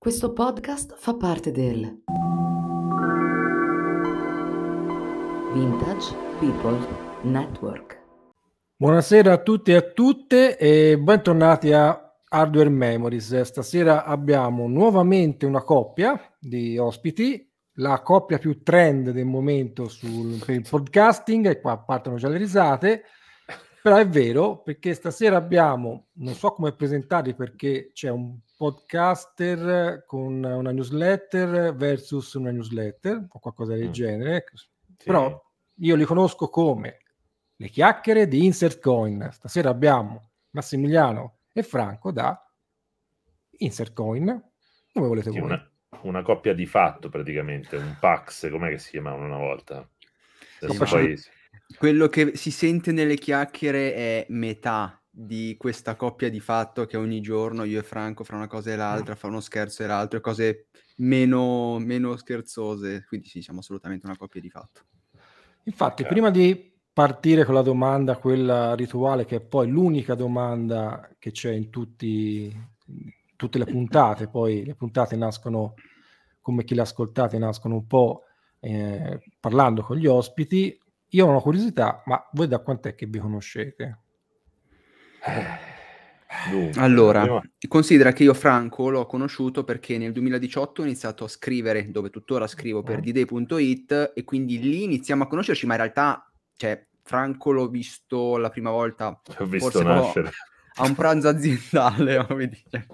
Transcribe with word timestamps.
Questo 0.00 0.32
podcast 0.32 0.94
fa 0.96 1.16
parte 1.16 1.50
del 1.50 2.04
Vintage 5.52 6.14
People 6.38 6.78
Network. 7.22 8.00
Buonasera 8.76 9.32
a 9.32 9.42
tutti 9.42 9.72
e 9.72 9.74
a 9.74 9.82
tutte 9.82 10.56
e 10.56 10.96
bentornati 11.00 11.72
a 11.72 12.14
Hardware 12.28 12.68
Memories. 12.68 13.40
Stasera 13.40 14.04
abbiamo 14.04 14.68
nuovamente 14.68 15.46
una 15.46 15.62
coppia 15.62 16.16
di 16.38 16.78
ospiti, 16.78 17.52
la 17.78 18.00
coppia 18.00 18.38
più 18.38 18.62
trend 18.62 19.10
del 19.10 19.26
momento 19.26 19.88
sul, 19.88 20.40
per 20.46 20.54
il 20.54 20.66
podcasting, 20.70 21.46
e 21.46 21.60
qua 21.60 21.76
partono 21.76 22.18
già 22.18 22.28
le 22.28 22.38
risate. 22.38 23.02
Però 23.82 23.96
è 23.96 24.06
vero 24.06 24.62
perché 24.62 24.94
stasera 24.94 25.36
abbiamo, 25.36 26.10
non 26.18 26.34
so 26.34 26.52
come 26.52 26.72
presentarli 26.72 27.34
perché 27.34 27.90
c'è 27.92 28.10
un 28.10 28.38
podcaster 28.58 30.02
con 30.04 30.42
una 30.42 30.72
newsletter 30.72 31.74
versus 31.76 32.34
una 32.34 32.50
newsletter 32.50 33.26
o 33.28 33.38
qualcosa 33.38 33.74
del 33.74 33.88
mm. 33.88 33.92
genere. 33.92 34.44
Sì. 34.52 35.04
Però 35.04 35.40
io 35.76 35.94
li 35.94 36.04
conosco 36.04 36.48
come 36.48 36.98
le 37.54 37.68
chiacchiere 37.68 38.26
di 38.26 38.44
Insert 38.44 38.80
Coin. 38.80 39.28
Stasera 39.30 39.70
abbiamo 39.70 40.32
Massimiliano 40.50 41.38
e 41.52 41.62
Franco 41.62 42.10
da 42.10 42.36
Insert 43.58 43.92
Coin. 43.92 44.26
Come 44.92 45.06
volete 45.06 45.30
sì, 45.30 45.38
voi? 45.38 45.48
Una, 45.50 45.70
una, 46.02 46.22
coppia 46.22 46.52
di 46.52 46.66
fatto 46.66 47.08
praticamente, 47.08 47.76
un 47.76 47.96
Pax, 48.00 48.50
com'è 48.50 48.70
che 48.70 48.78
si 48.78 48.90
chiamavano 48.90 49.24
una 49.24 49.38
volta? 49.38 49.88
Sì, 50.58 50.76
poi... 50.76 51.16
Quello 51.76 52.08
che 52.08 52.34
si 52.34 52.50
sente 52.50 52.90
nelle 52.90 53.16
chiacchiere 53.16 53.94
è 53.94 54.26
metà 54.30 54.97
di 55.20 55.56
questa 55.58 55.96
coppia 55.96 56.30
di 56.30 56.38
fatto 56.38 56.86
che 56.86 56.96
ogni 56.96 57.20
giorno 57.20 57.64
io 57.64 57.80
e 57.80 57.82
Franco 57.82 58.22
fra 58.22 58.36
una 58.36 58.46
cosa 58.46 58.70
e 58.70 58.76
l'altra, 58.76 59.16
fa 59.16 59.26
uno 59.26 59.40
scherzo 59.40 59.82
e 59.82 59.86
l'altro, 59.88 60.18
e 60.18 60.22
cose 60.22 60.66
meno, 60.98 61.80
meno 61.80 62.16
scherzose. 62.16 63.04
Quindi 63.04 63.26
sì, 63.26 63.42
siamo 63.42 63.58
assolutamente 63.58 64.06
una 64.06 64.16
coppia 64.16 64.40
di 64.40 64.48
fatto. 64.48 64.82
Infatti, 65.64 66.02
okay. 66.02 66.12
prima 66.12 66.30
di 66.30 66.72
partire 66.92 67.44
con 67.44 67.54
la 67.54 67.62
domanda, 67.62 68.16
quella 68.16 68.76
rituale, 68.76 69.24
che 69.24 69.36
è 69.36 69.40
poi 69.40 69.68
l'unica 69.68 70.14
domanda 70.14 71.10
che 71.18 71.32
c'è 71.32 71.50
in 71.50 71.68
tutti, 71.68 72.56
tutte 73.34 73.58
le 73.58 73.64
puntate, 73.64 74.28
poi 74.30 74.64
le 74.64 74.76
puntate 74.76 75.16
nascono, 75.16 75.74
come 76.40 76.62
chi 76.62 76.76
le 76.76 76.82
ascoltate, 76.82 77.38
nascono 77.38 77.74
un 77.74 77.86
po' 77.88 78.22
eh, 78.60 79.20
parlando 79.40 79.82
con 79.82 79.96
gli 79.96 80.06
ospiti. 80.06 80.80
Io 81.08 81.26
ho 81.26 81.30
una 81.30 81.40
curiosità, 81.40 82.04
ma 82.06 82.24
voi 82.34 82.46
da 82.46 82.60
quant'è 82.60 82.94
che 82.94 83.06
vi 83.06 83.18
conoscete? 83.18 84.02
Dunque, 86.50 86.80
allora, 86.80 87.22
prima... 87.22 87.42
considera 87.68 88.12
che 88.12 88.22
io 88.22 88.34
Franco 88.34 88.90
l'ho 88.90 89.06
conosciuto 89.06 89.64
perché 89.64 89.98
nel 89.98 90.12
2018 90.12 90.82
ho 90.82 90.84
iniziato 90.84 91.24
a 91.24 91.28
scrivere, 91.28 91.90
dove 91.90 92.10
tuttora 92.10 92.46
scrivo 92.46 92.82
per 92.82 92.98
mm. 92.98 93.00
dday.it 93.00 94.12
e 94.14 94.24
quindi 94.24 94.60
lì 94.60 94.84
iniziamo 94.84 95.24
a 95.24 95.26
conoscerci, 95.26 95.66
ma 95.66 95.74
in 95.74 95.80
realtà, 95.80 96.30
cioè, 96.56 96.86
Franco 97.02 97.50
l'ho 97.50 97.68
visto 97.68 98.36
la 98.36 98.50
prima 98.50 98.70
volta 98.70 99.18
ho 99.38 99.46
visto 99.46 99.82
nascere. 99.82 100.30
a 100.74 100.84
un 100.84 100.94
pranzo 100.94 101.28
aziendale, 101.28 102.26
cioè, 102.70 102.84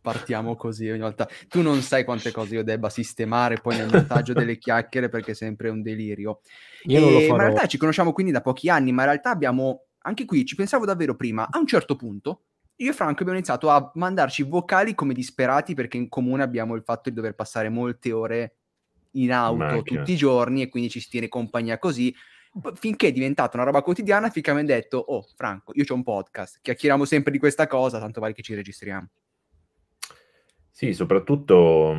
partiamo 0.00 0.54
così 0.56 0.88
ogni 0.90 1.00
volta. 1.00 1.26
Tu 1.48 1.62
non 1.62 1.80
sai 1.80 2.04
quante 2.04 2.30
cose 2.30 2.56
io 2.56 2.62
debba 2.62 2.90
sistemare 2.90 3.56
poi 3.56 3.76
nel 3.78 3.88
montaggio 3.90 4.34
delle 4.34 4.56
chiacchiere 4.58 5.08
perché 5.08 5.30
è 5.30 5.34
sempre 5.34 5.70
un 5.70 5.80
delirio. 5.80 6.40
Io 6.84 6.98
e, 6.98 7.00
non 7.00 7.12
lo 7.12 7.20
farò. 7.20 7.36
Ma 7.36 7.42
in 7.42 7.48
realtà 7.48 7.66
ci 7.66 7.78
conosciamo 7.78 8.12
quindi 8.12 8.32
da 8.32 8.42
pochi 8.42 8.68
anni, 8.68 8.92
ma 8.92 9.02
in 9.02 9.08
realtà 9.08 9.30
abbiamo 9.30 9.85
anche 10.06 10.24
qui 10.24 10.44
ci 10.44 10.54
pensavo 10.54 10.84
davvero 10.84 11.14
prima, 11.14 11.48
a 11.50 11.58
un 11.58 11.66
certo 11.66 11.96
punto 11.96 12.42
io 12.76 12.90
e 12.90 12.94
Franco 12.94 13.20
abbiamo 13.20 13.38
iniziato 13.38 13.70
a 13.70 13.90
mandarci 13.94 14.42
vocali 14.42 14.94
come 14.94 15.14
disperati 15.14 15.74
perché 15.74 15.96
in 15.96 16.08
comune 16.08 16.42
abbiamo 16.42 16.74
il 16.74 16.82
fatto 16.82 17.08
di 17.08 17.14
dover 17.14 17.34
passare 17.34 17.70
molte 17.70 18.12
ore 18.12 18.56
in 19.12 19.32
auto 19.32 19.56
Macchina. 19.56 20.00
tutti 20.00 20.12
i 20.12 20.16
giorni 20.16 20.60
e 20.60 20.68
quindi 20.68 20.90
ci 20.90 21.00
si 21.00 21.08
tiene 21.08 21.28
compagnia 21.28 21.78
così. 21.78 22.14
Finché 22.74 23.08
è 23.08 23.12
diventata 23.12 23.56
una 23.56 23.66
roba 23.66 23.82
quotidiana 23.82 24.30
finché 24.30 24.50
mi 24.52 24.60
hanno 24.60 24.68
detto 24.68 24.96
oh 24.96 25.26
Franco 25.36 25.72
io 25.74 25.84
ho 25.86 25.92
un 25.92 26.02
podcast 26.02 26.60
chiacchieriamo 26.62 27.04
sempre 27.04 27.30
di 27.30 27.38
questa 27.38 27.66
cosa 27.66 27.98
tanto 27.98 28.20
vale 28.20 28.32
che 28.32 28.42
ci 28.42 28.54
registriamo. 28.54 29.08
Sì, 30.70 30.92
soprattutto 30.92 31.90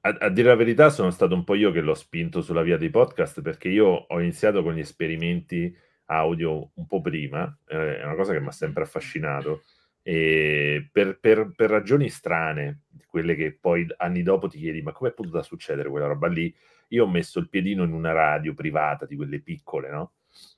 a, 0.00 0.16
a, 0.20 0.28
dire 0.30 0.48
la 0.48 0.54
verità 0.54 0.88
sono 0.88 1.10
stato 1.10 1.34
un 1.34 1.44
po' 1.44 1.54
io 1.54 1.70
che 1.70 1.82
l'ho 1.82 1.94
spinto 1.94 2.40
sulla 2.40 2.62
via 2.62 2.78
dei 2.78 2.90
podcast 2.90 3.42
perché 3.42 3.68
io 3.68 3.86
ho 3.86 4.20
iniziato 4.20 4.62
con 4.62 4.74
gli 4.74 4.80
esperimenti 4.80 5.74
audio 6.06 6.70
un 6.74 6.86
po' 6.86 7.00
prima, 7.00 7.56
eh, 7.66 7.98
è 8.00 8.04
una 8.04 8.14
cosa 8.14 8.32
che 8.32 8.40
mi 8.40 8.48
ha 8.48 8.52
sempre 8.52 8.82
affascinato. 8.82 9.62
E 10.02 10.88
per, 10.90 11.18
per, 11.20 11.52
per, 11.54 11.70
ragioni 11.70 12.08
strane, 12.08 12.82
quelle 13.06 13.36
che 13.36 13.56
poi 13.58 13.86
anni 13.98 14.22
dopo 14.22 14.48
ti 14.48 14.58
chiedi, 14.58 14.82
ma 14.82 14.92
come 14.92 15.10
è 15.10 15.12
potuta 15.12 15.42
succedere 15.42 15.88
quella 15.88 16.06
roba 16.06 16.26
lì? 16.26 16.54
Io 16.88 17.04
ho 17.04 17.08
messo 17.08 17.38
il 17.38 17.48
piedino 17.48 17.84
in 17.84 17.92
una 17.92 18.12
radio 18.12 18.52
privata 18.52 19.06
di 19.06 19.16
quelle 19.16 19.40
piccole, 19.40 19.90
no? 19.90 20.12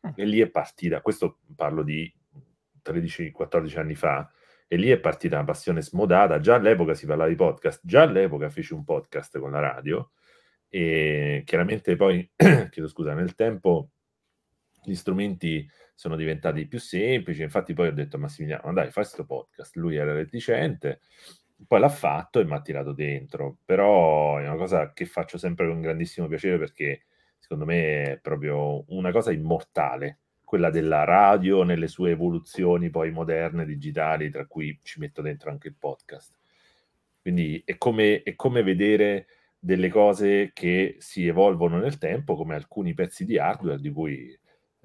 Mm. 0.07 0.13
E 0.17 0.25
lì 0.25 0.41
è 0.41 0.49
partita, 0.49 1.01
questo 1.03 1.41
parlo 1.55 1.83
di 1.83 2.13
13-14 2.85 3.79
anni 3.79 3.95
fa, 3.95 4.31
e 4.67 4.77
lì 4.77 4.89
è 4.89 4.99
partita 4.99 5.37
una 5.37 5.45
passione 5.45 5.83
smodata. 5.83 6.41
Già 6.41 6.55
all'epoca 6.55 6.95
si 6.95 7.07
parlava 7.07 7.29
di 7.29 7.37
podcast, 7.37 7.81
già 7.85 8.03
all'epoca 8.03 8.49
feci 8.49 8.73
un 8.73 8.85
podcast 8.85 9.39
con 9.39 9.51
la 9.51 9.61
radio, 9.61 10.11
e 10.69 11.43
chiaramente 11.45 11.97
poi, 11.97 12.29
chiedo 12.71 12.89
scusa, 12.89 13.15
nel 13.15 13.35
tempo 13.35 13.91
gli 14.85 14.95
strumenti 14.95 15.69
sono 15.95 16.17
diventati 16.17 16.67
più 16.67 16.79
semplici. 16.79 17.43
Infatti, 17.43 17.73
poi 17.75 17.89
ho 17.89 17.93
detto 17.93 18.17
a 18.17 18.21
Massimiliano: 18.21 18.73
dai, 18.73 18.85
fai 18.91 19.05
questo 19.05 19.25
podcast. 19.25 19.77
Lui 19.77 19.97
era 19.97 20.13
reticente, 20.13 21.01
poi 21.67 21.81
l'ha 21.81 21.89
fatto 21.89 22.41
e 22.41 22.45
mi 22.45 22.53
ha 22.53 22.61
tirato 22.61 22.93
dentro. 22.93 23.59
Però 23.65 24.39
è 24.39 24.47
una 24.47 24.57
cosa 24.57 24.93
che 24.93 25.07
faccio 25.07 25.39
sempre 25.39 25.67
con 25.67 25.81
grandissimo 25.81 26.27
piacere 26.29 26.59
perché 26.59 27.03
secondo 27.39 27.65
me 27.65 28.13
è 28.13 28.19
proprio 28.21 28.85
una 28.89 29.13
cosa 29.13 29.31
immortale, 29.31 30.21
quella 30.45 30.71
della 30.71 31.05
radio 31.05 31.63
nelle 31.63 31.89
sue 31.89 32.13
evoluzioni 32.13 32.91
poi 32.91 33.11
moderne, 33.11 33.67
digitali, 33.67 34.31
tra 34.31 34.47
cui 34.47 34.79
ci 34.83 35.01
metto 35.01 35.21
dentro 35.21 35.51
anche 35.51 35.69
il 35.69 35.77
podcast. 35.79 36.39
Quindi 37.21 37.63
è 37.65 37.77
come, 37.79 38.23
è 38.23 38.35
come 38.35 38.63
vedere 38.63 39.27
delle 39.59 39.89
cose 39.89 40.51
che 40.53 40.97
si 40.99 41.27
evolvono 41.27 41.79
nel 41.79 41.97
tempo, 41.97 42.37
come 42.37 42.55
alcuni 42.55 42.93
pezzi 42.93 43.25
di 43.25 43.39
hardware 43.39 43.81
di 43.81 43.91
cui 43.91 44.39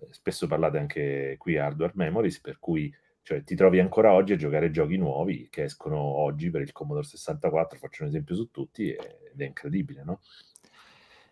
spesso 0.10 0.48
parlate 0.48 0.78
anche 0.78 1.36
qui 1.38 1.58
Hardware 1.58 1.94
Memories, 1.96 2.40
per 2.40 2.60
cui 2.60 2.94
cioè, 3.22 3.44
ti 3.44 3.56
trovi 3.56 3.80
ancora 3.80 4.14
oggi 4.14 4.34
a 4.34 4.38
giocare 4.38 4.72
giochi 4.72 4.98
nuovi 4.98 5.50
che 5.50 5.64
escono 5.64 5.98
oggi 6.00 6.50
per 6.50 6.62
il 6.62 6.72
Commodore 6.72 7.06
64, 7.06 7.78
faccio 7.78 8.04
un 8.04 8.10
esempio 8.10 8.36
su 8.36 8.50
tutti, 8.50 8.90
ed 8.90 9.40
è 9.40 9.46
incredibile, 9.46 10.04
no? 10.04 10.22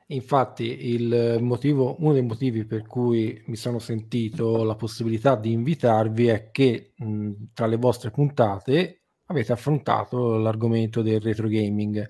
Infatti, 0.10 0.98
motivo, 1.42 1.96
uno 2.00 2.14
dei 2.14 2.22
motivi 2.22 2.66
per 2.66 2.86
cui 2.88 3.42
mi 3.48 3.56
sono 3.58 3.80
sentito 3.80 4.64
la 4.64 4.76
possibilità 4.76 5.36
di 5.36 5.52
invitarvi 5.52 6.28
è 6.28 6.52
che 6.52 6.94
mh, 6.96 7.32
tra 7.54 7.66
le 7.66 7.76
vostre 7.76 8.12
puntate 8.12 9.02
avete 9.26 9.52
affrontato 9.52 10.38
l'argomento 10.38 11.02
del 11.02 11.20
retro 11.20 11.50
gaming 11.50 12.10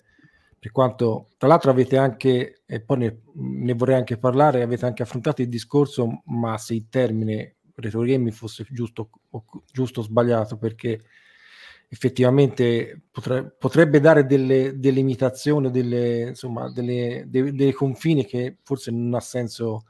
per 0.60 0.72
quanto 0.72 1.30
tra 1.38 1.48
l'altro 1.48 1.72
avete 1.72 1.98
anche, 1.98 2.62
e 2.66 2.82
poi 2.82 2.98
ne, 2.98 3.22
ne, 3.34 3.74
vorrei 3.74 3.96
anche 3.96 4.18
parlare, 4.18 4.64
avete 4.64 4.86
anche 4.86 5.04
affrontato 5.04 5.42
il 5.42 5.50
discorso, 5.50 6.24
ma 6.26 6.58
se 6.58 6.74
il 6.74 6.88
termine 6.90 7.58
retro 7.76 8.04
fosse 8.32 8.66
giusto 8.72 9.10
o, 9.30 9.46
giusto 9.72 10.00
o 10.00 10.04
sbagliato, 10.04 10.58
perché 10.58 11.04
effettivamente 11.90 13.02
potre, 13.12 13.56
potrebbe 13.58 14.00
dare 14.00 14.26
delle, 14.26 14.78
delle 14.78 14.98
limitazioni, 14.98 15.72
delle, 15.72 16.30
insomma, 16.30 16.72
delle, 16.72 17.26
dei, 17.28 17.54
dei 17.54 17.72
confini 17.72 18.26
che 18.26 18.58
forse 18.64 18.92
non 18.92 19.14
ha 19.14 19.20
senso 19.20 19.84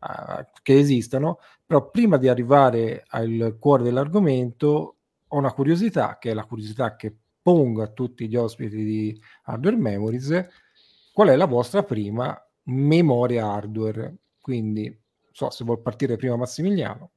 uh, 0.00 0.44
che 0.62 0.78
esistano, 0.78 1.38
però 1.66 1.90
prima 1.90 2.18
di 2.18 2.28
arrivare 2.28 3.04
al 3.08 3.56
cuore 3.58 3.82
dell'argomento 3.82 4.96
ho 5.26 5.38
una 5.38 5.52
curiosità, 5.52 6.18
che 6.18 6.30
è 6.30 6.34
la 6.34 6.44
curiosità 6.44 6.94
che 6.94 7.14
pongo 7.42 7.82
a 7.82 7.88
tutti 7.88 8.28
gli 8.28 8.36
ospiti 8.36 8.84
di 8.84 9.20
Hardware 9.44 9.76
Memories 9.76 10.48
qual 11.12 11.28
è 11.28 11.36
la 11.36 11.46
vostra 11.46 11.82
prima 11.82 12.36
memoria 12.64 13.46
hardware. 13.46 14.16
Quindi, 14.40 14.98
so 15.32 15.50
se 15.50 15.64
vuol 15.64 15.82
partire 15.82 16.16
prima 16.16 16.36
Massimiliano. 16.36 17.10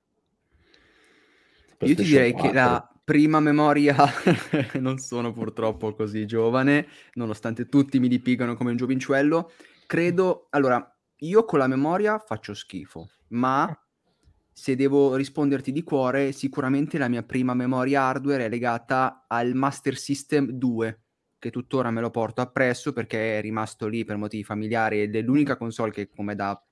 Io 1.80 1.96
ti 1.96 2.04
direi 2.04 2.32
4. 2.32 2.50
che 2.50 2.56
la 2.56 2.94
prima 3.04 3.40
memoria 3.40 3.96
non 4.80 4.98
sono 4.98 5.34
purtroppo 5.34 5.94
così 5.94 6.26
giovane, 6.26 6.88
nonostante 7.14 7.68
tutti 7.68 8.00
mi 8.00 8.08
dipingano 8.08 8.56
come 8.56 8.72
un 8.72 8.78
giovincello. 8.78 9.52
Credo, 9.86 10.48
allora, 10.52 10.86
io 11.18 11.46
con 11.46 11.60
la 11.60 11.68
memoria 11.68 12.20
faccio 12.20 12.54
schifo, 12.54 13.10
ma 13.30 13.78
se 14.54 14.76
devo 14.76 15.16
risponderti 15.16 15.72
di 15.72 15.84
cuore, 15.84 16.32
sicuramente 16.32 16.98
la 16.98 17.08
mia 17.08 17.24
prima 17.24 17.54
memoria 17.54 18.04
hardware 18.04 18.46
è 18.46 18.50
legata 18.50 19.26
al 19.28 19.56
Master 19.56 19.98
System 19.98 20.52
2, 20.52 21.02
che 21.40 21.50
tuttora 21.50 21.90
me 21.92 22.02
lo 22.02 22.12
porto 22.12 22.42
appresso 22.42 22.94
perché 22.94 23.40
è 23.40 23.42
rimasto 23.42 23.88
lì 23.88 24.06
per 24.06 24.18
motivi 24.18 24.44
familiari 24.44 25.02
ed 25.02 25.16
è 25.16 25.22
l'unica 25.22 25.58
console 25.58 25.92
che 25.92 26.08
come 26.08 26.36
da 26.36 26.64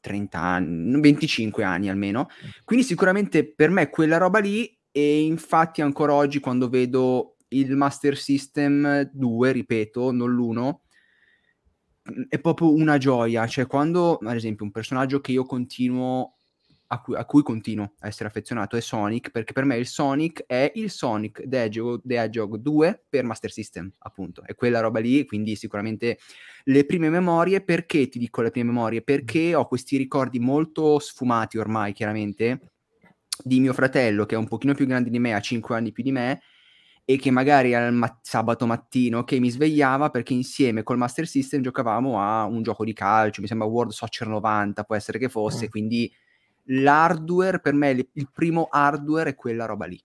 30 0.00 0.38
anni, 0.38 1.00
25 1.00 1.64
anni 1.64 1.88
almeno. 1.88 2.28
Quindi 2.64 2.84
sicuramente 2.84 3.50
per 3.50 3.70
me 3.70 3.88
quella 3.88 4.18
roba 4.18 4.40
lì 4.40 4.76
e 4.90 5.20
infatti 5.22 5.80
ancora 5.80 6.12
oggi 6.14 6.40
quando 6.40 6.68
vedo 6.68 7.36
il 7.48 7.76
Master 7.76 8.16
System 8.16 9.08
2, 9.12 9.52
ripeto, 9.52 10.10
non 10.10 10.30
l'1, 10.30 10.76
è 12.28 12.40
proprio 12.40 12.72
una 12.72 12.98
gioia, 12.98 13.46
cioè 13.46 13.66
quando, 13.66 14.16
ad 14.16 14.34
esempio, 14.34 14.64
un 14.64 14.70
personaggio 14.70 15.20
che 15.20 15.32
io 15.32 15.44
continuo 15.44 16.37
a 16.88 17.00
cui, 17.00 17.16
a 17.16 17.24
cui, 17.24 17.42
continuo 17.42 17.92
a 18.00 18.06
essere 18.06 18.28
affezionato 18.28 18.76
è 18.76 18.80
Sonic, 18.80 19.30
perché 19.30 19.52
per 19.52 19.64
me 19.64 19.76
il 19.76 19.86
Sonic 19.86 20.44
è 20.46 20.72
il 20.74 20.90
Sonic 20.90 21.46
The 21.46 21.64
Hedgehog, 21.64 22.00
The 22.04 22.16
Hedgehog 22.16 22.56
2 22.56 23.04
per 23.08 23.24
Master 23.24 23.50
System, 23.50 23.90
appunto. 23.98 24.42
È 24.44 24.54
quella 24.54 24.80
roba 24.80 24.98
lì, 25.00 25.24
quindi 25.26 25.54
sicuramente 25.56 26.18
le 26.64 26.84
prime 26.84 27.10
memorie, 27.10 27.60
perché 27.60 28.08
ti 28.08 28.18
dico 28.18 28.40
le 28.40 28.50
prime 28.50 28.70
memorie? 28.70 29.02
Perché 29.02 29.54
ho 29.54 29.66
questi 29.66 29.96
ricordi 29.96 30.38
molto 30.38 30.98
sfumati 30.98 31.58
ormai, 31.58 31.92
chiaramente, 31.92 32.72
di 33.42 33.60
mio 33.60 33.74
fratello, 33.74 34.24
che 34.24 34.34
è 34.34 34.38
un 34.38 34.48
pochino 34.48 34.74
più 34.74 34.86
grande 34.86 35.10
di 35.10 35.18
me, 35.18 35.34
ha 35.34 35.40
5 35.40 35.76
anni 35.76 35.92
più 35.92 36.02
di 36.02 36.12
me, 36.12 36.40
e 37.04 37.16
che 37.16 37.30
magari 37.30 37.74
al 37.74 37.92
mat- 37.92 38.18
sabato 38.22 38.66
mattino 38.66 39.24
che 39.24 39.38
mi 39.40 39.50
svegliava 39.50 40.10
perché 40.10 40.34
insieme 40.34 40.82
col 40.82 40.98
Master 40.98 41.26
System 41.26 41.62
giocavamo 41.62 42.20
a 42.20 42.44
un 42.44 42.62
gioco 42.62 42.84
di 42.84 42.92
calcio, 42.92 43.40
mi 43.40 43.46
sembra 43.46 43.66
World 43.66 43.92
Soccer 43.92 44.28
90, 44.28 44.84
può 44.84 44.94
essere 44.94 45.18
che 45.18 45.30
fosse, 45.30 45.66
mm. 45.66 45.68
quindi 45.70 46.12
l'hardware, 46.68 47.60
per 47.60 47.74
me 47.74 47.90
il 47.90 48.28
primo 48.32 48.68
hardware 48.70 49.30
è 49.30 49.34
quella 49.34 49.66
roba 49.66 49.86
lì. 49.86 50.00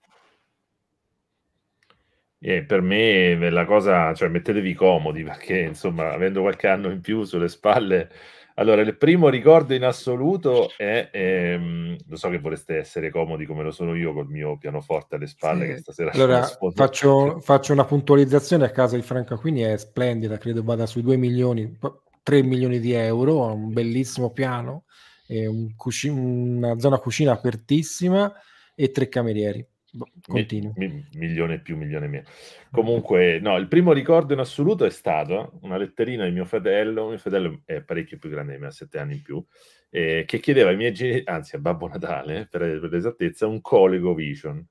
E 2.46 2.64
per 2.64 2.82
me 2.82 3.50
la 3.50 3.66
cosa, 3.66 4.14
cioè 4.14 4.28
mettetevi 4.28 4.74
comodi 4.74 5.24
perché 5.24 5.60
insomma, 5.60 6.12
avendo 6.12 6.42
qualche 6.42 6.68
anno 6.68 6.92
in 6.92 7.00
più 7.00 7.24
sulle 7.24 7.48
spalle, 7.48 8.10
allora 8.56 8.82
il 8.82 8.98
primo 8.98 9.30
ricordo 9.30 9.74
in 9.74 9.86
assoluto 9.86 10.70
è, 10.76 11.10
ehm, 11.12 11.96
lo 12.06 12.16
so 12.18 12.30
che 12.30 12.40
vorreste 12.40 12.76
essere 12.76 13.10
comodi 13.10 13.46
come 13.46 13.64
lo 13.64 13.72
sono 13.72 13.96
io 13.96 14.14
col 14.14 14.28
mio 14.28 14.58
pianoforte 14.58 15.16
alle 15.16 15.28
spalle 15.28 15.66
sì. 15.66 15.72
che 15.72 15.78
stasera 15.80 16.12
allora 16.12 16.44
faccio, 16.76 17.40
faccio, 17.40 17.72
una 17.72 17.86
puntualizzazione 17.86 18.66
a 18.66 18.72
casa 18.72 18.98
di 18.98 19.02
Franca 19.04 19.38
Quini 19.38 19.62
è 19.62 19.78
splendida, 19.78 20.38
credo 20.38 20.64
vada 20.64 20.86
sui 20.86 21.02
2 21.02 21.16
milioni, 21.16 21.80
3 22.22 22.44
milioni 22.44 22.80
di 22.80 22.92
euro, 22.92 23.54
un 23.54 23.72
bellissimo 23.72 24.32
piano 24.32 24.84
un 25.28 25.76
cuci- 25.76 26.10
una 26.10 26.78
zona 26.80 26.98
cucina 26.98 27.32
apertissima 27.32 28.34
e 28.76 28.92
tre 28.92 29.08
camerieri. 29.08 29.66
Boh, 29.96 30.08
continua. 30.26 30.74
Mi, 30.76 30.88
mi, 30.88 31.06
milione 31.14 31.60
più, 31.60 31.78
milione 31.78 32.08
meno. 32.08 32.26
Comunque, 32.72 33.40
no, 33.40 33.58
il 33.58 33.68
primo 33.68 33.94
ricordo 33.94 34.34
in 34.34 34.40
assoluto 34.40 34.86
è 34.86 34.90
stato 34.90 35.60
una 35.62 35.78
letterina 35.78 36.26
di 36.26 36.32
mio 36.32 36.46
fratello, 36.46 37.10
mio 37.10 37.20
fratello 37.20 37.62
è 37.66 37.82
parecchio 37.82 38.18
più 38.18 38.30
grande 38.30 38.54
di 38.54 38.60
me, 38.60 38.68
ha 38.68 38.72
sette 38.72 38.98
anni 38.98 39.14
in 39.14 39.22
più, 39.22 39.46
eh, 39.92 40.24
che 40.26 40.40
chiedeva 40.40 40.72
ai 40.72 40.78
miei 40.78 40.94
genitori, 40.94 41.24
anzi 41.28 41.56
a 41.56 41.60
Babbo 41.60 41.88
Natale, 41.88 42.48
per, 42.50 42.80
per 42.80 42.90
l'esattezza, 42.90 43.46
un 43.46 43.62
Colego 43.62 44.16
Vision, 44.16 44.66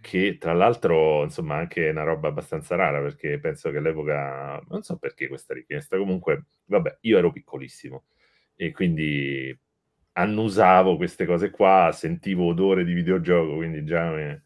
che 0.00 0.36
tra 0.38 0.52
l'altro, 0.52 1.24
insomma, 1.24 1.56
anche 1.56 1.88
è 1.88 1.90
una 1.90 2.04
roba 2.04 2.28
abbastanza 2.28 2.76
rara, 2.76 3.00
perché 3.00 3.40
penso 3.40 3.72
che 3.72 3.78
all'epoca, 3.78 4.62
non 4.68 4.82
so 4.82 4.96
perché 4.96 5.26
questa 5.26 5.54
richiesta, 5.54 5.96
comunque, 5.96 6.44
vabbè, 6.66 6.98
io 7.00 7.18
ero 7.18 7.32
piccolissimo, 7.32 8.04
e 8.62 8.72
quindi 8.72 9.58
annusavo 10.12 10.96
queste 10.96 11.24
cose 11.24 11.48
qua, 11.48 11.92
sentivo 11.94 12.48
odore 12.48 12.84
di 12.84 12.92
videogioco, 12.92 13.56
quindi 13.56 13.84
già... 13.86 14.10
Me... 14.10 14.44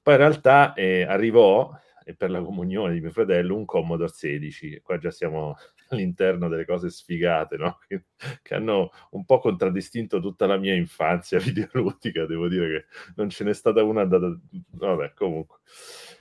Poi 0.00 0.14
in 0.14 0.20
realtà 0.20 0.72
eh, 0.74 1.02
arrivò, 1.02 1.68
e 2.04 2.14
per 2.14 2.30
la 2.30 2.40
comunione 2.42 2.92
di 2.92 3.00
mio 3.00 3.10
fratello, 3.10 3.56
un 3.56 3.64
Commodore 3.64 4.12
16, 4.12 4.82
qua 4.84 4.98
già 4.98 5.10
siamo 5.10 5.56
all'interno 5.90 6.46
delle 6.46 6.64
cose 6.64 6.90
sfigate, 6.90 7.56
no? 7.56 7.80
che, 7.88 8.04
che, 8.40 8.54
hanno 8.54 8.90
un 9.10 9.24
po' 9.24 9.40
contraddistinto 9.40 10.20
tutta 10.20 10.46
la 10.46 10.58
mia 10.58 10.74
infanzia 10.74 11.40
videoludica, 11.42 12.24
devo 12.24 12.46
dire 12.46 12.68
che 12.68 12.84
non 13.16 13.28
ce 13.30 13.42
n'è 13.42 13.52
stata 13.52 13.82
una 13.82 14.04
data... 14.04 14.32
Vabbè, 14.74 15.12
comunque. 15.14 15.56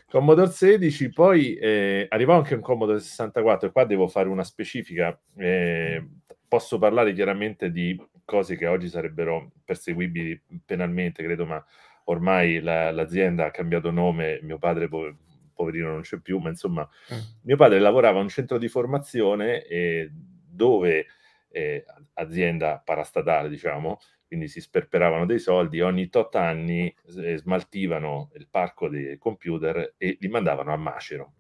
Commodore 0.08 0.50
16, 0.50 1.10
poi 1.10 1.54
eh, 1.58 2.08
arrivò 2.10 2.38
anche 2.38 2.56
un 2.56 2.62
Commodore 2.62 3.02
64, 3.02 3.68
e 3.68 3.72
qua 3.72 3.86
devo 3.86 4.08
fare 4.08 4.30
una 4.30 4.44
specifica, 4.44 5.16
eh, 5.38 6.04
posso 6.48 6.78
parlare 6.78 7.14
chiaramente 7.14 7.72
di 7.72 8.00
cose 8.24 8.56
che 8.56 8.66
oggi 8.66 8.88
sarebbero 8.88 9.52
perseguibili 9.64 10.42
penalmente, 10.66 11.24
credo, 11.24 11.46
ma 11.46 11.64
ormai 12.06 12.60
la, 12.60 12.92
l'azienda 12.92 13.46
ha 13.46 13.52
cambiato 13.52 13.92
nome, 13.92 14.40
mio 14.42 14.58
padre 14.58 14.88
po- 14.88 15.16
poverino 15.54 15.92
non 15.92 16.02
c'è 16.02 16.20
più, 16.20 16.40
ma 16.40 16.50
insomma 16.50 16.88
mm. 17.14 17.18
mio 17.44 17.56
padre 17.56 17.80
lavorava 17.80 18.20
a 18.20 18.22
un 18.22 18.30
centro 18.30 18.58
di 18.58 18.68
formazione 18.68 19.64
eh, 19.64 20.12
dove 20.12 21.08
eh, 21.50 21.86
azienda 22.14 22.82
parastatale, 22.84 23.50
diciamo, 23.50 24.00
quindi 24.28 24.48
si 24.48 24.60
sperperavano 24.60 25.26
dei 25.26 25.40
soldi, 25.40 25.82
ogni 25.82 26.10
tot 26.10 26.36
anni 26.36 26.94
eh, 27.18 27.38
smaltivano 27.38 28.32
il 28.36 28.48
parco 28.50 28.90
dei 28.90 29.18
computer 29.18 29.94
e 29.98 30.18
li 30.20 30.28
mandavano 30.28 30.74
a 30.74 30.78
macero. 30.78 31.34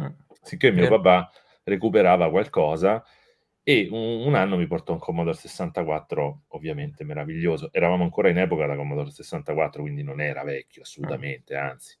Mm. 0.00 0.06
Sicché 0.42 0.70
mio 0.70 0.88
papà 0.88 1.30
recuperava 1.64 2.30
qualcosa 2.30 3.02
e 3.68 3.88
un, 3.90 4.24
un, 4.24 4.36
anno 4.36 4.56
mi 4.56 4.68
portò 4.68 4.92
un 4.92 5.00
Commodore 5.00 5.36
64, 5.36 6.42
ovviamente 6.50 7.02
meraviglioso. 7.02 7.68
Eravamo 7.72 8.04
ancora 8.04 8.28
in 8.28 8.38
epoca 8.38 8.64
da 8.64 8.76
Commodore 8.76 9.10
64, 9.10 9.82
quindi 9.82 10.04
non 10.04 10.20
era 10.20 10.44
vecchio 10.44 10.82
assolutamente, 10.82 11.56
anzi. 11.56 11.98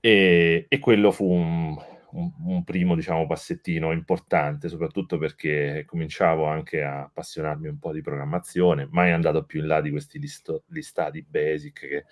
E, 0.00 0.66
e 0.68 0.78
quello 0.80 1.12
fu 1.12 1.30
un, 1.30 1.76
un, 2.10 2.32
un, 2.44 2.64
primo, 2.64 2.96
diciamo, 2.96 3.24
passettino 3.28 3.92
importante, 3.92 4.68
soprattutto 4.68 5.16
perché 5.16 5.84
cominciavo 5.86 6.46
anche 6.46 6.82
a 6.82 7.02
appassionarmi 7.02 7.68
un 7.68 7.78
po' 7.78 7.92
di 7.92 8.00
programmazione, 8.00 8.88
mai 8.90 9.12
andato 9.12 9.44
più 9.44 9.60
in 9.60 9.68
là 9.68 9.80
di 9.80 9.90
questi 9.92 10.18
listo, 10.18 10.64
listati 10.70 11.22
basic, 11.22 11.78
che, 11.78 12.04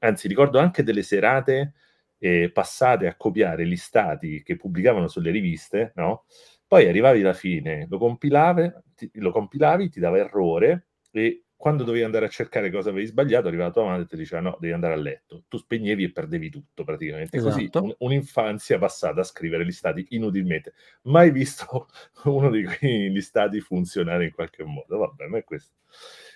anzi 0.00 0.28
ricordo 0.28 0.58
anche 0.58 0.82
delle 0.82 1.02
serate 1.02 1.72
eh, 2.18 2.50
passate 2.52 3.06
a 3.06 3.16
copiare 3.16 3.64
listati 3.64 4.42
che 4.42 4.56
pubblicavano 4.56 5.08
sulle 5.08 5.30
riviste, 5.30 5.92
no? 5.94 6.26
Poi 6.72 6.88
arrivavi 6.88 7.20
alla 7.20 7.34
fine, 7.34 7.86
lo 7.86 7.98
compilavi, 7.98 8.72
ti, 8.96 9.10
lo 9.16 9.30
compilavi, 9.30 9.90
ti 9.90 10.00
dava 10.00 10.16
errore 10.16 10.86
e 11.10 11.44
quando 11.54 11.84
dovevi 11.84 12.02
andare 12.02 12.24
a 12.24 12.28
cercare 12.30 12.70
cosa 12.70 12.88
avevi 12.88 13.04
sbagliato, 13.04 13.48
arrivava 13.48 13.68
la 13.68 13.74
tua 13.74 13.84
madre 13.84 14.04
e 14.04 14.06
ti 14.06 14.16
diceva 14.16 14.40
no, 14.40 14.56
devi 14.58 14.72
andare 14.72 14.94
a 14.94 14.96
letto. 14.96 15.44
Tu 15.48 15.58
spegnevi 15.58 16.04
e 16.04 16.12
perdevi 16.12 16.48
tutto 16.48 16.82
praticamente. 16.82 17.36
Esatto. 17.36 17.52
Così 17.52 17.70
un, 17.74 17.94
un'infanzia 17.98 18.78
passata 18.78 19.20
a 19.20 19.24
scrivere 19.24 19.64
listati 19.64 20.06
inutilmente. 20.12 20.72
Mai 21.02 21.30
visto 21.30 21.88
uno 22.24 22.48
di 22.48 22.64
quei 22.64 23.10
listati 23.10 23.60
funzionare 23.60 24.24
in 24.24 24.32
qualche 24.32 24.64
modo. 24.64 24.96
Vabbè, 24.96 25.26
ma 25.26 25.36
è 25.36 25.44
questo. 25.44 25.74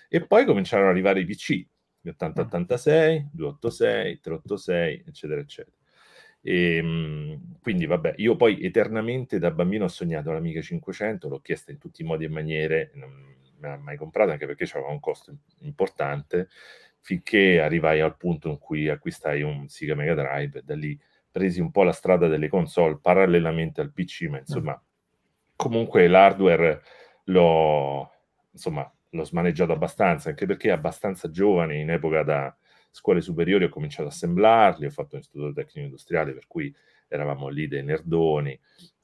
E 0.07 0.23
poi 0.23 0.45
cominciarono 0.45 0.89
ad 0.89 0.93
arrivare 0.93 1.21
i 1.21 1.25
PC, 1.25 1.65
8086, 2.05 3.29
286, 3.33 4.19
386, 4.19 5.03
eccetera, 5.07 5.41
eccetera. 5.41 5.76
E, 6.41 6.75
ehm, 6.77 7.57
quindi 7.61 7.85
vabbè, 7.85 8.13
io 8.17 8.35
poi 8.35 8.61
eternamente 8.61 9.39
da 9.39 9.51
bambino 9.51 9.85
ho 9.85 9.89
sognato 9.89 10.31
l'Amiga 10.31 10.61
500, 10.61 11.27
l'ho 11.27 11.39
chiesta 11.41 11.71
in 11.71 11.77
tutti 11.77 12.01
i 12.01 12.05
modi 12.05 12.25
e 12.25 12.29
maniere, 12.29 12.91
non 12.95 13.11
me 13.59 13.67
l'ha 13.67 13.77
mai 13.77 13.97
comprata 13.97 14.31
anche 14.31 14.45
perché 14.45 14.65
aveva 14.73 14.91
un 14.91 14.99
costo 14.99 15.35
importante, 15.59 16.47
finché 17.01 17.59
arrivai 17.59 18.01
al 18.01 18.17
punto 18.17 18.49
in 18.49 18.57
cui 18.59 18.89
acquistai 18.89 19.41
un 19.41 19.67
Sega 19.67 19.95
Mega 19.95 20.13
Drive 20.13 20.59
e 20.59 20.61
da 20.63 20.75
lì 20.75 20.97
presi 21.31 21.61
un 21.61 21.71
po' 21.71 21.83
la 21.83 21.91
strada 21.91 22.27
delle 22.27 22.47
console 22.47 22.99
parallelamente 23.01 23.81
al 23.81 23.91
PC, 23.91 24.23
ma 24.29 24.39
insomma, 24.39 24.81
comunque 25.55 26.07
l'hardware 26.07 26.81
l'ho, 27.25 28.11
insomma, 28.51 28.91
l'ho 29.09 29.23
smaneggiato 29.23 29.71
abbastanza, 29.71 30.29
anche 30.29 30.45
perché 30.45 30.71
abbastanza 30.71 31.29
giovane 31.29 31.77
in 31.79 31.89
epoca 31.91 32.23
da 32.23 32.55
scuole 32.97 33.21
superiori 33.21 33.65
ho 33.65 33.69
cominciato 33.69 34.09
a 34.09 34.11
assemblarli, 34.11 34.87
ho 34.87 34.89
fatto 34.89 35.15
un 35.15 35.21
istituto 35.21 35.53
tecnico 35.53 35.85
industriale 35.85 36.33
per 36.33 36.47
cui 36.47 36.73
eravamo 37.07 37.47
lì 37.47 37.67
dei 37.67 37.83
nerdoni 37.83 38.59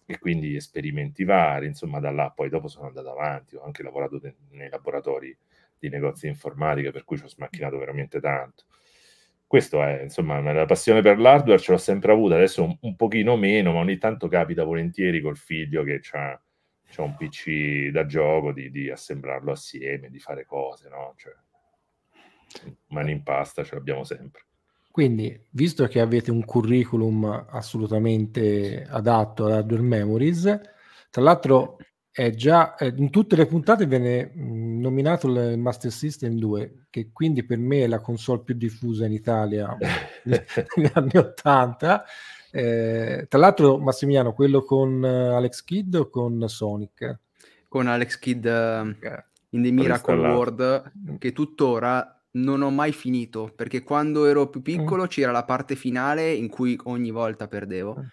e 0.05 0.17
quindi 0.17 0.55
esperimenti 0.55 1.23
vari, 1.23 1.67
insomma 1.67 1.99
da 1.99 2.09
là 2.09 2.31
poi 2.31 2.49
dopo 2.49 2.67
sono 2.67 2.87
andato 2.87 3.11
avanti, 3.11 3.55
ho 3.55 3.63
anche 3.63 3.83
lavorato 3.83 4.17
de- 4.17 4.35
nei 4.51 4.69
laboratori 4.69 5.35
di 5.77 5.89
negozi 5.89 6.27
informatica 6.27 6.91
per 6.91 7.03
cui 7.03 7.17
ci 7.17 7.25
ho 7.25 7.27
smacchinato 7.27 7.77
veramente 7.77 8.19
tanto. 8.19 8.65
Questo 9.45 9.83
è, 9.83 10.01
insomma, 10.01 10.39
la 10.41 10.65
passione 10.65 11.01
per 11.01 11.19
l'hardware 11.19 11.59
ce 11.59 11.71
l'ho 11.71 11.77
sempre 11.77 12.11
avuta, 12.11 12.33
adesso 12.33 12.63
un, 12.63 12.75
un 12.81 12.95
pochino 12.95 13.37
meno, 13.37 13.71
ma 13.73 13.79
ogni 13.79 13.99
tanto 13.99 14.27
capita 14.27 14.63
volentieri 14.63 15.21
col 15.21 15.37
figlio 15.37 15.83
che 15.83 16.01
ha 16.13 16.41
un 16.97 17.15
PC 17.15 17.89
da 17.89 18.07
gioco, 18.07 18.51
di, 18.51 18.71
di, 18.71 18.89
assemblarlo 18.89 19.51
assieme, 19.51 20.09
di 20.09 20.19
fare 20.19 20.45
cose, 20.45 20.89
no? 20.89 21.13
Cioè, 21.17 21.33
mani 22.87 23.11
in 23.11 23.23
pasta 23.23 23.63
ce 23.63 23.75
l'abbiamo 23.75 24.03
sempre. 24.03 24.45
Quindi, 24.91 25.47
visto 25.49 25.87
che 25.87 25.99
avete 25.99 26.29
un 26.29 26.45
curriculum 26.45 27.47
assolutamente 27.49 28.85
adatto 28.87 29.45
ad 29.45 29.51
Hardware 29.51 29.81
Memories, 29.81 30.61
tra 31.09 31.21
l'altro 31.21 31.77
è 32.11 32.29
già 32.29 32.75
in 32.79 33.09
tutte 33.09 33.35
le 33.35 33.47
puntate 33.47 33.87
viene 33.87 34.31
nominato 34.35 35.27
il 35.27 35.57
Master 35.57 35.91
System 35.91 36.37
2, 36.37 36.85
che 36.91 37.09
quindi 37.11 37.43
per 37.43 37.57
me 37.57 37.85
è 37.85 37.87
la 37.87 38.01
console 38.01 38.43
più 38.43 38.53
diffusa 38.53 39.07
in 39.07 39.13
Italia 39.13 39.75
negli 40.25 40.91
anni 40.93 41.17
80. 41.17 42.05
Eh, 42.51 43.25
tra 43.27 43.39
l'altro, 43.39 43.79
Massimiliano, 43.79 44.33
quello 44.33 44.63
con 44.63 45.03
Alex 45.03 45.63
Kidd 45.63 45.95
o 45.95 46.09
con 46.09 46.47
Sonic? 46.47 47.17
Con 47.67 47.87
Alex 47.87 48.19
Kidd 48.19 48.45
uh, 48.45 48.95
in 49.49 49.63
The 49.63 49.71
Miracle 49.71 50.19
World, 50.19 50.91
che 51.17 51.31
tuttora 51.31 52.22
non 52.33 52.61
ho 52.61 52.69
mai 52.69 52.91
finito, 52.91 53.51
perché 53.55 53.83
quando 53.83 54.25
ero 54.25 54.49
più 54.49 54.61
piccolo 54.61 55.03
mm. 55.03 55.07
c'era 55.07 55.31
la 55.31 55.43
parte 55.43 55.75
finale 55.75 56.31
in 56.31 56.49
cui 56.49 56.77
ogni 56.83 57.11
volta 57.11 57.47
perdevo. 57.47 57.97
Mm. 57.99 58.03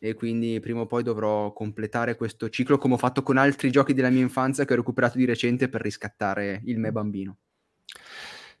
E 0.00 0.14
quindi 0.14 0.60
prima 0.60 0.80
o 0.80 0.86
poi 0.86 1.02
dovrò 1.02 1.52
completare 1.52 2.16
questo 2.16 2.48
ciclo 2.48 2.78
come 2.78 2.94
ho 2.94 2.98
fatto 2.98 3.22
con 3.22 3.36
altri 3.36 3.70
giochi 3.70 3.94
della 3.94 4.10
mia 4.10 4.22
infanzia 4.22 4.64
che 4.64 4.72
ho 4.72 4.76
recuperato 4.76 5.18
di 5.18 5.24
recente 5.24 5.68
per 5.68 5.80
riscattare 5.80 6.60
il 6.66 6.78
me 6.78 6.92
bambino. 6.92 7.38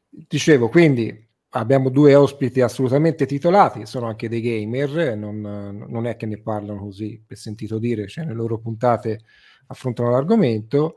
Dicevo, 0.08 0.68
quindi 0.68 1.26
abbiamo 1.50 1.90
due 1.90 2.14
ospiti 2.14 2.60
assolutamente 2.60 3.24
titolati, 3.24 3.86
sono 3.86 4.08
anche 4.08 4.28
dei 4.28 4.40
gamer, 4.40 5.16
non, 5.16 5.40
non 5.88 6.06
è 6.06 6.16
che 6.16 6.26
ne 6.26 6.40
parlano 6.40 6.80
così 6.80 7.22
per 7.24 7.36
sentito 7.36 7.78
dire, 7.78 8.08
cioè 8.08 8.24
nelle 8.24 8.36
loro 8.36 8.58
puntate 8.58 9.20
affrontano 9.66 10.10
l'argomento. 10.10 10.96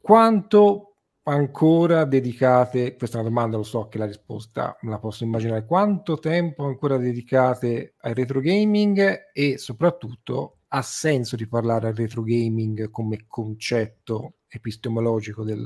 Quanto 0.00 0.93
ancora 1.24 2.04
dedicate, 2.04 2.96
questa 2.96 3.18
è 3.18 3.20
una 3.20 3.28
domanda, 3.28 3.56
lo 3.56 3.62
so 3.62 3.88
che 3.88 3.98
la 3.98 4.06
risposta 4.06 4.76
me 4.82 4.90
la 4.90 4.98
posso 4.98 5.24
immaginare, 5.24 5.64
quanto 5.64 6.18
tempo 6.18 6.64
ancora 6.64 6.96
dedicate 6.96 7.94
al 8.00 8.14
retro 8.14 8.40
gaming 8.40 9.30
e 9.32 9.58
soprattutto 9.58 10.58
ha 10.68 10.82
senso 10.82 11.36
di 11.36 11.46
parlare 11.46 11.88
al 11.88 11.94
retro 11.94 12.22
gaming 12.22 12.90
come 12.90 13.24
concetto 13.26 14.38
epistemologico 14.48 15.44
del, 15.44 15.60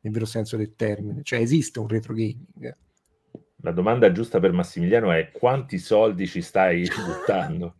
nel 0.00 0.12
vero 0.12 0.26
senso 0.26 0.56
del 0.56 0.74
termine, 0.74 1.22
cioè 1.22 1.38
esiste 1.38 1.78
un 1.78 1.88
retro 1.88 2.12
gaming? 2.12 2.76
La 3.62 3.72
domanda 3.72 4.12
giusta 4.12 4.38
per 4.38 4.52
Massimiliano 4.52 5.10
è 5.10 5.30
quanti 5.32 5.78
soldi 5.78 6.26
ci 6.26 6.42
stai 6.42 6.86
buttando? 7.06 7.76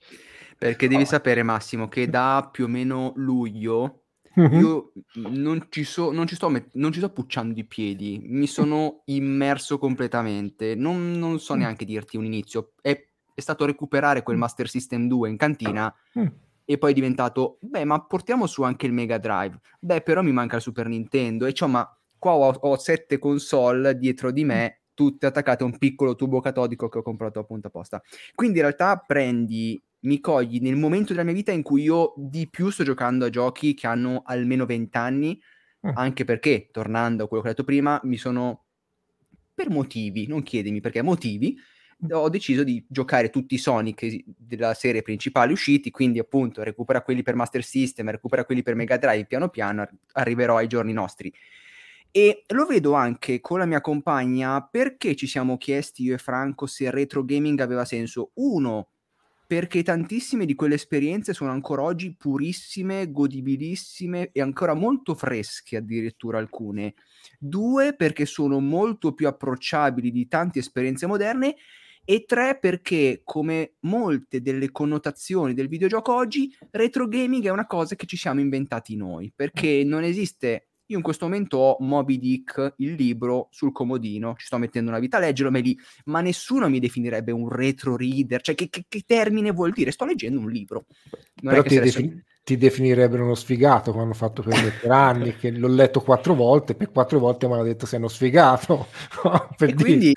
Perché 0.56 0.88
devi 0.88 1.04
sapere 1.04 1.44
Massimo 1.44 1.86
che 1.86 2.08
da 2.08 2.48
più 2.50 2.64
o 2.64 2.68
meno 2.68 3.12
luglio 3.14 4.06
Mm-hmm. 4.38 4.60
Io 4.60 4.92
non 5.30 5.66
ci, 5.68 5.82
so, 5.82 6.12
non, 6.12 6.26
ci 6.28 6.36
sto 6.36 6.48
met- 6.48 6.70
non 6.74 6.92
ci 6.92 6.98
sto 7.00 7.10
pucciando 7.10 7.58
i 7.58 7.64
piedi, 7.64 8.20
mi 8.22 8.46
sono 8.46 9.02
immerso 9.06 9.78
completamente. 9.78 10.74
Non, 10.74 11.12
non 11.12 11.40
so 11.40 11.54
mm. 11.54 11.58
neanche 11.58 11.84
dirti 11.84 12.16
un 12.16 12.24
inizio. 12.24 12.72
È, 12.80 12.90
è, 13.34 13.40
stato 13.40 13.64
recuperare 13.64 14.22
quel 14.22 14.36
mm. 14.36 14.40
Master 14.40 14.68
System 14.68 15.08
2 15.08 15.28
in 15.28 15.36
cantina 15.36 15.92
mm. 16.18 16.26
e 16.64 16.78
poi 16.78 16.92
è 16.92 16.94
diventato, 16.94 17.58
beh, 17.60 17.84
ma 17.84 18.00
portiamo 18.00 18.46
su 18.46 18.62
anche 18.62 18.86
il 18.86 18.92
Mega 18.92 19.18
Drive. 19.18 19.58
Beh, 19.80 20.02
però 20.02 20.22
mi 20.22 20.32
manca 20.32 20.56
il 20.56 20.62
Super 20.62 20.86
Nintendo. 20.86 21.46
E 21.46 21.52
ciò, 21.52 21.66
ma 21.66 21.90
qua 22.18 22.34
ho, 22.34 22.50
ho 22.52 22.78
sette 22.78 23.18
console 23.18 23.98
dietro 23.98 24.30
di 24.30 24.44
me, 24.44 24.82
tutte 24.94 25.26
attaccate 25.26 25.64
a 25.64 25.66
un 25.66 25.78
piccolo 25.78 26.14
tubo 26.14 26.40
catodico 26.40 26.88
che 26.88 26.98
ho 26.98 27.02
comprato 27.02 27.40
appunto 27.40 27.68
apposta. 27.68 28.02
Quindi 28.34 28.58
in 28.58 28.64
realtà 28.64 28.96
prendi 29.04 29.80
mi 30.00 30.20
cogli 30.20 30.60
nel 30.60 30.76
momento 30.76 31.12
della 31.12 31.24
mia 31.24 31.34
vita 31.34 31.50
in 31.50 31.62
cui 31.62 31.82
io 31.82 32.14
di 32.16 32.48
più 32.48 32.70
sto 32.70 32.84
giocando 32.84 33.24
a 33.24 33.30
giochi 33.30 33.74
che 33.74 33.86
hanno 33.86 34.22
almeno 34.24 34.66
20 34.66 34.96
anni, 34.96 35.40
mm. 35.86 35.90
anche 35.94 36.24
perché, 36.24 36.68
tornando 36.70 37.24
a 37.24 37.28
quello 37.28 37.42
che 37.42 37.48
ho 37.48 37.52
detto 37.52 37.64
prima, 37.64 38.00
mi 38.04 38.16
sono, 38.16 38.66
per 39.54 39.70
motivi, 39.70 40.26
non 40.26 40.42
chiedimi 40.42 40.80
perché, 40.80 41.02
motivi, 41.02 41.56
mm. 42.04 42.10
ho 42.12 42.28
deciso 42.28 42.62
di 42.62 42.84
giocare 42.88 43.30
tutti 43.30 43.54
i 43.54 43.58
Sonic 43.58 44.22
della 44.24 44.74
serie 44.74 45.02
principale 45.02 45.52
usciti, 45.52 45.90
quindi 45.90 46.20
appunto 46.20 46.62
recupera 46.62 47.02
quelli 47.02 47.22
per 47.22 47.34
Master 47.34 47.64
System, 47.64 48.10
recupera 48.10 48.44
quelli 48.44 48.62
per 48.62 48.76
Mega 48.76 48.96
Drive, 48.96 49.26
piano 49.26 49.48
piano 49.48 49.88
arriverò 50.12 50.56
ai 50.56 50.68
giorni 50.68 50.92
nostri. 50.92 51.32
E 52.10 52.44
lo 52.48 52.64
vedo 52.64 52.94
anche 52.94 53.40
con 53.40 53.58
la 53.58 53.66
mia 53.66 53.82
compagna 53.82 54.66
perché 54.66 55.14
ci 55.14 55.26
siamo 55.26 55.58
chiesti 55.58 56.04
io 56.04 56.14
e 56.14 56.18
Franco 56.18 56.66
se 56.66 56.84
il 56.84 56.90
retro 56.90 57.22
gaming 57.22 57.60
aveva 57.60 57.84
senso. 57.84 58.30
Uno, 58.34 58.92
perché 59.48 59.82
tantissime 59.82 60.44
di 60.44 60.54
quelle 60.54 60.74
esperienze 60.74 61.32
sono 61.32 61.52
ancora 61.52 61.80
oggi 61.80 62.14
purissime, 62.14 63.10
godibilissime 63.10 64.28
e 64.30 64.42
ancora 64.42 64.74
molto 64.74 65.14
fresche 65.14 65.78
addirittura 65.78 66.36
alcune. 66.36 66.92
Due, 67.38 67.94
perché 67.96 68.26
sono 68.26 68.60
molto 68.60 69.14
più 69.14 69.26
approcciabili 69.26 70.10
di 70.10 70.28
tante 70.28 70.58
esperienze 70.58 71.06
moderne 71.06 71.56
e 72.04 72.24
tre 72.26 72.58
perché 72.58 73.22
come 73.24 73.76
molte 73.80 74.42
delle 74.42 74.70
connotazioni 74.70 75.54
del 75.54 75.68
videogioco 75.68 76.14
oggi 76.14 76.54
retro 76.70 77.08
gaming 77.08 77.44
è 77.44 77.50
una 77.50 77.66
cosa 77.66 77.96
che 77.96 78.06
ci 78.06 78.18
siamo 78.18 78.40
inventati 78.40 78.96
noi 78.96 79.32
perché 79.34 79.82
non 79.84 80.04
esiste 80.04 80.67
io 80.88 80.96
in 80.96 81.02
questo 81.02 81.26
momento 81.26 81.58
ho 81.58 81.76
Moby 81.80 82.18
Dick, 82.18 82.74
il 82.78 82.94
libro, 82.94 83.48
sul 83.50 83.72
comodino, 83.72 84.34
ci 84.38 84.46
sto 84.46 84.56
mettendo 84.56 84.90
una 84.90 84.98
vita 84.98 85.18
a 85.18 85.20
leggerlo, 85.20 85.50
ma, 85.50 85.58
lì, 85.58 85.78
ma 86.06 86.20
nessuno 86.20 86.68
mi 86.68 86.78
definirebbe 86.78 87.30
un 87.30 87.48
retro 87.48 87.96
reader, 87.96 88.40
cioè 88.40 88.54
che, 88.54 88.68
che, 88.70 88.84
che 88.88 89.02
termine 89.06 89.50
vuol 89.50 89.72
dire? 89.72 89.90
Sto 89.90 90.06
leggendo 90.06 90.40
un 90.40 90.50
libro. 90.50 90.86
Non 91.42 91.52
Però 91.54 91.62
ti, 91.62 91.78
defin- 91.78 92.22
ti, 92.42 92.56
definirebbero 92.56 93.22
uno 93.22 93.34
sfigato 93.34 93.92
quando 93.92 94.12
ho 94.12 94.16
fatto 94.16 94.42
per 94.42 94.90
anni, 94.90 95.36
che 95.36 95.50
l'ho 95.50 95.68
letto 95.68 96.00
quattro 96.00 96.34
volte, 96.34 96.74
per 96.74 96.90
quattro 96.90 97.18
volte 97.18 97.46
mi 97.46 97.52
hanno 97.52 97.64
detto 97.64 97.84
sei 97.84 97.98
uno 97.98 98.08
sfigato. 98.08 98.86
e 99.58 99.74
quindi 99.74 100.14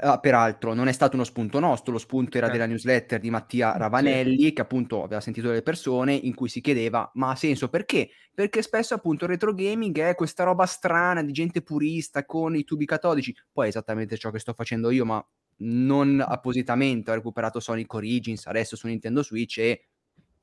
Uh, 0.00 0.18
peraltro 0.20 0.74
non 0.74 0.88
è 0.88 0.92
stato 0.92 1.14
uno 1.14 1.24
spunto 1.24 1.60
nostro, 1.60 1.92
lo 1.92 1.98
spunto 1.98 2.36
era 2.36 2.48
eh. 2.48 2.50
della 2.50 2.66
newsletter 2.66 3.20
di 3.20 3.30
Mattia 3.30 3.76
Ravanelli 3.76 4.44
sì. 4.44 4.52
che 4.52 4.62
appunto 4.62 5.02
aveva 5.02 5.20
sentito 5.20 5.48
delle 5.48 5.62
persone 5.62 6.14
in 6.14 6.34
cui 6.34 6.48
si 6.48 6.60
chiedeva 6.60 7.10
ma 7.14 7.30
ha 7.30 7.36
senso 7.36 7.68
perché? 7.68 8.08
Perché 8.32 8.62
spesso 8.62 8.94
appunto 8.94 9.24
il 9.24 9.30
retro 9.30 9.52
gaming 9.52 9.98
è 10.00 10.14
questa 10.14 10.42
roba 10.42 10.66
strana 10.66 11.22
di 11.22 11.32
gente 11.32 11.62
purista 11.62 12.24
con 12.24 12.56
i 12.56 12.64
tubi 12.64 12.86
catodici, 12.86 13.34
poi 13.52 13.66
è 13.66 13.68
esattamente 13.68 14.16
ciò 14.16 14.30
che 14.30 14.38
sto 14.38 14.52
facendo 14.54 14.90
io 14.90 15.04
ma 15.04 15.24
non 15.56 16.24
appositamente, 16.26 17.10
ho 17.10 17.14
recuperato 17.14 17.60
Sonic 17.60 17.92
Origins 17.92 18.46
adesso 18.46 18.76
su 18.76 18.86
Nintendo 18.86 19.22
Switch 19.22 19.58
e 19.58 19.86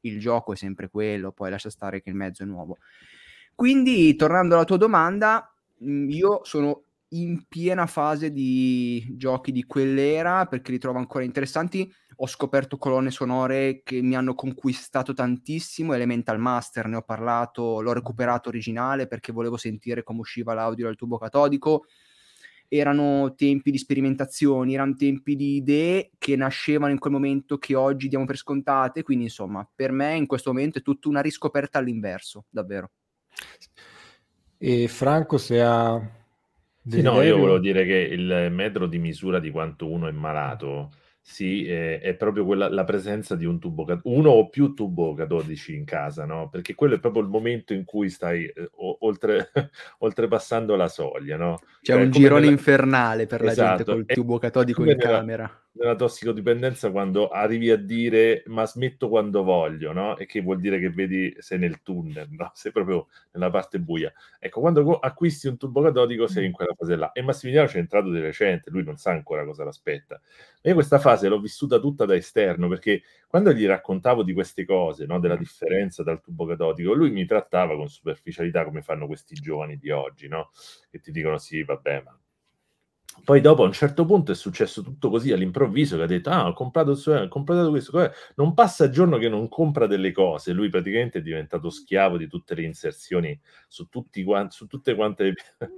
il 0.02 0.20
gioco 0.20 0.54
è 0.54 0.56
sempre 0.56 0.90
quello, 0.90 1.32
poi 1.32 1.50
lascia 1.50 1.70
stare 1.70 2.02
che 2.02 2.10
il 2.10 2.16
mezzo 2.16 2.44
è 2.44 2.46
nuovo. 2.46 2.78
Quindi 3.56 4.16
tornando 4.16 4.56
alla 4.56 4.64
tua 4.64 4.78
domanda, 4.78 5.54
io 5.80 6.42
sono 6.44 6.84
in 7.14 7.44
piena 7.48 7.88
fase 7.88 8.32
di 8.32 9.06
giochi 9.18 9.52
di 9.52 9.66
quell'era 9.66 10.46
perché 10.46 10.72
li 10.72 10.78
trovo 10.78 11.00
ancora 11.00 11.24
interessanti. 11.24 11.92
Ho 12.18 12.28
scoperto 12.28 12.78
colonne 12.78 13.12
sonore 13.12 13.82
che 13.84 14.02
mi 14.02 14.16
hanno 14.16 14.36
conquistato 14.36 15.14
tantissimo. 15.14 15.94
Elemental 15.94 16.40
Master, 16.40 16.88
ne 16.88 16.98
ho 16.98 17.02
parlato, 17.02 17.82
l'ho 17.82 17.94
recuperato 17.94 18.50
originale 18.50 19.08
perché 19.08 19.32
volevo 19.32 19.58
sentire 19.58 20.04
come 20.04 20.20
usciva 20.20 20.54
l'audio 20.54 20.86
dal 20.86 20.96
tubo 20.96 21.18
catodico. 21.18 21.86
Erano 22.68 23.34
tempi 23.36 23.72
di 23.72 23.78
sperimentazioni, 23.78 24.76
erano 24.76 24.96
tempi 24.96 25.36
di 25.36 25.56
idee 25.56 26.12
che 26.18 26.38
nascevano 26.38 26.94
in 26.94 27.00
quel 27.00 27.12
momento 27.12 27.58
che 27.58 27.76
oggi 27.76 28.08
diamo 28.08 28.24
per 28.24 28.38
scontate. 28.38 29.04
Quindi, 29.04 29.26
insomma, 29.26 29.70
per 29.76 29.92
me 29.92 30.16
in 30.16 30.28
questo 30.28 30.54
momento 30.54 30.80
è 30.80 30.82
tutta 30.82 31.10
una 31.10 31.20
riscoperta 31.20 31.80
all'inverso, 31.80 32.46
davvero. 32.50 32.92
E 34.58 34.88
Franco, 34.88 35.38
se 35.38 35.62
ha 35.62 36.21
sì, 36.88 37.02
no, 37.02 37.22
io 37.22 37.38
volevo 37.38 37.60
dire 37.60 37.86
che 37.86 37.96
il 37.96 38.50
metro 38.52 38.88
di 38.88 38.98
misura 38.98 39.40
di 39.40 39.52
quanto 39.52 39.90
uno 39.90 40.08
è 40.08 40.12
malato 40.12 40.92
sì, 41.24 41.68
è, 41.68 42.00
è 42.00 42.16
proprio 42.16 42.46
quella, 42.46 42.68
la 42.68 42.84
presenza 42.84 43.36
di 43.36 43.46
un 43.46 43.60
tubo, 43.60 43.86
uno 44.04 44.32
o 44.32 44.50
più 44.50 44.74
tubo 44.74 45.14
catodici 45.14 45.76
in 45.76 45.86
casa, 45.86 46.26
no? 46.26 46.50
Perché 46.50 46.74
quello 46.74 46.96
è 46.96 47.00
proprio 47.00 47.22
il 47.22 47.30
momento 47.30 47.74
in 47.74 47.86
cui 47.86 48.10
stai 48.10 48.46
eh, 48.46 48.70
oltre, 49.00 49.52
oltrepassando 50.00 50.76
la 50.76 50.88
soglia, 50.88 51.38
no? 51.38 51.60
C'è 51.82 51.94
cioè, 51.94 52.04
un 52.04 52.10
girone 52.10 52.42
nella... 52.42 52.52
infernale 52.52 53.28
per 53.28 53.44
esatto. 53.44 53.62
la 53.62 53.68
gente 53.68 53.82
esatto, 53.84 53.94
col 53.94 54.06
tubo 54.06 54.38
catodico 54.40 54.82
in 54.82 54.88
nella, 54.88 55.02
camera. 55.02 55.61
Nella 55.74 55.96
tossicodipendenza 55.96 56.92
quando 56.92 57.30
arrivi 57.30 57.70
a 57.72 57.78
dire 57.78 58.44
ma 58.48 58.66
smetto 58.66 59.08
quando 59.08 59.42
voglio, 59.42 59.94
no? 59.94 60.18
E 60.18 60.26
che 60.26 60.42
vuol 60.42 60.60
dire 60.60 60.80
che 60.80 60.90
vedi 60.90 61.34
sei 61.40 61.60
nel 61.60 61.82
tunnel, 61.82 62.28
no? 62.32 62.52
Sei 62.54 62.74
proprio 62.74 63.08
nella 63.32 63.50
parte 63.50 63.80
buia. 63.80 64.12
Ecco, 64.38 64.60
quando 64.60 65.00
acquisti 65.00 65.48
un 65.48 65.56
tubo 65.58 65.82
catodico 65.82 66.28
sei 66.28 66.46
in 66.46 66.52
quella 66.52 66.74
fase 66.78 66.98
là. 66.98 67.14
E 67.14 67.22
Massimiliano 67.22 67.68
c'è 67.70 67.78
entrato 67.78 68.12
di 68.12 68.20
recente, 68.20 68.70
lui 68.70 68.84
non 68.84 68.98
sa 68.98 69.12
ancora 69.12 69.46
cosa 69.46 69.64
l'aspetta. 69.64 70.20
Io 70.64 70.74
questa 70.74 71.00
fase 71.00 71.30
l'ho 71.30 71.40
vissuta 71.40 71.80
tutta 71.80 72.04
da 72.06 72.16
esterno 72.16 72.68
perché 72.68 73.04
quando 73.28 73.54
gli 73.54 73.66
raccontavo 73.66 74.24
di 74.24 74.34
queste 74.34 74.66
cose, 74.66 75.06
no, 75.06 75.20
della 75.22 75.38
differenza 75.38 76.04
dal 76.04 76.20
tubo 76.22 76.46
catodico, 76.46 76.92
lui 76.94 77.12
mi 77.12 77.26
trattava 77.26 77.78
con 77.78 77.88
superficialità 77.88 78.66
come 78.66 78.82
fanno 78.82 79.08
questi 79.08 79.36
giovani 79.36 79.78
di 79.78 79.90
oggi, 79.90 80.28
no? 80.28 80.52
Che 80.90 81.00
ti 81.00 81.12
dicono 81.12 81.38
sì, 81.38 81.64
vabbè, 81.64 82.02
ma 82.04 82.20
poi 83.24 83.42
dopo 83.42 83.64
a 83.64 83.66
un 83.66 83.74
certo 83.74 84.06
punto 84.06 84.32
è 84.32 84.36
successo 84.36 84.82
tutto 84.82 85.10
così 85.10 85.32
all'improvviso 85.32 85.98
che 85.98 86.04
ha 86.04 86.08
detto 86.08 86.30
ah 86.30 86.48
ho 86.48 86.54
comprato, 86.54 86.92
ho 86.92 87.28
comprato 87.28 87.70
questo 87.70 88.12
non 88.36 88.54
passa 88.54 88.90
giorno 88.90 89.18
che 89.18 89.30
non 89.30 89.48
compra 89.48 89.88
delle 89.88 90.12
cose. 90.12 90.54
Lui 90.54 90.70
praticamente 90.70 91.20
è 91.20 91.22
diventato 91.22 91.70
schiavo 91.70 92.18
di 92.18 92.28
tutte 92.28 92.56
le 92.56 92.64
inserzioni 92.64 93.40
su, 93.68 93.88
tutti, 93.90 94.26
su 94.50 94.68
tutte 94.68 94.96
quante 94.96 95.24
le, 95.24 95.34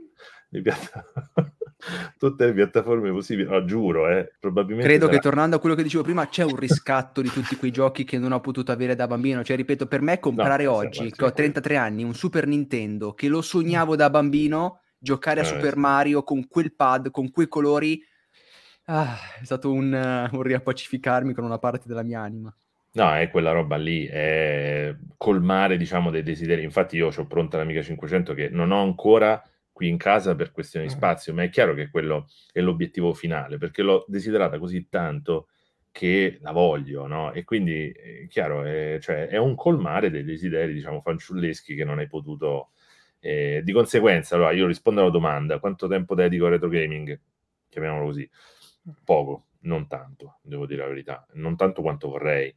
le 0.49 0.61
piattaforme 0.61 1.55
tutte 2.17 2.45
le 2.45 2.53
piattaforme 2.53 3.11
possibili, 3.11 3.49
no, 3.49 3.63
giuro, 3.65 4.09
eh, 4.09 4.31
probabilmente 4.39 4.87
Credo 4.87 5.05
sarà... 5.05 5.17
che 5.17 5.23
tornando 5.23 5.55
a 5.55 5.59
quello 5.59 5.75
che 5.75 5.83
dicevo 5.83 6.03
prima, 6.03 6.27
c'è 6.27 6.43
un 6.43 6.55
riscatto 6.55 7.21
di 7.21 7.29
tutti 7.29 7.55
quei 7.55 7.71
giochi 7.71 8.03
che 8.03 8.17
non 8.17 8.31
ho 8.31 8.39
potuto 8.39 8.71
avere 8.71 8.95
da 8.95 9.07
bambino. 9.07 9.43
Cioè, 9.43 9.55
ripeto, 9.55 9.87
per 9.87 10.01
me 10.01 10.19
comprare 10.19 10.65
no, 10.65 10.73
oggi, 10.73 11.11
che 11.11 11.25
ho 11.25 11.33
33 11.33 11.75
anni, 11.75 12.03
un 12.03 12.13
Super 12.13 12.47
Nintendo, 12.47 13.13
che 13.13 13.27
lo 13.27 13.41
sognavo 13.41 13.95
da 13.95 14.09
bambino, 14.09 14.82
giocare 15.03 15.41
a 15.41 15.43
eh, 15.43 15.47
Super. 15.47 15.75
Mario 15.75 16.23
con 16.23 16.47
quel 16.47 16.73
pad, 16.73 17.11
con 17.11 17.29
quei 17.29 17.49
colori, 17.49 18.01
ah, 18.85 19.17
è 19.39 19.43
stato 19.43 19.71
un, 19.71 19.91
un 20.31 20.41
riappacificarmi 20.41 21.33
con 21.33 21.43
una 21.43 21.59
parte 21.59 21.87
della 21.87 22.03
mia 22.03 22.21
anima. 22.21 22.55
No, 22.93 23.13
è 23.15 23.29
quella 23.29 23.51
roba 23.51 23.75
lì, 23.75 24.05
è 24.05 24.95
colmare, 25.17 25.77
diciamo, 25.77 26.09
dei 26.09 26.23
desideri. 26.23 26.63
Infatti 26.63 26.95
io 26.95 27.11
ho 27.13 27.25
pronta 27.25 27.57
l'Amiga 27.57 27.81
500 27.81 28.33
che 28.33 28.49
non 28.49 28.71
ho 28.71 28.81
ancora 28.81 29.43
qui 29.71 29.89
in 29.89 29.97
casa 29.97 30.35
per 30.35 30.51
questioni 30.51 30.87
di 30.87 30.93
mm. 30.93 30.95
spazio, 30.95 31.33
ma 31.33 31.43
è 31.43 31.49
chiaro 31.49 31.73
che 31.73 31.89
quello 31.89 32.27
è 32.51 32.61
l'obiettivo 32.61 33.13
finale, 33.13 33.57
perché 33.57 33.81
l'ho 33.81 34.05
desiderata 34.07 34.59
così 34.59 34.87
tanto 34.87 35.47
che 35.91 36.37
la 36.41 36.51
voglio, 36.51 37.07
no? 37.07 37.33
E 37.33 37.43
quindi 37.43 37.89
è 37.91 38.27
chiaro, 38.27 38.63
è, 38.63 38.99
cioè, 39.01 39.27
è 39.27 39.37
un 39.37 39.55
colmare 39.55 40.09
dei 40.11 40.23
desideri, 40.23 40.73
diciamo, 40.73 41.01
fanciulleschi 41.01 41.75
che 41.75 41.83
non 41.83 41.99
hai 41.99 42.07
potuto... 42.07 42.69
Eh, 43.25 43.61
di 43.63 43.71
conseguenza, 43.71 44.35
allora, 44.35 44.51
io 44.51 44.67
rispondo 44.67 44.99
alla 44.99 45.09
domanda, 45.09 45.57
quanto 45.59 45.87
tempo 45.87 46.13
dedico 46.13 46.45
a 46.45 46.49
retro 46.49 46.67
gaming? 46.67 47.17
Chiamiamolo 47.69 48.07
così. 48.07 48.29
Poco, 49.05 49.45
non 49.61 49.87
tanto, 49.87 50.39
devo 50.41 50.65
dire 50.65 50.81
la 50.81 50.89
verità, 50.89 51.25
non 51.35 51.55
tanto 51.55 51.81
quanto 51.81 52.09
vorrei. 52.09 52.53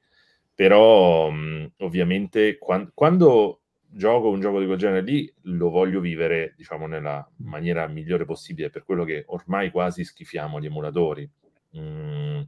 Però, 0.57 1.31
mh, 1.31 1.75
ovviamente, 1.79 2.59
quando, 2.59 2.91
quando 2.95 3.61
gioco 3.89 4.29
un 4.29 4.41
gioco 4.41 4.59
di 4.59 4.67
quel 4.67 4.77
genere 4.79 5.03
lì, 5.03 5.33
lo 5.43 5.71
voglio 5.71 6.01
vivere, 6.01 6.55
diciamo, 6.57 6.89
nella 6.89 7.25
maniera 7.37 7.87
migliore 7.87 8.25
possibile, 8.25 8.69
per 8.69 8.83
quello 8.83 9.05
che 9.05 9.23
ormai 9.29 9.71
quasi 9.71 10.03
schifiamo 10.03 10.59
gli 10.59 10.67
emulatori. 10.67 11.31
Mm, 11.79 12.41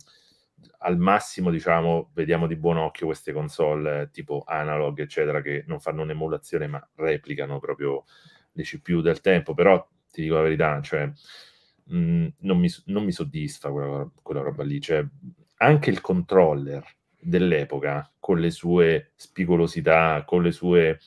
al 0.79 0.99
massimo, 0.99 1.51
diciamo, 1.51 2.11
vediamo 2.15 2.47
di 2.47 2.57
buon 2.57 2.77
occhio 2.77 3.07
queste 3.07 3.33
console 3.33 4.11
tipo 4.13 4.45
analog, 4.47 5.01
eccetera, 5.01 5.41
che 5.41 5.65
non 5.67 5.81
fanno 5.81 6.03
un'emulazione 6.03 6.67
ma 6.67 6.89
replicano 6.97 7.59
proprio 7.59 8.05
le 8.53 8.63
CPU 8.63 9.01
del 9.01 9.21
tempo. 9.21 9.55
Però 9.55 9.87
ti 10.11 10.23
dico 10.23 10.35
la 10.35 10.43
verità, 10.43 10.81
cioè, 10.81 11.07
mh, 11.07 11.97
mm, 11.99 12.27
non, 12.41 12.59
mi, 12.59 12.69
non, 12.87 13.05
mi, 13.05 13.13
soddisfa 13.13 13.71
quella, 13.71 14.09
quella 14.23 14.43
roba 14.43 14.63
lì. 14.63 14.81
Cioè, 14.81 15.05
anche 15.59 15.91
il 15.91 16.01
controller 16.01 16.85
dell'epoca, 17.21 18.11
con 18.21 18.39
le 18.39 18.51
sue 18.51 19.13
spigolosità, 19.17 20.25
con 20.25 20.43
le 20.43 20.53
sue 20.53 20.99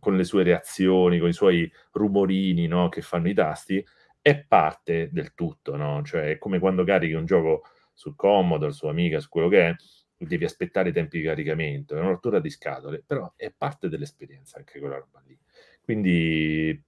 con 0.00 0.16
le 0.16 0.24
sue 0.24 0.42
reazioni, 0.42 1.18
con 1.18 1.28
i 1.28 1.32
suoi 1.32 1.70
rumorini 1.92 2.66
no, 2.66 2.88
che 2.88 3.02
fanno 3.02 3.28
i 3.28 3.34
tasti, 3.34 3.84
è 4.20 4.42
parte 4.44 5.10
del 5.12 5.34
tutto, 5.34 5.76
no? 5.76 6.02
Cioè 6.02 6.30
è 6.30 6.38
come 6.38 6.58
quando 6.58 6.84
carichi 6.84 7.12
un 7.12 7.26
gioco 7.26 7.64
sul 8.02 8.16
Commodore, 8.16 8.72
su 8.72 8.86
Amiga, 8.86 9.20
su 9.20 9.28
quello 9.28 9.48
che 9.48 9.68
è, 9.68 9.76
devi 10.16 10.44
aspettare 10.44 10.88
i 10.88 10.92
tempi 10.92 11.18
di 11.18 11.24
caricamento, 11.24 11.94
è 11.94 12.00
una 12.00 12.10
rottura 12.10 12.40
di 12.40 12.50
scatole, 12.50 13.02
però 13.06 13.32
è 13.36 13.52
parte 13.56 13.88
dell'esperienza 13.88 14.58
anche 14.58 14.80
quella 14.80 14.98
roba 14.98 15.22
lì. 15.24 15.38
Quindi 15.80 16.82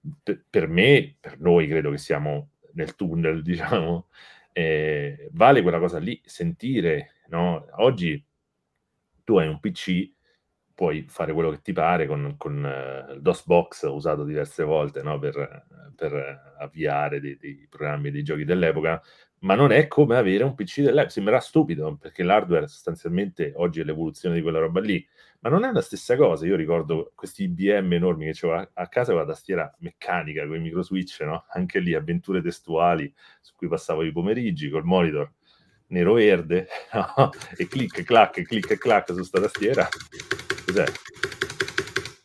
per 0.49 0.67
me, 0.67 1.15
per 1.19 1.39
noi 1.39 1.67
credo 1.67 1.91
che 1.91 1.97
siamo 1.97 2.49
nel 2.73 2.95
tunnel, 2.95 3.41
diciamo, 3.43 4.09
eh, 4.51 5.29
vale 5.31 5.61
quella 5.61 5.79
cosa 5.79 5.99
lì, 5.99 6.21
sentire, 6.25 7.13
no? 7.27 7.65
Oggi 7.77 8.21
tu 9.23 9.37
hai 9.37 9.47
un 9.47 9.59
PC 9.59 10.11
puoi 10.75 11.05
fare 11.07 11.31
quello 11.31 11.49
che 11.51 11.61
ti 11.61 11.71
pare 11.71 12.05
con, 12.05 12.35
con 12.37 12.61
uh, 12.61 13.13
il 13.13 13.21
DOSBox 13.21 13.83
usato 13.89 14.25
diverse 14.25 14.63
volte 14.63 15.01
no? 15.01 15.17
per, 15.17 15.65
per, 15.95 16.53
avviare 16.59 17.21
dei, 17.21 17.37
dei, 17.37 17.65
programmi, 17.69 18.11
dei 18.11 18.23
giochi 18.23 18.43
dell'epoca, 18.43 19.01
ma 19.39 19.55
non 19.55 19.71
è 19.71 19.87
come 19.87 20.17
avere 20.17 20.43
un 20.43 20.53
PC 20.53 20.81
dell'epoca. 20.81 21.09
Sembrerà 21.09 21.39
stupido 21.39 21.95
perché 21.95 22.23
l'hardware 22.23 22.67
sostanzialmente 22.67 23.53
oggi 23.55 23.79
è 23.79 23.83
l'evoluzione 23.85 24.35
di 24.35 24.41
quella 24.41 24.59
roba 24.59 24.81
lì, 24.81 25.05
ma 25.39 25.49
non 25.49 25.63
è 25.63 25.71
la 25.71 25.81
stessa 25.81 26.17
cosa. 26.17 26.45
Io 26.45 26.57
ricordo 26.57 27.13
questi 27.15 27.43
IBM 27.43 27.93
enormi 27.93 28.25
che 28.25 28.33
c'avevo 28.33 28.69
a 28.73 28.87
casa 28.89 29.13
con 29.13 29.21
la 29.21 29.27
tastiera 29.27 29.73
meccanica, 29.79 30.45
con 30.45 30.57
i 30.57 30.59
microswitch, 30.59 31.21
no? 31.21 31.45
anche 31.49 31.79
lì 31.79 31.93
avventure 31.93 32.41
testuali 32.41 33.11
su 33.39 33.53
cui 33.55 33.69
passavo 33.69 34.03
i 34.03 34.11
pomeriggi 34.11 34.69
col 34.69 34.83
monitor 34.83 35.31
nero-verde 35.87 36.67
no? 36.93 37.29
e 37.55 37.65
clic, 37.67 38.03
clac, 38.03 38.41
clic, 38.41 38.77
clac 38.77 39.13
su 39.13 39.23
sta 39.23 39.39
tastiera 39.39 39.87
Cos'è? 40.65 40.85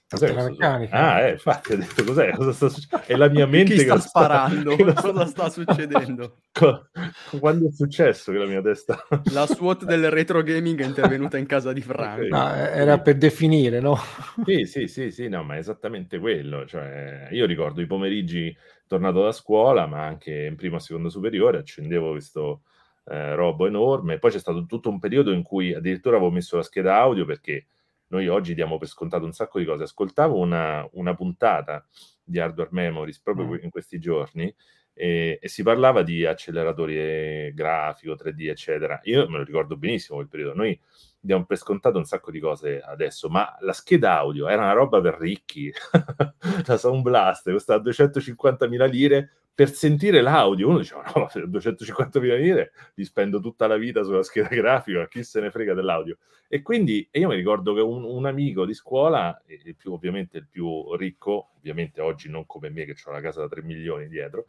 Cos'è 0.08 0.32
la 0.32 0.42
meccanica. 0.42 0.96
Ah, 0.96 1.20
eh, 1.20 1.32
infatti 1.32 1.72
ho 1.72 1.76
detto 1.76 2.02
cos'è? 2.02 2.32
Cosa 2.32 2.52
sta 2.52 2.68
succedendo? 2.68 3.06
È 3.06 3.16
la 3.16 3.28
mia 3.28 3.46
mente 3.46 3.74
Chi 3.74 3.80
sta 3.80 3.94
che 3.94 4.00
sparando? 4.00 4.72
Sta... 4.90 4.94
cosa 4.94 5.26
sta 5.26 5.48
succedendo? 5.50 6.38
Quando 7.38 7.68
è 7.68 7.70
successo 7.70 8.32
che 8.32 8.38
la 8.38 8.46
mia 8.46 8.60
testa... 8.60 9.00
La 9.32 9.46
SWAT 9.46 9.84
del 9.84 10.10
retro 10.10 10.42
gaming 10.42 10.80
è 10.80 10.84
intervenuta 10.84 11.38
in 11.38 11.46
casa 11.46 11.72
di 11.72 11.80
Franco. 11.80 12.26
No, 12.26 12.52
era 12.54 12.98
per 12.98 13.18
definire, 13.18 13.78
no? 13.78 13.96
Sì, 14.44 14.64
sì, 14.64 14.88
sì, 14.88 15.12
sì, 15.12 15.28
no, 15.28 15.44
ma 15.44 15.54
è 15.54 15.58
esattamente 15.58 16.18
quello. 16.18 16.66
Cioè, 16.66 17.28
io 17.30 17.46
ricordo 17.46 17.80
i 17.80 17.86
pomeriggi 17.86 18.52
tornato 18.88 19.22
da 19.22 19.30
scuola, 19.30 19.86
ma 19.86 20.04
anche 20.04 20.46
in 20.46 20.56
prima 20.56 20.78
e 20.78 20.80
seconda 20.80 21.08
superiore, 21.08 21.58
accendevo 21.58 22.10
questo 22.10 22.62
eh, 23.04 23.36
robo 23.36 23.68
enorme. 23.68 24.18
Poi 24.18 24.32
c'è 24.32 24.40
stato 24.40 24.66
tutto 24.66 24.90
un 24.90 24.98
periodo 24.98 25.30
in 25.30 25.44
cui 25.44 25.72
addirittura 25.72 26.16
avevo 26.16 26.32
messo 26.32 26.56
la 26.56 26.64
scheda 26.64 26.96
audio 26.96 27.24
perché 27.24 27.66
noi 28.10 28.28
oggi 28.28 28.54
diamo 28.54 28.78
per 28.78 28.88
scontato 28.88 29.24
un 29.24 29.32
sacco 29.32 29.58
di 29.58 29.64
cose. 29.64 29.84
Ascoltavo 29.84 30.36
una, 30.36 30.86
una 30.92 31.14
puntata 31.14 31.86
di 32.22 32.38
Hardware 32.38 32.70
Memories 32.72 33.20
proprio 33.20 33.46
mm. 33.46 33.58
in 33.62 33.70
questi 33.70 33.98
giorni 33.98 34.52
e, 34.92 35.38
e, 35.40 35.48
si 35.48 35.62
parlava 35.62 36.02
di 36.02 36.24
acceleratori 36.26 36.96
eh, 36.96 37.52
grafico, 37.54 38.14
3D, 38.14 38.48
eccetera. 38.48 39.00
Io 39.04 39.28
me 39.28 39.38
lo 39.38 39.44
ricordo 39.44 39.76
benissimo 39.76 40.18
quel 40.18 40.28
periodo. 40.28 40.54
Noi 40.54 40.78
diamo 41.20 41.44
per 41.44 41.56
scontato 41.56 41.98
un 41.98 42.04
sacco 42.04 42.32
di 42.32 42.40
cose 42.40 42.80
adesso, 42.80 43.28
ma 43.28 43.56
la 43.60 43.72
scheda 43.72 44.18
audio 44.18 44.48
era 44.48 44.62
una 44.62 44.72
roba 44.72 45.00
per 45.00 45.16
ricchi. 45.18 45.72
la 46.66 46.76
Sound 46.76 47.02
Blast 47.02 47.50
costava 47.50 47.82
250.000 47.82 48.90
lire 48.90 49.30
per 49.60 49.74
sentire 49.74 50.22
l'audio. 50.22 50.68
Uno 50.68 50.78
diceva, 50.78 51.02
no, 51.14 51.28
250.000 51.30 52.38
lire 52.38 52.72
li 52.94 53.04
spendo 53.04 53.40
tutta 53.40 53.66
la 53.66 53.76
vita 53.76 54.02
sulla 54.02 54.22
scheda 54.22 54.48
grafica, 54.48 55.06
chi 55.06 55.22
se 55.22 55.38
ne 55.38 55.50
frega 55.50 55.74
dell'audio. 55.74 56.16
E 56.48 56.62
quindi 56.62 57.06
e 57.10 57.18
io 57.18 57.28
mi 57.28 57.34
ricordo 57.34 57.74
che 57.74 57.82
un, 57.82 58.02
un 58.04 58.24
amico 58.24 58.64
di 58.64 58.72
scuola, 58.72 59.38
il 59.48 59.76
più, 59.76 59.92
ovviamente 59.92 60.38
il 60.38 60.46
più 60.48 60.94
ricco, 60.94 61.50
ovviamente 61.58 62.00
oggi 62.00 62.30
non 62.30 62.46
come 62.46 62.70
me 62.70 62.86
che 62.86 62.96
ho 63.04 63.12
la 63.12 63.20
casa 63.20 63.40
da 63.42 63.48
3 63.48 63.60
milioni 63.60 64.08
dietro, 64.08 64.46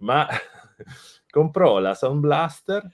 ma 0.00 0.28
comprò 1.30 1.78
la 1.78 1.94
Sound 1.94 2.20
Blaster 2.20 2.86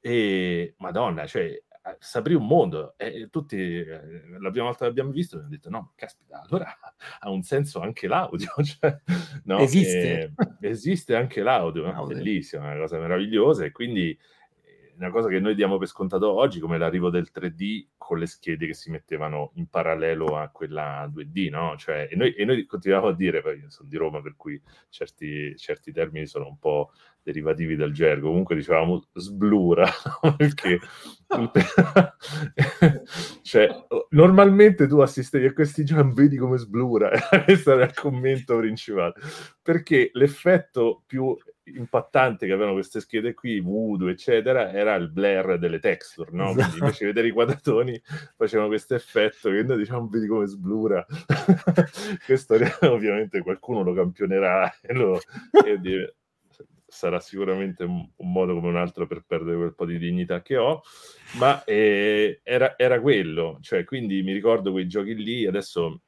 e 0.00 0.74
madonna, 0.76 1.26
cioè 1.26 1.58
eh, 1.86 1.96
saprì 1.98 2.32
un 2.32 2.46
mondo 2.46 2.94
e 2.96 3.28
tutti 3.30 3.56
eh, 3.56 4.38
la 4.38 4.50
prima 4.50 4.66
volta 4.66 4.84
che 4.84 4.90
abbiamo 4.90 5.10
visto 5.10 5.36
abbiamo 5.36 5.54
detto 5.54 5.68
no, 5.68 5.92
caspita, 5.94 6.40
allora 6.40 6.66
ha 7.20 7.30
un 7.30 7.42
senso 7.42 7.80
anche 7.80 8.06
l'audio 8.06 8.48
cioè, 8.64 8.96
no? 9.44 9.58
esiste 9.58 10.32
e, 10.60 10.68
esiste 10.68 11.14
anche 11.14 11.42
l'audio, 11.42 11.90
no? 11.90 12.06
bellissima, 12.06 12.64
una 12.64 12.78
cosa 12.78 12.98
meravigliosa 12.98 13.66
e 13.66 13.72
quindi 13.72 14.18
una 14.96 15.10
cosa 15.10 15.28
che 15.28 15.40
noi 15.40 15.54
diamo 15.54 15.78
per 15.78 15.88
scontato 15.88 16.32
oggi, 16.32 16.60
come 16.60 16.78
l'arrivo 16.78 17.10
del 17.10 17.30
3D 17.34 17.86
con 17.96 18.18
le 18.18 18.26
schede 18.26 18.66
che 18.66 18.74
si 18.74 18.90
mettevano 18.90 19.52
in 19.54 19.66
parallelo 19.68 20.36
a 20.36 20.48
quella 20.48 21.10
2D, 21.12 21.50
no? 21.50 21.74
Cioè, 21.76 22.08
e, 22.10 22.16
noi, 22.16 22.34
e 22.34 22.44
noi 22.44 22.64
continuiamo 22.66 23.08
a 23.08 23.14
dire, 23.14 23.42
perché 23.42 23.70
sono 23.70 23.88
di 23.88 23.96
Roma, 23.96 24.20
per 24.20 24.36
cui 24.36 24.60
certi, 24.88 25.56
certi 25.56 25.92
termini 25.92 26.26
sono 26.26 26.46
un 26.46 26.58
po' 26.58 26.90
derivativi 27.22 27.74
dal 27.74 27.90
gergo, 27.90 28.28
comunque 28.28 28.54
dicevamo 28.54 29.08
sblura, 29.14 29.88
no? 30.22 30.36
perché 30.36 30.78
cioè, 33.42 33.68
normalmente 34.10 34.86
tu 34.86 35.00
assistevi 35.00 35.46
a 35.46 35.52
questi 35.52 35.84
giochi 35.84 36.12
vedi 36.14 36.36
come 36.36 36.58
sblura, 36.58 37.10
questo 37.44 37.72
era 37.72 37.84
il 37.84 37.94
commento 37.94 38.56
principale, 38.58 39.14
perché 39.62 40.10
l'effetto 40.12 41.02
più 41.06 41.34
impattante 41.64 42.46
che 42.46 42.52
avevano 42.52 42.74
queste 42.74 43.00
schede 43.00 43.34
qui, 43.34 43.60
voodoo, 43.60 44.08
eccetera, 44.08 44.72
era 44.72 44.94
il 44.94 45.10
blur 45.10 45.58
delle 45.58 45.78
texture, 45.78 46.30
no? 46.32 46.50
Esatto. 46.50 46.60
Quindi 46.60 46.78
invece 46.78 46.98
di 47.00 47.06
vedere 47.06 47.28
i 47.28 47.32
quadratoni 47.32 48.02
facevano 48.36 48.68
questo 48.68 48.94
effetto 48.94 49.50
che 49.50 49.62
noi 49.62 49.78
diciamo, 49.78 50.08
vedi 50.08 50.26
come 50.26 50.46
sblura. 50.46 51.04
questo 52.26 52.56
ovviamente 52.82 53.40
qualcuno 53.40 53.82
lo 53.82 53.94
campionerà 53.94 54.72
e, 54.80 54.92
lo, 54.92 55.20
e 55.64 56.14
sarà 56.94 57.18
sicuramente 57.18 57.84
un, 57.84 58.08
un, 58.16 58.32
modo 58.32 58.54
come 58.54 58.68
un 58.68 58.76
altro 58.76 59.06
per 59.06 59.24
perdere 59.26 59.56
quel 59.56 59.74
po' 59.74 59.84
di 59.84 59.98
dignità 59.98 60.42
che 60.42 60.56
ho, 60.56 60.82
ma 61.38 61.64
eh, 61.64 62.40
era, 62.44 62.78
era 62.78 63.00
quello, 63.00 63.58
cioè 63.60 63.84
quindi 63.84 64.22
mi 64.22 64.32
ricordo 64.32 64.70
quei 64.70 64.86
giochi 64.86 65.14
lì, 65.16 65.44
adesso 65.44 66.02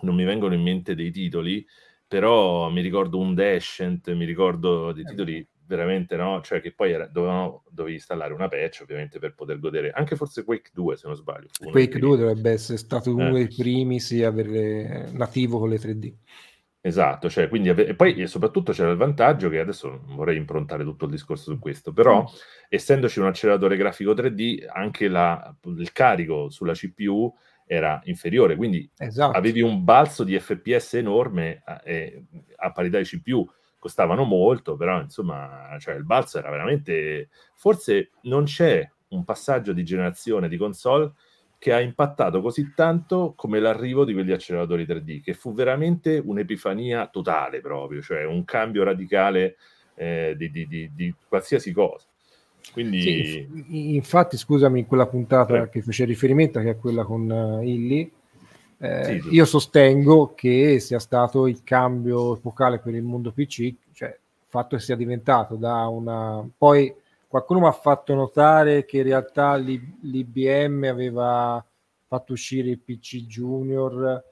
non 0.00 0.14
mi 0.16 0.24
vengono 0.24 0.54
in 0.54 0.62
mente 0.62 0.96
dei 0.96 1.12
titoli, 1.12 1.64
però 2.10 2.68
mi 2.70 2.80
ricordo 2.80 3.18
un 3.18 3.36
Descent, 3.36 4.12
mi 4.14 4.24
ricordo 4.24 4.90
dei 4.90 5.04
eh, 5.04 5.10
titoli 5.10 5.48
veramente 5.64 6.16
no, 6.16 6.40
cioè 6.42 6.60
che 6.60 6.72
poi 6.72 6.90
era, 6.90 7.06
dovevano, 7.06 7.62
dovevi 7.70 7.94
installare 7.94 8.34
una 8.34 8.48
patch 8.48 8.80
ovviamente 8.82 9.20
per 9.20 9.36
poter 9.36 9.60
godere, 9.60 9.92
anche 9.92 10.16
forse 10.16 10.42
Quake 10.42 10.70
2 10.72 10.96
se 10.96 11.06
non 11.06 11.14
sbaglio. 11.14 11.46
Quake 11.70 12.00
2 12.00 12.16
dovrebbe 12.16 12.50
essere 12.50 12.78
stato 12.78 13.14
uno 13.14 13.28
eh. 13.28 13.32
dei 13.32 13.46
primi 13.46 14.00
sì, 14.00 14.24
avere 14.24 15.08
nativo 15.12 15.60
con 15.60 15.68
le 15.68 15.76
3D. 15.76 16.12
Esatto, 16.80 17.30
cioè, 17.30 17.48
quindi, 17.48 17.68
e 17.68 17.94
poi 17.94 18.20
e 18.20 18.26
soprattutto 18.26 18.72
c'era 18.72 18.90
il 18.90 18.96
vantaggio 18.96 19.48
che 19.48 19.60
adesso 19.60 20.00
vorrei 20.06 20.36
improntare 20.36 20.82
tutto 20.82 21.04
il 21.04 21.12
discorso 21.12 21.52
su 21.52 21.60
questo, 21.60 21.92
però 21.92 22.22
mm. 22.22 22.26
essendoci 22.68 23.20
un 23.20 23.26
acceleratore 23.26 23.76
grafico 23.76 24.14
3D, 24.14 24.64
anche 24.66 25.06
la, 25.06 25.54
il 25.64 25.92
carico 25.92 26.50
sulla 26.50 26.72
CPU 26.72 27.32
era 27.72 28.00
inferiore, 28.06 28.56
quindi 28.56 28.90
esatto. 28.96 29.36
avevi 29.36 29.60
un 29.60 29.84
balzo 29.84 30.24
di 30.24 30.36
FPS 30.36 30.94
enorme 30.94 31.62
eh, 31.84 32.24
a 32.56 32.72
parità 32.72 32.98
di 32.98 33.04
CPU, 33.04 33.48
costavano 33.78 34.24
molto, 34.24 34.74
però 34.74 35.00
insomma, 35.00 35.76
cioè, 35.78 35.94
il 35.94 36.04
balzo 36.04 36.38
era 36.38 36.50
veramente... 36.50 37.28
Forse 37.54 38.10
non 38.22 38.42
c'è 38.42 38.90
un 39.10 39.22
passaggio 39.22 39.72
di 39.72 39.84
generazione 39.84 40.48
di 40.48 40.56
console 40.56 41.12
che 41.58 41.72
ha 41.72 41.78
impattato 41.78 42.40
così 42.40 42.72
tanto 42.74 43.34
come 43.36 43.60
l'arrivo 43.60 44.04
di 44.04 44.14
quegli 44.14 44.32
acceleratori 44.32 44.84
3D, 44.84 45.22
che 45.22 45.34
fu 45.34 45.54
veramente 45.54 46.20
un'epifania 46.22 47.06
totale 47.06 47.60
proprio, 47.60 48.02
cioè 48.02 48.24
un 48.24 48.44
cambio 48.44 48.82
radicale 48.82 49.58
eh, 49.94 50.34
di, 50.36 50.50
di, 50.50 50.66
di, 50.66 50.90
di, 50.92 51.14
qualsiasi 51.28 51.72
cosa. 51.72 52.09
Quindi... 52.72 53.00
Sì, 53.00 53.96
infatti, 53.96 54.36
scusami, 54.36 54.80
in 54.80 54.86
quella 54.86 55.06
puntata 55.06 55.62
eh. 55.62 55.68
che 55.68 55.82
fece 55.82 56.04
riferimento, 56.04 56.60
che 56.60 56.70
è 56.70 56.76
quella 56.76 57.04
con 57.04 57.28
uh, 57.28 57.62
Illy, 57.62 58.10
eh, 58.78 59.20
sì, 59.20 59.34
io 59.34 59.44
sostengo 59.44 60.32
che 60.34 60.78
sia 60.80 60.98
stato 60.98 61.46
il 61.46 61.62
cambio 61.62 62.36
epocale 62.36 62.78
per 62.78 62.94
il 62.94 63.02
mondo 63.02 63.30
PC, 63.30 63.74
cioè 63.92 64.08
il 64.08 64.46
fatto 64.46 64.76
che 64.76 64.82
sia 64.82 64.96
diventato 64.96 65.56
da 65.56 65.86
una... 65.86 66.48
Poi 66.56 66.94
qualcuno 67.28 67.60
mi 67.60 67.66
ha 67.66 67.72
fatto 67.72 68.14
notare 68.14 68.84
che 68.84 68.98
in 68.98 69.02
realtà 69.04 69.54
l'IBM 69.56 70.84
aveva 70.88 71.64
fatto 72.06 72.32
uscire 72.32 72.70
il 72.70 72.78
PC 72.78 73.26
Junior 73.26 74.24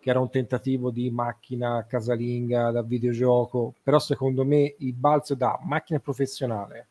che 0.00 0.08
era 0.08 0.18
un 0.18 0.30
tentativo 0.30 0.90
di 0.90 1.10
macchina 1.10 1.84
casalinga 1.86 2.70
da 2.70 2.82
videogioco, 2.82 3.74
però 3.82 3.98
secondo 3.98 4.44
me 4.46 4.74
il 4.78 4.94
balzo 4.94 5.34
da 5.34 5.60
macchina 5.62 6.00
professionale, 6.00 6.88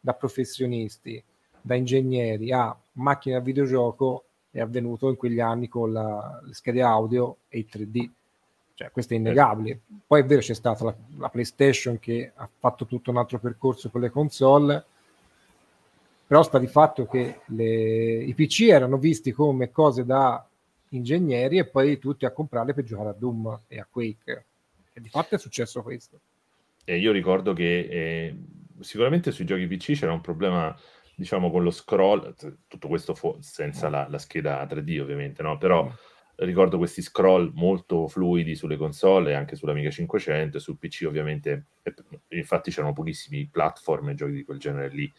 da 0.00 0.14
professionisti, 0.14 1.22
da 1.60 1.74
ingegneri 1.74 2.52
a 2.52 2.76
macchina 2.92 3.38
da 3.38 3.44
videogioco 3.44 4.24
è 4.50 4.60
avvenuto 4.60 5.08
in 5.08 5.16
quegli 5.16 5.40
anni 5.40 5.68
con 5.68 5.92
la, 5.92 6.40
le 6.44 6.54
schede 6.54 6.82
audio 6.82 7.36
e 7.48 7.58
il 7.58 7.68
3D. 7.70 8.10
Cioè, 8.74 8.90
questo 8.90 9.14
è 9.14 9.16
innegabile. 9.16 9.80
Poi 10.06 10.22
è 10.22 10.24
vero 10.24 10.40
c'è 10.40 10.54
stata 10.54 10.84
la, 10.84 10.94
la 11.18 11.28
PlayStation 11.28 11.98
che 11.98 12.32
ha 12.34 12.48
fatto 12.58 12.86
tutto 12.86 13.10
un 13.10 13.18
altro 13.18 13.38
percorso 13.38 13.90
con 13.90 14.00
le 14.00 14.10
console, 14.10 14.84
però 16.26 16.42
sta 16.42 16.58
di 16.58 16.66
fatto 16.66 17.06
che 17.06 17.40
le, 17.46 18.22
i 18.22 18.34
PC 18.34 18.62
erano 18.62 18.96
visti 18.96 19.32
come 19.32 19.70
cose 19.70 20.04
da 20.04 20.44
ingegneri 20.90 21.58
e 21.58 21.66
poi 21.66 21.98
tutti 21.98 22.24
a 22.24 22.32
comprarle 22.32 22.74
per 22.74 22.84
giocare 22.84 23.10
a 23.10 23.14
Doom 23.16 23.60
e 23.68 23.78
a 23.78 23.86
Quake. 23.88 24.44
E 24.92 25.00
di 25.00 25.08
fatto 25.08 25.34
è 25.34 25.38
successo 25.38 25.82
questo. 25.82 26.18
E 26.84 26.98
io 26.98 27.12
ricordo 27.12 27.52
che 27.52 27.80
eh, 27.80 28.36
sicuramente 28.80 29.30
sui 29.30 29.44
giochi 29.44 29.66
PC 29.66 29.92
c'era 29.92 30.12
un 30.12 30.20
problema, 30.20 30.74
diciamo, 31.14 31.50
con 31.50 31.62
lo 31.62 31.70
scroll, 31.70 32.34
tutto 32.66 32.88
questo 32.88 33.14
fu- 33.14 33.36
senza 33.40 33.88
la, 33.88 34.06
la, 34.08 34.18
scheda 34.18 34.64
3D 34.64 35.00
ovviamente, 35.00 35.42
no? 35.42 35.58
Però 35.58 35.84
mm. 35.84 35.90
ricordo 36.36 36.78
questi 36.78 37.02
scroll 37.02 37.50
molto 37.54 38.08
fluidi 38.08 38.54
sulle 38.54 38.76
console, 38.76 39.34
anche 39.34 39.56
sull'Amiga 39.56 39.90
500 39.90 40.56
e 40.56 40.60
sul 40.60 40.78
PC 40.78 41.04
ovviamente, 41.06 41.66
infatti 42.28 42.70
c'erano 42.70 42.92
pochissimi 42.92 43.48
platform 43.50 44.10
e 44.10 44.14
giochi 44.14 44.32
di 44.32 44.44
quel 44.44 44.58
genere 44.58 44.88
lì. 44.88 45.12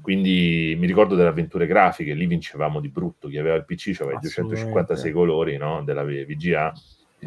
Quindi 0.00 0.74
mi 0.78 0.86
ricordo 0.86 1.14
delle 1.14 1.28
avventure 1.28 1.66
grafiche, 1.66 2.12
lì 2.12 2.26
vincevamo 2.26 2.80
di 2.80 2.90
brutto, 2.90 3.28
chi 3.28 3.38
aveva 3.38 3.56
il 3.56 3.64
PC 3.64 3.96
aveva 4.00 4.18
i 4.18 4.20
256 4.20 5.10
colori 5.10 5.56
no? 5.56 5.82
della 5.82 6.04
VGA, 6.04 6.72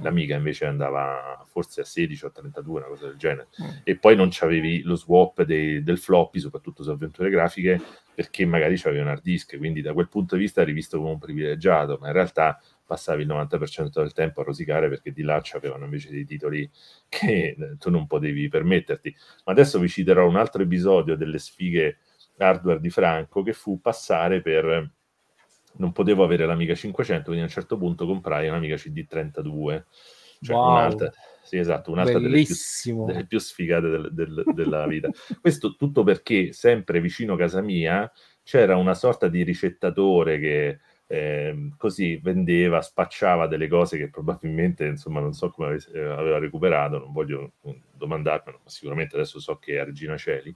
l'Amiga 0.01 0.35
invece 0.35 0.65
andava 0.65 1.43
forse 1.47 1.81
a 1.81 1.85
16 1.85 2.25
o 2.25 2.27
a 2.27 2.31
32, 2.31 2.79
una 2.79 2.89
cosa 2.89 3.07
del 3.07 3.17
genere. 3.17 3.47
Mm. 3.61 3.67
E 3.83 3.97
poi 3.97 4.15
non 4.15 4.29
c'avevi 4.31 4.81
lo 4.81 4.95
swap 4.95 5.43
dei, 5.43 5.83
del 5.83 5.97
floppy, 5.97 6.39
soprattutto 6.39 6.83
su 6.83 6.89
avventure 6.89 7.29
grafiche, 7.29 7.81
perché 8.13 8.45
magari 8.45 8.77
c'avevi 8.77 9.01
un 9.01 9.07
hard 9.07 9.21
disk, 9.21 9.57
quindi 9.57 9.81
da 9.81 9.93
quel 9.93 10.09
punto 10.09 10.35
di 10.35 10.41
vista 10.41 10.61
eri 10.61 10.73
visto 10.73 10.97
come 10.97 11.11
un 11.11 11.19
privilegiato, 11.19 11.97
ma 12.01 12.07
in 12.07 12.13
realtà 12.13 12.61
passavi 12.85 13.21
il 13.21 13.27
90% 13.27 13.89
del 14.01 14.13
tempo 14.13 14.41
a 14.41 14.43
rosicare 14.43 14.89
perché 14.89 15.11
di 15.11 15.21
là 15.21 15.39
c'avevano 15.43 15.85
invece 15.85 16.09
dei 16.09 16.25
titoli 16.25 16.69
che 17.07 17.55
tu 17.77 17.89
non 17.91 18.07
potevi 18.07 18.47
permetterti. 18.47 19.15
Ma 19.45 19.51
adesso 19.51 19.79
vi 19.79 19.87
citerò 19.87 20.27
un 20.27 20.35
altro 20.35 20.63
episodio 20.63 21.15
delle 21.15 21.37
sfighe 21.37 21.99
hardware 22.37 22.79
di 22.79 22.89
Franco 22.89 23.43
che 23.43 23.53
fu 23.53 23.79
passare 23.79 24.41
per 24.41 24.91
non 25.79 25.91
potevo 25.91 26.23
avere 26.23 26.45
l'Amiga 26.45 26.75
500 26.75 27.23
quindi 27.25 27.41
a 27.41 27.45
un 27.45 27.51
certo 27.51 27.77
punto 27.77 28.05
comprai 28.05 28.47
un'Amiga 28.47 28.75
CD32 28.75 29.83
cioè 30.41 30.55
wow. 30.55 30.71
un'altra, 30.71 31.11
sì, 31.43 31.57
esatto, 31.57 31.91
un'altra 31.91 32.17
delle 32.17 32.43
più, 32.43 33.05
delle 33.05 33.25
più, 33.25 33.39
sfigate 33.39 33.89
del, 33.89 34.13
del, 34.13 34.43
della 34.53 34.87
vita 34.87 35.09
questo 35.41 35.75
tutto 35.75 36.03
perché 36.03 36.53
sempre 36.53 37.01
vicino 37.01 37.33
a 37.33 37.37
casa 37.37 37.61
mia 37.61 38.09
c'era 38.43 38.77
una 38.77 38.93
sorta 38.93 39.27
di 39.27 39.43
ricettatore 39.43 40.39
che 40.39 40.79
eh, 41.11 41.71
così 41.75 42.17
vendeva, 42.17 42.81
spacciava 42.81 43.47
delle 43.47 43.67
cose 43.67 43.97
che 43.97 44.09
probabilmente, 44.09 44.85
insomma, 44.85 45.19
non 45.19 45.33
so 45.33 45.49
come 45.49 45.77
aveva 45.95 46.37
recuperato, 46.37 46.99
non 46.99 47.11
voglio 47.11 47.53
domandarmelo, 47.91 48.61
ma 48.63 48.69
sicuramente 48.69 49.15
adesso 49.15 49.39
so 49.39 49.57
che 49.57 49.79
è 49.79 49.83
Regina 49.83 50.17
Celi. 50.17 50.55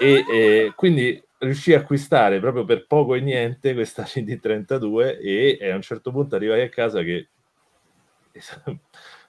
E, 0.00 0.24
e 0.28 0.72
quindi 0.74 1.22
riuscì 1.38 1.72
a 1.72 1.78
acquistare 1.78 2.40
proprio 2.40 2.64
per 2.64 2.86
poco 2.86 3.14
e 3.14 3.20
niente 3.20 3.74
questa 3.74 4.02
CD32 4.08 5.18
e, 5.20 5.58
e 5.60 5.70
a 5.70 5.74
un 5.74 5.82
certo 5.82 6.10
punto 6.10 6.36
arrivai 6.36 6.62
a 6.62 6.68
casa 6.68 7.02
che 7.02 7.28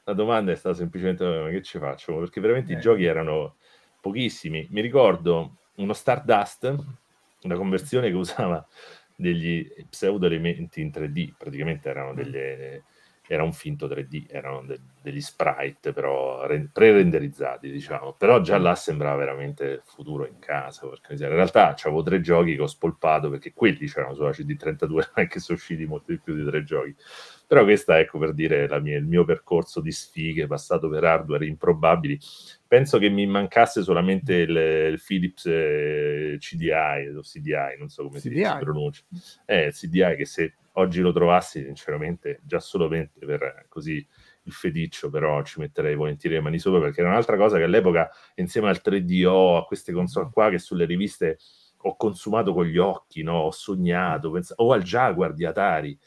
la 0.04 0.14
domanda 0.14 0.52
è 0.52 0.56
stata 0.56 0.76
semplicemente 0.76 1.24
ma 1.26 1.50
che 1.50 1.62
ci 1.62 1.78
faccio? 1.78 2.18
Perché 2.18 2.42
veramente 2.42 2.74
eh. 2.74 2.78
i 2.78 2.80
giochi 2.80 3.06
erano 3.06 3.56
pochissimi. 4.02 4.68
Mi 4.72 4.82
ricordo 4.82 5.58
uno 5.76 5.94
Stardust, 5.94 6.76
una 7.44 7.56
conversione 7.56 8.10
che 8.10 8.16
usava 8.16 8.66
degli 9.16 9.68
pseudo 9.90 10.26
elementi 10.26 10.82
in 10.82 10.90
3D, 10.90 11.34
praticamente 11.38 11.90
erano 11.90 12.14
delle, 12.14 12.84
era 13.32 13.44
un 13.44 13.54
finto 13.54 13.88
3D, 13.88 14.26
erano 14.28 14.64
de- 14.64 14.80
degli 15.04 15.22
sprite 15.22 15.94
però 15.94 16.48
re- 16.48 16.68
pre-renderizzati, 16.74 17.70
diciamo, 17.70 18.16
però 18.18 18.42
già 18.42 18.58
là 18.58 18.74
sembrava 18.74 19.18
veramente 19.18 19.84
futuro 19.86 20.26
in 20.26 20.40
casa, 20.40 20.88
perché 20.88 21.14
in 21.14 21.30
realtà 21.30 21.76
avevo 21.84 22.02
tre 22.02 22.22
giochi 22.22 22.56
che 22.56 22.62
ho 22.64 22.68
spolpato 22.68 23.30
perché 23.30 23.54
quelli 23.54 23.86
c'erano 23.86 24.16
sulla 24.16 24.32
CD32, 24.32 24.90
non 24.90 25.06
è 25.14 25.28
che 25.28 25.40
sono 25.40 25.60
usciti 25.60 25.86
molto 25.86 26.12
di 26.12 26.18
più 26.18 26.36
di 26.36 26.44
tre 26.44 26.64
giochi. 26.64 26.96
Però 27.46 27.64
questa, 27.64 28.00
ecco, 28.00 28.18
per 28.18 28.34
dire 28.34 28.68
mia, 28.82 28.98
il 28.98 29.06
mio 29.06 29.24
percorso 29.26 29.80
di 29.80 29.92
sfighe 29.92 30.48
passato 30.48 30.90
per 30.90 31.04
hardware 31.04 31.46
improbabili 31.46 32.20
penso 32.68 33.00
che 33.00 33.10
mi 33.10 33.26
mancasse 33.26 33.82
solamente 33.82 34.36
il, 34.36 34.56
il 34.56 35.02
Philips 35.04 35.46
eh, 35.48 36.38
CDI 36.40 37.16
o 37.16 37.22
CDI, 37.22 37.78
non 37.80 37.90
so 37.90 38.04
come 38.04 38.20
CDI. 38.20 38.46
si 38.46 38.58
pronuncia. 38.60 39.04
Eh, 39.46 39.72
CDI 39.72 40.16
che 40.16 40.26
se 40.26 40.54
oggi 40.80 41.02
lo 41.02 41.12
trovassi, 41.12 41.64
sinceramente, 41.64 42.40
già 42.44 42.60
solamente 42.60 43.26
per 43.26 43.66
così 43.70 44.06
il 44.44 44.52
feticcio, 44.52 45.10
però 45.10 45.44
ci 45.44 45.60
metterei 45.60 45.96
volentieri 45.96 46.36
le 46.36 46.42
mani 46.42 46.60
sopra 46.60 46.80
perché 46.80 47.02
era 47.02 47.10
un'altra 47.10 47.38
cosa 47.38 47.58
che 47.58 47.64
all'epoca, 47.64 48.10
insieme 48.36 48.70
al 48.70 48.82
3DO, 48.82 49.58
a 49.58 49.66
queste 49.66 49.92
console 49.92 50.30
qua 50.32 50.50
che 50.50 50.60
sulle 50.60 50.86
riviste 50.86 51.38
ho 51.84 51.96
consumato 51.96 52.54
con 52.54 52.66
gli 52.66 52.78
occhi, 52.78 53.24
no? 53.24 53.36
ho 53.38 53.52
sognato, 53.52 54.32
pens- 54.32 54.54
o 54.58 54.74
al 54.74 54.84
Jaguar 54.84 55.34
di 55.34 55.46
Atari. 55.46 55.98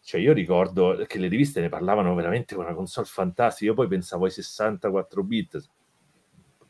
Cioè, 0.00 0.20
io 0.20 0.32
ricordo 0.32 1.02
che 1.06 1.18
le 1.18 1.28
riviste 1.28 1.60
ne 1.60 1.68
parlavano 1.68 2.14
veramente 2.14 2.54
con 2.54 2.64
una 2.64 2.74
console 2.74 3.06
fantastica. 3.06 3.70
Io 3.70 3.74
poi 3.74 3.88
pensavo 3.88 4.24
ai 4.24 4.30
64 4.30 5.22
bit, 5.22 5.68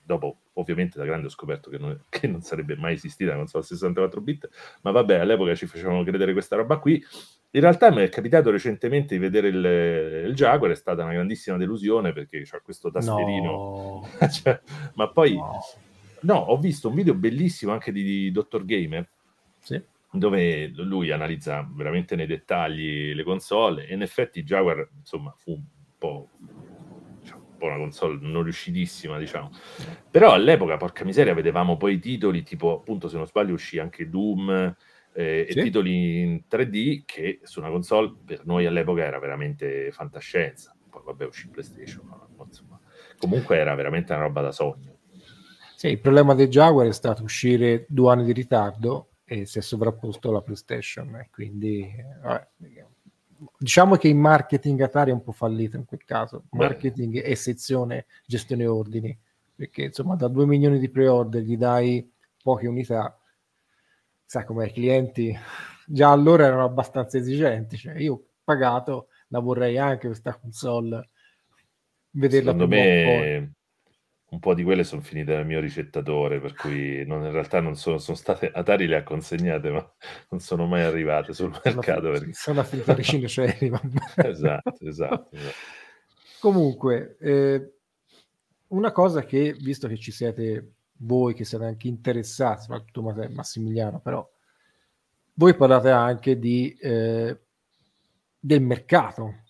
dopo 0.03 0.39
ovviamente 0.55 0.99
da 0.99 1.05
grande 1.05 1.27
ho 1.27 1.31
scoperto 1.31 1.69
che 1.69 1.79
non, 1.79 2.01
che 2.09 2.27
non 2.29 2.41
sarebbe 2.43 2.77
mai 2.77 2.95
esistita 2.95 3.33
la 3.33 3.39
console 3.39 3.65
64 3.65 4.21
bit, 4.21 4.49
ma 4.83 4.91
vabbè, 4.91 5.17
all'epoca 5.17 5.55
ci 5.55 5.67
facevano 5.67 6.03
credere 6.05 6.33
questa 6.33 6.57
roba 6.57 6.79
qui. 6.79 7.05
In 7.53 7.61
realtà 7.61 7.91
mi 7.91 8.03
è 8.03 8.09
capitato 8.09 8.51
recentemente 8.51 9.15
di 9.15 9.21
vedere 9.21 9.49
il, 9.49 10.27
il 10.29 10.35
Jaguar, 10.35 10.73
è 10.73 10.77
stata 10.77 11.05
una 11.05 11.13
grandissima 11.13 11.57
delusione 11.57 12.13
perché 12.13 12.43
c'ha 12.45 12.61
questo 12.61 12.91
tasterino. 12.91 13.51
No. 13.51 14.09
cioè, 14.29 14.61
ma 14.95 15.09
poi, 15.09 15.37
no. 15.37 15.61
no. 16.23 16.35
ho 16.35 16.59
visto 16.59 16.89
un 16.89 16.95
video 16.95 17.15
bellissimo 17.15 17.73
anche 17.73 17.93
di, 17.93 18.03
di 18.03 18.31
Dr. 18.31 18.65
Gamer, 18.65 19.09
sì. 19.61 19.83
dove 20.11 20.69
lui 20.75 21.11
analizza 21.11 21.67
veramente 21.73 22.15
nei 22.15 22.27
dettagli 22.27 23.15
le 23.15 23.23
console 23.23 23.87
e 23.87 23.95
in 23.95 24.03
effetti 24.03 24.43
Jaguar, 24.43 24.87
insomma, 24.99 25.35
fu 25.39 25.53
un 25.53 25.63
po' 25.97 26.29
un 27.57 27.57
po' 27.59 27.67
una 27.67 27.79
console 27.79 28.19
non 28.21 28.43
riuscitissima, 28.43 29.19
diciamo. 29.19 29.51
Però 30.11 30.33
all'epoca, 30.33 30.77
porca 30.77 31.05
miseria, 31.05 31.33
vedevamo 31.33 31.79
poi 31.79 31.99
titoli 31.99 32.43
tipo, 32.43 32.75
appunto, 32.75 33.09
se 33.09 33.17
non 33.17 33.27
sbaglio, 33.27 33.55
uscì 33.55 33.79
anche 33.79 34.11
Doom 34.11 34.77
eh, 35.17 35.47
sì. 35.49 35.59
e 35.59 35.63
titoli 35.63 36.21
in 36.21 36.43
3D 36.49 37.05
che 37.07 37.41
su 37.43 37.61
una 37.61 37.71
console 37.71 38.15
per 38.23 38.45
noi 38.45 38.67
all'epoca 38.67 39.03
era 39.03 39.19
veramente 39.19 39.91
fantascienza. 39.91 40.77
Poi 40.91 41.01
vabbè, 41.05 41.25
uscì 41.25 41.49
PlayStation, 41.49 42.07
ma, 42.07 42.45
insomma, 42.45 42.79
comunque 43.19 43.57
era 43.57 43.75
veramente 43.75 44.13
una 44.13 44.23
roba 44.23 44.43
da 44.43 44.53
sogno. 44.53 44.99
Sì, 45.75 45.89
il 45.89 46.01
problema 46.01 46.35
del 46.35 46.49
Jaguar 46.49 46.87
è 46.87 46.93
stato 46.93 47.23
uscire 47.23 47.87
due 47.89 48.13
anni 48.13 48.25
di 48.25 48.33
ritardo 48.33 49.09
e 49.25 49.47
si 49.47 49.59
è 49.59 49.63
sovrapposto 49.63 50.29
alla 50.29 50.43
PlayStation, 50.43 51.15
e 51.17 51.29
quindi 51.33 51.91
vabbè, 52.23 52.49
diciamo 53.59 53.97
che 53.97 54.09
il 54.09 54.17
marketing 54.17 54.81
Atari 54.83 55.11
è 55.11 55.15
un 55.15 55.23
po' 55.23 55.33
fallito 55.33 55.77
in 55.77 55.85
quel 55.87 56.05
caso, 56.05 56.45
marketing 56.51 57.15
Beh. 57.15 57.23
e 57.23 57.35
sezione 57.37 58.07
gestione 58.27 58.67
ordini, 58.67 59.19
perché 59.55 59.85
insomma 59.85 60.15
da 60.15 60.29
2 60.29 60.47
milioni 60.47 60.79
di 60.79 60.89
pre-order 60.91 61.43
gli 61.43 61.57
dai 61.57 62.11
poche 62.43 62.69
unità, 62.69 63.19
sai 64.27 64.45
come 64.45 64.67
i 64.67 64.73
clienti 64.73 65.39
già 65.87 66.11
allora 66.11 66.47
erano 66.47 66.65
abbastanza 66.65 67.17
esigenti, 67.17 67.77
cioè 67.77 67.97
io 67.97 68.13
ho 68.13 68.25
pagato, 68.43 69.09
la 69.29 69.39
vorrei 69.39 69.79
anche 69.79 70.09
questa 70.09 70.37
console, 70.37 71.11
vederla 72.11 72.51
Secondo 72.51 72.75
me 72.75 73.55
un 74.29 74.41
po' 74.41 74.55
di 74.55 74.65
quelle 74.65 74.83
sono 74.83 75.01
finite 75.01 75.35
nel 75.35 75.47
mio 75.47 75.61
ricettatore, 75.61 76.41
per 76.41 76.55
cui 76.55 77.07
non, 77.07 77.25
in 77.25 77.31
realtà 77.31 77.61
non 77.61 77.77
sono, 77.77 77.99
sono 77.99 78.17
state, 78.17 78.51
Atari 78.53 78.87
le 78.87 78.97
ha 78.97 79.03
consegnate, 79.05 79.71
ma 79.71 79.95
non 80.31 80.41
sono 80.41 80.67
mai 80.67 80.83
arrivate 80.83 81.33
sul 81.33 81.51
mercato. 81.51 81.83
Sono, 81.83 82.11
perché... 82.11 82.33
sono 82.33 82.61
affittate 82.61 83.01
ai 83.01 83.05
cinoceri. 83.05 83.73
esatto, 84.17 84.77
esatto, 84.81 85.29
esatto. 85.31 85.31
Comunque, 86.41 87.17
eh, 87.21 87.73
una 88.69 88.91
cosa 88.91 89.25
che, 89.25 89.55
visto 89.59 89.87
che 89.87 89.97
ci 89.97 90.11
siete 90.11 90.76
voi, 90.99 91.35
che 91.35 91.45
siete 91.45 91.65
anche 91.65 91.89
interessati, 91.89 92.63
soprattutto 92.63 93.03
Massimiliano, 93.31 94.01
però 94.01 94.29
voi 95.35 95.55
parlate 95.55 95.91
anche 95.91 96.39
di, 96.39 96.77
eh, 96.81 97.39
del 98.39 98.63
mercato 98.63 99.43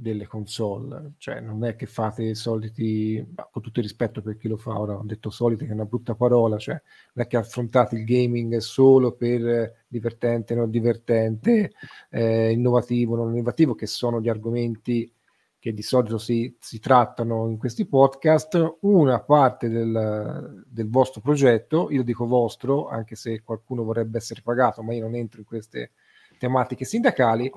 delle 0.00 0.26
console, 0.26 1.12
cioè 1.18 1.40
non 1.40 1.62
è 1.64 1.76
che 1.76 1.84
fate 1.84 2.24
i 2.24 2.34
soliti, 2.34 3.22
con 3.50 3.62
tutto 3.62 3.80
il 3.80 3.84
rispetto 3.86 4.22
per 4.22 4.38
chi 4.38 4.48
lo 4.48 4.56
fa, 4.56 4.78
ora 4.78 4.96
ho 4.96 5.02
detto 5.04 5.28
soliti 5.28 5.66
che 5.66 5.72
è 5.72 5.74
una 5.74 5.84
brutta 5.84 6.14
parola, 6.14 6.56
cioè 6.56 6.80
non 7.12 7.26
è 7.26 7.28
che 7.28 7.36
affrontate 7.36 7.96
il 7.96 8.04
gaming 8.04 8.56
solo 8.58 9.12
per 9.12 9.84
divertente, 9.86 10.54
non 10.54 10.70
divertente, 10.70 11.72
eh, 12.08 12.50
innovativo, 12.50 13.14
non 13.14 13.32
innovativo, 13.32 13.74
che 13.74 13.86
sono 13.86 14.22
gli 14.22 14.30
argomenti 14.30 15.12
che 15.60 15.74
di 15.74 15.82
solito 15.82 16.16
si, 16.16 16.56
si 16.58 16.80
trattano 16.80 17.46
in 17.48 17.58
questi 17.58 17.86
podcast, 17.86 18.78
una 18.80 19.20
parte 19.20 19.68
del, 19.68 20.64
del, 20.66 20.88
vostro 20.88 21.20
progetto, 21.20 21.90
io 21.90 22.02
dico 22.02 22.26
vostro, 22.26 22.88
anche 22.88 23.14
se 23.14 23.42
qualcuno 23.42 23.84
vorrebbe 23.84 24.16
essere 24.16 24.40
pagato, 24.42 24.82
ma 24.82 24.94
io 24.94 25.02
non 25.02 25.14
entro 25.14 25.40
in 25.40 25.46
queste 25.46 25.90
tematiche 26.38 26.86
sindacali, 26.86 27.52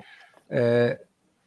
eh, 0.48 1.06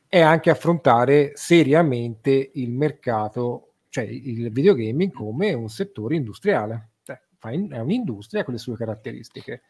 è 0.09 0.21
anche 0.21 0.49
affrontare 0.49 1.33
seriamente 1.35 2.51
il 2.55 2.73
mercato, 2.73 3.73
cioè 3.90 4.05
il 4.05 4.51
videogaming 4.51 5.12
come 5.12 5.53
un 5.53 5.69
settore 5.69 6.16
industriale. 6.16 6.92
Cioè, 7.03 7.21
è 7.69 7.79
un'industria 7.79 8.45
con 8.45 8.55
le 8.55 8.61
sue 8.61 8.77
caratteristiche. 8.77 9.61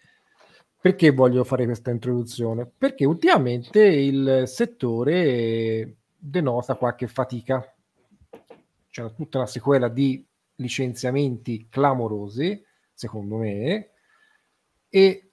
Perché 0.80 1.10
voglio 1.10 1.42
fare 1.42 1.64
questa 1.64 1.90
introduzione? 1.90 2.70
Perché 2.78 3.04
ultimamente 3.04 3.84
il 3.84 4.44
settore 4.46 5.96
denota 6.28 6.74
qualche 6.74 7.06
fatica. 7.06 7.64
C'è 8.90 9.14
tutta 9.14 9.38
una 9.38 9.46
sequela 9.46 9.88
di 9.88 10.26
licenziamenti 10.56 11.68
clamorosi, 11.68 12.64
secondo 12.92 13.36
me, 13.36 13.90
e 14.88 15.30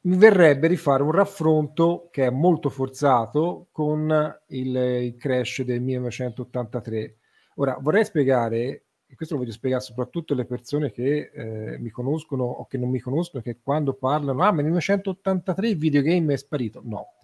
mi 0.00 0.16
verrebbe 0.16 0.68
di 0.68 0.76
fare 0.76 1.02
un 1.02 1.12
raffronto 1.12 2.08
che 2.10 2.26
è 2.26 2.30
molto 2.30 2.70
forzato 2.70 3.68
con 3.72 4.38
il, 4.48 4.76
il 4.76 5.16
crash 5.16 5.62
del 5.62 5.80
1983. 5.80 7.16
Ora 7.56 7.78
vorrei 7.80 8.04
spiegare, 8.04 8.84
e 9.06 9.14
questo 9.14 9.34
lo 9.34 9.40
voglio 9.40 9.52
spiegare 9.52 9.82
soprattutto 9.82 10.32
alle 10.32 10.44
persone 10.44 10.90
che 10.90 11.30
eh, 11.32 11.78
mi 11.78 11.90
conoscono 11.90 12.44
o 12.44 12.66
che 12.66 12.78
non 12.78 12.90
mi 12.90 13.00
conoscono, 13.00 13.42
che 13.42 13.58
quando 13.62 13.94
parlano, 13.94 14.42
ah, 14.42 14.52
ma 14.52 14.62
nel 14.62 14.66
1983 14.66 15.68
il 15.68 15.76
videogame 15.76 16.34
è 16.34 16.36
sparito. 16.36 16.80
No, 16.84 17.17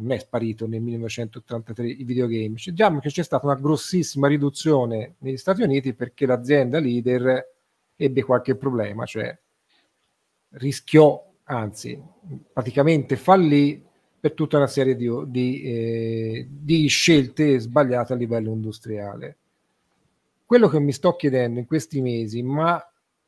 non 0.00 0.12
è 0.12 0.18
sparito 0.18 0.66
nel 0.66 0.80
1983 0.80 1.86
i 1.86 2.04
videogame. 2.04 2.54
Diciamo 2.54 3.00
che 3.00 3.10
c'è 3.10 3.22
stata 3.22 3.46
una 3.46 3.54
grossissima 3.54 4.28
riduzione 4.28 5.14
negli 5.18 5.36
Stati 5.36 5.62
Uniti 5.62 5.94
perché 5.94 6.26
l'azienda 6.26 6.78
leader 6.78 7.46
ebbe 7.96 8.22
qualche 8.22 8.56
problema, 8.56 9.04
cioè 9.04 9.36
rischiò 10.52 11.24
anzi 11.44 12.00
praticamente 12.52 13.16
fallì 13.16 13.84
per 14.18 14.32
tutta 14.32 14.56
una 14.56 14.66
serie 14.66 14.96
di, 14.96 15.08
di, 15.26 15.62
eh, 15.62 16.48
di 16.50 16.86
scelte 16.88 17.58
sbagliate 17.58 18.12
a 18.12 18.16
livello 18.16 18.52
industriale. 18.52 19.36
Quello 20.44 20.68
che 20.68 20.80
mi 20.80 20.92
sto 20.92 21.14
chiedendo 21.14 21.58
in 21.58 21.66
questi 21.66 22.00
mesi, 22.00 22.42
ma 22.42 22.82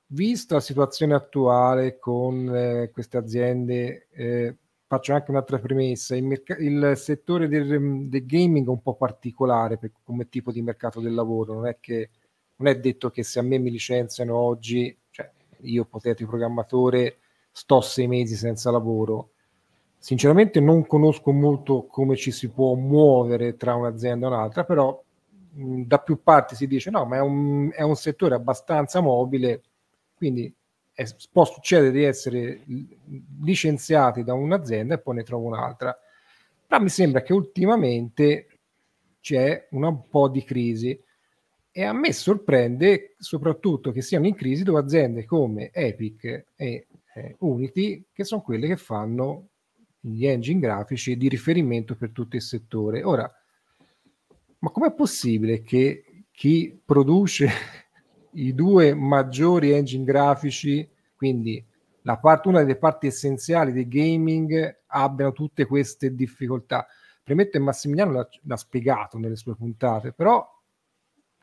vista 0.09 0.55
la 0.55 0.61
situazione 0.61 1.15
attuale 1.15 1.99
con 1.99 2.55
eh, 2.55 2.91
queste 2.93 3.17
aziende, 3.17 4.09
eh, 4.11 4.57
faccio 4.93 5.15
anche 5.15 5.31
un'altra 5.31 5.59
premessa, 5.59 6.15
il, 6.15 6.23
merc- 6.23 6.61
il 6.61 6.93
settore 6.97 7.49
del, 7.49 8.09
del, 8.11 8.27
gaming 8.27 8.67
è 8.67 8.69
un 8.69 8.83
po' 8.83 8.95
particolare 8.95 9.79
per, 9.79 9.91
come 10.03 10.29
tipo 10.29 10.53
di 10.53 10.61
mercato 10.61 11.01
del 11.01 11.15
lavoro, 11.15 11.55
non 11.55 11.67
è, 11.67 11.79
che, 11.81 12.11
non 12.57 12.69
è 12.69 12.79
detto 12.79 13.09
che 13.09 13.23
se 13.23 13.39
a 13.39 13.43
me 13.43 13.57
mi 13.57 13.71
licenziano 13.71 14.37
oggi, 14.37 14.95
cioè 15.09 15.31
io 15.61 15.83
ipotetico 15.83 16.29
programmatore, 16.29 17.21
sto 17.51 17.81
sei 17.81 18.07
mesi 18.07 18.35
senza 18.35 18.71
lavoro. 18.71 19.31
Sinceramente 19.97 20.61
non 20.61 20.87
conosco 20.87 21.33
molto 21.33 21.87
come 21.87 22.15
ci 22.17 22.31
si 22.31 22.51
può 22.51 22.75
muovere 22.75 23.57
tra 23.57 23.75
un'azienda 23.75 24.27
e 24.27 24.29
un'altra, 24.29 24.65
però 24.65 25.03
mh, 25.53 25.85
da 25.85 26.01
più 26.01 26.23
parti 26.23 26.55
si 26.55 26.67
dice 26.67 26.91
no, 26.91 27.07
ma 27.07 27.17
è 27.17 27.21
un, 27.21 27.71
è 27.73 27.81
un 27.81 27.97
settore 27.97 28.35
abbastanza 28.35 29.01
mobile, 29.01 29.63
quindi 30.15 30.55
è, 30.93 31.05
può 31.31 31.45
succedere 31.45 31.91
di 31.91 32.03
essere 32.05 32.65
licenziati 33.41 34.23
da 34.23 34.35
un'azienda 34.35 34.95
e 34.95 35.01
poi 35.01 35.17
ne 35.17 35.23
trovo 35.23 35.47
un'altra. 35.47 35.97
Però 36.67 36.83
mi 36.83 36.89
sembra 36.89 37.23
che 37.23 37.33
ultimamente 37.33 38.47
c'è 39.21 39.69
un 39.71 40.09
po' 40.09 40.29
di 40.29 40.43
crisi 40.45 41.01
e 41.71 41.85
a 41.85 41.93
me 41.93 42.13
sorprende 42.13 43.15
soprattutto 43.19 43.93
che 43.93 44.03
siano 44.03 44.27
in 44.27 44.35
crisi 44.35 44.63
due 44.63 44.79
aziende 44.79 45.25
come 45.25 45.71
Epic 45.73 46.25
e 46.55 46.87
eh, 47.15 47.37
Unity, 47.39 48.05
che 48.13 48.25
sono 48.25 48.43
quelle 48.43 48.69
che 48.69 48.77
fanno 48.77 49.49
gli 49.99 50.27
engine 50.27 50.61
grafici 50.61 51.17
di 51.17 51.29
riferimento 51.29 51.95
per 51.95 52.11
tutto 52.11 52.37
il 52.37 52.43
settore. 52.43 53.03
Ora, 53.03 53.31
ma 54.59 54.71
com'è 54.71 54.93
possibile 54.93 55.63
che 55.63 56.27
chi 56.31 56.81
produce 56.85 57.49
i 58.33 58.55
due 58.55 58.95
maggiori 58.95 59.73
engine 59.73 60.05
grafici, 60.05 60.89
quindi 61.17 61.65
la 62.03 62.19
parte, 62.19 62.49
una 62.49 62.61
delle 62.61 62.77
parti 62.77 63.07
essenziali 63.07 63.73
del 63.73 63.89
gaming, 63.89 64.81
abbiano 64.87 65.33
tutte 65.33 65.67
queste 65.67 66.15
difficoltà? 66.15 66.87
Premetto 67.23 67.53
che 67.53 67.61
Massimiliano 67.61 68.13
l'ha, 68.13 68.29
l'ha 68.43 68.57
spiegato 68.57 69.19
nelle 69.19 69.37
sue 69.37 69.55
puntate, 69.55 70.13
però 70.13 70.45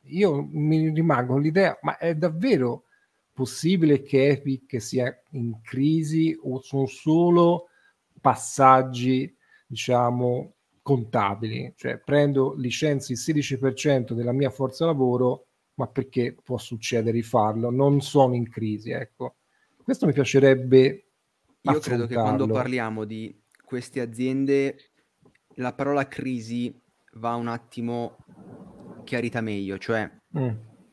io 0.04 0.47
mi 0.52 0.89
rimango 0.89 1.34
con 1.34 1.41
l'idea, 1.41 1.78
ma 1.82 1.97
è 1.97 2.15
davvero 2.15 2.84
possibile 3.32 4.02
che 4.02 4.30
Epic 4.30 4.82
sia 4.82 5.17
in 5.32 5.62
crisi 5.62 6.38
o 6.43 6.62
sono 6.62 6.88
solo 6.88 7.67
passaggi, 8.19 9.34
diciamo, 9.65 10.54
contabili? 10.82 11.73
Cioè 11.78 11.99
prendo 11.99 12.54
licenzi 12.56 13.13
il 13.13 13.19
16% 13.19 14.12
della 14.12 14.34
mia 14.34 14.49
forza 14.49 14.86
lavoro, 14.86 15.45
ma 15.80 15.88
perché 15.88 16.36
può 16.44 16.58
succedere 16.58 17.13
di 17.13 17.24
farlo? 17.24 17.72
Non 17.72 18.02
sono 18.02 18.36
in 18.36 18.50
crisi, 18.50 18.92
ecco. 18.92 19.38
Questo 19.82 20.06
mi 20.06 20.12
piacerebbe 20.12 21.06
Io 21.62 21.80
credo 21.80 22.06
che 22.06 22.15
quando 22.15 22.48
parliamo 22.48 23.06
di 23.06 23.34
queste 23.63 24.02
aziende 24.02 24.92
la 25.56 25.74
parola 25.74 26.06
crisi 26.08 26.78
va 27.13 27.36
un 27.36 27.48
attimo 27.48 28.18
chiarita 29.06 29.39
meglio, 29.39 29.78
cioè 29.78 30.10
mm. 30.38 30.50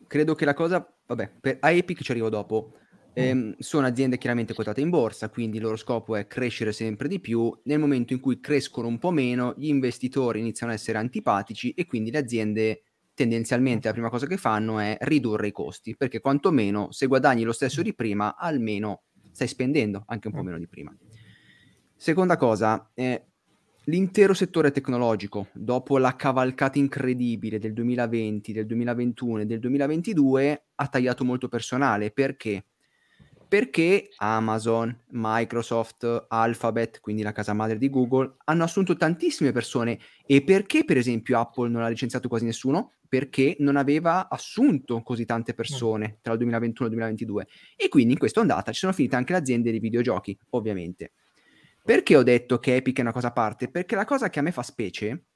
credo 0.06 0.36
che 0.36 0.44
la 0.44 0.54
cosa 0.54 0.88
vabbè, 1.06 1.32
per, 1.40 1.56
a 1.60 1.72
Epic 1.72 2.02
ci 2.02 2.12
arrivo 2.12 2.28
dopo. 2.28 2.72
Eh, 3.12 3.54
sono 3.60 3.86
aziende 3.86 4.18
chiaramente 4.18 4.52
quotate 4.52 4.82
in 4.82 4.90
borsa, 4.90 5.30
quindi 5.30 5.56
il 5.56 5.62
loro 5.62 5.76
scopo 5.76 6.16
è 6.16 6.26
crescere 6.26 6.70
sempre 6.70 7.08
di 7.08 7.18
più. 7.18 7.50
Nel 7.64 7.78
momento 7.78 8.12
in 8.12 8.20
cui 8.20 8.40
crescono 8.40 8.88
un 8.88 8.98
po' 8.98 9.10
meno, 9.10 9.54
gli 9.56 9.68
investitori 9.68 10.38
iniziano 10.38 10.70
a 10.70 10.74
essere 10.74 10.98
antipatici 10.98 11.70
e 11.70 11.86
quindi 11.86 12.10
le 12.10 12.18
aziende 12.18 12.82
tendenzialmente 13.16 13.88
la 13.88 13.94
prima 13.94 14.10
cosa 14.10 14.26
che 14.26 14.36
fanno 14.36 14.78
è 14.78 14.96
ridurre 15.00 15.48
i 15.48 15.52
costi, 15.52 15.96
perché 15.96 16.20
quantomeno 16.20 16.92
se 16.92 17.06
guadagni 17.06 17.42
lo 17.42 17.52
stesso 17.52 17.82
di 17.82 17.94
prima, 17.94 18.36
almeno 18.36 19.04
stai 19.32 19.48
spendendo 19.48 20.04
anche 20.06 20.28
un 20.28 20.34
po' 20.34 20.42
meno 20.42 20.58
di 20.58 20.68
prima. 20.68 20.94
Seconda 21.96 22.36
cosa, 22.36 22.90
eh, 22.94 23.24
L'intero 23.88 24.34
settore 24.34 24.72
tecnologico, 24.72 25.46
dopo 25.52 25.98
la 25.98 26.16
cavalcata 26.16 26.76
incredibile 26.76 27.60
del 27.60 27.72
2020, 27.72 28.52
del 28.52 28.66
2021 28.66 29.42
e 29.42 29.46
del 29.46 29.60
2022, 29.60 30.64
ha 30.74 30.88
tagliato 30.88 31.24
molto 31.24 31.46
personale. 31.46 32.10
Perché? 32.10 32.64
Perché 33.46 34.08
Amazon, 34.16 35.04
Microsoft, 35.10 36.26
Alphabet, 36.26 36.98
quindi 36.98 37.22
la 37.22 37.30
casa 37.30 37.52
madre 37.52 37.78
di 37.78 37.88
Google, 37.88 38.34
hanno 38.46 38.64
assunto 38.64 38.96
tantissime 38.96 39.52
persone. 39.52 40.00
E 40.26 40.42
perché, 40.42 40.84
per 40.84 40.96
esempio, 40.96 41.38
Apple 41.38 41.68
non 41.68 41.82
ha 41.82 41.88
licenziato 41.88 42.26
quasi 42.26 42.44
nessuno? 42.44 42.94
Perché 43.08 43.56
non 43.60 43.76
aveva 43.76 44.28
assunto 44.28 45.02
così 45.02 45.24
tante 45.24 45.54
persone 45.54 46.18
tra 46.22 46.32
il 46.32 46.38
2021 46.38 46.88
e 46.88 46.92
il 46.92 46.96
2022. 46.96 47.46
E 47.76 47.88
quindi 47.88 48.12
in 48.12 48.18
questa 48.18 48.40
ondata 48.40 48.72
ci 48.72 48.80
sono 48.80 48.92
finite 48.92 49.16
anche 49.16 49.32
le 49.32 49.38
aziende 49.38 49.70
di 49.70 49.78
videogiochi, 49.78 50.36
ovviamente. 50.50 51.12
Perché 51.84 52.16
ho 52.16 52.22
detto 52.22 52.58
che 52.58 52.76
Epic 52.76 52.98
è 52.98 53.02
una 53.02 53.12
cosa 53.12 53.28
a 53.28 53.32
parte? 53.32 53.70
Perché 53.70 53.94
la 53.94 54.04
cosa 54.04 54.28
che 54.28 54.40
a 54.40 54.42
me 54.42 54.50
fa 54.50 54.62
specie 54.62 55.26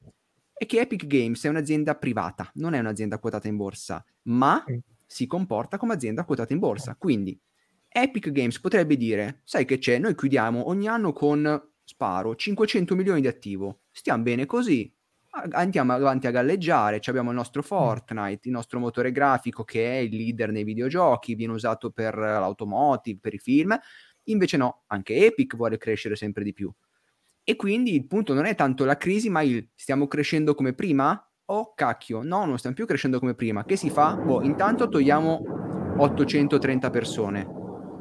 è 0.52 0.66
che 0.66 0.80
Epic 0.80 1.06
Games 1.06 1.44
è 1.44 1.48
un'azienda 1.48 1.94
privata, 1.94 2.50
non 2.54 2.74
è 2.74 2.78
un'azienda 2.80 3.18
quotata 3.18 3.48
in 3.48 3.56
borsa, 3.56 4.04
ma 4.22 4.64
si 5.06 5.26
comporta 5.26 5.78
come 5.78 5.94
azienda 5.94 6.24
quotata 6.24 6.52
in 6.52 6.58
borsa. 6.58 6.96
Quindi 6.96 7.38
Epic 7.88 8.30
Games 8.30 8.60
potrebbe 8.60 8.96
dire, 8.96 9.40
sai 9.44 9.64
che 9.64 9.78
c'è, 9.78 9.98
noi 9.98 10.14
chiudiamo 10.14 10.68
ogni 10.68 10.86
anno 10.86 11.12
con, 11.12 11.70
sparo, 11.84 12.36
500 12.36 12.94
milioni 12.94 13.20
di 13.20 13.26
attivo, 13.26 13.80
stiamo 13.90 14.22
bene 14.22 14.44
così, 14.44 14.92
andiamo 15.30 15.92
avanti 15.92 16.26
a 16.26 16.30
galleggiare, 16.30 17.00
Ci 17.00 17.10
abbiamo 17.10 17.30
il 17.30 17.36
nostro 17.36 17.62
Fortnite, 17.62 18.48
il 18.48 18.52
nostro 18.52 18.78
motore 18.78 19.12
grafico 19.12 19.64
che 19.64 19.98
è 19.98 19.98
il 19.98 20.14
leader 20.14 20.50
nei 20.50 20.64
videogiochi, 20.64 21.34
viene 21.34 21.52
usato 21.52 21.90
per 21.90 22.16
l'automotive, 22.16 23.18
per 23.20 23.34
i 23.34 23.38
film, 23.38 23.78
invece 24.24 24.56
no, 24.56 24.82
anche 24.88 25.26
Epic 25.26 25.56
vuole 25.56 25.78
crescere 25.78 26.16
sempre 26.16 26.44
di 26.44 26.52
più. 26.52 26.72
E 27.42 27.56
quindi 27.56 27.94
il 27.94 28.06
punto 28.06 28.34
non 28.34 28.44
è 28.44 28.54
tanto 28.54 28.84
la 28.84 28.96
crisi, 28.96 29.30
ma 29.30 29.42
il 29.42 29.70
stiamo 29.74 30.06
crescendo 30.06 30.54
come 30.54 30.72
prima? 30.72 31.24
Oh 31.46 31.74
cacchio, 31.74 32.22
no, 32.22 32.44
non 32.44 32.58
stiamo 32.58 32.76
più 32.76 32.86
crescendo 32.86 33.18
come 33.18 33.34
prima. 33.34 33.64
Che 33.64 33.76
si 33.76 33.90
fa? 33.90 34.14
Boh, 34.14 34.42
intanto 34.42 34.88
togliamo 34.88 35.94
830 35.96 36.90
persone. 36.90 37.46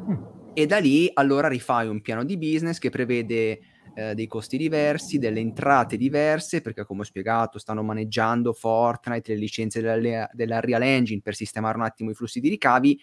Mm. 0.09 0.23
E 0.53 0.65
da 0.65 0.77
lì 0.77 1.09
allora 1.13 1.47
rifai 1.47 1.87
un 1.87 2.01
piano 2.01 2.23
di 2.23 2.37
business 2.37 2.77
che 2.77 2.89
prevede 2.89 3.59
eh, 3.93 4.15
dei 4.15 4.27
costi 4.27 4.57
diversi, 4.57 5.17
delle 5.17 5.39
entrate 5.39 5.97
diverse, 5.97 6.61
perché 6.61 6.85
come 6.85 7.01
ho 7.01 7.05
spiegato 7.05 7.59
stanno 7.59 7.83
maneggiando 7.83 8.53
Fortnite, 8.53 9.33
le 9.33 9.39
licenze 9.39 9.81
della, 9.81 10.29
della 10.33 10.59
Real 10.59 10.81
Engine 10.81 11.21
per 11.21 11.35
sistemare 11.35 11.77
un 11.77 11.83
attimo 11.83 12.09
i 12.09 12.13
flussi 12.15 12.39
di 12.39 12.49
ricavi. 12.49 12.99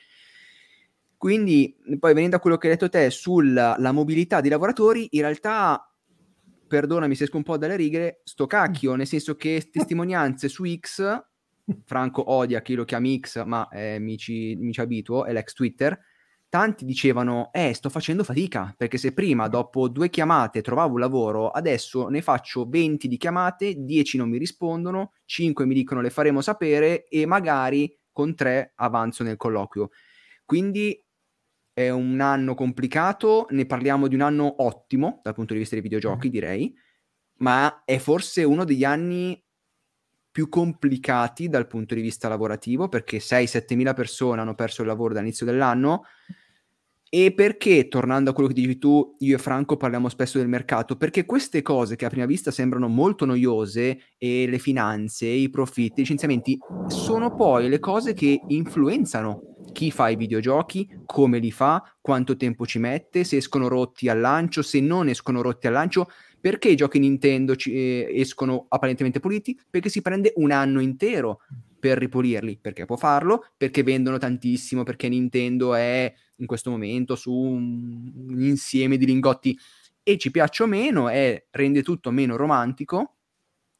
Quindi, 1.16 1.76
poi 1.98 2.12
venendo 2.12 2.36
a 2.36 2.40
quello 2.40 2.56
che 2.56 2.68
hai 2.68 2.74
detto 2.74 2.88
te 2.88 3.10
sulla 3.10 3.92
mobilità 3.92 4.40
dei 4.40 4.50
lavoratori, 4.50 5.08
in 5.12 5.22
realtà 5.22 5.90
perdonami 6.66 7.14
se 7.14 7.24
esco 7.24 7.36
un 7.36 7.42
po' 7.42 7.56
dalle 7.56 7.76
righe, 7.76 8.20
sto 8.24 8.46
cacchio, 8.46 8.94
nel 8.94 9.06
senso 9.06 9.36
che 9.36 9.68
testimonianze 9.72 10.48
su 10.48 10.64
X, 10.66 11.24
Franco 11.84 12.30
odia 12.30 12.62
chi 12.62 12.74
lo 12.74 12.84
chiama 12.84 13.08
X, 13.18 13.44
ma 13.44 13.68
eh, 13.70 13.98
mi, 13.98 14.16
ci, 14.16 14.56
mi 14.56 14.72
ci 14.72 14.80
abituo, 14.80 15.24
è 15.24 15.32
l'ex 15.32 15.52
Twitter, 15.52 15.98
tanti 16.48 16.84
dicevano, 16.84 17.50
eh, 17.52 17.74
sto 17.74 17.88
facendo 17.88 18.24
fatica, 18.24 18.74
perché 18.76 18.98
se 18.98 19.12
prima, 19.12 19.48
dopo 19.48 19.88
due 19.88 20.10
chiamate, 20.10 20.62
trovavo 20.62 20.94
un 20.94 21.00
lavoro, 21.00 21.50
adesso 21.50 22.08
ne 22.08 22.22
faccio 22.22 22.68
20 22.68 23.08
di 23.08 23.16
chiamate, 23.16 23.74
10 23.76 24.16
non 24.16 24.28
mi 24.28 24.38
rispondono, 24.38 25.12
5 25.24 25.66
mi 25.66 25.74
dicono 25.74 26.00
le 26.00 26.10
faremo 26.10 26.40
sapere 26.40 27.06
e 27.08 27.26
magari 27.26 27.94
con 28.12 28.34
3 28.34 28.72
avanzo 28.76 29.22
nel 29.22 29.36
colloquio. 29.36 29.90
Quindi 30.44 30.98
è 31.72 31.90
un 31.90 32.20
anno 32.20 32.54
complicato, 32.54 33.46
ne 33.50 33.66
parliamo 33.66 34.08
di 34.08 34.14
un 34.14 34.22
anno 34.22 34.62
ottimo 34.62 35.20
dal 35.22 35.34
punto 35.34 35.52
di 35.52 35.58
vista 35.58 35.74
dei 35.74 35.84
videogiochi, 35.84 36.28
mm. 36.28 36.30
direi, 36.30 36.74
ma 37.38 37.82
è 37.84 37.98
forse 37.98 38.44
uno 38.44 38.64
degli 38.64 38.84
anni 38.84 39.38
più 40.36 40.50
complicati 40.50 41.48
dal 41.48 41.66
punto 41.66 41.94
di 41.94 42.02
vista 42.02 42.28
lavorativo 42.28 42.90
perché 42.90 43.20
6-7 43.20 43.74
mila 43.74 43.94
persone 43.94 44.42
hanno 44.42 44.54
perso 44.54 44.82
il 44.82 44.88
lavoro 44.88 45.14
dall'inizio 45.14 45.46
dell'anno 45.46 46.02
e 47.08 47.32
perché, 47.32 47.88
tornando 47.88 48.28
a 48.28 48.32
quello 48.34 48.50
che 48.50 48.54
dici 48.54 48.76
tu, 48.76 49.14
io 49.20 49.36
e 49.36 49.38
Franco 49.38 49.78
parliamo 49.78 50.10
spesso 50.10 50.36
del 50.36 50.48
mercato, 50.48 50.96
perché 50.96 51.24
queste 51.24 51.62
cose 51.62 51.96
che 51.96 52.04
a 52.04 52.10
prima 52.10 52.26
vista 52.26 52.50
sembrano 52.50 52.88
molto 52.88 53.24
noiose, 53.24 53.98
e 54.18 54.46
le 54.46 54.58
finanze, 54.58 55.24
i 55.26 55.48
profitti, 55.48 56.00
i 56.00 56.02
licenziamenti, 56.02 56.58
sono 56.88 57.34
poi 57.34 57.70
le 57.70 57.78
cose 57.78 58.12
che 58.12 58.38
influenzano 58.48 59.54
chi 59.72 59.90
fa 59.90 60.10
i 60.10 60.16
videogiochi, 60.16 61.04
come 61.06 61.38
li 61.38 61.52
fa, 61.52 61.82
quanto 62.02 62.36
tempo 62.36 62.66
ci 62.66 62.78
mette, 62.78 63.24
se 63.24 63.36
escono 63.36 63.68
rotti 63.68 64.10
al 64.10 64.20
lancio, 64.20 64.60
se 64.60 64.80
non 64.80 65.08
escono 65.08 65.40
rotti 65.40 65.68
al 65.68 65.72
lancio, 65.72 66.08
perché 66.46 66.68
i 66.68 66.76
giochi 66.76 67.00
Nintendo 67.00 67.56
ci, 67.56 67.72
eh, 67.72 68.08
escono 68.20 68.66
apparentemente 68.68 69.18
puliti? 69.18 69.58
Perché 69.68 69.88
si 69.88 70.00
prende 70.00 70.32
un 70.36 70.52
anno 70.52 70.78
intero 70.78 71.40
per 71.76 71.98
ripulirli, 71.98 72.60
perché 72.60 72.84
può 72.84 72.94
farlo, 72.94 73.48
perché 73.56 73.82
vendono 73.82 74.16
tantissimo, 74.16 74.84
perché 74.84 75.08
Nintendo 75.08 75.74
è 75.74 76.14
in 76.36 76.46
questo 76.46 76.70
momento 76.70 77.16
su 77.16 77.32
un, 77.32 78.12
un 78.28 78.42
insieme 78.42 78.96
di 78.96 79.06
lingotti. 79.06 79.58
E 80.04 80.18
ci 80.18 80.30
piaccia 80.30 80.62
o 80.62 80.66
meno, 80.68 81.08
è, 81.08 81.46
rende 81.50 81.82
tutto 81.82 82.12
meno 82.12 82.36
romantico, 82.36 83.16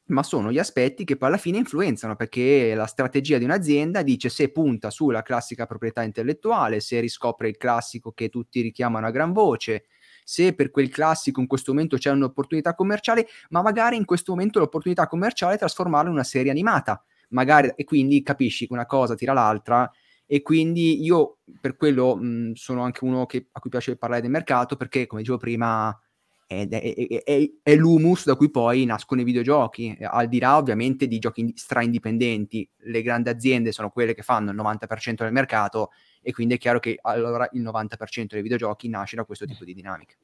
ma 0.07 0.21
sono 0.21 0.51
gli 0.51 0.59
aspetti 0.59 1.05
che 1.05 1.15
poi 1.15 1.29
alla 1.29 1.37
fine 1.37 1.59
influenzano, 1.59 2.17
perché 2.17 2.75
la 2.75 2.85
strategia 2.85 3.37
di 3.37 3.45
un'azienda 3.45 4.01
dice 4.01 4.27
se 4.27 4.51
punta 4.51 4.89
sulla 4.89 5.21
classica 5.21 5.65
proprietà 5.65 6.03
intellettuale, 6.03 6.81
se 6.81 6.99
riscopre 6.99 7.47
il 7.47 7.55
classico 7.55 8.11
che 8.11 8.27
tutti 8.27 8.59
richiamano 8.59 9.07
a 9.07 9.11
gran 9.11 9.31
voce, 9.31 9.85
se 10.29 10.53
per 10.53 10.71
quel 10.71 10.89
classico 10.89 11.39
in 11.39 11.47
questo 11.47 11.71
momento 11.71 11.95
c'è 11.95 12.11
un'opportunità 12.11 12.75
commerciale, 12.75 13.27
ma 13.51 13.61
magari 13.61 13.95
in 13.95 14.03
questo 14.03 14.33
momento 14.33 14.59
l'opportunità 14.59 15.07
commerciale 15.07 15.55
è 15.55 15.57
trasformarla 15.57 16.09
in 16.09 16.15
una 16.15 16.25
serie 16.25 16.51
animata, 16.51 17.01
magari, 17.29 17.71
e 17.77 17.85
quindi 17.85 18.21
capisci 18.23 18.67
che 18.67 18.73
una 18.73 18.85
cosa 18.85 19.15
tira 19.15 19.31
l'altra 19.31 19.89
e 20.25 20.41
quindi 20.41 21.01
io 21.01 21.37
per 21.61 21.77
quello 21.77 22.17
mh, 22.17 22.55
sono 22.55 22.81
anche 22.81 23.05
uno 23.05 23.25
che, 23.25 23.47
a 23.53 23.61
cui 23.61 23.69
piace 23.69 23.95
parlare 23.95 24.21
del 24.21 24.29
mercato 24.29 24.75
perché 24.75 25.07
come 25.07 25.21
dicevo 25.21 25.37
prima 25.37 25.97
è, 26.45 26.67
è, 26.67 27.23
è, 27.23 27.49
è, 27.63 27.75
l'humus 27.77 28.25
da 28.25 28.35
cui 28.35 28.51
poi 28.51 28.83
nascono 28.83 29.21
i 29.21 29.23
videogiochi 29.23 29.97
al 30.01 30.27
di 30.27 30.39
là 30.39 30.57
ovviamente 30.57 31.07
di 31.07 31.19
giochi 31.19 31.53
stra 31.55 31.81
indipendenti. 31.83 32.69
Le 32.79 33.01
grandi 33.01 33.29
aziende 33.29 33.71
sono 33.71 33.91
quelle 33.91 34.13
che 34.13 34.23
fanno 34.23 34.51
il 34.51 34.57
90% 34.57 35.15
del 35.23 35.31
mercato 35.31 35.91
e 36.27 36.33
quindi 36.33 36.55
è 36.55 36.57
chiaro 36.57 36.79
che 36.79 36.97
allora 37.03 37.47
il 37.53 37.61
90% 37.61 38.25
dei 38.31 38.41
videogiochi 38.41 38.89
nasce 38.89 39.15
da 39.15 39.23
questo 39.23 39.45
tipo 39.45 39.63
di 39.63 39.73
dinamiche. 39.73 40.15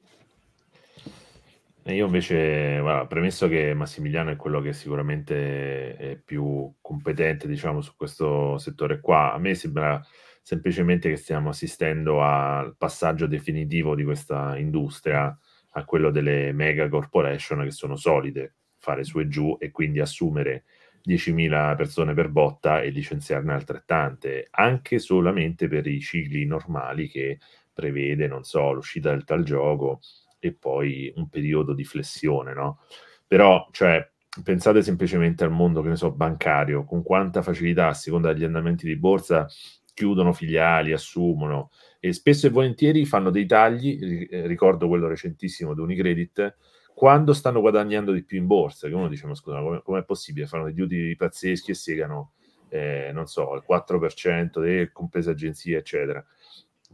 Io 1.84 2.04
invece, 2.04 2.78
guarda, 2.78 3.06
premesso 3.06 3.48
che 3.48 3.72
Massimiliano 3.72 4.28
è 4.28 4.36
quello 4.36 4.60
che 4.60 4.74
sicuramente 4.74 5.96
è 5.96 6.16
più 6.22 6.70
competente, 6.82 7.48
diciamo, 7.48 7.80
su 7.80 7.96
questo 7.96 8.58
settore 8.58 9.00
qua, 9.00 9.32
a 9.32 9.38
me 9.38 9.54
sembra 9.54 9.98
semplicemente 10.42 11.08
che 11.08 11.16
stiamo 11.16 11.48
assistendo 11.48 12.20
al 12.22 12.76
passaggio 12.76 13.26
definitivo 13.26 13.94
di 13.94 14.04
questa 14.04 14.58
industria 14.58 15.34
a 15.70 15.84
quello 15.86 16.10
delle 16.10 16.52
mega 16.52 16.86
corporation 16.90 17.62
che 17.62 17.70
sono 17.70 17.96
solide, 17.96 18.56
fare 18.76 19.04
su 19.04 19.20
e 19.20 19.28
giù 19.28 19.56
e 19.58 19.70
quindi 19.70 20.00
assumere 20.00 20.64
10.000 21.04 21.74
persone 21.76 22.14
per 22.14 22.30
botta 22.30 22.80
e 22.80 22.90
licenziarne 22.90 23.52
altrettante, 23.52 24.48
anche 24.50 24.98
solamente 24.98 25.68
per 25.68 25.86
i 25.86 26.00
cicli 26.00 26.46
normali 26.46 27.08
che 27.08 27.38
prevede, 27.72 28.26
non 28.26 28.44
so, 28.44 28.72
l'uscita 28.72 29.10
del 29.10 29.24
tal 29.24 29.42
gioco 29.42 30.00
e 30.38 30.54
poi 30.54 31.12
un 31.16 31.28
periodo 31.28 31.74
di 31.74 31.84
flessione, 31.84 32.54
no? 32.54 32.80
Però, 33.26 33.68
cioè, 33.72 34.06
pensate 34.42 34.82
semplicemente 34.82 35.44
al 35.44 35.50
mondo, 35.50 35.82
che 35.82 35.88
ne 35.88 35.96
so, 35.96 36.12
bancario, 36.12 36.84
con 36.84 37.02
quanta 37.02 37.42
facilità, 37.42 37.88
a 37.88 37.94
seconda 37.94 38.32
degli 38.32 38.44
andamenti 38.44 38.86
di 38.86 38.96
borsa, 38.96 39.46
chiudono 39.94 40.32
filiali, 40.32 40.92
assumono 40.92 41.70
e 42.00 42.12
spesso 42.12 42.46
e 42.46 42.50
volentieri 42.50 43.04
fanno 43.06 43.30
dei 43.30 43.46
tagli, 43.46 44.28
ricordo 44.46 44.88
quello 44.88 45.06
recentissimo 45.06 45.72
di 45.72 45.80
Unicredit, 45.80 46.56
quando 46.94 47.32
stanno 47.32 47.60
guadagnando 47.60 48.12
di 48.12 48.22
più 48.22 48.38
in 48.38 48.46
borsa, 48.46 48.88
che 48.88 48.94
uno 48.94 49.08
dice, 49.08 49.26
ma 49.26 49.34
scusa, 49.34 49.60
come 49.82 49.98
è 49.98 50.04
possibile? 50.04 50.46
Fanno 50.46 50.64
degli 50.64 50.80
utili 50.80 51.16
pazzeschi 51.16 51.72
e 51.72 51.74
siegano, 51.74 52.32
eh, 52.68 53.10
non 53.12 53.26
so, 53.26 53.54
il 53.54 53.64
4% 53.68 54.60
delle 54.60 54.92
comprese 54.92 55.30
agenzie, 55.30 55.78
eccetera 55.78 56.24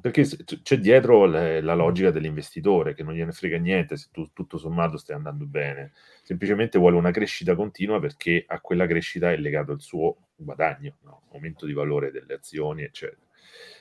perché 0.00 0.26
c'è 0.62 0.78
dietro 0.78 1.26
la 1.26 1.74
logica 1.74 2.10
dell'investitore 2.10 2.94
che 2.94 3.02
non 3.02 3.14
gliene 3.14 3.32
frega 3.32 3.58
niente 3.58 3.96
se 3.96 4.08
tu, 4.10 4.30
tutto 4.32 4.56
sommato 4.56 4.96
stai 4.96 5.16
andando 5.16 5.44
bene, 5.44 5.92
semplicemente 6.22 6.78
vuole 6.78 6.96
una 6.96 7.10
crescita 7.10 7.54
continua 7.54 8.00
perché 8.00 8.44
a 8.46 8.60
quella 8.60 8.86
crescita 8.86 9.30
è 9.30 9.36
legato 9.36 9.72
il 9.72 9.80
suo 9.80 10.16
guadagno, 10.34 10.96
no? 11.02 11.22
aumento 11.32 11.66
di 11.66 11.72
valore 11.72 12.10
delle 12.10 12.34
azioni, 12.34 12.82
eccetera. 12.82 13.20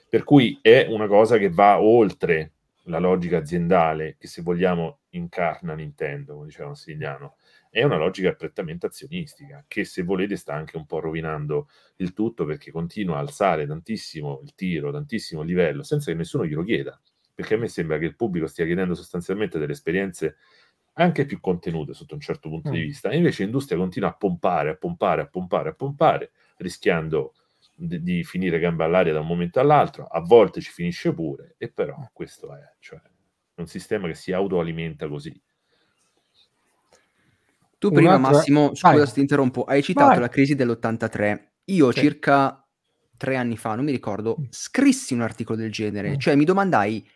Per 0.10 0.24
cui 0.24 0.60
è 0.62 0.86
una 0.90 1.08
cosa 1.08 1.38
che 1.38 1.50
va 1.50 1.80
oltre 1.80 2.52
la 2.84 3.00
logica 3.00 3.38
aziendale 3.38 4.18
che 4.20 4.28
se 4.28 4.42
vogliamo 4.42 4.99
incarna 5.12 5.74
Nintendo, 5.74 6.34
come 6.34 6.48
diceva 6.48 6.69
Massiliano, 6.69 7.36
è 7.69 7.84
una 7.84 7.98
logica 7.98 8.34
prettamente 8.34 8.88
azionistica, 8.88 9.63
che 9.67 9.86
se 9.86 10.04
volete 10.04 10.36
sta 10.36 10.54
anche 10.54 10.78
un 10.78 10.86
po' 10.86 11.00
rovinando 11.00 11.69
il 11.98 12.13
tutto 12.13 12.45
perché 12.45 12.72
continua 12.72 13.17
a 13.17 13.19
alzare 13.19 13.67
tantissimo 13.67 14.41
il 14.43 14.54
tiro, 14.56 14.91
tantissimo 14.91 15.41
il 15.41 15.48
livello, 15.48 15.84
senza 15.84 16.12
che 16.12 16.17
nessuno 16.17 16.45
glielo 16.45 16.63
chieda. 16.63 17.00
Perché 17.34 17.54
a 17.54 17.58
me 17.58 17.67
sembra 17.67 17.98
che 17.98 18.06
il 18.06 18.15
pubblico 18.15 18.48
stia 18.48 18.65
chiedendo 18.65 18.95
sostanzialmente 18.95 19.60
delle 19.60 19.72
esperienze 19.72 20.36
anche 20.93 21.26
più 21.26 21.39
contenute 21.39 21.93
sotto 21.93 22.13
un 22.13 22.19
certo 22.19 22.50
punto 22.50 22.69
mm. 22.69 22.74
di 22.74 22.82
vista, 22.82 23.10
e 23.10 23.17
invece 23.17 23.43
l'industria 23.43 23.78
continua 23.78 24.10
a 24.10 24.13
pompare, 24.13 24.72
a 24.72 24.76
pompare, 24.76 25.22
a 25.22 25.28
pompare, 25.28 25.69
a 25.69 25.74
pompare, 25.74 26.32
rischiando 26.58 27.34
di, 27.74 28.02
di 28.04 28.24
finire 28.26 28.60
gambe 28.60 28.84
all'aria 28.84 29.13
da 29.13 29.22
un 29.22 29.28
momento 29.28 29.62
all'altro, 29.62 30.06
a 30.06 30.19
volte 30.19 30.60
ci 30.60 30.72
finisce 30.72 31.13
pure, 31.13 31.56
e 31.58 31.72
però 31.72 32.10
questo 32.12 32.54
è, 32.54 32.62
cioè, 32.80 33.00
un 33.62 33.67
sistema 33.67 34.08
che 34.08 34.15
si 34.15 34.32
autoalimenta 34.32 35.08
così. 35.08 35.39
Tu 37.78 37.91
prima, 37.91 38.15
Un'altra... 38.15 38.38
Massimo, 38.38 38.76
scusa 38.76 38.95
Vai. 38.95 39.08
se 39.08 39.13
ti 39.13 39.19
interrompo, 39.22 39.63
hai 39.63 39.82
citato 39.82 40.10
Vai. 40.10 40.19
la 40.19 40.30
crisi 40.30 40.56
dell'83. 40.56 41.39
Io 41.65 41.91
sì. 41.91 42.00
circa 42.00 42.67
tre 43.15 43.36
anni 43.36 43.58
fa, 43.58 43.76
non 43.76 43.86
mi 43.86 43.91
ricordo, 43.91 44.38
mm. 44.39 44.45
scrissi 44.50 45.13
un 45.13 45.22
articolo 45.22 45.58
del 45.58 45.72
genere, 45.72 46.12
mm. 46.12 46.17
cioè 46.17 46.36
mi 46.36 46.45
domandai 46.45 47.08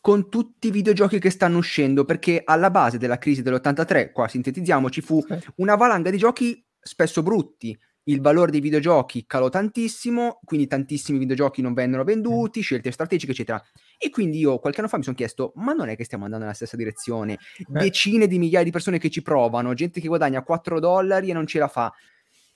con 0.00 0.28
tutti 0.28 0.68
i 0.68 0.70
videogiochi 0.70 1.18
che 1.18 1.30
stanno 1.30 1.58
uscendo, 1.58 2.04
perché 2.04 2.42
alla 2.44 2.70
base 2.70 2.98
della 2.98 3.16
crisi 3.16 3.42
dell'83, 3.42 4.12
qua 4.12 4.28
sintetizziamo, 4.28 4.90
ci 4.90 5.00
fu 5.00 5.24
sì. 5.26 5.38
una 5.56 5.76
valanga 5.76 6.10
di 6.10 6.18
giochi 6.18 6.62
spesso 6.78 7.22
brutti, 7.22 7.78
il 8.04 8.20
valore 8.20 8.50
dei 8.50 8.60
videogiochi 8.60 9.24
calò 9.26 9.48
tantissimo, 9.48 10.40
quindi 10.44 10.66
tantissimi 10.66 11.18
videogiochi 11.18 11.62
non 11.62 11.72
vennero 11.72 12.04
venduti, 12.04 12.60
scelte 12.60 12.90
strategiche, 12.90 13.32
eccetera. 13.32 13.62
E 13.98 14.10
quindi 14.10 14.38
io 14.38 14.58
qualche 14.58 14.80
anno 14.80 14.88
fa 14.88 14.98
mi 14.98 15.04
sono 15.04 15.16
chiesto, 15.16 15.52
ma 15.56 15.72
non 15.72 15.88
è 15.88 15.96
che 15.96 16.04
stiamo 16.04 16.24
andando 16.24 16.44
nella 16.44 16.56
stessa 16.56 16.76
direzione? 16.76 17.34
Eh. 17.34 17.64
Decine 17.66 18.26
di 18.26 18.38
migliaia 18.38 18.64
di 18.64 18.70
persone 18.70 18.98
che 18.98 19.10
ci 19.10 19.22
provano, 19.22 19.72
gente 19.74 20.00
che 20.00 20.08
guadagna 20.08 20.42
4 20.42 20.80
dollari 20.80 21.30
e 21.30 21.32
non 21.32 21.46
ce 21.46 21.58
la 21.58 21.68
fa. 21.68 21.92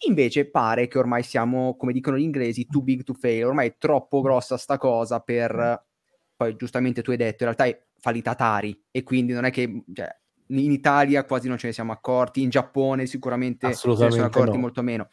Invece 0.07 0.49
pare 0.49 0.87
che 0.87 0.99
ormai 0.99 1.23
siamo, 1.23 1.77
come 1.77 1.93
dicono 1.93 2.19
gli 2.19 2.23
inglesi, 2.23 2.67
too 2.67 2.83
big 2.83 3.03
to 3.03 3.15
fail, 3.15 3.47
ormai 3.47 3.69
è 3.69 3.77
troppo 3.79 4.21
grossa 4.21 4.57
sta 4.57 4.77
cosa 4.77 5.21
per... 5.21 5.87
Poi 6.37 6.55
giustamente 6.55 7.03
tu 7.03 7.11
hai 7.11 7.17
detto, 7.17 7.43
in 7.43 7.53
realtà 7.53 7.65
è 7.65 7.85
fallita 7.99 8.31
Atari 8.31 8.81
e 8.91 9.03
quindi 9.03 9.33
non 9.33 9.45
è 9.45 9.51
che... 9.51 9.83
Cioè, 9.93 10.17
in 10.51 10.73
Italia 10.73 11.25
quasi 11.25 11.47
non 11.47 11.59
ce 11.59 11.67
ne 11.67 11.73
siamo 11.75 11.93
accorti, 11.93 12.41
in 12.41 12.49
Giappone 12.49 13.05
sicuramente 13.05 13.75
se 13.75 13.87
ne 13.87 13.97
sono 13.97 14.25
accorti 14.25 14.55
no. 14.55 14.61
molto 14.61 14.83
meno. 14.83 15.09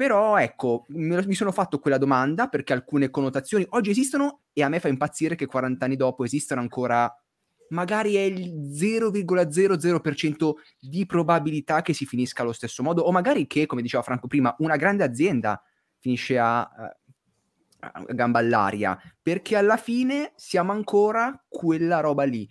Però 0.00 0.38
ecco, 0.38 0.86
mi 0.88 1.34
sono 1.34 1.52
fatto 1.52 1.78
quella 1.78 1.98
domanda 1.98 2.48
perché 2.48 2.72
alcune 2.72 3.10
connotazioni 3.10 3.66
oggi 3.72 3.90
esistono 3.90 4.44
e 4.54 4.62
a 4.62 4.70
me 4.70 4.80
fa 4.80 4.88
impazzire 4.88 5.34
che 5.34 5.44
40 5.44 5.84
anni 5.84 5.96
dopo 5.96 6.24
esistano 6.24 6.62
ancora, 6.62 7.14
magari 7.68 8.14
è 8.14 8.22
il 8.22 8.70
0,00% 8.70 10.52
di 10.78 11.04
probabilità 11.04 11.82
che 11.82 11.92
si 11.92 12.06
finisca 12.06 12.40
allo 12.40 12.54
stesso 12.54 12.82
modo, 12.82 13.02
o 13.02 13.12
magari 13.12 13.46
che, 13.46 13.66
come 13.66 13.82
diceva 13.82 14.02
Franco 14.02 14.26
prima, 14.26 14.56
una 14.60 14.76
grande 14.76 15.04
azienda 15.04 15.62
finisce 15.98 16.38
a, 16.38 16.60
a 16.60 18.04
gamba 18.08 18.38
all'aria, 18.38 18.98
perché 19.20 19.54
alla 19.54 19.76
fine 19.76 20.32
siamo 20.34 20.72
ancora 20.72 21.44
quella 21.46 22.00
roba 22.00 22.24
lì. 22.24 22.48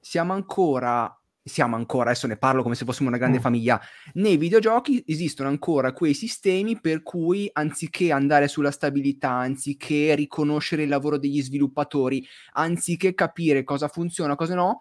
Siamo 0.00 0.32
ancora 0.32 1.14
siamo 1.48 1.76
ancora, 1.76 2.10
adesso 2.10 2.26
ne 2.26 2.36
parlo 2.36 2.62
come 2.62 2.74
se 2.74 2.84
fossimo 2.84 3.08
una 3.08 3.18
grande 3.18 3.38
mm. 3.38 3.40
famiglia, 3.40 3.80
nei 4.14 4.36
videogiochi 4.36 5.04
esistono 5.06 5.48
ancora 5.48 5.92
quei 5.92 6.12
sistemi 6.12 6.80
per 6.80 7.02
cui 7.02 7.48
anziché 7.52 8.10
andare 8.10 8.48
sulla 8.48 8.72
stabilità, 8.72 9.30
anziché 9.30 10.16
riconoscere 10.16 10.82
il 10.82 10.88
lavoro 10.88 11.18
degli 11.18 11.40
sviluppatori, 11.40 12.26
anziché 12.54 13.14
capire 13.14 13.62
cosa 13.62 13.86
funziona, 13.86 14.34
cosa 14.34 14.56
no, 14.56 14.80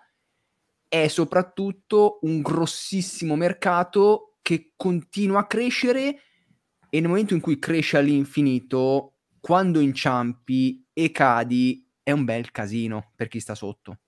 è 0.88 1.07
soprattutto 1.07 2.18
un 2.24 2.41
grossissimo 2.41 3.36
mercato 3.36 4.38
che 4.41 4.74
continua 4.76 5.41
a 5.41 5.47
crescere 5.47 6.20
e 6.89 6.99
nel 6.99 7.09
momento 7.09 7.36
in 7.36 7.41
cui 7.41 7.59
cresce 7.59 7.97
all'infinito, 7.97 9.18
quando 9.39 9.80
inciampi 9.80 10.84
e 10.93 11.11
cadi, 11.11 11.88
è 12.01 12.11
un 12.11 12.24
bel 12.24 12.51
casino 12.51 13.11
per 13.16 13.28
chi 13.28 13.39
sta 13.39 13.53
sotto. 13.53 13.99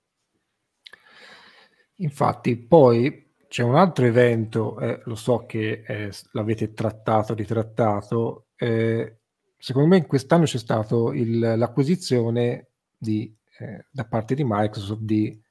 Infatti, 1.98 2.58
poi 2.58 3.34
c'è 3.48 3.64
un 3.64 3.76
altro 3.76 4.06
evento, 4.06 4.80
eh, 4.80 5.02
lo 5.06 5.16
so 5.16 5.46
che 5.46 5.84
eh, 5.86 6.12
l'avete 6.32 6.74
trattato, 6.74 7.34
ritrattato, 7.34 8.48
eh, 8.56 9.20
secondo 9.58 9.90
me 9.90 10.06
quest'anno 10.06 10.44
c'è 10.44 10.58
stata 10.58 10.96
l'acquisizione 10.96 12.70
di, 12.98 13.34
eh, 13.60 13.86
da 13.90 14.06
parte 14.06 14.36
di 14.36 14.44
Microsoft 14.46 15.02
di 15.02 15.42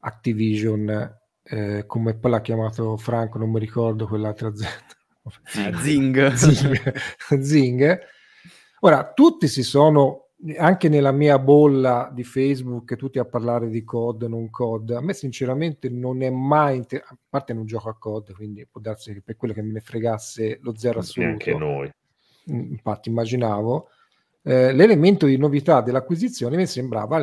Activision, 0.00 1.18
eh, 1.42 1.84
come 1.86 2.14
poi 2.14 2.30
l'ha 2.30 2.40
chiamato 2.40 2.96
Franco, 2.96 3.38
non 3.38 3.50
mi 3.50 3.58
ricordo 3.58 4.06
quell'altra 4.06 4.48
azienda. 4.48 4.98
Zing. 5.80 6.32
Zing. 6.32 7.40
Zing. 7.40 7.98
Ora, 8.80 9.12
tutti 9.12 9.46
si 9.46 9.62
sono 9.62 10.29
anche 10.56 10.88
nella 10.88 11.12
mia 11.12 11.38
bolla 11.38 12.10
di 12.12 12.24
Facebook, 12.24 12.96
tutti 12.96 13.18
a 13.18 13.24
parlare 13.24 13.68
di 13.68 13.84
COD, 13.84 14.22
non 14.24 14.48
COD, 14.50 14.90
a 14.92 15.00
me 15.00 15.12
sinceramente 15.12 15.88
non 15.90 16.22
è 16.22 16.30
mai, 16.30 16.78
inter- 16.78 17.04
a 17.06 17.16
parte 17.28 17.52
non 17.52 17.66
gioco 17.66 17.90
a 17.90 17.96
COD, 17.96 18.32
quindi 18.32 18.66
può 18.66 18.80
darsi 18.80 19.12
che 19.12 19.20
per 19.20 19.36
quello 19.36 19.52
che 19.52 19.62
me 19.62 19.72
ne 19.72 19.80
fregasse 19.80 20.58
lo 20.62 20.74
zero 20.76 21.00
assoluto. 21.00 21.32
Anche 21.32 21.54
noi. 21.54 21.92
Mm, 22.50 22.72
infatti 22.72 23.10
immaginavo. 23.10 23.88
Eh, 24.42 24.72
l'elemento 24.72 25.26
di 25.26 25.36
novità 25.36 25.82
dell'acquisizione 25.82 26.56
mi 26.56 26.66
sembrava 26.66 27.22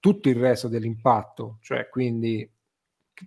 tutto 0.00 0.28
il 0.28 0.36
resto 0.36 0.66
dell'impatto, 0.66 1.58
cioè 1.60 1.88
quindi, 1.88 2.48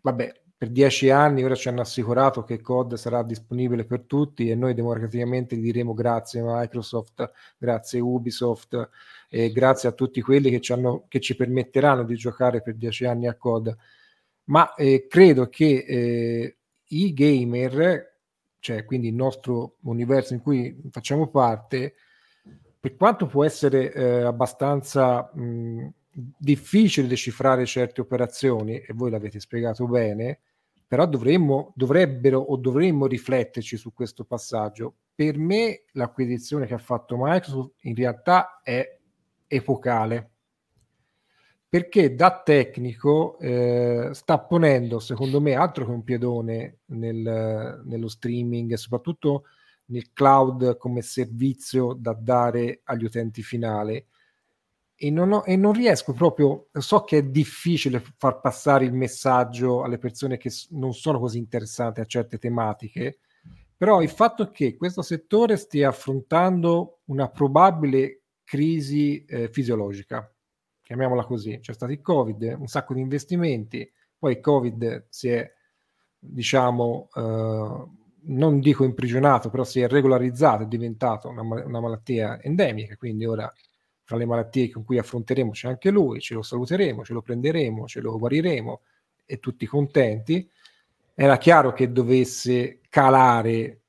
vabbè, 0.01 0.40
per 0.61 0.69
dieci 0.69 1.09
anni 1.09 1.43
ora 1.43 1.55
ci 1.55 1.69
hanno 1.69 1.81
assicurato 1.81 2.43
che 2.43 2.61
COD 2.61 2.93
sarà 2.93 3.23
disponibile 3.23 3.83
per 3.83 4.01
tutti 4.01 4.47
e 4.47 4.53
noi 4.53 4.75
democraticamente 4.75 5.55
diremo 5.55 5.95
grazie 5.95 6.43
Microsoft, 6.43 7.31
grazie 7.57 7.99
Ubisoft 7.99 8.89
e 9.27 9.51
grazie 9.51 9.89
a 9.89 9.93
tutti 9.93 10.21
quelli 10.21 10.51
che 10.51 10.61
ci, 10.61 10.71
hanno, 10.71 11.05
che 11.07 11.19
ci 11.19 11.35
permetteranno 11.35 12.03
di 12.03 12.13
giocare 12.13 12.61
per 12.61 12.75
dieci 12.75 13.05
anni 13.05 13.27
a 13.27 13.33
COD. 13.33 13.75
Ma 14.43 14.75
eh, 14.75 15.07
credo 15.09 15.49
che 15.49 15.83
eh, 15.83 16.57
i 16.89 17.11
gamer, 17.11 18.17
cioè 18.59 18.85
quindi 18.85 19.07
il 19.07 19.15
nostro 19.15 19.77
universo 19.85 20.35
in 20.35 20.43
cui 20.43 20.79
facciamo 20.91 21.29
parte, 21.29 21.95
per 22.79 22.95
quanto 22.97 23.25
può 23.25 23.43
essere 23.43 23.91
eh, 23.91 24.21
abbastanza 24.21 25.27
mh, 25.33 25.87
difficile 26.37 27.07
decifrare 27.07 27.65
certe 27.65 27.99
operazioni, 27.99 28.75
e 28.79 28.93
voi 28.93 29.09
l'avete 29.09 29.39
spiegato 29.39 29.87
bene, 29.87 30.41
però 30.91 31.05
dovremmo, 31.05 31.71
dovrebbero 31.73 32.37
o 32.37 32.57
dovremmo 32.57 33.05
rifletterci 33.05 33.77
su 33.77 33.93
questo 33.93 34.25
passaggio. 34.25 34.95
Per 35.15 35.37
me 35.37 35.83
l'acquisizione 35.93 36.65
che 36.65 36.73
ha 36.73 36.79
fatto 36.79 37.15
Microsoft 37.17 37.75
in 37.83 37.95
realtà 37.95 38.59
è 38.61 38.99
epocale, 39.47 40.31
perché 41.69 42.13
da 42.13 42.41
tecnico 42.43 43.39
eh, 43.39 44.09
sta 44.11 44.37
ponendo, 44.39 44.99
secondo 44.99 45.39
me, 45.39 45.55
altro 45.55 45.85
che 45.85 45.91
un 45.91 46.03
piedone 46.03 46.79
nel, 46.87 47.81
nello 47.85 48.09
streaming 48.09 48.73
e 48.73 48.77
soprattutto 48.77 49.43
nel 49.85 50.11
cloud 50.11 50.75
come 50.75 51.01
servizio 51.01 51.93
da 51.93 52.11
dare 52.11 52.81
agli 52.83 53.05
utenti 53.05 53.41
finali 53.43 54.05
e 55.03 55.09
non, 55.09 55.31
ho, 55.31 55.43
e 55.47 55.55
non, 55.55 55.73
riesco 55.73 56.13
proprio, 56.13 56.67
so 56.73 57.01
che 57.01 57.17
è 57.17 57.23
difficile 57.23 58.03
far 58.17 58.39
passare 58.39 58.85
il 58.85 58.93
messaggio 58.93 59.81
alle 59.81 59.97
persone 59.97 60.37
che 60.37 60.51
non 60.69 60.93
sono 60.93 61.19
così 61.19 61.39
interessate 61.39 62.01
a 62.01 62.05
certe 62.05 62.37
tematiche, 62.37 63.17
però 63.75 64.03
il 64.03 64.09
fatto 64.09 64.51
che 64.51 64.77
questo 64.77 65.01
settore 65.01 65.57
stia 65.57 65.89
affrontando 65.89 66.99
una 67.05 67.29
probabile 67.29 68.25
crisi 68.43 69.25
eh, 69.25 69.49
fisiologica, 69.51 70.31
chiamiamola 70.83 71.25
così, 71.25 71.57
c'è 71.59 71.73
stato 71.73 71.91
il 71.91 72.01
Covid, 72.01 72.57
un 72.59 72.67
sacco 72.67 72.93
di 72.93 73.01
investimenti, 73.01 73.91
poi 74.19 74.33
il 74.33 74.39
Covid 74.39 75.07
si 75.09 75.29
è, 75.29 75.51
diciamo, 76.19 77.09
eh, 77.15 77.85
non 78.25 78.59
dico 78.59 78.83
imprigionato, 78.83 79.49
però 79.49 79.63
si 79.63 79.79
è 79.79 79.87
regolarizzato, 79.87 80.61
è 80.61 80.67
diventato 80.67 81.27
una, 81.27 81.41
una 81.41 81.79
malattia 81.79 82.39
endemica, 82.39 82.95
quindi 82.97 83.25
ora 83.25 83.51
tra 84.11 84.19
le 84.19 84.25
malattie 84.25 84.69
con 84.69 84.83
cui 84.83 84.97
affronteremo 84.97 85.51
c'è 85.51 85.69
anche 85.69 85.89
lui, 85.89 86.19
ce 86.19 86.33
lo 86.33 86.41
saluteremo, 86.41 87.05
ce 87.05 87.13
lo 87.13 87.21
prenderemo, 87.21 87.87
ce 87.87 88.01
lo 88.01 88.17
guariremo 88.17 88.81
e 89.25 89.39
tutti 89.39 89.65
contenti. 89.65 90.49
Era 91.13 91.37
chiaro 91.37 91.71
che 91.71 91.93
dovesse 91.93 92.81
calare 92.89 93.79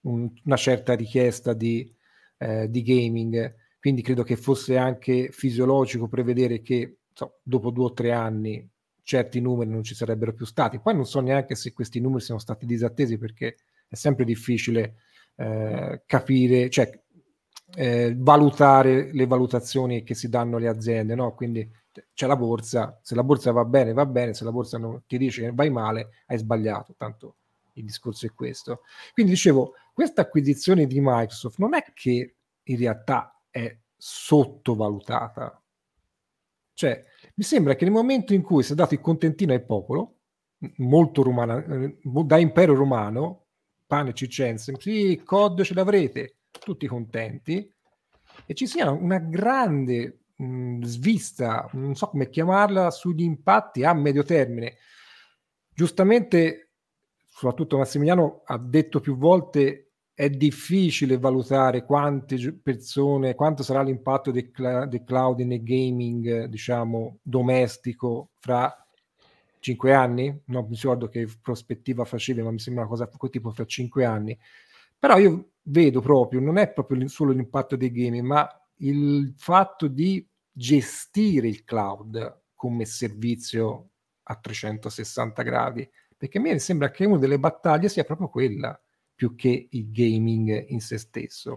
un, 0.00 0.28
una 0.44 0.56
certa 0.56 0.94
richiesta 0.94 1.52
di, 1.52 1.94
eh, 2.38 2.68
di, 2.68 2.82
gaming, 2.82 3.54
quindi 3.78 4.02
credo 4.02 4.24
che 4.24 4.34
fosse 4.34 4.76
anche 4.76 5.28
fisiologico 5.30 6.08
prevedere 6.08 6.60
che 6.60 6.96
so, 7.12 7.38
dopo 7.44 7.70
due 7.70 7.84
o 7.84 7.92
tre 7.92 8.10
anni 8.10 8.68
certi 9.04 9.40
numeri 9.40 9.70
non 9.70 9.84
ci 9.84 9.94
sarebbero 9.94 10.32
più 10.32 10.44
stati. 10.44 10.80
Poi 10.80 10.96
non 10.96 11.06
so 11.06 11.20
neanche 11.20 11.54
se 11.54 11.72
questi 11.72 12.00
numeri 12.00 12.24
siano 12.24 12.40
stati 12.40 12.66
disattesi 12.66 13.16
perché 13.16 13.58
è 13.86 13.94
sempre 13.94 14.24
difficile 14.24 14.96
eh, 15.36 16.02
capire, 16.04 16.68
cioè 16.68 17.01
eh, 17.74 18.14
valutare 18.16 19.12
le 19.12 19.26
valutazioni 19.26 20.02
che 20.02 20.14
si 20.14 20.28
danno 20.28 20.56
alle 20.56 20.68
aziende, 20.68 21.14
no? 21.14 21.34
Quindi 21.34 21.68
c'è 22.14 22.26
la 22.26 22.36
borsa, 22.36 22.98
se 23.02 23.14
la 23.14 23.22
borsa 23.22 23.52
va 23.52 23.64
bene, 23.64 23.92
va 23.92 24.06
bene, 24.06 24.34
se 24.34 24.44
la 24.44 24.52
borsa 24.52 24.78
non 24.78 25.02
ti 25.06 25.18
dice 25.18 25.42
che 25.42 25.52
vai 25.52 25.70
male, 25.70 26.10
hai 26.26 26.38
sbagliato, 26.38 26.94
tanto 26.96 27.36
il 27.74 27.84
discorso 27.84 28.26
è 28.26 28.32
questo. 28.34 28.80
Quindi 29.12 29.32
dicevo, 29.32 29.74
questa 29.92 30.22
acquisizione 30.22 30.86
di 30.86 31.00
Microsoft 31.00 31.58
non 31.58 31.74
è 31.74 31.84
che 31.94 32.34
in 32.62 32.76
realtà 32.76 33.40
è 33.50 33.76
sottovalutata. 33.96 35.62
Cioè, 36.74 37.04
mi 37.34 37.44
sembra 37.44 37.74
che 37.74 37.84
nel 37.84 37.92
momento 37.92 38.34
in 38.34 38.42
cui 38.42 38.62
si 38.62 38.72
è 38.72 38.74
dato 38.74 38.94
il 38.94 39.00
contentino 39.00 39.52
al 39.52 39.64
popolo, 39.64 40.16
molto 40.76 41.22
romano, 41.22 41.58
eh, 41.58 41.98
da 42.02 42.38
impero 42.38 42.74
romano, 42.74 43.44
pane 43.86 44.14
circense, 44.14 44.74
sì, 44.78 45.20
COD 45.24 45.62
ce 45.62 45.74
l'avrete, 45.74 46.36
tutti 46.62 46.86
contenti 46.86 47.70
e 48.46 48.54
ci 48.54 48.66
sia 48.66 48.90
una 48.90 49.18
grande 49.18 50.20
mh, 50.36 50.82
svista, 50.84 51.68
non 51.72 51.94
so 51.94 52.08
come 52.08 52.30
chiamarla, 52.30 52.90
sugli 52.90 53.22
impatti 53.22 53.84
a 53.84 53.92
medio 53.92 54.22
termine. 54.22 54.76
Giustamente, 55.74 56.70
soprattutto 57.26 57.78
Massimiliano 57.78 58.42
ha 58.44 58.58
detto 58.58 59.00
più 59.00 59.16
volte 59.16 59.86
è 60.14 60.28
difficile 60.28 61.18
valutare 61.18 61.84
quante 61.84 62.52
persone, 62.62 63.34
quanto 63.34 63.62
sarà 63.62 63.82
l'impatto 63.82 64.30
del, 64.30 64.50
cl- 64.50 64.86
del 64.86 65.04
cloud 65.04 65.40
nel 65.40 65.62
gaming, 65.62 66.44
diciamo, 66.44 67.18
domestico 67.22 68.30
fra 68.38 68.76
cinque 69.58 69.94
anni, 69.94 70.42
non 70.46 70.66
mi 70.68 70.74
ricordo 70.74 71.08
che 71.08 71.26
prospettiva 71.40 72.04
facevi, 72.04 72.42
ma 72.42 72.50
mi 72.50 72.58
sembra 72.58 72.84
una 72.84 72.90
cosa 72.90 73.10
tipo 73.30 73.50
fra 73.52 73.64
cinque 73.64 74.04
anni. 74.04 74.38
Però 74.98 75.18
io 75.18 75.51
vedo 75.64 76.00
proprio, 76.00 76.40
non 76.40 76.58
è 76.58 76.72
proprio 76.72 77.06
solo 77.08 77.32
l'impatto 77.32 77.76
dei 77.76 77.90
gaming, 77.90 78.24
ma 78.24 78.48
il 78.78 79.34
fatto 79.36 79.86
di 79.86 80.26
gestire 80.50 81.48
il 81.48 81.64
cloud 81.64 82.40
come 82.54 82.84
servizio 82.84 83.90
a 84.24 84.36
360 84.36 85.42
gradi, 85.42 85.88
perché 86.16 86.38
a 86.38 86.40
me 86.40 86.58
sembra 86.58 86.90
che 86.90 87.04
una 87.04 87.18
delle 87.18 87.38
battaglie 87.38 87.88
sia 87.88 88.04
proprio 88.04 88.28
quella, 88.28 88.80
più 89.14 89.34
che 89.34 89.68
il 89.70 89.90
gaming 89.90 90.66
in 90.68 90.80
se 90.80 90.98
stesso. 90.98 91.50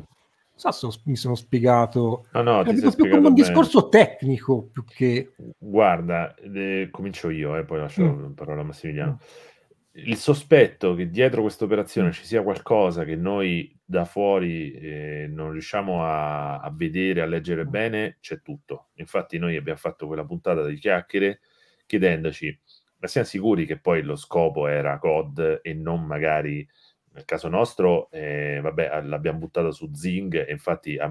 Non 0.58 0.74
so 0.74 0.89
se 0.89 1.01
mi 1.06 1.18
sono 1.18 1.36
spiegato. 1.36 2.28
No, 2.32 2.41
no, 2.41 2.64
ti 2.64 2.74
più 2.74 3.10
come 3.10 3.28
un 3.28 3.34
discorso 3.34 3.89
tecnico 3.89 4.64
più 4.72 4.86
che. 4.86 5.36
Guarda, 5.58 6.34
eh, 6.36 6.88
comincio 6.91 7.30
io 7.30 7.58
e 7.58 7.60
eh, 7.60 7.66
poi 7.66 7.80
lascio 7.80 8.03
mm. 8.03 8.22
la 8.22 8.32
parola 8.34 8.62
a 8.62 8.64
Massimiliano. 8.64 9.20
Mm 9.22 9.53
il 9.97 10.17
sospetto 10.17 10.93
che 10.93 11.09
dietro 11.09 11.41
questa 11.41 11.63
operazione 11.63 12.11
ci 12.11 12.25
sia 12.25 12.43
qualcosa 12.43 13.05
che 13.05 13.15
noi 13.15 13.73
da 13.83 14.03
fuori 14.03 14.73
eh, 14.73 15.27
non 15.29 15.51
riusciamo 15.51 16.03
a, 16.03 16.59
a, 16.59 16.69
vedere, 16.73 17.21
a 17.21 17.25
leggere 17.25 17.65
bene, 17.65 18.17
c'è 18.19 18.41
tutto. 18.41 18.89
Infatti 18.95 19.37
noi 19.37 19.55
abbiamo 19.55 19.79
fatto 19.79 20.07
quella 20.07 20.25
puntata 20.25 20.65
di 20.65 20.75
chiacchiere 20.75 21.39
chiedendoci, 21.85 22.59
ma 22.97 23.07
siamo 23.07 23.27
sicuri 23.27 23.65
che 23.65 23.79
poi 23.79 24.01
lo 24.01 24.15
scopo 24.15 24.67
era 24.67 24.97
COD 24.97 25.61
e 25.61 25.73
non 25.73 26.03
magari, 26.03 26.67
nel 27.13 27.25
caso 27.25 27.47
nostro, 27.47 28.09
eh, 28.11 28.59
vabbè, 28.61 29.01
l'abbiamo 29.03 29.39
buttata 29.39 29.71
su 29.71 29.91
Zing 29.93 30.45
e 30.45 30.51
infatti 30.51 30.97
a, 30.97 31.07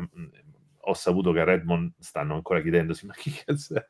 ho 0.86 0.94
saputo 0.94 1.32
che 1.32 1.40
a 1.40 1.44
Redmond 1.44 1.92
stanno 1.98 2.34
ancora 2.34 2.60
chiedendosi 2.60 3.06
ma 3.06 3.14
chi 3.14 3.30
cazzo 3.30 3.74
è? 3.74 3.86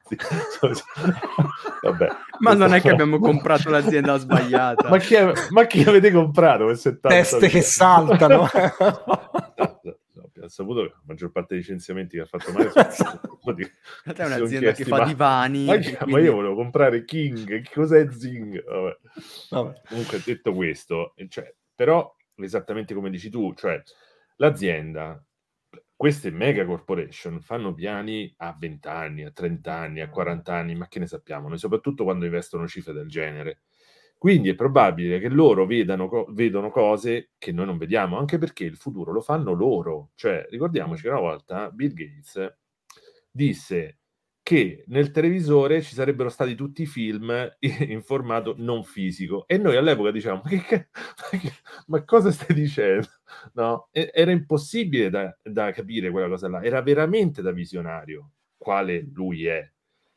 Vabbè, 1.83 2.09
ma 2.39 2.55
non 2.55 2.73
è 2.73 2.81
che 2.81 2.91
abbiamo 2.91 3.19
comprato 3.19 3.71
l'azienda 3.71 4.17
sbagliata. 4.17 4.89
ma, 4.89 4.99
chi, 4.99 5.17
ma, 5.51 5.67
chi, 5.67 5.83
avete 5.83 6.11
comprato? 6.13 6.73
Teste 7.01 7.49
che 7.49 7.63
saltano. 7.63 8.49
Ho 10.45 10.49
saputo 10.49 10.83
che 10.83 10.89
la 10.89 11.03
maggior 11.07 11.31
parte 11.31 11.55
dei 11.55 11.59
licenziamenti 11.61 12.17
che 12.17 12.23
ha 12.23 12.27
fatto 12.27 12.53
Mario 12.53 12.71
sono 12.71 13.55
di, 13.55 13.63
è 13.63 14.25
un'azienda 14.25 14.73
che 14.73 14.85
fa 14.85 14.99
ma, 14.99 15.05
divani. 15.05 15.65
Ma, 15.65 15.79
quindi... 15.79 15.97
ma, 16.07 16.21
io 16.21 16.35
volevo 16.35 16.55
comprare 16.55 17.05
King, 17.05 17.63
che 17.63 17.71
cos'è 17.73 18.11
Zing? 18.11 18.63
Vabbè. 18.63 18.99
Vabbè. 19.51 19.83
Comunque, 19.89 20.21
detto 20.23 20.53
questo, 20.53 21.15
cioè, 21.29 21.51
però 21.75 22.15
esattamente 22.37 22.93
come 22.93 23.09
dici 23.09 23.31
tu, 23.31 23.55
cioè 23.55 23.83
l'azienda 24.37 25.23
queste 25.97 26.31
mega 26.31 26.65
corporation 26.65 27.41
fanno 27.41 27.73
piani 27.75 28.33
a 28.39 28.55
20 28.59 28.89
anni, 28.89 29.25
a 29.25 29.31
30 29.31 29.75
anni, 29.75 30.01
a 30.01 30.09
40 30.09 30.55
anni, 30.55 30.75
ma 30.75 30.89
che 30.89 30.99
ne 30.99 31.07
sappiamo, 31.07 31.49
noi 31.49 31.59
soprattutto 31.59 32.05
quando 32.05 32.25
investono 32.25 32.67
cifre 32.67 32.93
del 32.93 33.09
genere. 33.09 33.61
Quindi 34.19 34.49
è 34.49 34.55
probabile 34.55 35.19
che 35.21 35.29
loro 35.29 35.67
vedano, 35.67 36.09
co- 36.09 36.27
vedono 36.31 36.71
cose 36.71 37.33
che 37.39 37.53
noi 37.53 37.67
non 37.67 37.77
vediamo, 37.79 38.19
anche 38.19 38.39
perché 38.39 38.65
il 38.65 38.77
futuro 38.77 39.13
lo 39.13 39.21
fanno 39.21 39.53
loro. 39.53 40.11
Cioè, 40.15 40.47
ricordiamoci 40.49 41.03
che 41.03 41.09
una 41.09 41.21
volta 41.21 41.71
Bill 41.71 41.93
Gates 41.93 42.57
disse 43.31 43.99
che 44.45 44.85
nel 44.89 45.11
televisore 45.11 45.81
ci 45.81 45.95
sarebbero 45.95 46.29
stati 46.29 46.55
tutti 46.55 46.83
i 46.83 46.87
film 46.87 47.33
in 47.89 48.03
formato 48.03 48.55
non 48.59 48.85
fisico 48.85 49.47
e 49.49 49.57
noi 49.57 49.75
all'epoca 49.77 50.11
diciamo 50.11 50.43
ma, 50.45 50.51
che, 50.51 50.89
ma, 51.33 51.39
che, 51.39 51.53
ma 51.87 52.05
cosa 52.05 52.31
stai 52.31 52.55
dicendo? 52.55 53.09
No? 53.55 53.89
E, 53.91 54.11
era 54.15 54.31
impossibile 54.31 55.11
da, 55.11 55.37
da, 55.43 55.73
capire 55.73 56.11
quella 56.11 56.29
cosa 56.29 56.49
là, 56.49 56.63
era 56.63 56.81
veramente 56.83 57.43
da 57.43 57.51
visionario 57.51 58.31
quale 58.57 59.09
lui 59.13 59.47
è. 59.47 59.69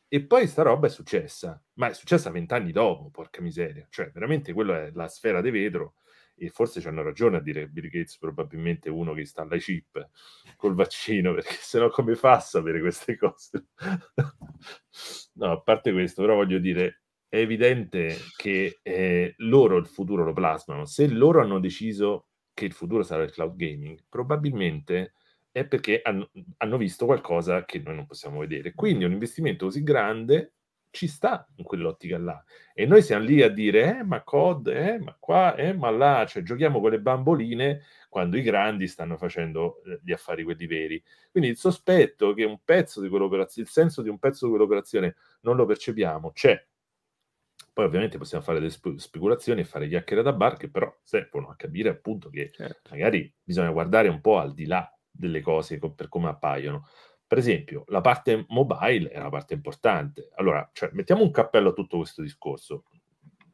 E 0.07 0.23
poi 0.23 0.45
sta 0.45 0.61
roba 0.61 0.87
è 0.87 0.89
successa, 0.89 1.59
ma 1.73 1.87
è 1.87 1.93
successa 1.93 2.29
vent'anni 2.29 2.71
dopo, 2.71 3.09
porca 3.09 3.41
miseria, 3.41 3.87
cioè 3.89 4.11
veramente 4.13 4.53
quella 4.53 4.83
è 4.85 4.91
la 4.93 5.07
sfera 5.07 5.41
di 5.41 5.49
vetro 5.49 5.95
e 6.37 6.49
forse 6.49 6.87
hanno 6.87 7.01
ragione 7.01 7.37
a 7.37 7.41
dire 7.41 7.67
Bill 7.67 7.89
Gates 7.89 8.17
probabilmente 8.17 8.89
uno 8.89 9.13
che 9.13 9.21
installa 9.21 9.55
i 9.55 9.59
chip 9.59 10.09
col 10.55 10.75
vaccino, 10.75 11.33
perché 11.35 11.55
sennò 11.59 11.89
come 11.89 12.15
fa 12.15 12.33
a 12.33 12.39
sapere 12.39 12.79
queste 12.79 13.17
cose? 13.17 13.67
no, 15.33 15.51
a 15.51 15.61
parte 15.61 15.91
questo, 15.91 16.21
però 16.21 16.35
voglio 16.35 16.59
dire, 16.59 17.01
è 17.27 17.37
evidente 17.37 18.15
che 18.35 18.79
eh, 18.83 19.33
loro 19.37 19.77
il 19.77 19.87
futuro 19.87 20.23
lo 20.23 20.33
plasmano. 20.33 20.85
Se 20.85 21.07
loro 21.07 21.41
hanno 21.41 21.59
deciso 21.59 22.27
che 22.53 22.65
il 22.65 22.73
futuro 22.73 23.03
sarà 23.03 23.23
il 23.23 23.31
cloud 23.31 23.55
gaming, 23.55 24.03
probabilmente 24.07 25.13
è 25.51 25.65
perché 25.65 26.01
hanno 26.03 26.77
visto 26.77 27.05
qualcosa 27.05 27.65
che 27.65 27.79
noi 27.79 27.95
non 27.95 28.05
possiamo 28.05 28.39
vedere. 28.39 28.73
Quindi 28.73 29.05
un 29.05 29.11
investimento 29.11 29.65
così 29.65 29.81
grande 29.81 30.56
ci 30.89 31.07
sta 31.07 31.47
in 31.55 31.63
quell'ottica 31.63 32.17
là. 32.17 32.43
E 32.73 32.85
noi 32.85 33.01
siamo 33.01 33.23
lì 33.23 33.41
a 33.41 33.49
dire, 33.49 33.99
eh, 33.99 34.03
ma 34.03 34.23
COD, 34.23 34.67
eh, 34.67 34.99
ma 34.99 35.15
qua, 35.19 35.55
eh, 35.55 35.73
ma 35.73 35.89
là, 35.89 36.25
cioè 36.27 36.43
giochiamo 36.43 36.79
con 36.79 36.91
le 36.91 36.99
bamboline 36.99 37.81
quando 38.09 38.37
i 38.37 38.41
grandi 38.41 38.87
stanno 38.87 39.17
facendo 39.17 39.83
eh, 39.83 39.99
gli 40.03 40.11
affari 40.11 40.43
quelli 40.43 40.65
veri. 40.65 41.03
Quindi 41.31 41.49
il 41.49 41.57
sospetto 41.57 42.33
che 42.33 42.43
un 42.43 42.59
pezzo 42.63 43.01
di 43.01 43.09
quell'operazione, 43.09 43.67
il 43.67 43.73
senso 43.73 44.01
di 44.01 44.09
un 44.09 44.19
pezzo 44.19 44.45
di 44.45 44.51
quell'operazione 44.51 45.15
non 45.41 45.55
lo 45.55 45.65
percepiamo, 45.65 46.31
c'è. 46.31 46.65
Poi 47.73 47.85
ovviamente 47.85 48.17
possiamo 48.17 48.43
fare 48.43 48.57
delle 48.57 48.71
spe- 48.71 48.97
speculazioni 48.97 49.61
e 49.61 49.65
fare 49.65 49.87
chiacchiere 49.87 50.23
da 50.23 50.33
bar 50.33 50.57
che 50.57 50.67
però 50.67 50.91
servono 51.03 51.49
a 51.49 51.55
capire 51.55 51.89
appunto 51.89 52.29
che 52.29 52.49
certo. 52.51 52.89
magari 52.89 53.31
bisogna 53.43 53.69
guardare 53.69 54.07
un 54.07 54.19
po' 54.19 54.39
al 54.39 54.55
di 54.55 54.65
là 54.65 54.91
delle 55.11 55.41
cose 55.41 55.77
per 55.77 56.09
come 56.09 56.29
appaiono. 56.29 56.87
Per 57.27 57.37
esempio, 57.37 57.83
la 57.87 57.99
parte 57.99 58.45
mobile 58.49 59.09
è 59.09 59.19
una 59.19 59.29
parte 59.29 59.53
importante. 59.53 60.29
Allora, 60.35 60.69
cioè, 60.71 60.91
mettiamo 60.93 61.23
un 61.23 61.31
cappello 61.31 61.69
a 61.69 61.73
tutto 61.73 61.97
questo 61.97 62.21
discorso. 62.21 62.85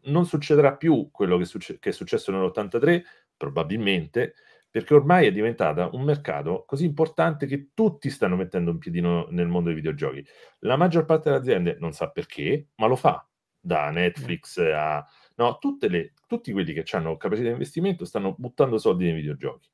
Non 0.04 0.28
succederà 0.28 0.76
più 0.76 1.10
quello 1.12 1.38
che, 1.38 1.46
succe- 1.46 1.80
che 1.80 1.90
è 1.90 1.92
successo 1.92 2.32
nell'83, 2.32 3.02
probabilmente, 3.36 4.36
perché 4.70 4.94
ormai 4.94 5.26
è 5.26 5.32
diventata 5.32 5.90
un 5.94 6.04
mercato 6.04 6.66
così 6.68 6.86
importante 6.86 7.48
che 7.48 7.70
tutti 7.74 8.12
stanno 8.12 8.36
mettendo 8.36 8.70
un 8.70 8.78
piedino 8.78 9.28
nel 9.32 9.48
mondo 9.48 9.70
dei 9.70 9.76
videogiochi. 9.76 10.24
La 10.60 10.78
maggior 10.78 11.06
parte 11.06 11.30
delle 11.30 11.42
aziende 11.42 11.78
non 11.80 11.94
sa 11.94 12.10
perché, 12.12 12.68
ma 12.76 12.86
lo 12.86 12.96
fa, 12.96 13.28
da 13.60 13.90
Netflix 13.90 14.58
a... 14.60 15.04
No, 15.36 15.58
le, 15.80 16.14
tutti 16.28 16.52
quelli 16.52 16.74
che 16.74 16.84
hanno 16.96 17.18
capacità 17.18 17.48
di 17.48 17.54
investimento 17.54 18.06
stanno 18.06 18.36
buttando 18.38 18.78
soldi 18.78 19.06
nei 19.06 19.14
videogiochi 19.14 19.73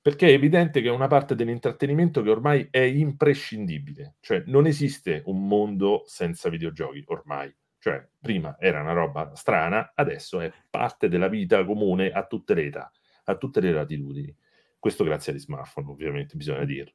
perché 0.00 0.28
è 0.28 0.32
evidente 0.32 0.80
che 0.80 0.88
è 0.88 0.92
una 0.92 1.06
parte 1.06 1.34
dell'intrattenimento 1.34 2.22
che 2.22 2.30
ormai 2.30 2.68
è 2.70 2.80
imprescindibile, 2.80 4.16
cioè 4.20 4.42
non 4.46 4.66
esiste 4.66 5.22
un 5.26 5.46
mondo 5.46 6.02
senza 6.06 6.48
videogiochi 6.48 7.02
ormai, 7.06 7.54
cioè 7.78 8.06
prima 8.20 8.56
era 8.58 8.80
una 8.80 8.92
roba 8.92 9.34
strana, 9.34 9.92
adesso 9.94 10.40
è 10.40 10.52
parte 10.70 11.08
della 11.08 11.28
vita 11.28 11.64
comune 11.64 12.10
a 12.10 12.26
tutte 12.26 12.54
le 12.54 12.64
età, 12.66 12.90
a 13.24 13.36
tutte 13.36 13.60
le 13.60 13.72
latitudini. 13.72 14.34
Questo 14.78 15.04
grazie 15.04 15.32
agli 15.32 15.40
smartphone, 15.40 15.88
ovviamente, 15.90 16.36
bisogna 16.36 16.64
dirlo. 16.64 16.94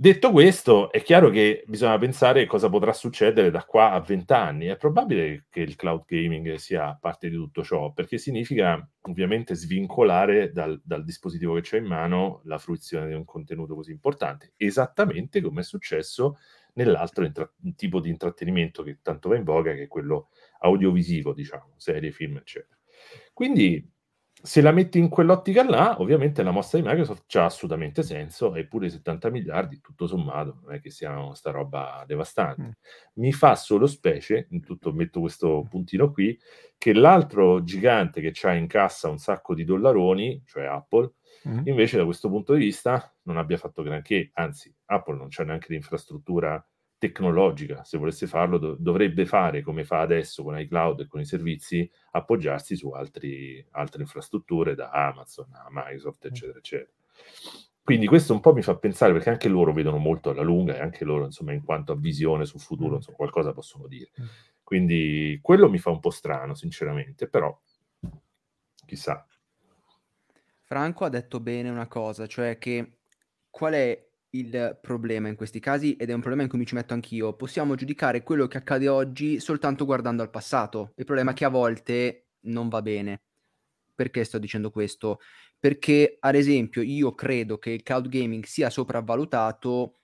Detto 0.00 0.30
questo, 0.30 0.92
è 0.92 1.02
chiaro 1.02 1.28
che 1.28 1.64
bisogna 1.66 1.98
pensare 1.98 2.46
cosa 2.46 2.68
potrà 2.68 2.92
succedere 2.92 3.50
da 3.50 3.64
qua 3.64 3.90
a 3.90 4.00
vent'anni. 4.00 4.66
È 4.66 4.76
probabile 4.76 5.46
che 5.50 5.58
il 5.58 5.74
cloud 5.74 6.04
gaming 6.06 6.54
sia 6.54 6.96
parte 7.00 7.28
di 7.28 7.34
tutto 7.34 7.64
ciò, 7.64 7.92
perché 7.92 8.16
significa 8.16 8.88
ovviamente 9.00 9.56
svincolare 9.56 10.52
dal, 10.52 10.80
dal 10.84 11.02
dispositivo 11.02 11.54
che 11.54 11.62
c'è 11.62 11.78
in 11.78 11.86
mano 11.86 12.42
la 12.44 12.58
fruizione 12.58 13.08
di 13.08 13.14
un 13.14 13.24
contenuto 13.24 13.74
così 13.74 13.90
importante, 13.90 14.52
esattamente 14.56 15.40
come 15.40 15.62
è 15.62 15.64
successo 15.64 16.36
nell'altro 16.74 17.24
intra- 17.24 17.52
tipo 17.74 17.98
di 17.98 18.08
intrattenimento 18.08 18.84
che 18.84 19.00
tanto 19.02 19.30
va 19.30 19.36
in 19.36 19.42
voga, 19.42 19.74
che 19.74 19.82
è 19.82 19.88
quello 19.88 20.28
audiovisivo, 20.60 21.32
diciamo, 21.32 21.74
serie, 21.76 22.12
film, 22.12 22.36
eccetera. 22.36 22.78
Quindi 23.32 23.84
se 24.40 24.60
la 24.60 24.70
metti 24.70 24.98
in 24.98 25.08
quell'ottica 25.08 25.68
là, 25.68 26.00
ovviamente 26.00 26.42
la 26.42 26.52
mossa 26.52 26.76
di 26.76 26.84
Microsoft 26.86 27.34
ha 27.36 27.46
assolutamente 27.46 28.02
senso, 28.02 28.54
eppure 28.54 28.88
70 28.88 29.30
miliardi, 29.30 29.80
tutto 29.80 30.06
sommato, 30.06 30.60
non 30.62 30.74
è 30.74 30.80
che 30.80 30.90
sia 30.90 31.34
sta 31.34 31.50
roba 31.50 32.04
devastante. 32.06 32.62
Mm. 32.62 32.70
Mi 33.14 33.32
fa 33.32 33.56
solo 33.56 33.86
specie, 33.86 34.46
in 34.50 34.62
tutto 34.62 34.92
metto 34.92 35.20
questo 35.20 35.66
puntino 35.68 36.12
qui, 36.12 36.38
che 36.76 36.92
l'altro 36.92 37.64
gigante 37.64 38.20
che 38.20 38.32
ha 38.46 38.54
in 38.54 38.68
cassa 38.68 39.08
un 39.08 39.18
sacco 39.18 39.54
di 39.54 39.64
dollaroni, 39.64 40.42
cioè 40.46 40.66
Apple, 40.66 41.14
mm. 41.48 41.66
invece 41.66 41.96
da 41.96 42.04
questo 42.04 42.28
punto 42.28 42.54
di 42.54 42.60
vista 42.64 43.12
non 43.22 43.38
abbia 43.38 43.56
fatto 43.56 43.82
granché, 43.82 44.30
anzi 44.34 44.72
Apple 44.86 45.16
non 45.16 45.26
c'ha 45.30 45.42
neanche 45.42 45.72
l'infrastruttura 45.72 46.64
tecnologica, 46.98 47.84
se 47.84 47.96
volesse 47.96 48.26
farlo, 48.26 48.58
do- 48.58 48.76
dovrebbe 48.78 49.24
fare 49.24 49.62
come 49.62 49.84
fa 49.84 50.00
adesso 50.00 50.42
con 50.42 50.58
iCloud 50.58 51.00
e 51.00 51.06
con 51.06 51.20
i 51.20 51.24
servizi, 51.24 51.88
appoggiarsi 52.10 52.76
su 52.76 52.90
altri, 52.90 53.64
altre 53.70 54.02
infrastrutture 54.02 54.74
da 54.74 54.90
Amazon 54.90 55.46
a 55.52 55.68
Microsoft, 55.70 56.26
mm. 56.26 56.30
eccetera, 56.30 56.58
eccetera. 56.58 56.90
Quindi 57.82 58.06
questo 58.06 58.34
un 58.34 58.40
po' 58.40 58.52
mi 58.52 58.62
fa 58.62 58.76
pensare, 58.76 59.12
perché 59.12 59.30
anche 59.30 59.48
loro 59.48 59.72
vedono 59.72 59.96
molto 59.96 60.28
alla 60.30 60.42
lunga 60.42 60.76
e 60.76 60.80
anche 60.80 61.04
loro, 61.04 61.24
insomma, 61.24 61.52
in 61.52 61.64
quanto 61.64 61.92
a 61.92 61.96
visione 61.96 62.44
sul 62.44 62.60
futuro, 62.60 62.92
mm. 62.92 62.96
insomma, 62.96 63.16
qualcosa 63.16 63.52
possono 63.52 63.86
dire. 63.86 64.10
Mm. 64.20 64.26
Quindi 64.62 65.38
quello 65.40 65.70
mi 65.70 65.78
fa 65.78 65.90
un 65.90 66.00
po' 66.00 66.10
strano, 66.10 66.54
sinceramente, 66.54 67.28
però 67.28 67.58
chissà. 68.84 69.24
Franco 70.64 71.04
ha 71.06 71.08
detto 71.08 71.40
bene 71.40 71.70
una 71.70 71.86
cosa, 71.86 72.26
cioè 72.26 72.58
che 72.58 72.98
qual 73.48 73.72
è 73.72 74.07
il 74.30 74.78
problema 74.80 75.28
in 75.28 75.36
questi 75.36 75.60
casi, 75.60 75.96
ed 75.96 76.10
è 76.10 76.12
un 76.12 76.20
problema 76.20 76.42
in 76.42 76.48
cui 76.48 76.58
mi 76.58 76.66
ci 76.66 76.74
metto 76.74 76.94
anch'io, 76.94 77.34
possiamo 77.34 77.74
giudicare 77.74 78.22
quello 78.22 78.46
che 78.46 78.58
accade 78.58 78.88
oggi 78.88 79.40
soltanto 79.40 79.84
guardando 79.84 80.22
al 80.22 80.30
passato. 80.30 80.92
Il 80.96 81.04
problema 81.04 81.30
è 81.30 81.34
che 81.34 81.44
a 81.44 81.50
volte 81.50 82.28
non 82.40 82.68
va 82.68 82.82
bene. 82.82 83.22
Perché 83.94 84.24
sto 84.24 84.38
dicendo 84.38 84.70
questo? 84.70 85.20
Perché, 85.58 86.16
ad 86.20 86.34
esempio, 86.36 86.82
io 86.82 87.14
credo 87.14 87.58
che 87.58 87.70
il 87.70 87.82
cloud 87.82 88.08
gaming 88.08 88.44
sia 88.44 88.70
sopravvalutato 88.70 89.98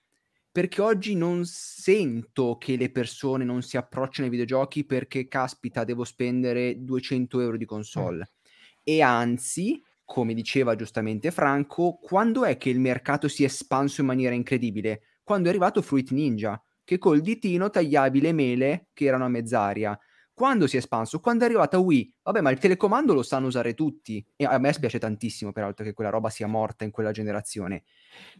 perché 0.55 0.81
oggi 0.81 1.15
non 1.15 1.43
sento 1.45 2.57
che 2.57 2.77
le 2.77 2.89
persone 2.89 3.43
non 3.43 3.61
si 3.61 3.75
approcciano 3.75 4.25
ai 4.25 4.31
videogiochi 4.31 4.85
perché 4.85 5.27
caspita 5.27 5.83
devo 5.83 6.05
spendere 6.05 6.81
200 6.81 7.41
euro 7.41 7.57
di 7.57 7.65
console. 7.65 8.19
Mm. 8.19 8.43
E 8.81 9.01
anzi, 9.01 9.83
come 10.05 10.33
diceva 10.33 10.75
giustamente 10.75 11.31
Franco, 11.31 11.97
quando 12.01 12.45
è 12.45 12.57
che 12.57 12.69
il 12.69 12.79
mercato 12.79 13.27
si 13.27 13.43
è 13.43 13.47
espanso 13.47 14.01
in 14.01 14.07
maniera 14.07 14.35
incredibile? 14.35 15.01
Quando 15.23 15.47
è 15.47 15.49
arrivato 15.49 15.81
Fruit 15.81 16.11
Ninja, 16.11 16.61
che 16.83 16.97
col 16.99 17.21
ditino 17.21 17.69
tagliavi 17.69 18.21
le 18.21 18.31
mele 18.31 18.87
che 18.93 19.05
erano 19.05 19.25
a 19.25 19.29
mezz'aria. 19.29 19.99
Quando 20.33 20.67
si 20.67 20.75
è 20.75 20.79
espanso? 20.79 21.19
Quando 21.19 21.43
è 21.43 21.47
arrivata 21.47 21.79
Wii. 21.79 22.15
Vabbè, 22.23 22.41
ma 22.41 22.51
il 22.51 22.59
telecomando 22.59 23.13
lo 23.13 23.23
sanno 23.23 23.47
usare 23.47 23.73
tutti. 23.73 24.25
E 24.35 24.45
a 24.45 24.57
me 24.59 24.71
spiace 24.71 24.99
tantissimo, 24.99 25.51
peraltro, 25.51 25.83
che 25.83 25.93
quella 25.93 26.11
roba 26.11 26.29
sia 26.29 26.45
morta 26.45 26.83
in 26.83 26.91
quella 26.91 27.11
generazione. 27.11 27.83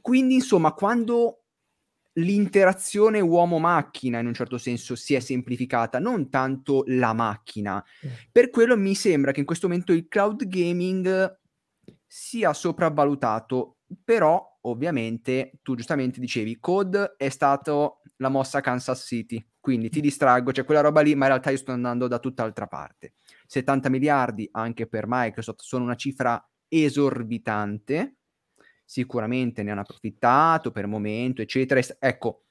Quindi, 0.01 0.35
insomma, 0.35 0.73
quando 0.73 1.45
l'interazione 2.17 3.19
uomo-macchina 3.19 4.19
in 4.19 4.27
un 4.27 4.33
certo 4.33 4.57
senso 4.57 4.95
si 4.95 5.15
è 5.15 5.19
semplificata, 5.19 5.99
non 5.99 6.29
tanto 6.29 6.83
la 6.87 7.13
macchina. 7.13 7.83
Mm. 8.05 8.09
Per 8.31 8.49
quello 8.49 8.77
mi 8.77 8.93
sembra 8.93 9.31
che 9.31 9.39
in 9.39 9.45
questo 9.45 9.67
momento 9.67 9.91
il 9.91 10.07
cloud 10.07 10.47
gaming 10.47 11.39
sia 12.05 12.53
sopravvalutato, 12.53 13.77
però 14.03 14.57
ovviamente 14.61 15.59
tu 15.61 15.75
giustamente 15.75 16.19
dicevi 16.19 16.59
Code 16.59 17.15
è 17.17 17.29
stato 17.29 18.01
la 18.17 18.29
mossa 18.29 18.61
Kansas 18.61 19.05
City, 19.05 19.45
quindi 19.59 19.89
ti 19.89 20.01
distraggo, 20.01 20.51
c'è 20.51 20.63
quella 20.63 20.81
roba 20.81 21.01
lì, 21.01 21.15
ma 21.15 21.25
in 21.25 21.31
realtà 21.31 21.49
io 21.51 21.57
sto 21.57 21.71
andando 21.71 22.07
da 22.07 22.19
tutt'altra 22.19 22.67
parte. 22.67 23.13
70 23.47 23.89
miliardi 23.89 24.47
anche 24.51 24.87
per 24.87 25.05
Microsoft 25.07 25.61
sono 25.61 25.83
una 25.83 25.95
cifra 25.95 26.43
esorbitante, 26.67 28.17
sicuramente 28.83 29.63
ne 29.63 29.71
hanno 29.71 29.81
approfittato 29.81 30.71
per 30.71 30.87
momento, 30.87 31.41
eccetera. 31.41 31.81
Ecco, 31.99 32.45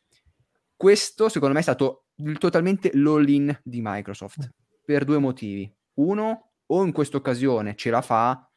questo 0.77 1.29
secondo 1.29 1.55
me 1.55 1.61
è 1.61 1.63
stato 1.63 2.07
totalmente 2.39 2.91
l'all-in 2.95 3.57
di 3.63 3.81
Microsoft 3.83 4.51
per 4.85 5.05
due 5.05 5.19
motivi. 5.19 5.73
Uno, 5.95 6.51
o 6.67 6.85
in 6.85 6.93
questa 6.93 7.17
occasione 7.17 7.75
ce 7.77 7.91
la 7.91 8.03
fa, 8.03 8.49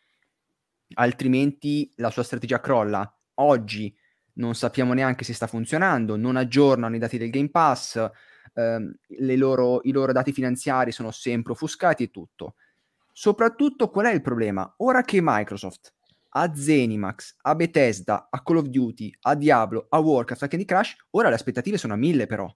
altrimenti 0.94 1.92
la 1.96 2.10
sua 2.10 2.24
strategia 2.24 2.60
crolla. 2.60 3.12
Oggi 3.36 3.96
non 4.34 4.56
sappiamo 4.56 4.94
neanche 4.94 5.24
se 5.24 5.34
sta 5.34 5.48
funzionando, 5.48 6.16
non 6.16 6.36
aggiornano 6.36 6.96
i 6.96 7.00
dati 7.00 7.18
del 7.18 7.30
Game 7.30 7.50
Pass, 7.50 8.10
ehm, 8.54 8.94
loro, 9.36 9.82
i 9.84 9.92
loro 9.92 10.12
dati 10.12 10.32
finanziari 10.32 10.92
sono 10.92 11.12
sempre 11.12 11.54
offuscati 11.54 12.04
e 12.04 12.12
tutto. 12.12 12.56
Soprattutto 13.12 13.90
qual 13.90 14.06
è 14.06 14.14
il 14.14 14.22
problema? 14.22 14.72
Ora 14.78 15.02
che 15.02 15.20
Microsoft 15.22 15.94
a 16.30 16.54
Zenimax, 16.54 17.38
a 17.42 17.56
Bethesda, 17.56 18.28
a 18.30 18.44
Call 18.44 18.58
of 18.58 18.68
Duty, 18.68 19.12
a 19.22 19.34
Diablo, 19.36 19.88
a 19.90 19.98
Warcraft, 19.98 20.44
a 20.44 20.48
Candy 20.48 20.66
Crush, 20.66 20.96
ora 21.12 21.30
le 21.30 21.36
aspettative 21.36 21.78
sono 21.78 21.94
a 21.94 21.98
mille 21.98 22.28
però. 22.28 22.48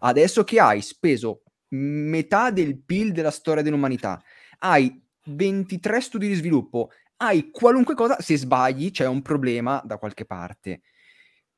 Adesso 0.00 0.44
che 0.44 0.60
hai 0.60 0.82
speso 0.82 1.42
metà 1.68 2.50
del 2.50 2.78
PIL 2.82 3.12
della 3.12 3.30
storia 3.30 3.62
dell'umanità, 3.62 4.22
hai 4.58 5.02
23 5.24 6.00
studi 6.00 6.28
di 6.28 6.34
sviluppo, 6.34 6.90
hai 7.22 7.50
qualunque 7.50 7.94
cosa, 7.94 8.20
se 8.20 8.36
sbagli 8.36 8.90
c'è 8.90 9.06
un 9.06 9.22
problema 9.22 9.82
da 9.84 9.98
qualche 9.98 10.24
parte. 10.24 10.82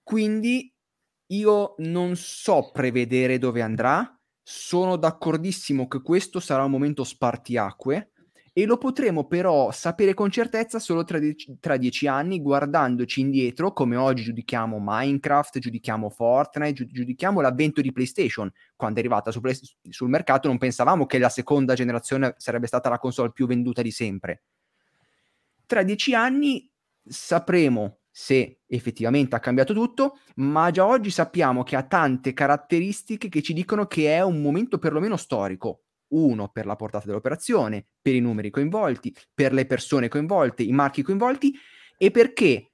Quindi 0.02 0.72
io 1.32 1.74
non 1.78 2.16
so 2.16 2.70
prevedere 2.72 3.38
dove 3.38 3.62
andrà, 3.62 4.18
sono 4.42 4.96
d'accordissimo 4.96 5.86
che 5.86 6.02
questo 6.02 6.40
sarà 6.40 6.64
un 6.64 6.70
momento 6.70 7.04
spartiacque, 7.04 8.12
e 8.54 8.66
lo 8.66 8.76
potremo 8.76 9.26
però 9.26 9.70
sapere 9.70 10.12
con 10.12 10.30
certezza 10.30 10.78
solo 10.78 11.04
tra, 11.04 11.18
die- 11.18 11.34
tra, 11.58 11.78
dieci 11.78 12.06
anni 12.06 12.38
guardandoci 12.40 13.20
indietro 13.20 13.72
come 13.72 13.96
oggi 13.96 14.24
giudichiamo 14.24 14.76
Minecraft, 14.78 15.58
giudichiamo 15.58 16.10
Fortnite, 16.10 16.72
giu- 16.74 16.86
giudichiamo 16.86 17.40
l'avvento 17.40 17.80
di 17.80 17.92
PlayStation. 17.92 18.52
Quando 18.76 18.98
è 18.98 19.00
arrivata 19.00 19.30
su 19.30 19.40
play- 19.40 19.56
sul 19.88 20.10
mercato 20.10 20.48
non 20.48 20.58
pensavamo 20.58 21.06
che 21.06 21.18
la 21.18 21.30
seconda 21.30 21.72
generazione 21.74 22.34
sarebbe 22.36 22.66
stata 22.66 22.90
la 22.90 22.98
console 22.98 23.32
più 23.32 23.46
venduta 23.46 23.80
di 23.80 23.90
sempre. 23.90 24.42
Tra 25.72 25.82
dieci 25.84 26.14
anni 26.14 26.70
sapremo 27.02 28.00
se 28.10 28.60
effettivamente 28.66 29.36
ha 29.36 29.40
cambiato 29.40 29.72
tutto, 29.72 30.18
ma 30.34 30.70
già 30.70 30.84
oggi 30.86 31.08
sappiamo 31.08 31.62
che 31.62 31.76
ha 31.76 31.82
tante 31.82 32.34
caratteristiche 32.34 33.30
che 33.30 33.40
ci 33.40 33.54
dicono 33.54 33.86
che 33.86 34.14
è 34.14 34.20
un 34.20 34.42
momento 34.42 34.76
perlomeno 34.76 35.16
storico 35.16 35.84
uno 36.08 36.50
per 36.50 36.66
la 36.66 36.76
portata 36.76 37.06
dell'operazione, 37.06 37.86
per 38.02 38.14
i 38.14 38.20
numeri 38.20 38.50
coinvolti, 38.50 39.16
per 39.32 39.54
le 39.54 39.64
persone 39.64 40.08
coinvolte, 40.08 40.62
i 40.62 40.72
marchi 40.72 41.00
coinvolti 41.00 41.54
e 41.96 42.10
perché 42.10 42.72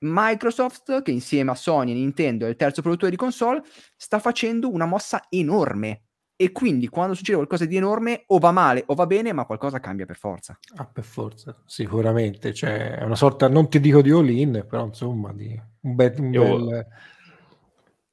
Microsoft, 0.00 1.00
che 1.00 1.12
insieme 1.12 1.52
a 1.52 1.54
Sony 1.54 1.92
e 1.92 1.94
Nintendo 1.94 2.44
è 2.44 2.50
il 2.50 2.56
terzo 2.56 2.82
produttore 2.82 3.12
di 3.12 3.16
console, 3.16 3.62
sta 3.96 4.18
facendo 4.18 4.70
una 4.70 4.84
mossa 4.84 5.24
enorme. 5.30 6.02
E 6.42 6.52
quindi 6.52 6.88
quando 6.88 7.12
succede 7.12 7.36
qualcosa 7.36 7.66
di 7.66 7.76
enorme, 7.76 8.22
o 8.28 8.38
va 8.38 8.50
male 8.50 8.84
o 8.86 8.94
va 8.94 9.04
bene, 9.04 9.30
ma 9.34 9.44
qualcosa 9.44 9.78
cambia 9.78 10.06
per 10.06 10.16
forza. 10.16 10.58
Ah, 10.76 10.86
per 10.86 11.04
forza, 11.04 11.62
sicuramente. 11.66 12.54
Cioè, 12.54 12.96
è 12.96 13.04
una 13.04 13.14
sorta, 13.14 13.46
non 13.46 13.68
ti 13.68 13.78
dico 13.78 14.00
di 14.00 14.10
all-in, 14.10 14.64
però 14.66 14.86
insomma, 14.86 15.34
di 15.34 15.60
un 15.80 15.94
bel... 15.94 16.14
Un 16.18 16.30
bel... 16.30 16.86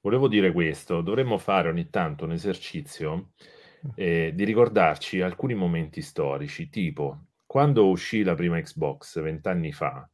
Volevo 0.01 0.27
dire 0.27 0.51
questo, 0.51 0.99
dovremmo 0.99 1.37
fare 1.37 1.69
ogni 1.69 1.89
tanto 1.89 2.25
un 2.25 2.33
esercizio 2.33 3.29
eh, 3.95 4.33
di 4.35 4.43
ricordarci 4.43 5.21
alcuni 5.21 5.53
momenti 5.53 6.01
storici, 6.01 6.67
tipo 6.67 7.27
quando 7.45 7.87
uscì 7.87 8.23
la 8.23 8.35
prima 8.35 8.59
Xbox 8.59 9.21
vent'anni 9.21 9.71
fa, 9.71 10.05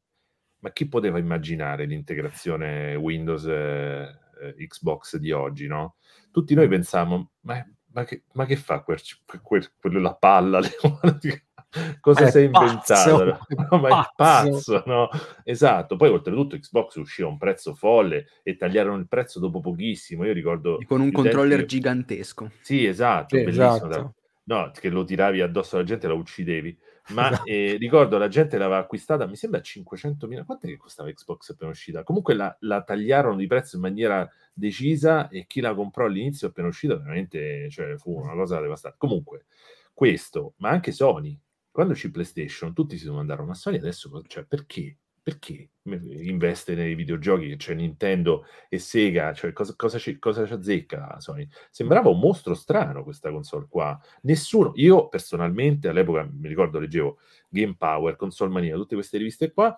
ma 0.60 0.72
chi 0.72 0.88
poteva 0.88 1.18
immaginare 1.18 1.86
l'integrazione 1.86 2.94
Windows 2.94 3.46
eh, 3.48 4.08
eh 4.40 4.68
Xbox 4.68 5.18
di 5.18 5.32
oggi, 5.32 5.66
no? 5.66 5.96
Tutti 6.32 6.54
noi 6.54 6.68
pensavamo, 6.68 7.32
ma, 7.42 7.66
ma, 7.94 8.04
che, 8.04 8.24
ma 8.34 8.46
che, 8.46 8.56
fa 8.56 8.82
quel, 8.82 9.00
quel, 9.42 9.72
quel, 9.80 10.02
la 10.02 10.16
palla? 10.16 10.60
Cosa 12.02 12.30
sei 12.30 12.46
inventato? 12.46 13.40
No, 13.70 13.80
ma 13.80 14.02
è 14.02 14.12
pazzo, 14.16 14.84
no? 14.86 15.10
Esatto. 15.44 15.96
Poi, 15.96 16.10
oltretutto, 16.10 16.58
Xbox 16.58 16.96
uscì 16.96 17.22
a 17.22 17.28
un 17.28 17.38
prezzo 17.38 17.74
folle 17.74 18.28
e 18.44 18.56
tagliarono 18.56 18.98
il 18.98 19.08
prezzo 19.08 19.40
dopo 19.40 19.60
pochissimo. 19.60 20.26
Io 20.26 20.34
ricordo. 20.34 20.80
E 20.80 20.86
con 20.86 21.02
un 21.02 21.12
controller 21.12 21.60
tempi... 21.60 21.76
gigantesco. 21.76 22.52
Sì, 22.62 22.86
esatto. 22.86 23.38
Sì, 23.38 23.44
esatto. 23.44 24.16
No, 24.46 24.72
che 24.72 24.90
lo 24.90 25.04
tiravi 25.04 25.42
addosso 25.42 25.76
alla 25.76 25.86
gente 25.86 26.06
e 26.06 26.10
la 26.10 26.16
uccidevi. 26.16 26.78
Ma 27.10 27.32
esatto. 27.32 27.46
eh, 27.50 27.76
ricordo 27.78 28.18
la 28.18 28.28
gente 28.30 28.58
l'aveva 28.58 28.80
acquistata, 28.80 29.26
mi 29.28 29.36
sembra 29.36 29.60
500.000. 29.60 30.46
Quanto 30.46 30.66
è 30.66 30.70
che 30.70 30.78
costava 30.78 31.12
Xbox 31.12 31.50
appena 31.50 31.72
uscita? 31.72 32.04
Comunque 32.04 32.34
la, 32.34 32.56
la, 32.62 32.82
tagliarono 32.82 33.36
di 33.36 33.48
prezzo 33.48 33.76
in 33.76 33.82
maniera 33.82 34.30
decisa 34.54 35.28
e 35.28 35.46
chi 35.46 35.60
la 35.60 35.74
comprò 35.74 36.06
all'inizio 36.06 36.48
appena 36.48 36.68
uscita 36.68 36.96
veramente 36.96 37.70
cioè, 37.70 37.98
fu 37.98 38.20
una 38.20 38.34
cosa 38.34 38.62
devastante. 38.62 38.98
Comunque, 38.98 39.46
questo, 39.94 40.54
ma 40.58 40.70
anche 40.70 40.92
Sony 40.92 41.38
quando 41.74 41.96
c'è 41.96 42.12
PlayStation, 42.12 42.72
tutti 42.72 43.00
si 43.00 43.06
domandarono, 43.06 43.48
ma 43.48 43.56
Sony 43.56 43.78
adesso, 43.78 44.22
cioè, 44.28 44.46
perché? 44.46 45.00
Perché 45.24 45.70
investe 45.84 46.76
nei 46.76 46.96
videogiochi 46.96 47.56
c'è 47.56 47.74
Nintendo 47.74 48.46
e 48.68 48.78
Sega? 48.78 49.34
Cioè, 49.34 49.54
cosa, 49.54 49.74
cosa, 49.78 49.98
ci, 49.98 50.20
cosa 50.20 50.46
ci 50.46 50.52
azzecca 50.52 51.18
Sony? 51.22 51.48
Sembrava 51.72 52.10
un 52.10 52.20
mostro 52.20 52.54
strano 52.54 53.04
questa 53.04 53.32
console 53.32 53.68
qua. 53.70 53.98
Nessuno, 54.24 54.74
io 54.76 55.08
personalmente 55.08 55.88
all'epoca, 55.88 56.28
mi 56.30 56.50
ricordo, 56.50 56.78
leggevo 56.78 57.20
Game 57.48 57.76
Power, 57.78 58.18
Console 58.18 58.52
Mania, 58.52 58.76
tutte 58.76 58.96
queste 58.96 59.18
riviste 59.18 59.54
qua, 59.54 59.74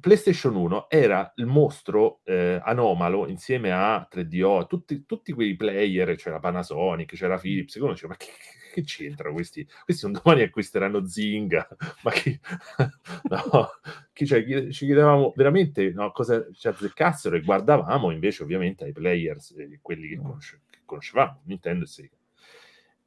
PlayStation 0.00 0.56
1 0.56 0.88
era 0.88 1.30
il 1.36 1.46
mostro 1.46 2.20
eh, 2.24 2.58
anomalo 2.64 3.28
insieme 3.28 3.70
a 3.70 4.08
3DO, 4.10 4.66
tutti, 4.66 5.04
tutti 5.04 5.32
quei 5.32 5.54
player, 5.54 6.16
c'era 6.16 6.40
Panasonic, 6.40 7.14
c'era 7.14 7.38
Philips, 7.38 7.74
uno 7.76 7.92
diceva, 7.92 8.08
ma 8.08 8.16
che, 8.16 8.30
che 8.70 8.82
c'entrano 8.82 9.34
questi? 9.34 9.66
Questi 9.84 10.06
un 10.06 10.12
domani 10.12 10.42
acquisteranno 10.42 11.04
Zinga, 11.06 11.68
ma 12.02 12.10
chi... 12.10 12.38
no, 13.28 13.70
chi, 14.12 14.26
cioè, 14.26 14.42
ci 14.70 14.86
chiedevamo 14.86 15.32
veramente 15.36 15.90
no, 15.90 16.10
cosa 16.12 16.46
ci 16.52 16.68
azzeccassero 16.68 17.36
e 17.36 17.40
guardavamo 17.40 18.10
invece 18.10 18.42
ovviamente 18.42 18.84
ai 18.84 18.92
players, 18.92 19.54
eh, 19.56 19.78
quelli 19.82 20.08
che, 20.08 20.16
conosce, 20.16 20.60
che 20.70 20.80
conoscevamo, 20.84 21.42
Nintendo 21.44 21.84
e 21.84 21.88
Sega. 21.88 22.14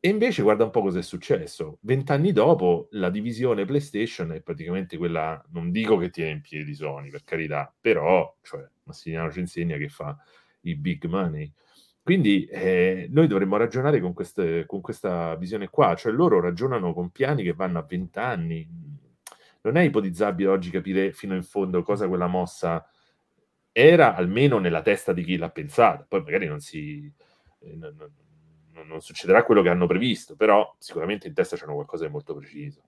E 0.05 0.09
invece 0.09 0.41
guarda 0.41 0.65
un 0.65 0.69
po' 0.69 0.81
cosa 0.81 0.99
è 0.99 1.01
successo. 1.01 1.77
Vent'anni 1.79 2.33
dopo 2.33 2.89
la 2.91 3.09
divisione 3.09 3.63
PlayStation 3.63 4.33
è 4.33 4.41
praticamente 4.41 4.97
quella, 4.97 5.41
non 5.51 5.71
dico 5.71 5.95
che 5.95 6.09
tiene 6.09 6.31
in 6.31 6.41
piedi 6.41 6.73
Sony, 6.75 7.09
per 7.09 7.23
carità, 7.23 7.73
però, 7.79 8.35
cioè, 8.41 8.67
Massimiliano 8.83 9.31
ci 9.31 9.39
insegna 9.39 9.77
che 9.77 9.87
fa 9.87 10.13
i 10.63 10.75
big 10.75 11.05
money. 11.05 11.49
Quindi 12.03 12.45
eh, 12.45 13.07
noi 13.11 13.27
dovremmo 13.27 13.55
ragionare 13.55 14.01
con, 14.01 14.11
queste, 14.11 14.65
con, 14.65 14.81
questa 14.81 15.35
visione 15.35 15.69
qua, 15.69 15.95
cioè 15.95 16.11
loro 16.11 16.41
ragionano 16.41 16.93
con 16.93 17.11
piani 17.11 17.43
che 17.43 17.53
vanno 17.53 17.79
a 17.79 17.85
vent'anni. 17.87 18.67
Non 19.61 19.77
è 19.77 19.81
ipotizzabile 19.83 20.49
oggi 20.49 20.69
capire 20.69 21.13
fino 21.13 21.33
in 21.33 21.43
fondo 21.43 21.81
cosa 21.81 22.09
quella 22.09 22.27
mossa 22.27 22.85
era, 23.71 24.15
almeno 24.15 24.59
nella 24.59 24.81
testa 24.81 25.13
di 25.13 25.23
chi 25.23 25.37
l'ha 25.37 25.49
pensata. 25.49 26.05
Poi 26.05 26.21
magari 26.23 26.45
non 26.45 26.59
si... 26.59 27.09
Eh, 27.59 27.75
non, 27.75 27.95
non, 28.73 28.87
non 28.87 29.01
succederà 29.01 29.43
quello 29.45 29.61
che 29.61 29.69
hanno 29.69 29.87
previsto, 29.87 30.35
però 30.35 30.75
sicuramente 30.79 31.27
in 31.27 31.33
testa 31.33 31.55
c'hanno 31.55 31.75
qualcosa 31.75 32.05
di 32.05 32.11
molto 32.11 32.35
preciso. 32.35 32.81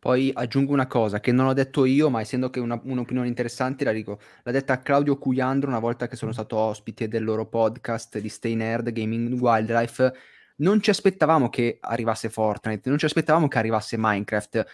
Poi 0.00 0.30
aggiungo 0.32 0.72
una 0.72 0.86
cosa 0.86 1.20
che 1.20 1.30
non 1.30 1.46
ho 1.46 1.52
detto 1.52 1.84
io, 1.84 2.08
ma 2.08 2.22
essendo 2.22 2.48
che 2.48 2.58
è 2.58 2.62
una, 2.62 2.80
un'opinione 2.82 3.28
interessante, 3.28 3.84
la 3.84 3.92
dico. 3.92 4.18
L'ha 4.44 4.50
detta 4.50 4.80
Claudio 4.80 5.18
Cuiandro 5.18 5.68
una 5.68 5.78
volta 5.78 6.08
che 6.08 6.16
sono 6.16 6.32
stato 6.32 6.56
ospite 6.56 7.06
del 7.06 7.22
loro 7.22 7.46
podcast 7.46 8.18
di 8.18 8.30
Stay 8.30 8.54
Nerd 8.54 8.92
Gaming 8.92 9.38
Wildlife. 9.38 10.14
Non 10.56 10.80
ci 10.80 10.88
aspettavamo 10.88 11.50
che 11.50 11.76
arrivasse 11.82 12.30
Fortnite, 12.30 12.88
non 12.88 12.96
ci 12.96 13.04
aspettavamo 13.04 13.46
che 13.46 13.58
arrivasse 13.58 13.96
Minecraft. 13.98 14.66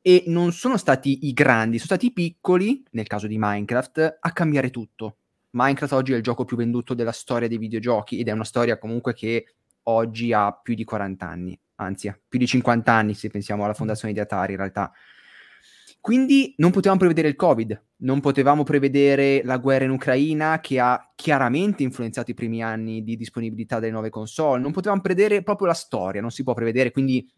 E 0.00 0.24
non 0.26 0.50
sono 0.50 0.76
stati 0.76 1.28
i 1.28 1.32
grandi, 1.32 1.76
sono 1.76 1.90
stati 1.90 2.06
i 2.06 2.12
piccoli, 2.12 2.82
nel 2.90 3.06
caso 3.06 3.28
di 3.28 3.36
Minecraft, 3.38 4.18
a 4.18 4.32
cambiare 4.32 4.70
tutto. 4.70 5.18
Minecraft 5.50 5.92
oggi 5.92 6.12
è 6.12 6.16
il 6.16 6.22
gioco 6.22 6.44
più 6.44 6.56
venduto 6.56 6.94
della 6.94 7.12
storia 7.12 7.46
dei 7.46 7.58
videogiochi 7.58 8.18
ed 8.18 8.26
è 8.26 8.32
una 8.32 8.42
storia 8.42 8.78
comunque 8.78 9.14
che 9.14 9.54
oggi 9.84 10.32
ha 10.32 10.52
più 10.52 10.74
di 10.74 10.82
40 10.82 11.28
anni 11.28 11.56
anzi 11.82 12.08
ha 12.08 12.18
più 12.28 12.38
di 12.38 12.46
50 12.46 12.92
anni 12.92 13.14
se 13.14 13.28
pensiamo 13.28 13.64
alla 13.64 13.74
fondazione 13.74 14.14
di 14.14 14.20
Atari 14.20 14.52
in 14.52 14.58
realtà. 14.58 14.92
Quindi 16.00 16.54
non 16.56 16.72
potevamo 16.72 16.98
prevedere 16.98 17.28
il 17.28 17.36
Covid, 17.36 17.80
non 17.98 18.20
potevamo 18.20 18.64
prevedere 18.64 19.42
la 19.44 19.58
guerra 19.58 19.84
in 19.84 19.90
Ucraina 19.90 20.58
che 20.60 20.80
ha 20.80 21.12
chiaramente 21.14 21.84
influenzato 21.84 22.32
i 22.32 22.34
primi 22.34 22.60
anni 22.60 23.04
di 23.04 23.16
disponibilità 23.16 23.78
delle 23.78 23.92
nuove 23.92 24.10
console, 24.10 24.60
non 24.60 24.72
potevamo 24.72 25.00
prevedere 25.00 25.44
proprio 25.44 25.68
la 25.68 25.74
storia, 25.74 26.20
non 26.20 26.32
si 26.32 26.42
può 26.42 26.54
prevedere, 26.54 26.90
quindi 26.90 27.30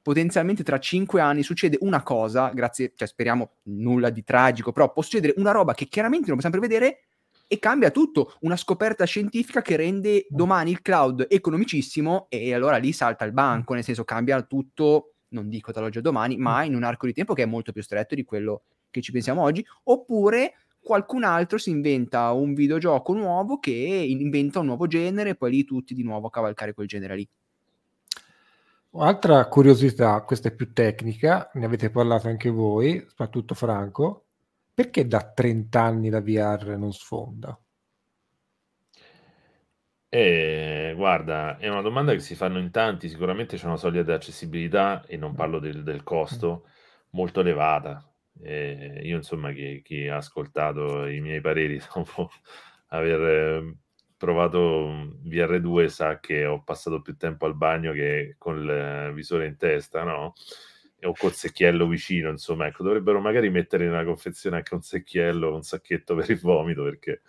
potenzialmente 0.00 0.62
tra 0.62 0.78
cinque 0.78 1.20
anni 1.20 1.42
succede 1.42 1.78
una 1.80 2.04
cosa, 2.04 2.50
grazie, 2.50 2.92
cioè 2.94 3.08
speriamo 3.08 3.54
nulla 3.64 4.10
di 4.10 4.22
tragico, 4.22 4.70
però 4.70 4.92
può 4.92 5.02
succedere 5.02 5.34
una 5.38 5.50
roba 5.50 5.74
che 5.74 5.86
chiaramente 5.86 6.26
non 6.26 6.36
possiamo 6.36 6.56
prevedere 6.56 7.06
e 7.54 7.58
cambia 7.58 7.90
tutto, 7.90 8.34
una 8.40 8.56
scoperta 8.56 9.04
scientifica 9.04 9.62
che 9.62 9.76
rende 9.76 10.26
domani 10.28 10.70
il 10.70 10.82
cloud 10.82 11.26
economicissimo 11.28 12.26
e 12.28 12.52
allora 12.52 12.76
lì 12.76 12.92
salta 12.92 13.24
il 13.24 13.32
banco, 13.32 13.74
nel 13.74 13.84
senso 13.84 14.04
cambia 14.04 14.42
tutto, 14.42 15.14
non 15.28 15.48
dico 15.48 15.72
dall'oggi 15.72 15.98
a 15.98 16.02
domani, 16.02 16.36
ma 16.36 16.64
in 16.64 16.74
un 16.74 16.82
arco 16.82 17.06
di 17.06 17.12
tempo 17.12 17.32
che 17.32 17.42
è 17.42 17.46
molto 17.46 17.72
più 17.72 17.82
stretto 17.82 18.14
di 18.14 18.24
quello 18.24 18.62
che 18.90 19.00
ci 19.00 19.12
pensiamo 19.12 19.42
oggi, 19.42 19.64
oppure 19.84 20.54
qualcun 20.80 21.24
altro 21.24 21.58
si 21.58 21.70
inventa 21.70 22.30
un 22.32 22.54
videogioco 22.54 23.14
nuovo 23.14 23.58
che 23.58 23.70
inventa 23.70 24.58
un 24.58 24.66
nuovo 24.66 24.86
genere 24.86 25.30
e 25.30 25.34
poi 25.34 25.50
lì 25.50 25.64
tutti 25.64 25.94
di 25.94 26.02
nuovo 26.02 26.26
a 26.26 26.30
cavalcare 26.30 26.74
quel 26.74 26.86
genere 26.86 27.16
lì. 27.16 27.28
Altra 28.96 29.46
curiosità, 29.48 30.20
questa 30.22 30.48
è 30.48 30.54
più 30.54 30.72
tecnica, 30.72 31.50
ne 31.54 31.64
avete 31.64 31.90
parlato 31.90 32.28
anche 32.28 32.48
voi, 32.48 33.04
soprattutto 33.08 33.54
Franco, 33.54 34.23
perché 34.74 35.06
da 35.06 35.32
30 35.32 35.80
anni 35.80 36.10
la 36.10 36.20
VR 36.20 36.76
non 36.76 36.92
sfonda? 36.92 37.56
Eh, 40.08 40.92
guarda, 40.94 41.58
è 41.58 41.68
una 41.68 41.80
domanda 41.80 42.12
che 42.12 42.20
si 42.20 42.36
fanno 42.36 42.58
in 42.58 42.70
tanti, 42.70 43.08
sicuramente 43.08 43.56
c'è 43.56 43.66
una 43.66 43.76
soglia 43.76 44.02
di 44.02 44.12
accessibilità 44.12 45.04
e 45.06 45.16
non 45.16 45.32
mm. 45.32 45.34
parlo 45.34 45.58
del, 45.58 45.82
del 45.82 46.02
costo 46.04 46.68
molto 47.10 47.40
elevata. 47.40 48.08
Eh, 48.40 49.00
io 49.02 49.16
insomma 49.16 49.52
chi, 49.52 49.80
chi, 49.82 50.08
ha 50.08 50.16
ascoltato 50.16 51.06
i 51.06 51.20
miei 51.20 51.40
pareri 51.40 51.80
dopo 51.94 52.30
aver 52.88 53.20
eh, 53.20 53.76
provato 54.16 55.12
VR2 55.24 55.86
sa 55.86 56.20
che 56.20 56.44
ho 56.46 56.62
passato 56.62 57.00
più 57.02 57.16
tempo 57.16 57.46
al 57.46 57.56
bagno 57.56 57.92
che 57.92 58.36
con 58.38 58.58
il 58.58 59.12
visore 59.14 59.46
in 59.46 59.56
testa, 59.56 60.04
no? 60.04 60.34
O 61.04 61.14
col 61.16 61.32
secchiello 61.32 61.86
vicino, 61.86 62.30
insomma, 62.30 62.66
ecco, 62.66 62.82
dovrebbero 62.82 63.20
magari 63.20 63.50
mettere 63.50 63.86
nella 63.86 64.04
confezione 64.04 64.56
anche 64.56 64.74
un 64.74 64.82
secchiello, 64.82 65.54
un 65.54 65.62
sacchetto 65.62 66.14
per 66.14 66.30
il 66.30 66.38
vomito, 66.38 66.82
perché... 66.82 67.22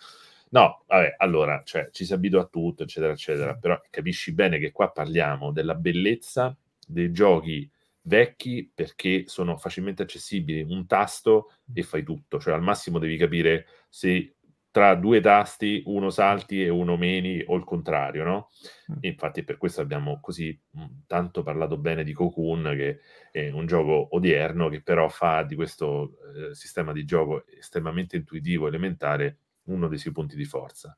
No, 0.50 0.84
vabbè, 0.88 1.16
allora, 1.18 1.62
cioè, 1.66 1.90
ci 1.92 2.06
si 2.06 2.14
abitua 2.14 2.42
a 2.42 2.46
tutto, 2.46 2.84
eccetera, 2.84 3.12
eccetera, 3.12 3.56
però 3.56 3.80
capisci 3.90 4.34
bene 4.34 4.58
che 4.60 4.72
qua 4.72 4.90
parliamo 4.92 5.52
della 5.52 5.76
bellezza 5.76 6.56
dei 6.88 7.12
giochi 7.12 7.70
vecchi 8.06 8.70
perché 8.74 9.24
sono 9.28 9.58
facilmente 9.58 10.04
accessibili, 10.04 10.62
un 10.62 10.86
tasto 10.86 11.52
e 11.74 11.84
fai 11.84 12.04
tutto, 12.04 12.40
cioè 12.40 12.54
al 12.54 12.62
massimo 12.62 13.00
devi 13.00 13.18
capire 13.18 13.66
se 13.90 14.35
tra 14.76 14.94
due 14.96 15.22
tasti 15.22 15.84
uno 15.86 16.10
salti 16.10 16.62
e 16.62 16.68
uno 16.68 16.98
meni 16.98 17.42
o 17.48 17.56
il 17.56 17.64
contrario, 17.64 18.26
no? 18.26 18.50
Mm. 18.92 18.98
E 19.00 19.08
infatti 19.08 19.46
per 19.46 19.56
questo 19.56 19.80
abbiamo 19.80 20.20
così 20.20 20.60
mm, 20.78 20.84
tanto 21.08 21.44
parlato 21.44 21.78
bene 21.78 22.04
di 22.04 22.12
Cocoon, 22.12 22.74
che 22.76 23.00
è 23.32 23.50
un 23.52 23.68
gioco 23.68 24.10
odierno 24.18 24.68
che 24.68 24.82
però 24.82 25.08
fa 25.08 25.44
di 25.44 25.56
questo 25.56 26.18
eh, 26.36 26.54
sistema 26.54 26.92
di 26.92 27.06
gioco 27.06 27.46
estremamente 27.48 28.18
intuitivo, 28.18 28.68
elementare, 28.68 29.38
uno 29.68 29.88
dei 29.88 29.98
suoi 29.98 30.12
punti 30.12 30.36
di 30.36 30.44
forza. 30.44 30.98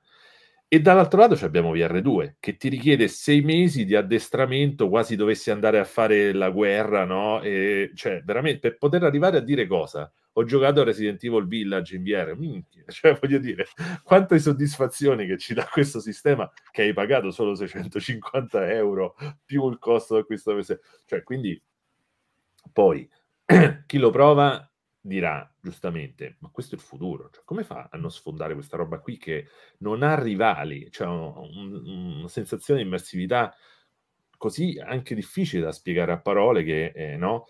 E 0.70 0.82
dall'altro 0.82 1.22
lato 1.22 1.46
abbiamo 1.46 1.74
VR2 1.74 2.36
che 2.40 2.58
ti 2.58 2.68
richiede 2.68 3.08
sei 3.08 3.42
mesi 3.42 3.86
di 3.86 3.96
addestramento, 3.96 4.90
quasi 4.90 5.16
dovessi 5.16 5.50
andare 5.50 5.80
a 5.80 5.86
fare 5.86 6.34
la 6.34 6.50
guerra, 6.50 7.06
no? 7.06 7.42
E, 7.42 7.92
cioè, 7.96 8.22
veramente 8.24 8.60
per 8.60 8.78
poter 8.78 9.04
arrivare 9.04 9.38
a 9.38 9.42
dire 9.42 9.66
cosa? 9.66 10.12
ho 10.40 10.44
giocato 10.44 10.82
a 10.82 10.84
Resident 10.84 11.24
Evil 11.24 11.48
Village 11.48 11.96
in 11.96 12.04
VR, 12.04 12.36
minchia, 12.38 12.84
cioè 12.90 13.18
voglio 13.20 13.40
dire, 13.40 13.68
quante 14.04 14.40
soddisfazioni 14.40 15.26
che 15.26 15.38
ci 15.38 15.54
dà 15.54 15.66
questo 15.66 16.00
sistema 16.00 16.50
che 16.72 16.84
hai 16.84 16.94
pagato 16.94 17.32
solo 17.32 17.56
650 17.56 18.72
euro 18.72 19.16
più 19.44 19.68
il 19.70 19.80
costo 19.80 20.14
di 20.14 20.22
acquisto, 20.22 20.56
cioè 21.06 21.24
quindi 21.24 21.60
poi 22.72 23.10
chi 23.88 23.98
lo 23.98 24.12
prova 24.12 24.72
dirà 25.08 25.50
giustamente, 25.62 26.36
ma 26.40 26.50
questo 26.50 26.76
è 26.76 26.78
il 26.78 26.84
futuro, 26.84 27.30
cioè, 27.32 27.44
come 27.46 27.64
fa 27.64 27.88
a 27.92 27.98
non 27.98 28.12
sfondare 28.12 28.54
questa 28.54 28.78
roba 28.78 29.00
qui 29.00 29.18
che 29.18 29.48
non 29.80 30.04
ha 30.04 30.20
rivali, 30.22 30.90
cioè 30.92 31.08
un, 31.08 32.18
una 32.20 32.28
sensazione 32.28 32.82
di 32.82 32.86
immersività 32.88 33.56
così 34.38 34.80
anche 34.80 35.16
difficile 35.16 35.64
da 35.64 35.72
spiegare 35.72 36.12
a 36.12 36.20
parole 36.20 36.64
che, 36.64 36.92
eh, 36.96 37.18
no? 37.18 37.48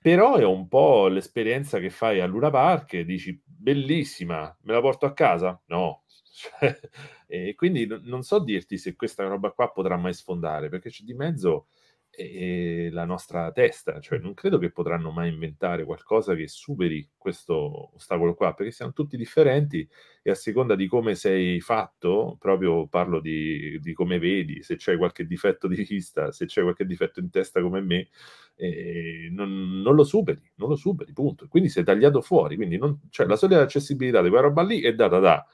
Però 0.00 0.36
è 0.36 0.44
un 0.44 0.68
po' 0.68 1.06
l'esperienza 1.08 1.78
che 1.78 1.90
fai 1.90 2.20
a 2.20 2.26
Luna 2.26 2.50
Park 2.50 2.94
e 2.94 3.04
dici 3.04 3.40
bellissima, 3.44 4.54
me 4.62 4.72
la 4.72 4.80
porto 4.80 5.06
a 5.06 5.12
casa? 5.14 5.60
No. 5.66 6.02
Cioè, 6.34 6.80
e 7.28 7.54
quindi 7.54 7.86
non 8.02 8.22
so 8.24 8.40
dirti 8.40 8.76
se 8.76 8.96
questa 8.96 9.24
roba 9.28 9.52
qua 9.52 9.70
potrà 9.70 9.96
mai 9.96 10.12
sfondare, 10.12 10.68
perché 10.68 10.90
c'è 10.90 11.04
di 11.04 11.14
mezzo 11.14 11.68
e 12.16 12.88
la 12.92 13.04
nostra 13.04 13.50
testa, 13.52 14.00
cioè 14.00 14.18
non 14.18 14.34
credo 14.34 14.58
che 14.58 14.70
potranno 14.70 15.10
mai 15.10 15.30
inventare 15.30 15.84
qualcosa 15.84 16.34
che 16.34 16.48
superi 16.48 17.08
questo 17.16 17.94
ostacolo 17.94 18.34
qua, 18.34 18.54
perché 18.54 18.72
siamo 18.72 18.92
tutti 18.92 19.16
differenti 19.16 19.88
e 20.22 20.30
a 20.30 20.34
seconda 20.34 20.74
di 20.74 20.86
come 20.86 21.14
sei 21.14 21.60
fatto, 21.60 22.36
proprio 22.38 22.86
parlo 22.86 23.20
di, 23.20 23.78
di 23.80 23.92
come 23.92 24.18
vedi, 24.18 24.62
se 24.62 24.76
c'è 24.76 24.96
qualche 24.96 25.26
difetto 25.26 25.68
di 25.68 25.82
vista, 25.82 26.32
se 26.32 26.46
c'è 26.46 26.62
qualche 26.62 26.86
difetto 26.86 27.20
in 27.20 27.30
testa 27.30 27.60
come 27.60 27.80
me, 27.80 28.08
eh, 28.56 29.28
non, 29.30 29.80
non, 29.82 29.94
lo 29.94 30.04
superi, 30.04 30.40
non 30.56 30.68
lo 30.68 30.76
superi, 30.76 31.12
punto. 31.12 31.48
Quindi 31.48 31.68
sei 31.68 31.84
tagliato 31.84 32.20
fuori, 32.20 32.56
quindi 32.56 32.78
non, 32.78 33.00
cioè, 33.10 33.26
la 33.26 33.36
solita 33.36 33.60
accessibilità 33.60 34.22
di 34.22 34.28
quella 34.28 34.44
roba 34.44 34.62
lì 34.62 34.80
è 34.80 34.94
data 34.94 35.18
da 35.18 35.46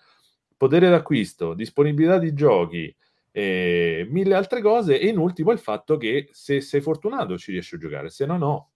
potere 0.56 0.90
d'acquisto, 0.90 1.54
disponibilità 1.54 2.18
di 2.18 2.34
giochi, 2.34 2.94
e 3.32 4.06
mille 4.10 4.34
altre 4.34 4.60
cose 4.60 4.98
e 4.98 5.06
in 5.08 5.18
ultimo 5.18 5.52
il 5.52 5.58
fatto 5.58 5.96
che 5.96 6.28
se 6.32 6.60
sei 6.60 6.80
fortunato 6.80 7.38
ci 7.38 7.52
riesci 7.52 7.76
a 7.76 7.78
giocare, 7.78 8.10
se 8.10 8.26
no 8.26 8.36
no, 8.36 8.72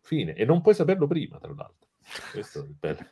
fine. 0.00 0.34
E 0.34 0.44
non 0.44 0.60
puoi 0.60 0.74
saperlo 0.74 1.06
prima, 1.06 1.38
tra 1.38 1.52
l'altro. 1.54 1.88
Questo 2.32 2.60
è 2.60 2.66
il 2.66 2.74
bello. 2.78 3.06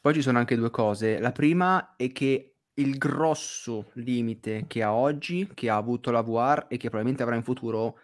Poi 0.00 0.14
ci 0.14 0.22
sono 0.22 0.38
anche 0.38 0.56
due 0.56 0.70
cose. 0.70 1.18
La 1.18 1.32
prima 1.32 1.94
è 1.96 2.10
che 2.12 2.56
il 2.74 2.96
grosso 2.96 3.90
limite 3.94 4.64
che 4.66 4.82
ha 4.82 4.92
oggi, 4.92 5.50
che 5.52 5.68
ha 5.68 5.76
avuto 5.76 6.10
la 6.10 6.22
VR 6.22 6.66
e 6.68 6.76
che 6.76 6.88
probabilmente 6.88 7.22
avrà 7.22 7.36
in 7.36 7.42
futuro, 7.42 7.98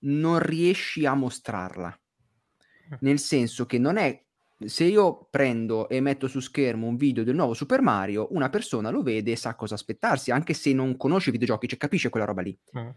non 0.00 0.38
riesci 0.38 1.06
a 1.06 1.14
mostrarla. 1.14 1.98
Nel 3.00 3.18
senso 3.18 3.66
che 3.66 3.78
non 3.78 3.96
è 3.96 4.24
se 4.64 4.84
io 4.84 5.28
prendo 5.30 5.88
e 5.88 6.00
metto 6.00 6.28
su 6.28 6.40
schermo 6.40 6.86
un 6.86 6.96
video 6.96 7.24
del 7.24 7.34
nuovo 7.34 7.54
Super 7.54 7.80
Mario, 7.80 8.28
una 8.32 8.50
persona 8.50 8.90
lo 8.90 9.02
vede 9.02 9.32
e 9.32 9.36
sa 9.36 9.54
cosa 9.54 9.74
aspettarsi, 9.74 10.30
anche 10.30 10.54
se 10.54 10.72
non 10.72 10.96
conosce 10.96 11.30
i 11.30 11.32
videogiochi, 11.32 11.68
cioè 11.68 11.78
capisce 11.78 12.10
quella 12.10 12.26
roba 12.26 12.42
lì. 12.42 12.58
Mm. 12.78 12.88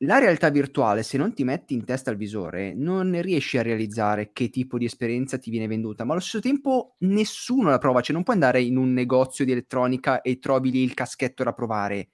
La 0.00 0.18
realtà 0.18 0.50
virtuale, 0.50 1.02
se 1.02 1.16
non 1.16 1.32
ti 1.32 1.42
metti 1.42 1.72
in 1.72 1.86
testa 1.86 2.10
il 2.10 2.18
visore, 2.18 2.74
non 2.74 3.18
riesci 3.22 3.56
a 3.56 3.62
realizzare 3.62 4.30
che 4.34 4.50
tipo 4.50 4.76
di 4.76 4.84
esperienza 4.84 5.38
ti 5.38 5.48
viene 5.48 5.66
venduta, 5.66 6.04
ma 6.04 6.12
allo 6.12 6.20
stesso 6.20 6.40
tempo 6.40 6.96
nessuno 6.98 7.70
la 7.70 7.78
prova, 7.78 8.02
cioè 8.02 8.14
non 8.14 8.22
puoi 8.22 8.36
andare 8.36 8.60
in 8.60 8.76
un 8.76 8.92
negozio 8.92 9.46
di 9.46 9.52
elettronica 9.52 10.20
e 10.20 10.38
trovi 10.38 10.70
lì 10.70 10.82
il 10.82 10.92
caschetto 10.92 11.42
da 11.42 11.54
provare. 11.54 12.08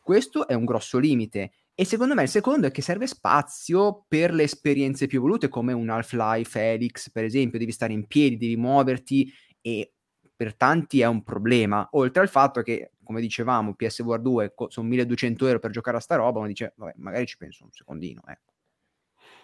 Questo 0.00 0.46
è 0.46 0.54
un 0.54 0.64
grosso 0.64 0.98
limite 0.98 1.50
e 1.80 1.84
secondo 1.84 2.14
me 2.14 2.22
il 2.22 2.28
secondo 2.28 2.66
è 2.66 2.72
che 2.72 2.82
serve 2.82 3.06
spazio 3.06 4.04
per 4.08 4.34
le 4.34 4.42
esperienze 4.42 5.06
più 5.06 5.18
evolute, 5.18 5.46
come 5.46 5.72
un 5.72 5.88
Half-Life 5.88 6.60
Helix, 6.60 7.08
per 7.08 7.22
esempio, 7.22 7.56
devi 7.56 7.70
stare 7.70 7.92
in 7.92 8.08
piedi, 8.08 8.36
devi 8.36 8.56
muoverti 8.56 9.32
e 9.60 9.92
per 10.34 10.56
tanti 10.56 11.02
è 11.02 11.06
un 11.06 11.22
problema. 11.22 11.88
Oltre 11.92 12.22
al 12.22 12.28
fatto 12.28 12.62
che, 12.62 12.94
come 13.04 13.20
dicevamo, 13.20 13.74
PSVR 13.74 14.20
2 14.20 14.54
sono 14.66 14.88
1200 14.88 15.46
euro 15.46 15.60
per 15.60 15.70
giocare 15.70 15.98
a 15.98 16.00
sta 16.00 16.16
roba, 16.16 16.40
uno 16.40 16.48
dice, 16.48 16.72
vabbè, 16.74 16.94
magari 16.96 17.26
ci 17.26 17.36
penso 17.36 17.62
un 17.62 17.70
secondino, 17.70 18.22
ecco. 18.26 18.54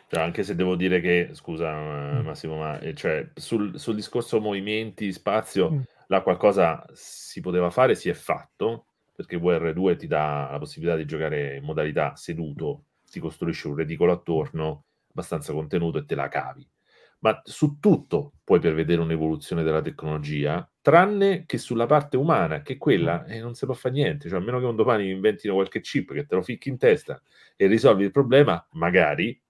Cioè, 0.09 0.21
anche 0.21 0.43
se 0.43 0.57
devo 0.57 0.75
dire 0.75 1.01
che, 1.01 1.31
scusa 1.35 1.73
mm. 1.73 2.25
Massimo, 2.25 2.57
ma 2.57 2.81
eh, 2.81 2.95
cioè, 2.95 3.31
sul, 3.33 3.79
sul, 3.79 3.95
discorso 3.95 4.41
movimenti, 4.41 5.13
spazio, 5.13 5.71
mm. 5.71 5.81
là 6.09 6.21
qualcosa 6.23 6.85
si 6.95 7.41
poteva 7.41 7.71
fare, 7.71 7.95
si 7.95 8.09
è 8.09 8.15
fatto, 8.15 8.87
perché 9.15 9.39
VR2 9.39 9.97
ti 9.97 10.07
dà 10.07 10.49
la 10.51 10.59
possibilità 10.59 10.97
di 10.97 11.07
giocare 11.07 11.57
in 11.57 11.65
modalità 11.65 12.17
seduto, 12.17 12.87
ti 13.11 13.21
costruisce 13.21 13.69
un 13.69 13.77
reticolo 13.77 14.13
attorno, 14.13 14.87
abbastanza 15.11 15.53
contenuto 15.53 15.99
e 15.99 16.05
te 16.05 16.15
la 16.15 16.29
cavi. 16.29 16.69
ma 17.21 17.41
su 17.45 17.79
tutto 17.81 18.35
puoi 18.45 18.61
prevedere 18.61 19.01
un'evoluzione 19.01 19.63
della 19.63 19.81
tecnologia, 19.81 20.69
tranne 20.83 21.45
che 21.47 21.57
sulla 21.59 21.87
parte 21.87 22.17
umana, 22.19 22.61
che 22.63 22.77
quella 22.77 23.25
eh, 23.25 23.41
non 23.41 23.55
si 23.55 23.65
può 23.65 23.75
fare 23.75 23.95
niente, 23.95 24.29
cioè 24.29 24.39
a 24.41 24.43
meno 24.43 24.59
che 24.59 24.67
un 24.67 24.77
domani 24.77 25.11
inventino 25.11 25.55
qualche 25.55 25.81
chip 25.81 26.13
che 26.13 26.27
te 26.27 26.35
lo 26.35 26.43
ficchi 26.43 26.69
in 26.69 26.77
testa 26.79 27.21
e 27.57 27.67
risolvi 27.67 28.05
il 28.05 28.11
problema, 28.11 28.67
magari 28.73 29.41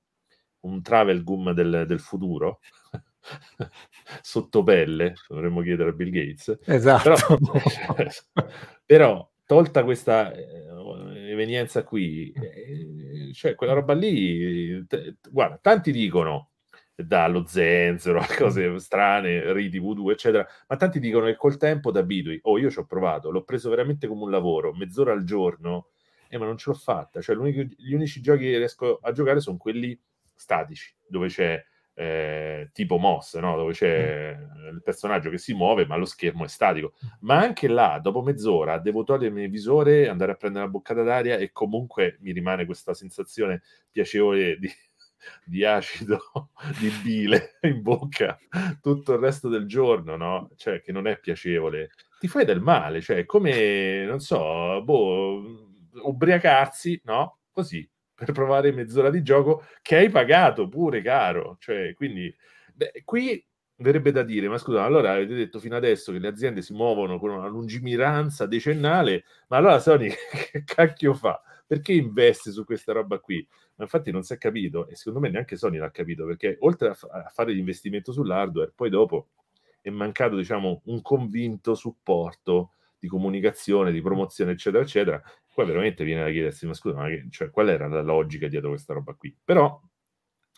un 0.60 0.82
travel 0.82 1.24
gum 1.24 1.52
del, 1.52 1.84
del 1.86 2.00
futuro 2.00 2.60
sotto 4.22 4.62
pelle, 4.62 5.14
dovremmo 5.28 5.60
chiedere 5.62 5.90
a 5.90 5.92
Bill 5.92 6.10
Gates. 6.10 6.58
Esatto. 6.66 7.38
Però, 7.94 8.10
però 8.86 9.32
tolta 9.46 9.84
questa 9.84 10.32
eh, 10.32 11.30
evenienza 11.30 11.84
qui, 11.84 12.32
eh, 12.32 13.32
cioè 13.32 13.54
quella 13.54 13.72
roba 13.72 13.94
lì, 13.94 14.84
t- 14.86 15.16
guarda, 15.30 15.58
tanti 15.60 15.92
dicono 15.92 16.50
dallo 16.94 17.44
zenzero 17.46 18.20
a 18.20 18.26
cose 18.38 18.78
strane, 18.78 19.52
ridi 19.52 19.78
voodoo, 19.78 20.10
eccetera, 20.10 20.46
ma 20.68 20.76
tanti 20.76 21.00
dicono 21.00 21.26
che 21.26 21.36
col 21.36 21.56
tempo 21.56 21.90
ti 21.90 21.98
abitui. 21.98 22.38
Oh, 22.42 22.58
io 22.58 22.70
ci 22.70 22.78
ho 22.78 22.86
provato, 22.86 23.30
l'ho 23.30 23.42
preso 23.44 23.70
veramente 23.70 24.06
come 24.06 24.22
un 24.22 24.30
lavoro, 24.30 24.72
mezz'ora 24.72 25.12
al 25.12 25.24
giorno, 25.24 25.88
eh, 26.28 26.38
ma 26.38 26.46
non 26.46 26.56
ce 26.56 26.70
l'ho 26.70 26.76
fatta. 26.76 27.20
Cioè, 27.20 27.36
gli 27.36 27.92
unici 27.94 28.20
giochi 28.20 28.44
che 28.44 28.58
riesco 28.58 28.98
a 29.02 29.12
giocare 29.12 29.40
sono 29.40 29.56
quelli 29.56 29.98
statici, 30.34 30.94
dove 31.06 31.28
c'è 31.28 31.62
eh, 31.94 32.70
tipo 32.72 32.98
Moss, 32.98 33.38
no? 33.38 33.56
dove 33.56 33.72
c'è 33.72 34.36
mm. 34.36 34.68
il 34.74 34.82
personaggio 34.82 35.30
che 35.30 35.38
si 35.38 35.54
muove, 35.54 35.86
ma 35.86 35.96
lo 35.96 36.04
schermo 36.04 36.44
è 36.44 36.48
statico. 36.48 36.94
Ma 37.20 37.38
anche 37.38 37.68
là, 37.68 37.98
dopo 38.02 38.22
mezz'ora, 38.22 38.78
devo 38.78 39.04
togliermi 39.04 39.44
il 39.44 39.50
visore, 39.50 40.08
andare 40.08 40.32
a 40.32 40.34
prendere 40.34 40.64
una 40.64 40.72
boccata 40.72 41.02
d'aria 41.02 41.36
e 41.36 41.52
comunque 41.52 42.18
mi 42.20 42.32
rimane 42.32 42.66
questa 42.66 42.94
sensazione 42.94 43.62
piacevole 43.90 44.58
di, 44.58 44.68
di 45.44 45.64
acido, 45.64 46.50
di 46.80 46.90
bile 47.02 47.58
in 47.62 47.80
bocca 47.80 48.38
tutto 48.80 49.12
il 49.12 49.20
resto 49.20 49.48
del 49.48 49.66
giorno, 49.66 50.16
no? 50.16 50.50
Cioè, 50.56 50.80
che 50.80 50.92
non 50.92 51.06
è 51.06 51.18
piacevole. 51.18 51.90
Ti 52.18 52.28
fai 52.28 52.44
del 52.44 52.60
male, 52.60 53.00
cioè, 53.00 53.24
come, 53.24 54.04
non 54.04 54.18
so, 54.18 54.82
boh, 54.82 55.70
ubriacarsi, 56.02 57.00
no? 57.04 57.38
Così, 57.52 57.88
per 58.14 58.32
provare 58.32 58.72
mezz'ora 58.72 59.10
di 59.10 59.22
gioco 59.22 59.64
che 59.82 59.96
hai 59.96 60.10
pagato 60.10 60.68
pure 60.68 61.02
caro. 61.02 61.56
Cioè, 61.60 61.94
quindi, 61.94 62.34
beh, 62.74 63.02
qui 63.04 63.44
verrebbe 63.76 64.12
da 64.12 64.22
dire, 64.22 64.48
ma 64.48 64.58
scusa, 64.58 64.84
allora 64.84 65.12
avete 65.12 65.34
detto 65.34 65.58
fino 65.58 65.76
adesso 65.76 66.12
che 66.12 66.18
le 66.18 66.28
aziende 66.28 66.62
si 66.62 66.72
muovono 66.72 67.18
con 67.18 67.30
una 67.30 67.48
lungimiranza 67.48 68.46
decennale, 68.46 69.24
ma 69.48 69.56
allora 69.56 69.78
Sony 69.80 70.10
che 70.50 70.64
cacchio 70.64 71.14
fa? 71.14 71.42
Perché 71.66 71.92
investe 71.92 72.52
su 72.52 72.64
questa 72.64 72.92
roba 72.92 73.18
qui? 73.18 73.46
Ma 73.76 73.84
infatti 73.84 74.12
non 74.12 74.22
si 74.22 74.34
è 74.34 74.38
capito 74.38 74.86
e 74.86 74.94
secondo 74.94 75.20
me 75.20 75.30
neanche 75.30 75.56
Sony 75.56 75.78
l'ha 75.78 75.90
capito 75.90 76.24
perché 76.26 76.56
oltre 76.60 76.90
a, 76.90 76.94
fa- 76.94 77.08
a 77.08 77.30
fare 77.32 77.52
l'investimento 77.52 78.12
sull'hardware, 78.12 78.72
poi 78.74 78.90
dopo 78.90 79.28
è 79.80 79.90
mancato 79.90 80.36
diciamo 80.36 80.82
un 80.84 81.02
convinto 81.02 81.74
supporto 81.74 82.74
di 83.04 83.08
comunicazione, 83.08 83.92
di 83.92 84.00
promozione, 84.00 84.52
eccetera, 84.52 84.82
eccetera. 84.82 85.22
Qua 85.52 85.64
veramente 85.66 86.04
viene 86.04 86.24
da 86.24 86.30
chiedersi, 86.30 86.66
ma 86.66 86.72
scusa, 86.72 86.96
ma 86.96 87.08
che, 87.08 87.26
cioè, 87.30 87.50
qual 87.50 87.68
era 87.68 87.86
la 87.86 88.00
logica 88.00 88.48
dietro 88.48 88.70
questa 88.70 88.94
roba 88.94 89.12
qui? 89.12 89.36
Però 89.44 89.78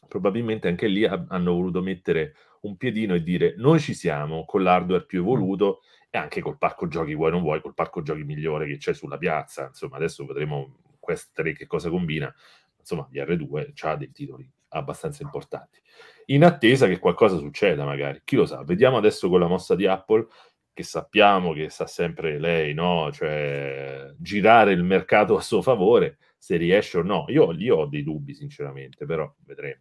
probabilmente 0.07 0.69
anche 0.69 0.87
lì 0.87 1.05
ha- 1.05 1.27
hanno 1.29 1.53
voluto 1.53 1.83
mettere 1.83 2.35
un 2.61 2.77
piedino 2.77 3.15
e 3.15 3.23
dire 3.25 3.55
noi 3.57 3.81
ci 3.81 3.95
siamo 3.95 4.45
con 4.45 4.63
l'hardware 4.63 5.07
più 5.07 5.21
evoluto 5.21 5.81
e 6.09 6.19
anche 6.19 6.41
col 6.41 6.57
parco 6.57 6.87
giochi 6.87 7.15
vuoi 7.15 7.33
non 7.33 7.43
vuoi, 7.43 7.61
col 7.61 7.75
parco 7.75 8.01
giochi 8.03 8.23
migliore 8.23 8.67
che 8.67 8.77
c'è 8.77 8.95
sulla 8.95 9.19
piazza. 9.19 9.67
Insomma, 9.67 9.97
adesso 9.97 10.25
vedremo 10.25 10.79
Quest 11.01 11.33
3 11.33 11.53
che 11.53 11.67
cosa 11.67 11.91
combina. 11.91 12.33
Insomma, 12.79 13.09
gli 13.11 13.19
R2 13.19 13.73
ha 13.87 13.97
dei 13.97 14.13
titoli 14.13 14.49
abbastanza 14.69 15.25
importanti. 15.25 15.81
In 16.27 16.45
attesa 16.45 16.87
che 16.87 17.01
qualcosa 17.01 17.39
succeda, 17.39 17.85
magari. 17.85 18.21
Chi 18.25 18.37
lo 18.37 18.47
sa? 18.47 18.63
Vediamo 18.63 18.99
adesso 18.99 19.29
con 19.29 19.41
la 19.41 19.49
mossa 19.49 19.75
di 19.75 19.87
Apple 19.87 20.29
che 20.77 20.83
sappiamo 20.83 21.55
che 21.55 21.71
sa 21.71 21.87
sempre 21.87 22.39
lei, 22.39 22.75
no? 22.75 23.11
Cioè, 23.11 24.13
girare 24.19 24.73
il 24.73 24.83
mercato 24.83 25.35
a 25.35 25.41
suo 25.41 25.63
favore, 25.63 26.19
se 26.37 26.59
riesce 26.59 26.99
o 26.99 27.03
no. 27.03 27.25
Io 27.29 27.51
lì 27.51 27.71
ho 27.71 27.87
dei 27.87 28.03
dubbi, 28.03 28.35
sinceramente, 28.35 29.07
però 29.07 29.35
vedremo. 29.47 29.81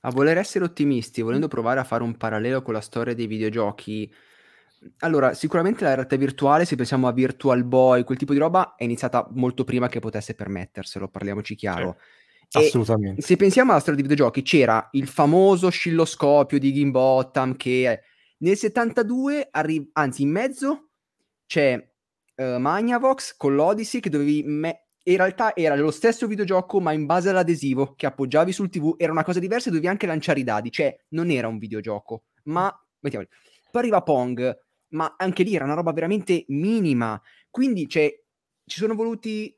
A 0.00 0.10
voler 0.10 0.36
essere 0.36 0.66
ottimisti, 0.66 1.22
volendo 1.22 1.48
provare 1.48 1.80
a 1.80 1.84
fare 1.84 2.02
un 2.02 2.18
parallelo 2.18 2.60
con 2.60 2.74
la 2.74 2.82
storia 2.82 3.14
dei 3.14 3.26
videogiochi, 3.26 4.12
allora, 4.98 5.32
sicuramente 5.32 5.84
la 5.84 5.94
realtà 5.94 6.16
virtuale, 6.16 6.66
se 6.66 6.76
pensiamo 6.76 7.08
a 7.08 7.12
Virtual 7.12 7.64
Boy, 7.64 8.04
quel 8.04 8.18
tipo 8.18 8.34
di 8.34 8.38
roba, 8.38 8.74
è 8.76 8.84
iniziata 8.84 9.26
molto 9.30 9.64
prima 9.64 9.88
che 9.88 10.00
potesse 10.00 10.34
permetterselo, 10.34 11.08
parliamoci 11.08 11.54
chiaro. 11.54 11.96
Sì, 12.46 12.58
assolutamente. 12.58 13.22
Se 13.22 13.36
pensiamo 13.36 13.70
alla 13.70 13.80
storia 13.80 13.98
dei 13.98 14.06
videogiochi, 14.06 14.42
c'era 14.42 14.86
il 14.92 15.08
famoso 15.08 15.68
oscilloscopio 15.68 16.58
di 16.58 16.74
Gimbottam 16.74 17.56
che 17.56 18.02
nel 18.38 18.56
72, 18.56 19.48
arri- 19.50 19.88
anzi 19.92 20.22
in 20.22 20.30
mezzo, 20.30 20.90
c'è 21.46 21.74
uh, 22.36 22.58
Magnavox 22.58 23.36
con 23.36 23.54
l'Odyssey 23.54 24.00
che 24.00 24.10
dovevi... 24.10 24.42
Me- 24.44 24.80
in 25.06 25.18
realtà 25.18 25.54
era 25.54 25.76
lo 25.76 25.92
stesso 25.92 26.26
videogioco 26.26 26.80
ma 26.80 26.90
in 26.90 27.06
base 27.06 27.28
all'adesivo 27.28 27.94
che 27.94 28.06
appoggiavi 28.06 28.50
sul 28.50 28.68
tv, 28.68 28.96
era 28.98 29.12
una 29.12 29.22
cosa 29.22 29.38
diversa 29.38 29.68
e 29.68 29.70
dovevi 29.70 29.88
anche 29.88 30.06
lanciare 30.06 30.40
i 30.40 30.44
dadi, 30.44 30.72
cioè 30.72 30.96
non 31.10 31.30
era 31.30 31.48
un 31.48 31.58
videogioco, 31.58 32.24
ma... 32.44 32.72
Mettiamoli. 33.00 33.30
Poi 33.70 33.82
arriva 33.82 34.02
Pong, 34.02 34.58
ma 34.88 35.14
anche 35.16 35.44
lì 35.44 35.54
era 35.54 35.64
una 35.64 35.74
roba 35.74 35.92
veramente 35.92 36.44
minima, 36.48 37.20
quindi 37.50 37.88
cioè, 37.88 38.12
ci 38.64 38.78
sono 38.78 38.94
voluti 38.94 39.56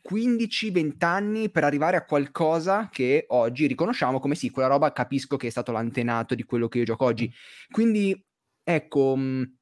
15-20 0.00 1.04
anni 1.04 1.50
per 1.50 1.64
arrivare 1.64 1.96
a 1.96 2.04
qualcosa 2.04 2.88
che 2.90 3.24
oggi 3.28 3.66
riconosciamo 3.66 4.18
come 4.18 4.34
sì, 4.34 4.50
quella 4.50 4.68
roba 4.68 4.92
capisco 4.92 5.36
che 5.36 5.48
è 5.48 5.50
stato 5.50 5.72
l'antenato 5.72 6.34
di 6.34 6.42
quello 6.44 6.68
che 6.68 6.78
io 6.78 6.84
gioco 6.84 7.04
oggi. 7.04 7.30
Quindi, 7.70 8.18
ecco, 8.62 9.14
mhmm, 9.16 9.56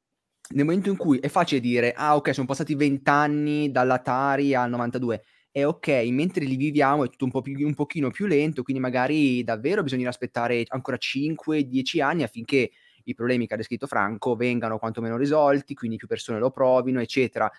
nel 0.53 0.65
momento 0.65 0.89
in 0.89 0.97
cui 0.97 1.19
è 1.19 1.27
facile 1.29 1.61
dire, 1.61 1.93
ah 1.93 2.15
ok, 2.15 2.33
sono 2.33 2.47
passati 2.47 2.75
20 2.75 3.09
anni 3.09 3.71
dall'Atari 3.71 4.53
al 4.53 4.69
92, 4.69 5.23
è 5.51 5.65
ok, 5.65 5.87
mentre 6.09 6.45
li 6.45 6.55
viviamo 6.55 7.03
è 7.05 7.09
tutto 7.09 7.25
un, 7.25 7.31
po 7.31 7.41
più, 7.41 7.65
un 7.65 7.73
pochino 7.73 8.09
più 8.11 8.25
lento, 8.25 8.63
quindi 8.63 8.81
magari 8.81 9.43
davvero 9.43 9.83
bisogna 9.83 10.09
aspettare 10.09 10.63
ancora 10.67 10.97
5-10 10.97 12.01
anni 12.01 12.23
affinché 12.23 12.71
i 13.05 13.13
problemi 13.13 13.47
che 13.47 13.53
ha 13.55 13.57
descritto 13.57 13.87
Franco 13.87 14.35
vengano 14.35 14.77
quantomeno 14.77 15.17
risolti, 15.17 15.73
quindi 15.73 15.97
più 15.97 16.07
persone 16.07 16.39
lo 16.39 16.51
provino, 16.51 16.99
eccetera. 17.01 17.49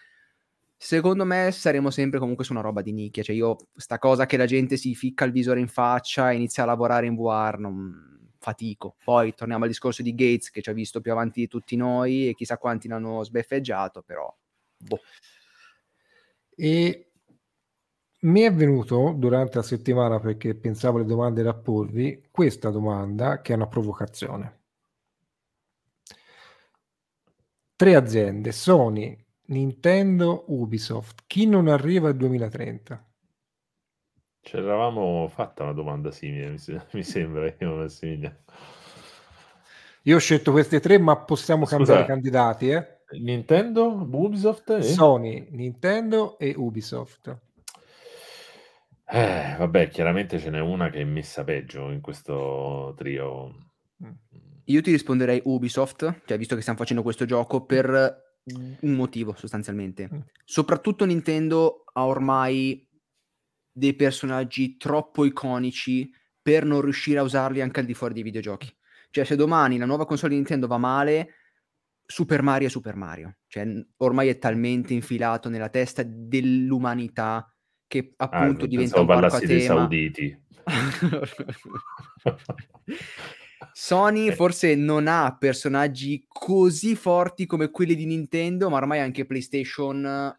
Secondo 0.85 1.24
me 1.24 1.53
saremo 1.53 1.91
sempre 1.91 2.18
comunque 2.18 2.45
su 2.45 2.51
una 2.51 2.61
roba 2.61 2.83
di 2.83 2.91
nicchia, 2.91 3.22
cioè 3.22 3.37
io 3.37 3.57
sta 3.76 4.01
cosa 4.01 4.26
che 4.26 4.37
la 4.37 4.47
gente 4.47 4.76
si 4.76 4.97
ficca 4.97 5.24
il 5.24 5.30
visore 5.30 5.61
in 5.61 5.68
faccia 5.68 6.33
e 6.33 6.35
inizia 6.35 6.64
a 6.64 6.66
lavorare 6.66 7.07
in 7.07 7.14
VR, 7.14 7.57
non 7.61 8.33
fatico. 8.41 8.97
Poi 9.05 9.33
torniamo 9.33 9.62
al 9.62 9.70
discorso 9.70 10.03
di 10.03 10.12
Gates 10.12 10.51
che 10.51 10.61
ci 10.61 10.70
ha 10.70 10.72
visto 10.72 11.01
più 11.01 11.12
avanti 11.12 11.39
di 11.39 11.47
tutti 11.47 11.76
noi 11.76 12.28
e 12.28 12.35
chissà 12.35 12.59
quanti 12.59 12.89
l'hanno 12.89 13.22
sbeffeggiato, 13.22 14.03
però 14.03 14.37
boh. 14.76 14.99
E 16.57 17.12
mi 18.22 18.41
è 18.41 18.53
venuto 18.53 19.14
durante 19.16 19.59
la 19.59 19.62
settimana 19.62 20.18
perché 20.18 20.57
pensavo 20.57 20.99
alle 20.99 21.07
domande 21.07 21.45
da 21.45 21.55
porvi 21.55 22.26
questa 22.28 22.70
domanda 22.70 23.41
che 23.41 23.53
è 23.53 23.57
una 23.57 23.68
provocazione. 23.68 24.62
Tre 27.76 27.95
aziende, 27.95 28.51
Sony, 28.51 29.22
Nintendo, 29.53 30.44
Ubisoft. 30.48 31.24
Chi 31.26 31.46
non 31.46 31.68
arriva 31.68 32.09
al 32.09 32.16
2030? 32.16 33.07
Ci 34.40 34.57
eravamo 34.57 35.28
fatta 35.28 35.62
una 35.62 35.74
domanda 35.74 36.11
simile, 36.11 36.48
mi, 36.48 36.57
mi 36.92 37.03
sembra, 37.03 37.55
io 37.59 37.74
Massimiliano. 37.76 38.36
Io 40.05 40.16
ho 40.16 40.18
scelto 40.18 40.50
queste 40.50 40.80
tre, 40.80 40.98
ma 40.98 41.16
possiamo 41.18 41.64
Scusa, 41.64 41.76
cambiare 41.76 42.07
candidati, 42.07 42.70
eh? 42.70 43.00
Nintendo, 43.20 44.09
Ubisoft 44.11 44.70
e... 44.70 44.82
Sony, 44.82 45.48
Nintendo 45.50 46.38
e 46.38 46.55
Ubisoft. 46.57 47.38
Eh, 49.05 49.55
vabbè, 49.59 49.88
chiaramente 49.90 50.38
ce 50.38 50.48
n'è 50.48 50.61
una 50.61 50.88
che 50.88 51.00
è 51.00 51.05
messa 51.05 51.44
peggio 51.44 51.90
in 51.90 52.00
questo 52.00 52.94
trio. 52.96 53.55
Io 54.64 54.80
ti 54.80 54.90
risponderei 54.90 55.42
Ubisoft, 55.44 56.22
cioè 56.24 56.38
visto 56.38 56.55
che 56.55 56.62
stiamo 56.62 56.78
facendo 56.78 57.03
questo 57.03 57.26
gioco, 57.26 57.64
per 57.66 58.32
un 58.45 58.95
motivo 58.95 59.34
sostanzialmente. 59.36 60.09
Mm. 60.12 60.18
Soprattutto 60.45 61.05
Nintendo 61.05 61.84
ha 61.93 62.07
ormai 62.07 62.86
dei 63.70 63.95
personaggi 63.95 64.76
troppo 64.76 65.24
iconici 65.24 66.11
per 66.40 66.64
non 66.64 66.80
riuscire 66.80 67.18
a 67.18 67.22
usarli 67.22 67.61
anche 67.61 67.80
al 67.80 67.86
di 67.86 67.95
fuori 67.95 68.14
dei 68.14 68.22
videogiochi. 68.22 68.74
Cioè, 69.11 69.24
se 69.24 69.36
domani 69.36 69.78
la 69.78 69.86
nuova 69.86 70.07
console 70.07 70.30
di 70.30 70.36
Nintendo 70.36 70.66
va 70.66 70.78
male, 70.78 71.34
Super 72.05 72.43
Mario 72.43 72.66
è 72.66 72.70
Super 72.70 72.97
Mario. 72.97 73.36
Cioè, 73.47 73.66
ormai 73.99 74.28
è 74.28 74.38
talmente 74.38 74.93
infilato 74.95 75.49
nella 75.49 75.68
testa 75.68 76.03
dell'umanità 76.05 77.47
che 77.86 78.14
appunto 78.16 78.64
ah, 78.64 78.68
diventa 78.68 79.01
un 79.01 79.07
parco 79.07 79.36
a 79.36 79.38
tema. 79.38 79.61
sauditi. 79.61 80.45
Sony 83.72 84.32
forse 84.32 84.74
non 84.74 85.06
ha 85.06 85.36
personaggi 85.38 86.24
così 86.26 86.94
forti 86.94 87.46
come 87.46 87.70
quelli 87.70 87.94
di 87.94 88.06
Nintendo, 88.06 88.68
ma 88.68 88.76
ormai 88.76 89.00
anche 89.00 89.26
PlayStation 89.26 90.34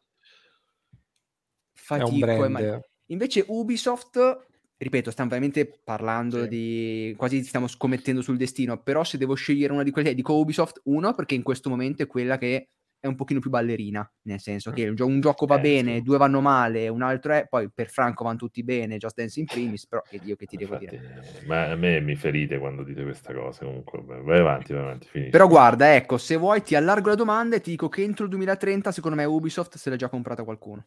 fatico. 1.74 2.49
Ma... 2.49 2.80
Invece 3.07 3.43
Ubisoft 3.47 4.51
ripeto, 4.84 5.11
stiamo 5.11 5.30
veramente 5.30 5.80
parlando 5.84 6.43
sì. 6.43 6.47
di 6.47 7.13
quasi 7.17 7.43
stiamo 7.43 7.67
scommettendo 7.67 8.21
sul 8.21 8.38
destino, 8.38 8.82
però 8.82 9.03
se 9.03 9.17
devo 9.17 9.34
scegliere 9.34 9.74
una 9.74 9.84
di 9.84 9.91
quelle, 9.91 10.13
dico 10.13 10.38
Ubisoft, 10.38 10.82
uno 10.86 11.13
perché 11.13 11.36
in 11.36 11.43
questo 11.43 11.69
momento 11.69 12.03
è 12.03 12.07
quella 12.07 12.38
che 12.38 12.69
è 13.04 13.08
un 13.08 13.16
pochino 13.16 13.41
più 13.41 13.49
ballerina, 13.49 14.10
nel 14.22 14.39
senso 14.39 14.72
che 14.72 14.88
un, 14.88 14.95
gio- 14.95 15.06
un 15.06 15.20
gioco 15.20 15.45
va 15.45 15.58
eh, 15.58 15.60
bene, 15.60 15.95
sì. 15.95 16.04
due 16.04 16.18
vanno 16.18 16.39
male, 16.39 16.88
un 16.88 17.01
altro 17.01 17.34
è, 17.34 17.45
poi 17.49 17.70
per 17.70 17.89
Franco 17.89 18.24
vanno 18.24 18.38
tutti 18.38 18.64
bene, 18.64 18.95
Just 18.95 19.18
Dance 19.18 19.41
in 19.41 19.45
primis, 19.45 19.86
però 19.88 20.01
che 20.10 20.20
Dio 20.20 20.38
che 20.38 20.45
ti 20.45 20.56
Infatti, 20.56 20.86
devo 20.86 21.01
dire. 21.01 21.45
Ma 21.45 21.70
a 21.70 21.76
me 21.76 21.99
mi 21.99 22.16
ferite 22.16 22.58
quando 22.60 22.82
dite 22.82 23.04
questa 23.04 23.34
cosa, 23.34 23.66
comunque 23.66 24.01
vai 24.01 24.39
avanti, 24.39 24.72
vai 24.72 24.84
avanti, 24.84 25.08
finisci. 25.10 25.32
Però 25.32 25.49
guarda, 25.49 25.93
ecco, 25.93 26.18
se 26.18 26.38
vuoi 26.38 26.64
ti 26.64 26.76
allargo 26.76 27.10
la 27.10 27.16
domanda 27.16 27.58
e 27.58 27.60
ti 27.60 27.72
dico 27.72 27.89
che 27.89 28.04
entro 28.04 28.24
il 28.24 28.30
2030 28.30 28.93
secondo 28.93 29.18
me 29.18 29.26
Ubisoft 29.26 29.76
se 29.76 29.89
l'ha 29.89 29.97
già 29.97 30.08
comprata 30.08 30.45
qualcuno. 30.45 30.86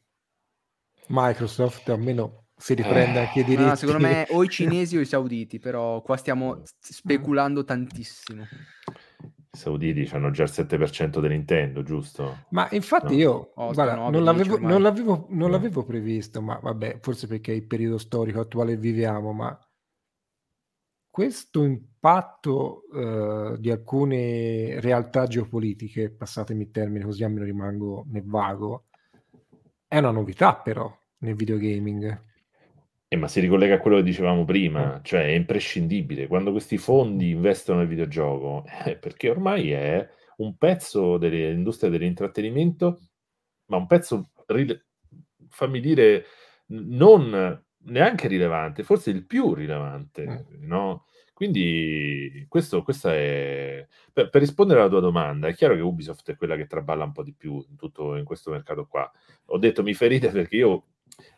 Microsoft 1.09 1.91
almeno 1.91 2.47
si 2.57 2.73
riprende 2.73 3.19
anche 3.19 3.41
i 3.41 3.45
diritti. 3.45 3.62
No, 3.62 3.75
secondo 3.75 4.01
me 4.01 4.27
o 4.31 4.43
i 4.43 4.49
cinesi 4.49 4.97
o 4.97 5.01
i 5.01 5.05
sauditi, 5.05 5.59
però 5.59 6.01
qua 6.01 6.17
stiamo 6.17 6.62
speculando 6.81 7.62
tantissimo. 7.62 8.49
I 9.57 9.59
sauditi 9.59 10.09
hanno 10.13 10.31
già 10.31 10.43
il 10.43 10.51
7% 10.53 11.19
del 11.19 11.31
Nintendo, 11.31 11.83
giusto? 11.83 12.45
Ma 12.51 12.69
infatti 12.73 13.15
no. 13.15 13.21
io 13.21 13.53
oh, 13.55 13.73
guarda, 13.73 13.95
no, 13.95 14.11
non, 14.11 14.23
l'avevo, 14.23 14.59
non, 14.59 14.83
l'avevo, 14.83 15.27
non 15.31 15.51
l'avevo 15.51 15.83
previsto, 15.83 16.43
ma 16.43 16.59
vabbè, 16.63 16.99
forse 17.01 17.27
perché 17.27 17.53
è 17.53 17.57
il 17.57 17.67
periodo 17.67 17.97
storico 17.97 18.41
attuale 18.41 18.77
viviamo, 18.77 19.33
ma 19.33 19.59
questo 21.09 21.65
impatto 21.65 22.83
uh, 22.93 23.57
di 23.57 23.71
alcune 23.71 24.79
realtà 24.81 25.27
geopolitiche, 25.27 26.11
passatemi 26.11 26.65
il 26.65 26.71
termine 26.71 27.07
così 27.07 27.25
almeno 27.25 27.47
rimango 27.47 28.05
nel 28.09 28.27
vago, 28.27 28.85
è 29.89 29.97
una 29.97 30.11
novità 30.11 30.55
però 30.57 30.95
nel 31.21 31.35
videogaming. 31.35 32.26
Eh, 33.09 33.17
ma 33.17 33.29
si 33.29 33.39
ricollega 33.39 33.77
a 33.77 33.79
quello 33.79 33.99
che 33.99 34.03
dicevamo 34.03 34.45
prima, 34.45 35.01
cioè 35.03 35.23
è 35.23 35.31
imprescindibile 35.31 36.27
quando 36.27 36.51
questi 36.51 36.77
fondi 36.77 37.31
investono 37.31 37.79
nel 37.79 37.89
videogioco, 37.89 38.65
eh, 38.85 38.97
perché 38.97 39.31
ormai 39.31 39.71
è 39.71 40.09
un 40.39 40.57
pezzo 40.57 41.17
dell'industria 41.17 41.89
dell'intrattenimento, 41.89 43.01
ma 43.67 43.77
un 43.77 43.87
pezzo, 43.87 44.31
fammi 45.49 45.81
dire, 45.81 46.25
non 46.67 47.63
neanche 47.87 48.29
rilevante, 48.29 48.83
forse 48.83 49.11
il 49.11 49.25
più 49.25 49.55
rilevante, 49.55 50.27
mm. 50.27 50.67
no? 50.67 51.07
Quindi 51.33 52.47
questo, 52.49 52.83
questa 52.83 53.13
è... 53.15 53.87
Per, 54.11 54.31
per, 54.31 54.41
rispondere 54.41 54.81
alla 54.81 54.89
tua 54.89 55.01
domanda, 55.01 55.49
è 55.49 55.55
chiaro 55.55 55.75
che 55.75 55.83
Ubisoft 55.83 56.31
è 56.31 56.37
quella 56.37 56.57
che 56.57 56.67
traballa 56.67 57.05
un 57.05 57.13
po' 57.13 57.23
di 57.23 57.35
più 57.35 57.63
in, 57.69 57.77
tutto, 57.77 58.17
in 58.17 58.25
questo 58.25 58.51
mercato 58.51 58.87
qua. 58.87 59.11
Ho 59.47 59.59
detto 59.59 59.83
mi 59.83 59.93
ferite 59.93 60.31
perché 60.31 60.57
io 60.57 60.85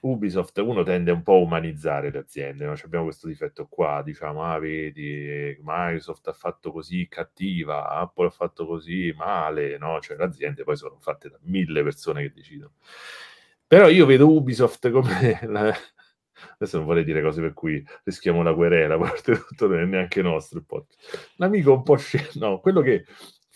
Ubisoft 0.00 0.58
uno 0.58 0.82
tende 0.82 1.10
un 1.10 1.22
po' 1.22 1.34
a 1.34 1.38
umanizzare 1.38 2.10
le 2.10 2.18
aziende, 2.18 2.64
no? 2.64 2.74
abbiamo 2.82 3.04
questo 3.04 3.28
difetto 3.28 3.66
qua, 3.66 4.02
diciamo, 4.04 4.44
ah 4.44 4.58
vedi, 4.58 5.56
Microsoft 5.62 6.28
ha 6.28 6.32
fatto 6.32 6.72
così 6.72 7.06
cattiva, 7.08 7.88
Apple 7.88 8.26
ha 8.26 8.30
fatto 8.30 8.66
così 8.66 9.12
male, 9.16 9.78
no? 9.78 10.00
Cioè 10.00 10.16
le 10.16 10.24
aziende 10.24 10.64
poi 10.64 10.76
sono 10.76 10.98
fatte 11.00 11.28
da 11.28 11.38
mille 11.42 11.82
persone 11.82 12.22
che 12.22 12.32
decidono. 12.32 12.72
Però 13.66 13.88
io 13.88 14.06
vedo 14.06 14.28
Ubisoft 14.32 14.90
come 14.90 15.40
la, 15.46 15.72
adesso 16.54 16.76
non 16.78 16.86
vorrei 16.86 17.04
dire 17.04 17.22
cose 17.22 17.40
per 17.40 17.52
cui 17.52 17.84
rischiamo 18.04 18.42
la 18.42 18.54
querela, 18.54 18.96
oltretutto 18.98 19.66
non 19.66 19.80
è 19.80 19.84
neanche 19.84 20.22
nostro 20.22 20.58
il 20.58 20.64
podcast. 20.64 21.34
L'amico 21.36 21.72
un 21.72 21.82
po' 21.82 21.96
scemo, 21.96 22.28
no, 22.34 22.60
quello 22.60 22.80
che 22.80 23.04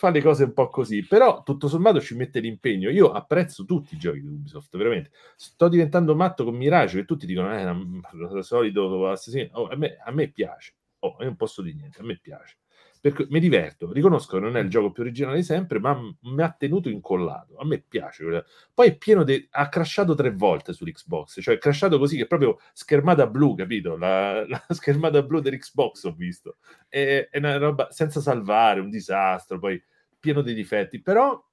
fa 0.03 0.11
le 0.11 0.21
cose 0.21 0.43
un 0.43 0.53
po' 0.53 0.69
così, 0.69 1.07
però 1.07 1.45
tutto 1.45 1.69
sommato 1.69 2.01
ci 2.01 2.17
mette 2.17 2.41
l'impegno. 2.41 2.91
Io 2.91 3.13
apprezzo 3.13 3.65
tutti 3.65 3.95
i 3.95 3.99
giochi 3.99 4.21
di 4.21 4.27
Ubisoft, 4.27 4.77
veramente. 4.77 5.13
Sto 5.37 5.69
diventando 5.69 6.17
matto 6.17 6.43
con 6.43 6.57
Mirage, 6.57 6.99
che 6.99 7.05
tutti 7.05 7.25
dicono, 7.25 7.57
eh, 7.57 7.63
il 7.63 8.39
solito 8.43 9.07
assassino. 9.09 9.51
Oh, 9.53 9.69
a, 9.69 9.77
me, 9.77 9.97
a 10.05 10.11
me 10.11 10.29
piace. 10.29 10.75
Oh, 10.99 11.17
io 11.21 11.27
non 11.27 11.37
posso 11.37 11.63
dire 11.63 11.77
niente, 11.77 12.01
a 12.01 12.05
me 12.05 12.19
piace 12.21 12.57
perché 13.03 13.27
mi 13.31 13.41
diverto, 13.41 13.91
riconosco 13.91 14.37
che 14.37 14.45
non 14.45 14.57
è 14.57 14.61
il 14.61 14.71
gioco 14.71 14.93
più 14.93 15.03
originale 15.03 15.39
di 15.39 15.43
sempre, 15.43 15.81
ma 15.81 16.01
mi 16.21 16.41
ha 16.41 16.55
tenuto 16.57 16.89
incollato. 16.89 17.57
A 17.57 17.65
me 17.65 17.81
piace. 17.81 18.45
Poi 18.73 18.87
è 18.87 18.97
pieno 18.97 19.25
di... 19.25 19.45
ha 19.51 19.69
crashato 19.69 20.15
tre 20.15 20.31
volte 20.31 20.73
sull'Xbox, 20.73 21.41
cioè 21.43 21.57
è 21.57 21.59
crashato 21.59 21.99
così 21.99 22.17
che 22.17 22.29
proprio 22.29 22.61
schermata 22.73 23.27
blu, 23.27 23.57
capito? 23.57 23.97
La, 23.97 24.47
la 24.47 24.65
schermata 24.71 25.21
blu 25.25 25.41
dell'Xbox 25.41 26.05
ho 26.05 26.13
visto. 26.13 26.59
È, 26.89 27.27
è, 27.29 27.39
una 27.39 27.57
roba 27.57 27.91
senza 27.91 28.21
salvare, 28.21 28.79
un 28.79 28.89
disastro, 28.89 29.59
poi 29.59 29.83
pieno 30.23 30.41
di 30.41 30.55
difetti, 30.55 31.03
però 31.03 31.45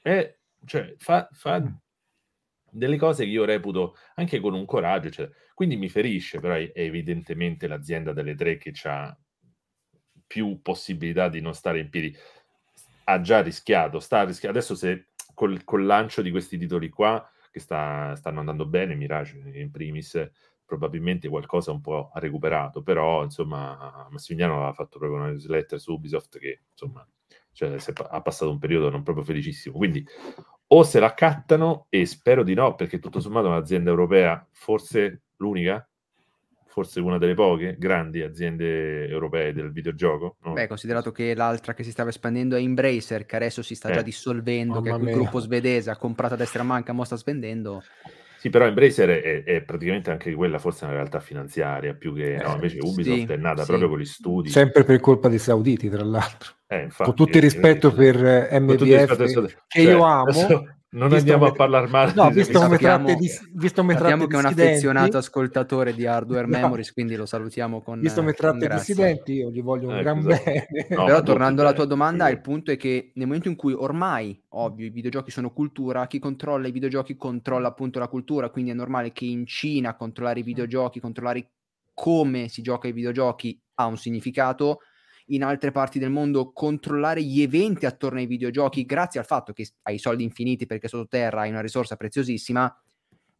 è, 0.00 0.38
cioè, 0.64 0.94
fa, 0.98 1.28
fa 1.32 1.60
delle 2.70 2.96
cose 2.96 3.24
che 3.24 3.30
io 3.30 3.44
reputo 3.44 3.96
anche 4.14 4.38
con 4.38 4.54
un 4.54 4.64
coraggio, 4.64 5.08
eccetera. 5.08 5.34
quindi 5.52 5.76
mi 5.76 5.88
ferisce, 5.88 6.38
però 6.38 6.54
è 6.54 6.70
evidentemente 6.74 7.66
l'azienda 7.66 8.12
delle 8.12 8.36
tre 8.36 8.56
che 8.56 8.72
ha 8.84 9.18
più 10.28 10.60
possibilità 10.62 11.28
di 11.28 11.40
non 11.40 11.54
stare 11.54 11.80
in 11.80 11.90
piedi. 11.90 12.16
Ha 13.04 13.20
già 13.20 13.42
rischiato, 13.42 13.98
sta 13.98 14.22
rischiando. 14.22 14.58
Adesso 14.58 14.76
se 14.76 15.08
col, 15.34 15.64
col 15.64 15.84
lancio 15.84 16.22
di 16.22 16.30
questi 16.30 16.56
titoli 16.56 16.88
qua, 16.90 17.28
che 17.50 17.58
sta, 17.58 18.14
stanno 18.14 18.38
andando 18.38 18.66
bene, 18.66 18.94
Mirage 18.94 19.38
in 19.54 19.70
primis, 19.72 20.30
probabilmente 20.64 21.28
qualcosa 21.28 21.72
un 21.72 21.80
po' 21.80 22.10
ha 22.12 22.20
recuperato, 22.20 22.82
però 22.82 23.24
insomma 23.24 24.06
Massimiliano 24.10 24.56
aveva 24.56 24.74
fatto 24.74 24.98
proprio 24.98 25.18
una 25.18 25.30
newsletter 25.30 25.80
su 25.80 25.94
Ubisoft 25.94 26.38
che 26.38 26.60
insomma 26.70 27.04
cioè, 27.58 27.76
ha 28.10 28.22
passato 28.22 28.52
un 28.52 28.58
periodo 28.58 28.88
non 28.88 29.02
proprio 29.02 29.24
felicissimo, 29.24 29.76
quindi 29.76 30.06
o 30.68 30.82
se 30.84 31.00
la 31.00 31.12
cattano 31.12 31.86
e 31.88 32.06
spero 32.06 32.44
di 32.44 32.54
no, 32.54 32.76
perché 32.76 33.00
tutto 33.00 33.18
sommato 33.18 33.46
è 33.46 33.50
un'azienda 33.50 33.90
europea, 33.90 34.46
forse 34.52 35.22
l'unica, 35.38 35.84
forse 36.66 37.00
una 37.00 37.18
delle 37.18 37.34
poche 37.34 37.74
grandi 37.76 38.22
aziende 38.22 39.08
europee 39.08 39.52
del 39.52 39.72
videogioco. 39.72 40.36
No? 40.44 40.52
Beh, 40.52 40.68
considerato 40.68 41.10
che 41.10 41.34
l'altra 41.34 41.74
che 41.74 41.82
si 41.82 41.90
stava 41.90 42.10
espandendo 42.10 42.54
è 42.54 42.60
Embracer, 42.60 43.26
che 43.26 43.34
adesso 43.34 43.62
si 43.62 43.74
sta 43.74 43.88
eh. 43.88 43.94
già 43.94 44.02
dissolvendo, 44.02 44.80
che 44.80 44.90
è 44.90 44.96
quel 44.96 45.14
gruppo 45.14 45.40
svedese, 45.40 45.90
ha 45.90 45.96
comprato 45.96 46.34
a 46.34 46.36
destra 46.36 46.62
manca, 46.62 46.92
ma 46.92 47.04
sta 47.04 47.16
svendendo. 47.16 47.82
Sì, 48.38 48.50
però 48.50 48.66
Embracer 48.66 49.20
è, 49.20 49.42
è, 49.42 49.62
praticamente 49.62 50.12
anche 50.12 50.32
quella 50.32 50.60
forse 50.60 50.84
una 50.84 50.94
realtà 50.94 51.18
finanziaria, 51.18 51.94
più 51.94 52.14
che... 52.14 52.40
No, 52.40 52.52
invece 52.52 52.78
Ubisoft 52.80 53.26
sì, 53.26 53.32
è 53.32 53.36
nata 53.36 53.62
sì. 53.62 53.66
proprio 53.66 53.88
con 53.88 53.98
gli 53.98 54.04
studi. 54.04 54.48
Sempre 54.48 54.84
per 54.84 55.00
colpa 55.00 55.28
dei 55.28 55.40
sauditi, 55.40 55.88
tra 55.88 56.04
l'altro. 56.04 56.57
Eh, 56.70 56.82
infatti, 56.82 57.04
con 57.04 57.14
tutto 57.14 57.36
il 57.38 57.42
rispetto 57.42 57.88
eh, 57.88 57.92
per 57.92 58.60
MBF, 58.60 59.16
che 59.16 59.56
cioè, 59.68 59.82
io 59.82 60.02
amo. 60.04 60.76
Non 60.90 61.12
andiamo 61.12 61.44
a 61.44 61.52
parlare 61.52 61.86
male. 61.86 62.12
No, 62.14 62.30
visto 62.30 62.58
come 62.60 62.78
tratte 62.78 63.14
di, 63.16 63.30
visto 63.52 63.82
come 63.82 63.94
sappiamo 63.94 64.26
che 64.26 64.36
è 64.36 64.38
un 64.38 64.46
affezionato 64.46 65.18
ascoltatore 65.18 65.92
di 65.92 66.06
Hardware 66.06 66.46
no. 66.46 66.58
Memories, 66.58 66.94
quindi 66.94 67.14
lo 67.14 67.26
salutiamo 67.26 67.82
con 67.82 68.00
Visto 68.00 68.20
come 68.20 68.32
tratte 68.32 68.68
dissidenti, 68.68 69.32
io 69.34 69.50
gli 69.50 69.62
voglio 69.62 69.88
un 69.88 69.96
eh, 69.96 70.02
gran 70.02 70.18
esatto. 70.18 70.42
bene. 70.44 70.66
No, 70.96 71.04
Però 71.04 71.22
tornando 71.22 71.60
alla 71.60 71.74
tua 71.74 71.84
domanda, 71.84 72.26
sì. 72.26 72.32
il 72.32 72.40
punto 72.40 72.70
è 72.70 72.78
che 72.78 73.12
nel 73.14 73.26
momento 73.26 73.48
in 73.48 73.56
cui 73.56 73.74
ormai, 73.74 74.42
ovvio, 74.50 74.86
i 74.86 74.90
videogiochi 74.90 75.30
sono 75.30 75.52
cultura, 75.52 76.06
chi 76.06 76.18
controlla 76.18 76.68
i 76.68 76.72
videogiochi 76.72 77.16
controlla 77.16 77.68
appunto 77.68 77.98
la 77.98 78.08
cultura, 78.08 78.48
quindi 78.48 78.70
è 78.70 78.74
normale 78.74 79.12
che 79.12 79.26
in 79.26 79.44
Cina 79.44 79.94
controllare 79.94 80.40
i 80.40 80.44
videogiochi, 80.44 81.00
controllare 81.00 81.50
come 81.92 82.48
si 82.48 82.62
gioca 82.62 82.86
ai 82.86 82.94
videogiochi 82.94 83.60
ha 83.74 83.86
un 83.86 83.98
significato 83.98 84.78
in 85.28 85.42
altre 85.42 85.70
parti 85.70 85.98
del 85.98 86.10
mondo 86.10 86.52
controllare 86.52 87.22
gli 87.22 87.40
eventi 87.42 87.86
attorno 87.86 88.18
ai 88.18 88.26
videogiochi 88.26 88.84
grazie 88.84 89.20
al 89.20 89.26
fatto 89.26 89.52
che 89.52 89.68
hai 89.82 89.98
soldi 89.98 90.24
infiniti 90.24 90.66
perché 90.66 90.88
sottoterra 90.88 91.42
hai 91.42 91.50
una 91.50 91.60
risorsa 91.60 91.96
preziosissima 91.96 92.74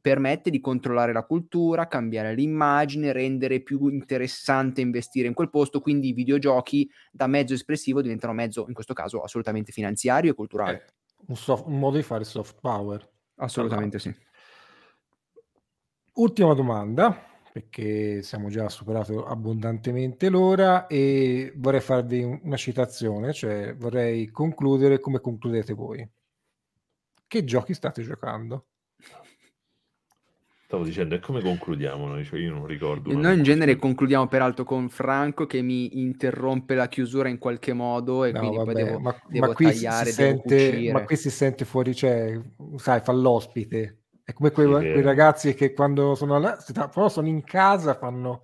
permette 0.00 0.50
di 0.50 0.60
controllare 0.60 1.12
la 1.12 1.24
cultura, 1.24 1.88
cambiare 1.88 2.34
l'immagine, 2.34 3.12
rendere 3.12 3.60
più 3.60 3.88
interessante 3.88 4.80
investire 4.80 5.26
in 5.26 5.34
quel 5.34 5.50
posto, 5.50 5.80
quindi 5.80 6.08
i 6.08 6.12
videogiochi 6.12 6.88
da 7.10 7.26
mezzo 7.26 7.52
espressivo 7.52 8.00
diventano 8.00 8.32
mezzo, 8.32 8.64
in 8.68 8.74
questo 8.74 8.94
caso, 8.94 9.22
assolutamente 9.22 9.72
finanziario 9.72 10.30
e 10.30 10.34
culturale. 10.34 10.84
Eh, 10.86 10.92
un, 11.26 11.36
soft, 11.36 11.66
un, 11.66 11.78
modo 11.78 11.96
di 11.96 12.02
fare 12.02 12.24
soft 12.24 12.58
power. 12.60 13.06
Assolutamente 13.36 13.96
allora. 13.96 14.12
sì. 14.12 14.26
Ultima 16.14 16.54
domanda 16.54 17.37
perché 17.58 18.22
siamo 18.22 18.48
già 18.48 18.68
superato 18.68 19.26
abbondantemente 19.26 20.28
l'ora 20.28 20.86
e 20.86 21.52
vorrei 21.56 21.80
farvi 21.80 22.22
una 22.22 22.56
citazione, 22.56 23.32
cioè 23.32 23.74
vorrei 23.76 24.30
concludere 24.30 25.00
come 25.00 25.20
concludete 25.20 25.72
voi. 25.74 26.08
Che 27.26 27.44
giochi 27.44 27.74
state 27.74 28.02
giocando? 28.02 28.66
Stavo 30.66 30.84
dicendo, 30.84 31.14
e 31.14 31.18
come 31.18 31.40
concludiamo 31.40 32.06
noi? 32.06 32.24
Cioè, 32.24 32.38
io 32.38 32.52
non 32.52 32.66
ricordo. 32.66 33.10
Noi 33.12 33.38
in 33.38 33.42
genere 33.42 33.76
concludiamo 33.76 34.28
peraltro 34.28 34.64
con 34.64 34.88
Franco 34.90 35.46
che 35.46 35.62
mi 35.62 35.98
interrompe 36.00 36.74
la 36.74 36.88
chiusura 36.88 37.28
in 37.28 37.38
qualche 37.38 37.72
modo 37.72 38.24
e 38.24 38.32
no, 38.32 38.38
quindi 38.38 38.56
vabbè, 38.58 38.72
poi 38.72 38.84
devo, 38.84 39.00
ma, 39.00 39.22
devo 39.28 39.46
ma 39.46 39.52
tagliare, 39.54 40.12
devo 40.12 40.42
sente, 40.46 40.92
Ma 40.92 41.04
qui 41.04 41.16
si 41.16 41.30
sente 41.30 41.64
fuori, 41.64 41.94
cioè, 41.94 42.38
sai, 42.76 43.00
fa 43.00 43.12
l'ospite 43.12 43.97
è 44.28 44.34
come 44.34 44.50
quei, 44.50 44.66
sì, 44.66 44.72
quei 44.72 45.00
ragazzi 45.00 45.54
che 45.54 45.72
quando 45.72 46.14
sono 46.14 46.38
là, 46.38 46.58
però 46.92 47.08
sono 47.08 47.28
in 47.28 47.42
casa 47.42 47.94
fanno... 47.94 48.42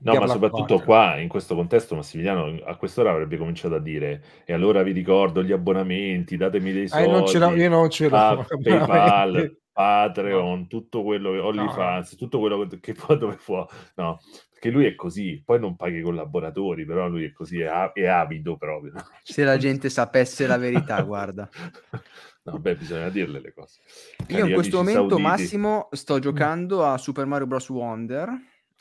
No, 0.00 0.14
ma 0.14 0.28
soprattutto 0.28 0.78
qua, 0.78 1.16
in 1.16 1.26
questo 1.26 1.56
contesto, 1.56 1.96
Massimiliano 1.96 2.56
a 2.64 2.76
quest'ora 2.76 3.10
avrebbe 3.10 3.36
cominciato 3.36 3.74
a 3.74 3.80
dire 3.80 4.22
e 4.44 4.52
allora 4.52 4.84
vi 4.84 4.92
ricordo 4.92 5.42
gli 5.42 5.50
abbonamenti, 5.50 6.36
datemi 6.36 6.70
dei 6.70 6.86
soldi. 6.86 7.08
Eh, 7.08 7.10
non 7.10 7.26
ce 7.26 7.38
l'ho, 7.40 7.52
io 7.56 7.68
non 7.68 7.90
ce 7.90 8.08
l'ho. 8.08 8.46
PayPal. 8.62 9.56
Patreon, 9.72 10.58
no. 10.60 10.66
tutto 10.68 11.02
quello 11.02 11.32
che 11.32 11.38
OnlyFans, 11.38 12.12
no. 12.12 12.18
tutto 12.18 12.38
quello 12.38 12.68
che, 12.80 12.94
poi 12.94 13.18
dove 13.18 13.38
può, 13.44 13.66
no, 13.94 14.20
perché 14.50 14.70
lui 14.70 14.86
è 14.86 14.94
così, 14.94 15.42
poi 15.44 15.58
non 15.58 15.74
paghi 15.74 15.98
i 15.98 16.02
collaboratori, 16.02 16.84
però 16.84 17.08
lui 17.08 17.24
è 17.24 17.32
così, 17.32 17.60
è, 17.60 17.70
è 17.92 18.06
avido 18.06 18.56
proprio. 18.56 18.92
Se 19.22 19.42
la 19.42 19.56
gente 19.56 19.88
sapesse 19.88 20.46
la 20.46 20.58
verità, 20.58 21.00
guarda. 21.02 21.48
No, 22.50 22.58
beh, 22.58 22.76
bisogna 22.76 23.08
dirle 23.08 23.40
le 23.40 23.52
cose. 23.52 23.80
Cari 24.16 24.34
Io 24.34 24.46
in 24.46 24.54
questo 24.54 24.78
momento, 24.78 25.08
sauditi. 25.08 25.22
Massimo, 25.22 25.88
sto 25.92 26.16
mm. 26.16 26.20
giocando 26.20 26.84
a 26.84 26.98
Super 26.98 27.26
Mario 27.26 27.46
Bros. 27.46 27.68
Wonder. 27.68 28.28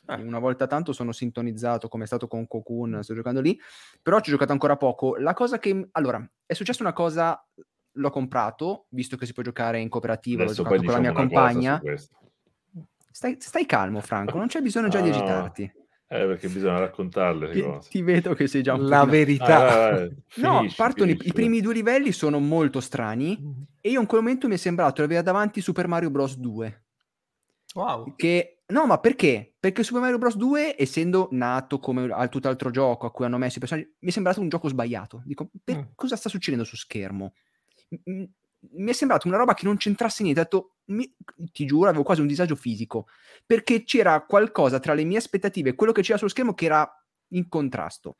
Ah. 0.06 0.16
Una 0.16 0.40
volta 0.40 0.68
tanto 0.68 0.94
sono 0.94 1.12
sintonizzato, 1.12 1.90
come 1.90 2.04
è 2.04 2.08
stato 2.08 2.28
con 2.28 2.48
Cocoon, 2.48 3.04
sto 3.04 3.14
giocando 3.14 3.42
lì, 3.42 3.60
però 4.02 4.20
ci 4.20 4.30
ho 4.30 4.34
giocato 4.34 4.54
ancora 4.54 4.78
poco. 4.78 5.18
La 5.18 5.34
cosa 5.34 5.60
che... 5.60 5.90
Allora, 5.92 6.26
è 6.46 6.54
successa 6.54 6.82
una 6.82 6.94
cosa 6.94 7.46
l'ho 7.92 8.10
comprato, 8.10 8.86
visto 8.90 9.18
che 9.18 9.26
si 9.26 9.34
può 9.34 9.44
giocare 9.44 9.80
in 9.80 9.90
cooperativo, 9.90 10.44
Adesso 10.44 10.64
l'ho 10.64 10.70
giocato 10.70 10.86
con 10.86 10.94
la 10.94 11.00
mia 11.00 11.12
compagna. 11.12 11.82
Stai, 13.12 13.36
stai, 13.40 13.66
calmo, 13.66 14.00
Franco, 14.00 14.38
non 14.38 14.48
c'è 14.48 14.62
bisogno 14.62 14.90
già 14.90 15.00
no, 15.00 15.06
di 15.06 15.10
agitarti. 15.10 15.72
Eh, 16.10 16.26
perché 16.26 16.48
bisogna 16.48 16.80
raccontarle 16.80 17.52
ti, 17.52 17.90
ti, 17.90 18.02
vedo 18.02 18.34
che 18.34 18.48
sei 18.48 18.64
già 18.64 18.76
un 18.76 18.88
La 18.88 19.04
verità. 19.04 19.90
Ah, 19.90 20.08
no, 20.38 20.66
partono 20.74 21.12
i, 21.12 21.20
i, 21.22 21.34
primi 21.34 21.60
due 21.60 21.74
livelli 21.74 22.14
sono 22.14 22.40
molto 22.40 22.80
strani 22.80 23.38
mm-hmm. 23.38 23.62
e 23.82 23.90
io 23.90 24.00
in 24.00 24.08
quel 24.08 24.22
momento 24.22 24.48
mi 24.48 24.54
è 24.54 24.58
sembrato 24.58 25.02
di 25.02 25.08
avere 25.08 25.24
davanti 25.24 25.60
Super 25.60 25.88
Mario 25.88 26.10
Bros. 26.10 26.38
2. 26.38 26.86
Wow. 27.74 28.16
Che... 28.16 28.62
No, 28.68 28.86
ma 28.86 29.00
perché? 29.00 29.54
Perché 29.60 29.84
Super 29.84 30.02
Mario 30.02 30.18
Bros. 30.18 30.38
2, 30.38 30.76
essendo 30.82 31.28
nato 31.32 31.78
come 31.80 32.10
al 32.10 32.30
tutt'altro 32.30 32.72
gioco 32.72 33.06
a 33.06 33.12
cui 33.12 33.26
hanno 33.26 33.38
messo 33.38 33.58
i 33.58 33.60
personaggi, 33.60 33.94
mi 34.00 34.10
è 34.10 34.12
sembrato 34.12 34.40
un 34.40 34.48
gioco 34.48 34.70
sbagliato. 34.70 35.22
Dico, 35.26 35.50
per... 35.62 35.78
mm. 35.78 35.82
cosa 35.94 36.16
sta 36.16 36.30
succedendo 36.30 36.64
su 36.64 36.78
schermo? 36.78 37.34
Mi 38.72 38.90
è 38.92 38.94
sembrato 38.94 39.28
una 39.28 39.38
roba 39.38 39.54
che 39.54 39.66
non 39.66 39.78
c'entrasse 39.78 40.24
niente. 40.24 40.42
Ho 40.42 40.44
detto, 40.44 40.76
mi, 40.86 41.14
ti 41.52 41.66
giuro, 41.66 41.90
avevo 41.90 42.04
quasi 42.04 42.22
un 42.22 42.28
disagio 42.28 42.56
fisico 42.56 43.08
perché 43.46 43.84
c'era 43.84 44.22
qualcosa 44.26 44.80
tra 44.80 44.94
le 44.94 45.04
mie 45.04 45.18
aspettative 45.18 45.70
e 45.70 45.76
quello 45.76 45.92
che 45.92 46.02
c'era 46.02 46.18
sullo 46.18 46.30
schermo 46.30 46.54
che 46.54 46.66
era 46.66 47.06
in 47.30 47.48
contrasto. 47.48 48.18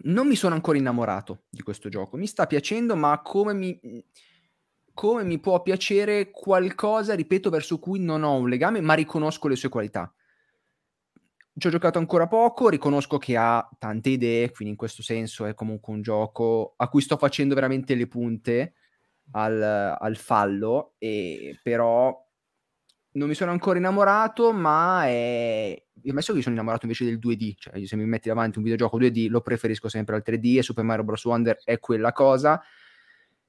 Non 0.00 0.28
mi 0.28 0.36
sono 0.36 0.54
ancora 0.54 0.78
innamorato 0.78 1.44
di 1.48 1.62
questo 1.62 1.88
gioco, 1.88 2.16
mi 2.16 2.26
sta 2.26 2.46
piacendo, 2.46 2.94
ma 2.94 3.20
come 3.20 3.52
mi, 3.52 3.80
come 4.94 5.24
mi 5.24 5.40
può 5.40 5.60
piacere 5.60 6.30
qualcosa, 6.30 7.14
ripeto, 7.14 7.50
verso 7.50 7.78
cui 7.80 7.98
non 7.98 8.22
ho 8.22 8.36
un 8.36 8.48
legame, 8.48 8.80
ma 8.80 8.94
riconosco 8.94 9.48
le 9.48 9.56
sue 9.56 9.68
qualità. 9.68 10.12
Ci 11.56 11.66
ho 11.66 11.70
giocato 11.70 11.98
ancora 11.98 12.28
poco, 12.28 12.68
riconosco 12.68 13.18
che 13.18 13.36
ha 13.36 13.68
tante 13.78 14.10
idee, 14.10 14.52
quindi 14.52 14.74
in 14.74 14.78
questo 14.78 15.02
senso 15.02 15.44
è 15.44 15.54
comunque 15.54 15.92
un 15.92 16.02
gioco 16.02 16.74
a 16.76 16.88
cui 16.88 17.00
sto 17.00 17.16
facendo 17.16 17.56
veramente 17.56 17.96
le 17.96 18.06
punte 18.06 18.74
al, 19.32 19.96
al 19.98 20.16
fallo, 20.16 20.94
e 20.98 21.58
però 21.62 22.16
non 23.12 23.28
mi 23.28 23.34
sono 23.34 23.50
ancora 23.50 23.78
innamorato, 23.78 24.52
ma 24.52 25.06
è... 25.06 25.82
Ammesso 26.08 26.32
che 26.32 26.40
sono 26.42 26.54
innamorato 26.54 26.86
invece 26.86 27.04
del 27.04 27.18
2D, 27.18 27.54
cioè 27.58 27.84
se 27.84 27.96
mi 27.96 28.04
metti 28.04 28.28
davanti 28.28 28.58
un 28.58 28.64
videogioco 28.64 28.98
2D 28.98 29.28
lo 29.28 29.40
preferisco 29.40 29.88
sempre 29.88 30.14
al 30.14 30.22
3D 30.24 30.58
e 30.58 30.62
Super 30.62 30.84
Mario 30.84 31.04
Bros. 31.04 31.24
Wonder 31.24 31.58
è 31.64 31.78
quella 31.80 32.12
cosa. 32.12 32.62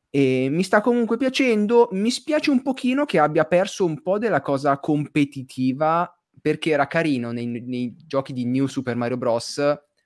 E 0.10 0.48
mi 0.50 0.64
sta 0.64 0.82
comunque 0.82 1.18
piacendo, 1.18 1.90
mi 1.92 2.10
spiace 2.10 2.50
un 2.50 2.64
pochino 2.64 3.06
che 3.06 3.20
abbia 3.20 3.46
perso 3.46 3.86
un 3.86 4.02
po' 4.02 4.18
della 4.18 4.42
cosa 4.42 4.80
competitiva 4.80 6.12
perché 6.42 6.72
era 6.72 6.88
carino 6.88 7.32
nei, 7.32 7.46
nei 7.46 7.96
giochi 7.96 8.34
di 8.34 8.46
New 8.46 8.66
Super 8.66 8.96
Mario 8.96 9.18
Bros. 9.18 9.62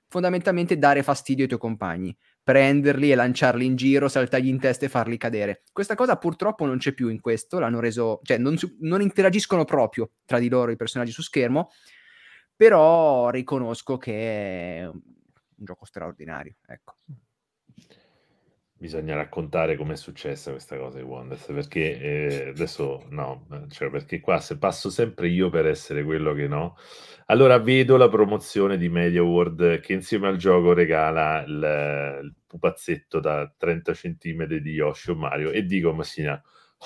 fondamentalmente 0.08 0.76
dare 0.76 1.02
fastidio 1.02 1.44
ai 1.44 1.48
tuoi 1.48 1.60
compagni, 1.60 2.14
prenderli 2.44 3.10
e 3.10 3.14
lanciarli 3.14 3.64
in 3.64 3.74
giro, 3.74 4.06
saltargli 4.06 4.48
in 4.48 4.60
testa 4.60 4.84
e 4.84 4.90
farli 4.90 5.16
cadere. 5.16 5.62
Questa 5.72 5.94
cosa 5.94 6.16
purtroppo 6.16 6.66
non 6.66 6.76
c'è 6.76 6.92
più 6.92 7.08
in 7.08 7.20
questo, 7.20 7.58
l'hanno 7.58 7.80
reso, 7.80 8.20
cioè 8.22 8.36
non, 8.38 8.56
non 8.80 9.00
interagiscono 9.00 9.64
proprio 9.64 10.10
tra 10.26 10.38
di 10.38 10.48
loro 10.50 10.70
i 10.70 10.76
personaggi 10.76 11.10
su 11.10 11.22
schermo, 11.22 11.70
però 12.54 13.30
riconosco 13.30 13.96
che 13.96 14.12
è 14.12 14.84
un 14.86 15.00
gioco 15.56 15.86
straordinario, 15.86 16.56
ecco 16.66 16.96
bisogna 18.84 19.14
raccontare 19.14 19.76
com'è 19.76 19.96
successa 19.96 20.50
questa 20.50 20.76
cosa 20.76 20.98
di 20.98 21.04
Wonders 21.04 21.46
perché 21.46 21.98
eh, 21.98 22.48
adesso 22.50 23.06
no, 23.08 23.46
cioè 23.70 23.88
perché 23.88 24.20
qua 24.20 24.40
se 24.40 24.58
passo 24.58 24.90
sempre 24.90 25.28
io 25.28 25.48
per 25.48 25.66
essere 25.66 26.04
quello 26.04 26.34
che 26.34 26.46
no, 26.46 26.76
allora 27.26 27.58
vedo 27.58 27.96
la 27.96 28.10
promozione 28.10 28.76
di 28.76 28.90
Media 28.90 29.22
World 29.22 29.80
che 29.80 29.94
insieme 29.94 30.28
al 30.28 30.36
gioco 30.36 30.74
regala 30.74 31.42
il, 31.46 32.20
il 32.24 32.34
pupazzetto 32.46 33.20
da 33.20 33.50
30 33.56 33.92
cm 33.94 34.44
di 34.44 34.72
Yoshi 34.72 35.12
o 35.12 35.14
Mario 35.14 35.50
e 35.50 35.64
dico 35.64 35.94
Massina 35.94 36.38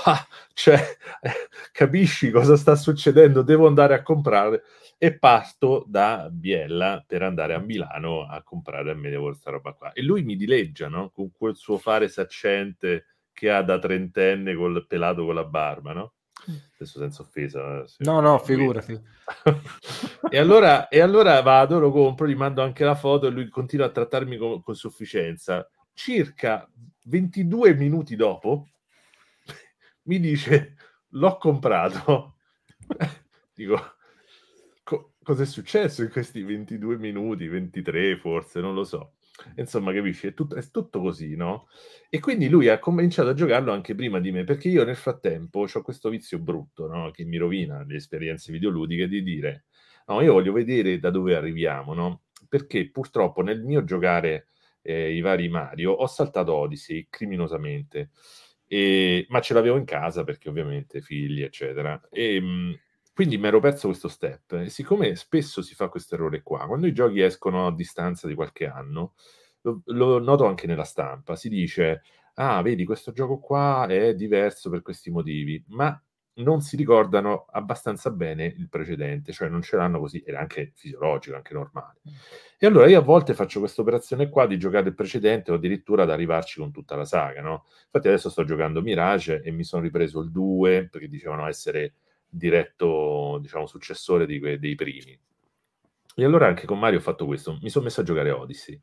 ah, 0.04 0.24
cioè 0.52 0.80
capisci 1.72 2.30
cosa 2.30 2.56
sta 2.56 2.76
succedendo? 2.76 3.42
Devo 3.42 3.66
andare 3.66 3.94
a 3.94 4.02
comprare 4.02 4.62
e 4.98 5.16
parto 5.16 5.84
da 5.86 6.28
Biella 6.28 7.04
per 7.06 7.22
andare 7.22 7.54
a 7.54 7.60
Milano 7.60 8.26
a 8.26 8.42
comprare 8.42 8.90
a 8.90 8.94
Media 8.94 9.20
questa 9.20 9.52
roba 9.52 9.72
qua. 9.72 9.92
E 9.92 10.02
lui 10.02 10.24
mi 10.24 10.34
dileggia, 10.34 10.88
no? 10.88 11.10
Con 11.10 11.30
quel 11.30 11.54
suo 11.54 11.78
fare 11.78 12.08
saccente 12.08 13.06
che 13.32 13.48
ha 13.48 13.62
da 13.62 13.78
trentenne 13.78 14.56
col 14.56 14.84
pelato 14.88 15.24
con 15.24 15.36
la 15.36 15.44
barba, 15.44 15.92
no? 15.92 16.14
Adesso 16.74 16.98
senza 16.98 17.22
offesa. 17.22 17.80
Eh, 17.80 17.84
no, 17.98 18.18
no, 18.20 18.38
figurati. 18.38 19.00
e, 20.30 20.38
allora, 20.38 20.88
e 20.88 21.00
allora 21.00 21.40
vado, 21.42 21.78
lo 21.78 21.92
compro, 21.92 22.26
gli 22.26 22.34
mando 22.34 22.62
anche 22.62 22.84
la 22.84 22.96
foto 22.96 23.28
e 23.28 23.30
lui 23.30 23.48
continua 23.48 23.86
a 23.86 23.90
trattarmi 23.90 24.36
con, 24.36 24.62
con 24.62 24.74
sufficienza. 24.74 25.68
Circa 25.92 26.68
22 27.04 27.74
minuti 27.74 28.16
dopo 28.16 28.68
mi 30.04 30.18
dice 30.18 30.76
l'ho 31.10 31.36
comprato. 31.36 32.36
Dico, 33.54 33.96
cosa 35.28 35.42
è 35.42 35.46
successo 35.46 36.00
in 36.00 36.08
questi 36.08 36.42
22 36.42 36.96
minuti, 36.96 37.46
23 37.48 38.16
forse, 38.16 38.60
non 38.60 38.72
lo 38.72 38.82
so. 38.82 39.16
Insomma, 39.56 39.92
capisci? 39.92 40.26
È 40.26 40.32
tutto, 40.32 40.54
è 40.54 40.62
tutto 40.70 41.02
così, 41.02 41.36
no? 41.36 41.68
E 42.08 42.18
quindi 42.18 42.48
lui 42.48 42.68
ha 42.68 42.78
cominciato 42.78 43.28
a 43.28 43.34
giocarlo 43.34 43.70
anche 43.70 43.94
prima 43.94 44.20
di 44.20 44.32
me, 44.32 44.44
perché 44.44 44.68
io 44.68 44.84
nel 44.84 44.96
frattempo 44.96 45.66
ho 45.70 45.82
questo 45.82 46.08
vizio 46.08 46.38
brutto, 46.38 46.86
no? 46.86 47.10
Che 47.10 47.26
mi 47.26 47.36
rovina 47.36 47.84
le 47.84 47.96
esperienze 47.96 48.50
videoludiche 48.52 49.06
di 49.06 49.22
dire, 49.22 49.66
no, 50.06 50.22
io 50.22 50.32
voglio 50.32 50.52
vedere 50.52 50.98
da 50.98 51.10
dove 51.10 51.36
arriviamo, 51.36 51.92
no? 51.92 52.22
Perché 52.48 52.90
purtroppo 52.90 53.42
nel 53.42 53.62
mio 53.62 53.84
giocare 53.84 54.48
eh, 54.80 55.14
i 55.14 55.20
vari 55.20 55.50
Mario 55.50 55.92
ho 55.92 56.06
saltato 56.06 56.54
Odyssey 56.54 57.06
criminosamente. 57.10 58.12
E, 58.66 59.26
ma 59.28 59.40
ce 59.42 59.52
l'avevo 59.52 59.76
in 59.76 59.84
casa 59.84 60.24
perché 60.24 60.48
ovviamente 60.48 61.02
figli, 61.02 61.42
eccetera. 61.42 62.00
E, 62.10 62.40
mh, 62.40 62.78
quindi 63.18 63.36
mi 63.36 63.48
ero 63.48 63.58
perso 63.58 63.88
questo 63.88 64.06
step 64.06 64.52
e 64.52 64.68
siccome 64.68 65.16
spesso 65.16 65.60
si 65.60 65.74
fa 65.74 65.88
questo 65.88 66.14
errore 66.14 66.40
qua, 66.40 66.68
quando 66.68 66.86
i 66.86 66.92
giochi 66.92 67.20
escono 67.20 67.66
a 67.66 67.74
distanza 67.74 68.28
di 68.28 68.34
qualche 68.36 68.68
anno, 68.68 69.14
lo, 69.62 69.82
lo 69.86 70.20
noto 70.20 70.46
anche 70.46 70.68
nella 70.68 70.84
stampa, 70.84 71.34
si 71.34 71.48
dice, 71.48 72.02
ah, 72.34 72.62
vedi, 72.62 72.84
questo 72.84 73.10
gioco 73.10 73.40
qua 73.40 73.86
è 73.88 74.14
diverso 74.14 74.70
per 74.70 74.82
questi 74.82 75.10
motivi, 75.10 75.60
ma 75.70 76.00
non 76.34 76.60
si 76.60 76.76
ricordano 76.76 77.46
abbastanza 77.50 78.12
bene 78.12 78.44
il 78.44 78.68
precedente, 78.68 79.32
cioè 79.32 79.48
non 79.48 79.62
ce 79.62 79.74
l'hanno 79.74 79.98
così, 79.98 80.22
era 80.24 80.38
anche 80.38 80.70
fisiologico, 80.76 81.34
anche 81.34 81.54
normale. 81.54 81.98
E 82.56 82.68
allora 82.68 82.86
io 82.86 83.00
a 83.00 83.02
volte 83.02 83.34
faccio 83.34 83.58
questa 83.58 83.80
operazione 83.80 84.28
qua 84.28 84.46
di 84.46 84.58
giocare 84.58 84.90
il 84.90 84.94
precedente 84.94 85.50
o 85.50 85.54
addirittura 85.54 86.04
ad 86.04 86.10
arrivarci 86.10 86.60
con 86.60 86.70
tutta 86.70 86.94
la 86.94 87.04
saga, 87.04 87.42
no? 87.42 87.64
Infatti 87.86 88.06
adesso 88.06 88.30
sto 88.30 88.44
giocando 88.44 88.80
Mirage 88.80 89.42
e 89.42 89.50
mi 89.50 89.64
sono 89.64 89.82
ripreso 89.82 90.20
il 90.20 90.30
2 90.30 90.86
perché 90.88 91.08
dicevano 91.08 91.48
essere 91.48 91.94
diretto, 92.28 93.38
diciamo, 93.40 93.66
successore 93.66 94.26
di 94.26 94.38
que- 94.38 94.58
dei 94.58 94.74
primi. 94.74 95.18
E 96.14 96.24
allora 96.24 96.46
anche 96.46 96.66
con 96.66 96.78
Mario 96.78 96.98
ho 96.98 97.02
fatto 97.02 97.26
questo, 97.26 97.58
mi 97.62 97.70
sono 97.70 97.84
messo 97.84 98.00
a 98.00 98.04
giocare 98.04 98.30
Odyssey. 98.30 98.80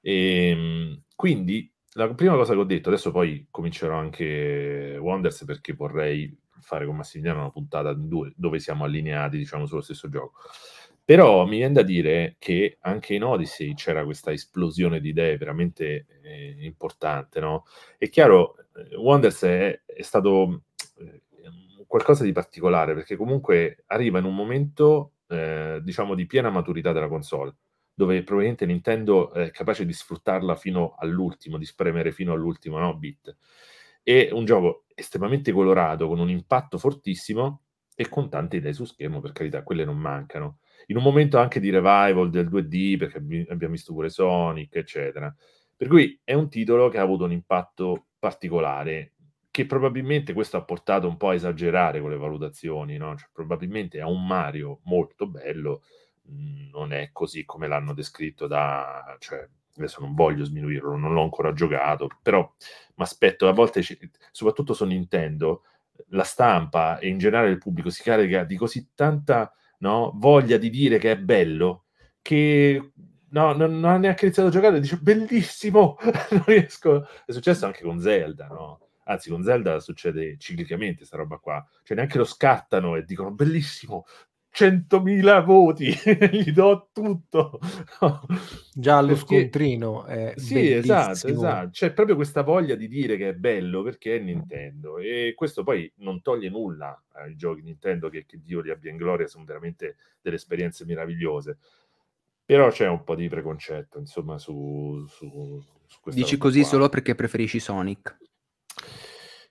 E, 0.00 0.48
ehm, 0.50 1.02
quindi 1.14 1.72
la 1.92 2.12
prima 2.14 2.34
cosa 2.34 2.52
che 2.52 2.58
ho 2.60 2.64
detto, 2.64 2.88
adesso 2.88 3.10
poi 3.10 3.46
comincerò 3.50 3.96
anche 3.96 4.98
Wonders 5.00 5.44
perché 5.44 5.72
vorrei 5.72 6.36
fare 6.60 6.86
con 6.86 6.96
Massimiliano 6.96 7.40
una 7.40 7.50
puntata 7.50 7.92
due, 7.94 8.32
dove 8.36 8.58
siamo 8.58 8.84
allineati, 8.84 9.38
diciamo, 9.38 9.66
sullo 9.66 9.80
stesso 9.80 10.08
gioco. 10.08 10.40
Però 11.04 11.46
mi 11.46 11.58
viene 11.58 11.74
da 11.74 11.82
dire 11.82 12.34
che 12.38 12.78
anche 12.80 13.14
in 13.14 13.22
Odyssey 13.22 13.74
c'era 13.74 14.04
questa 14.04 14.32
esplosione 14.32 15.00
di 15.00 15.10
idee 15.10 15.36
veramente 15.36 16.06
eh, 16.22 16.56
importante, 16.60 17.38
no? 17.38 17.64
È 17.96 18.08
chiaro, 18.08 18.56
eh, 18.74 18.96
Wonders 18.96 19.42
è, 19.44 19.82
è 19.86 20.02
stato 20.02 20.64
qualcosa 21.86 22.24
di 22.24 22.32
particolare 22.32 22.94
perché 22.94 23.16
comunque 23.16 23.84
arriva 23.86 24.18
in 24.18 24.24
un 24.24 24.34
momento, 24.34 25.12
eh, 25.28 25.80
diciamo, 25.82 26.14
di 26.14 26.26
piena 26.26 26.50
maturità 26.50 26.92
della 26.92 27.08
console, 27.08 27.54
dove 27.94 28.22
probabilmente 28.22 28.66
Nintendo 28.66 29.32
è 29.32 29.50
capace 29.50 29.86
di 29.86 29.92
sfruttarla 29.92 30.54
fino 30.56 30.94
all'ultimo, 30.98 31.58
di 31.58 31.64
spremere 31.64 32.12
fino 32.12 32.32
all'ultimo 32.32 32.78
no, 32.78 32.96
bit. 32.96 33.36
È 34.02 34.28
un 34.32 34.44
gioco 34.44 34.84
estremamente 34.94 35.52
colorato, 35.52 36.06
con 36.08 36.18
un 36.18 36.30
impatto 36.30 36.78
fortissimo 36.78 37.62
e 37.94 38.08
con 38.08 38.28
tante 38.28 38.56
idee 38.56 38.72
su 38.72 38.84
schermo, 38.84 39.20
per 39.20 39.32
carità, 39.32 39.62
quelle 39.62 39.84
non 39.84 39.96
mancano. 39.96 40.58
In 40.86 40.96
un 40.96 41.02
momento 41.02 41.38
anche 41.38 41.58
di 41.60 41.70
revival 41.70 42.30
del 42.30 42.48
2D, 42.48 42.98
perché 42.98 43.16
abbiamo 43.18 43.72
visto 43.72 43.92
pure 43.92 44.10
Sonic, 44.10 44.76
eccetera. 44.76 45.34
Per 45.74 45.88
cui 45.88 46.18
è 46.22 46.34
un 46.34 46.48
titolo 46.48 46.88
che 46.88 46.98
ha 46.98 47.02
avuto 47.02 47.24
un 47.24 47.32
impatto 47.32 48.06
particolare 48.18 49.14
che 49.56 49.64
probabilmente 49.64 50.34
questo 50.34 50.58
ha 50.58 50.64
portato 50.64 51.08
un 51.08 51.16
po' 51.16 51.30
a 51.30 51.34
esagerare 51.34 52.02
con 52.02 52.10
le 52.10 52.18
valutazioni, 52.18 52.98
no? 52.98 53.16
Cioè, 53.16 53.30
probabilmente 53.32 54.02
a 54.02 54.06
un 54.06 54.26
Mario 54.26 54.80
molto 54.84 55.26
bello 55.26 55.82
mh, 56.24 56.68
non 56.72 56.92
è 56.92 57.08
così 57.10 57.46
come 57.46 57.66
l'hanno 57.66 57.94
descritto 57.94 58.46
da... 58.46 59.16
Cioè, 59.18 59.48
adesso 59.78 60.02
non 60.02 60.14
voglio 60.14 60.44
sminuirlo, 60.44 60.98
non 60.98 61.14
l'ho 61.14 61.22
ancora 61.22 61.54
giocato, 61.54 62.06
però 62.20 62.40
mi 62.40 63.02
aspetto, 63.02 63.48
a 63.48 63.52
volte, 63.54 63.80
soprattutto 64.30 64.74
su 64.74 64.84
Nintendo, 64.84 65.62
la 66.08 66.24
stampa 66.24 66.98
e 66.98 67.08
in 67.08 67.16
generale 67.16 67.48
il 67.48 67.56
pubblico 67.56 67.88
si 67.88 68.02
carica 68.02 68.44
di 68.44 68.56
così 68.56 68.90
tanta 68.94 69.50
no, 69.78 70.12
voglia 70.16 70.58
di 70.58 70.68
dire 70.68 70.98
che 70.98 71.12
è 71.12 71.18
bello 71.18 71.84
che 72.20 72.92
no, 73.30 73.52
non, 73.54 73.80
non 73.80 73.90
ha 73.90 73.96
neanche 73.96 74.26
iniziato 74.26 74.50
a 74.50 74.52
giocare, 74.52 74.80
dice 74.80 74.98
bellissimo, 74.98 75.96
non 76.32 76.44
riesco. 76.44 77.08
È 77.24 77.32
successo 77.32 77.64
anche 77.64 77.82
con 77.82 77.98
Zelda, 78.00 78.48
no? 78.48 78.80
Anzi, 79.08 79.30
con 79.30 79.42
Zelda 79.42 79.78
succede 79.80 80.36
ciclicamente 80.38 80.98
questa 80.98 81.16
roba 81.16 81.36
qua. 81.38 81.64
Cioè, 81.82 81.96
neanche 81.96 82.18
lo 82.18 82.24
scattano 82.24 82.96
e 82.96 83.04
dicono 83.04 83.30
bellissimo, 83.30 84.04
100.000 84.56 85.44
voti, 85.44 85.92
gli 86.32 86.50
do 86.50 86.88
tutto. 86.92 87.58
Già 88.72 89.00
lo 89.00 89.08
perché... 89.08 89.20
scontrino 89.20 90.04
è 90.06 90.32
Sì, 90.36 90.72
esatto, 90.72 91.28
esatto. 91.28 91.68
C'è 91.70 91.92
proprio 91.92 92.16
questa 92.16 92.42
voglia 92.42 92.74
di 92.74 92.88
dire 92.88 93.16
che 93.18 93.28
è 93.28 93.34
bello 93.34 93.82
perché 93.82 94.16
è 94.16 94.18
Nintendo 94.18 94.98
e 94.98 95.34
questo 95.36 95.62
poi 95.62 95.92
non 95.96 96.22
toglie 96.22 96.48
nulla 96.48 97.00
ai 97.12 97.36
giochi 97.36 97.60
Nintendo 97.60 98.08
che, 98.08 98.24
che 98.24 98.40
Dio 98.42 98.60
li 98.60 98.70
abbia 98.70 98.90
in 98.90 98.96
gloria, 98.96 99.26
sono 99.26 99.44
veramente 99.44 99.96
delle 100.22 100.36
esperienze 100.36 100.86
meravigliose. 100.86 101.58
Però 102.46 102.70
c'è 102.70 102.88
un 102.88 103.04
po' 103.04 103.14
di 103.14 103.28
preconcetto, 103.28 103.98
insomma, 103.98 104.38
su, 104.38 105.04
su, 105.08 105.62
su 105.84 106.10
Dici 106.10 106.38
così 106.38 106.60
qua. 106.60 106.68
solo 106.68 106.88
perché 106.88 107.14
preferisci 107.14 107.60
Sonic. 107.60 108.16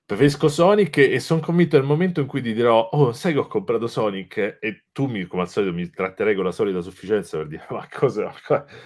Preferisco 0.08 0.50
Sonic 0.50 0.98
e 0.98 1.20
sono 1.20 1.40
convinto 1.40 1.78
nel 1.78 1.86
momento 1.88 2.22
in 2.22 2.28
cui 2.28 2.40
ti 2.40 2.54
dirò, 2.54 2.90
oh, 2.92 3.12
sai 3.12 3.34
che 3.34 3.40
ho 3.40 3.48
comprato 3.48 3.88
Sonic 3.88 4.58
e 4.60 4.84
tu 4.92 5.08
mi, 5.08 5.26
come 5.26 5.42
al 5.42 5.50
solito 5.50 5.74
mi 5.74 5.90
tratterai 5.90 6.36
con 6.36 6.44
la 6.44 6.52
solita 6.52 6.80
sufficienza 6.82 7.38
per 7.38 7.48
dire, 7.48 7.66
ma 7.72 7.88
cosa? 7.92 8.32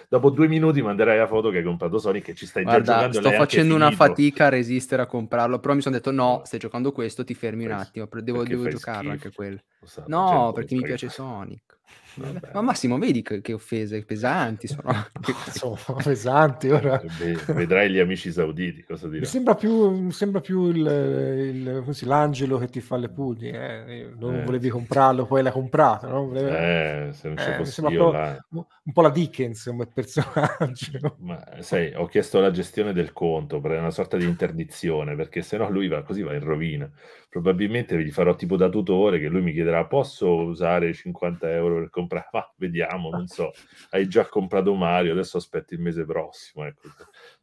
Dopo 0.08 0.30
due 0.30 0.48
minuti 0.48 0.82
manderai 0.82 1.18
la 1.18 1.28
foto 1.28 1.50
che 1.50 1.58
hai 1.58 1.64
comprato 1.66 1.98
Sonic 1.98 2.30
e 2.30 2.36
ci 2.36 2.46
stai 2.46 2.64
Guarda, 2.64 2.84
già 2.84 3.10
giocando. 3.10 3.28
Sto 3.28 3.32
facendo 3.38 3.76
una 3.76 3.92
fatica 3.92 4.46
a 4.46 4.50
resistere 4.50 5.02
a 5.02 5.08
comprarlo, 5.08 5.60
però 5.60 5.74
mi 5.74 5.82
sono 5.82 5.96
detto 5.96 6.12
no, 6.12 6.42
stai 6.46 6.60
giocando 6.60 6.94
questo, 6.94 7.26
ti 7.26 7.34
fermi 7.34 7.66
un 7.66 7.72
attimo, 7.72 8.08
devo, 8.10 8.46
devo 8.46 8.70
giocarlo 8.70 9.12
anche 9.12 9.34
quello. 9.34 9.60
So, 9.84 10.06
no, 10.08 10.54
perché 10.54 10.76
mi 10.76 10.84
piace 10.84 11.10
Sonic. 11.12 11.80
Vabbè. 12.20 12.52
Ma 12.54 12.62
Massimo, 12.62 12.98
vedi 12.98 13.22
che, 13.22 13.42
che 13.42 13.54
offese 13.54 14.04
pesanti 14.04 14.68
sono. 14.68 14.92
sono 15.52 15.78
pesanti 16.04 16.70
ora. 16.70 17.02
Vedrai 17.48 17.90
gli 17.90 18.00
amici 18.00 18.32
sauditi, 18.32 18.84
cosa 18.84 19.08
dirà. 19.08 19.22
Mi 19.22 19.26
sembra 19.26 19.56
più, 19.56 19.90
mi 19.90 20.12
sembra 20.12 20.42
più 20.42 20.68
il, 20.70 20.78
il, 20.78 21.82
così, 21.86 22.06
l'angelo 22.06 22.58
che 22.58 22.68
ti 22.68 22.82
fa 22.82 22.98
le 22.98 23.10
pugni. 23.10 23.50
Eh? 23.50 24.12
Non 24.18 24.36
eh. 24.36 24.44
volevi 24.44 24.70
comprarlo, 24.70 25.26
poi 25.26 25.44
l'hai 25.44 25.52
comprato. 25.52 26.08
No? 26.08 26.28
Volevi... 26.28 26.50
Eh, 26.50 27.10
se 27.14 27.28
non 27.28 27.38
c'è 27.38 27.54
eh, 27.54 27.56
fosse 27.56 27.82
io, 27.88 28.12
là... 28.12 28.46
un 28.50 28.94
po' 28.94 29.02
la 29.02 29.10
Dickens 29.10 29.64
come 29.66 29.88
personaggio. 29.88 31.16
Ma 31.20 31.42
sai, 31.60 31.94
ho 31.96 32.06
chiesto 32.06 32.40
la 32.40 32.52
gestione 32.52 32.94
del 32.94 33.14
conto 33.14 33.60
per 33.60 33.72
una 33.72 33.92
sorta 33.92 34.18
di 34.18 34.26
interdizione, 34.26 35.16
perché 35.16 35.42
se 35.42 35.58
no 35.58 35.70
lui 35.70 35.88
va 35.88 36.04
così 36.04 36.22
va 36.22 36.34
in 36.34 36.44
rovina 36.44 36.90
probabilmente 37.30 38.02
gli 38.02 38.12
farò 38.12 38.36
tipo 38.36 38.58
da 38.58 38.70
tutore 38.70 39.20
che 39.20 39.28
lui 39.28 39.44
mi 39.44 39.54
chiederà 39.54 39.86
posso 39.86 40.28
usare 40.34 40.94
50 40.94 41.52
euro 41.54 41.76
per 41.76 41.90
comprare 41.90 42.30
ma 42.34 42.54
vediamo 42.58 43.10
non 43.10 43.28
so 43.28 43.52
hai 43.92 44.08
già 44.08 44.28
comprato 44.28 44.74
Mario 44.74 45.12
adesso 45.12 45.38
aspetti 45.38 45.76
il 45.76 45.82
mese 45.82 46.06
prossimo 46.06 46.66
ecco 46.66 46.90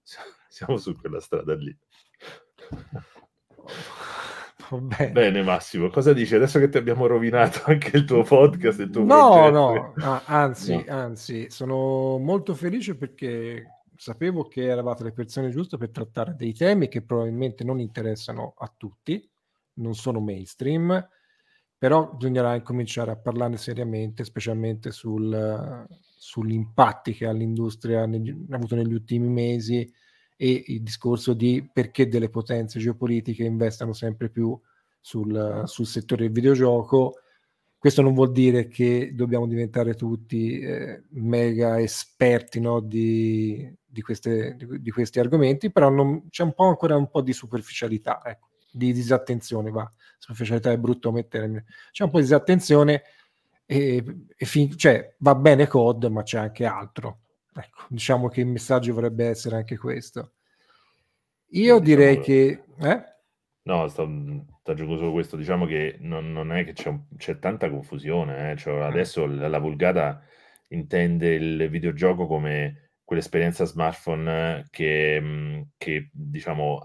siamo 0.49 0.77
su 0.77 0.97
quella 0.97 1.21
strada 1.21 1.55
lì 1.55 1.77
Bene. 4.69 5.13
Bene. 5.13 5.43
Massimo, 5.45 5.91
cosa 5.91 6.13
dici 6.13 6.35
adesso 6.35 6.59
che 6.59 6.69
ti 6.69 6.77
abbiamo 6.77 7.07
rovinato 7.07 7.63
anche 7.67 7.97
il 7.97 8.05
tuo 8.05 8.25
podcast? 8.25 8.81
Il 8.81 8.91
tuo 8.91 9.05
no, 9.05 9.51
progetto? 9.51 9.93
no, 10.05 10.21
anzi, 10.25 10.75
no. 10.75 10.85
anzi, 10.89 11.51
sono 11.51 12.19
molto 12.19 12.53
felice 12.53 12.97
perché 12.97 13.83
sapevo 13.95 14.49
che 14.49 14.65
eravate 14.65 15.05
le 15.05 15.13
persone 15.13 15.51
giuste 15.51 15.77
per 15.77 15.91
trattare 15.91 16.35
dei 16.35 16.53
temi 16.53 16.89
che 16.89 17.03
probabilmente 17.03 17.63
non 17.63 17.79
interessano 17.79 18.55
a 18.59 18.73
tutti 18.77 19.31
non 19.77 19.95
sono 19.95 20.21
mainstream, 20.21 21.09
però 21.79 22.13
bisognerà 22.13 22.55
incominciare 22.55 23.11
a 23.11 23.17
parlarne 23.17 23.57
seriamente, 23.59 24.25
specialmente 24.25 24.91
sul, 24.91 25.87
sugli 26.17 26.53
impatti 26.53 27.13
che 27.13 27.31
l'industria 27.33 28.03
ha 28.03 28.55
avuto 28.55 28.75
negli 28.75 28.95
ultimi 28.95 29.29
mesi 29.29 29.91
e 30.37 30.65
il 30.67 30.83
discorso 30.83 31.35
di 31.35 31.69
perché 31.73 32.09
delle 32.09 32.29
potenze 32.29 32.79
geopolitiche 32.79 33.45
investano 33.45 33.93
sempre 33.93 34.31
più 34.31 34.59
sul, 35.01 35.63
sul 35.67 35.87
settore 35.87 36.25
del 36.25 36.33
videogioco. 36.33 37.21
Questo 37.79 38.03
non 38.03 38.15
vuol 38.15 38.33
dire 38.33 38.69
che 38.69 39.13
dobbiamo 39.15 39.47
diventare 39.47 39.95
tutti 39.95 40.59
eh, 40.59 41.05
mega 41.11 41.81
esperti 41.81 42.59
no, 42.59 42.81
di, 42.81 43.71
di, 43.85 44.03
queste, 44.03 44.57
di, 44.57 44.81
di, 44.81 44.91
questi 44.91 45.21
argomenti, 45.21 45.71
però 45.71 45.91
non, 45.91 46.29
c'è 46.31 46.43
un 46.43 46.55
po' 46.55 46.65
ancora 46.65 46.97
un 46.97 47.09
po' 47.09 47.21
di 47.21 47.33
superficialità. 47.33 48.23
Ecco 48.25 48.49
di 48.77 48.93
disattenzione, 48.93 49.71
va, 49.71 49.91
superficialità 50.19 50.71
è 50.71 50.77
brutto 50.79 51.11
mettere, 51.11 51.65
c'è 51.91 52.05
un 52.05 52.11
po' 52.11 52.19
di 52.19 52.25
disattenzione 52.25 53.03
e, 53.65 54.05
e 54.37 54.45
fin- 54.45 54.77
cioè, 54.77 55.15
va 55.19 55.35
bene 55.35 55.67
COD, 55.67 56.05
ma 56.05 56.23
c'è 56.23 56.39
anche 56.39 56.65
altro. 56.65 57.21
Ecco, 57.55 57.85
diciamo 57.89 58.29
che 58.29 58.41
il 58.41 58.47
messaggio 58.47 58.93
vorrebbe 58.93 59.27
essere 59.27 59.57
anche 59.57 59.79
questo. 59.79 60.33
Io 61.51 61.79
diciamo 61.79 61.81
direi 61.81 62.21
che... 62.21 62.65
Eh? 62.79 63.15
No, 63.63 63.89
sto, 63.89 64.09
sto 64.61 64.71
aggiungo 64.71 64.97
solo 64.97 65.13
questo, 65.13 65.37
diciamo 65.37 65.67
che 65.67 65.97
non, 66.01 66.33
non 66.33 66.53
è 66.53 66.65
che 66.65 66.73
c'è, 66.73 66.95
c'è, 67.17 67.39
tanta 67.39 67.69
confusione, 67.71 68.53
eh? 68.53 68.57
cioè, 68.57 68.83
adesso 68.83 69.27
la, 69.27 69.49
la 69.49 69.59
vulgata 69.59 70.23
intende 70.69 71.35
il 71.35 71.69
videogioco 71.69 72.27
come 72.27 72.91
quell'esperienza 73.03 73.65
smartphone 73.65 74.67
che, 74.71 75.65
che 75.77 76.11
diciamo 76.13 76.85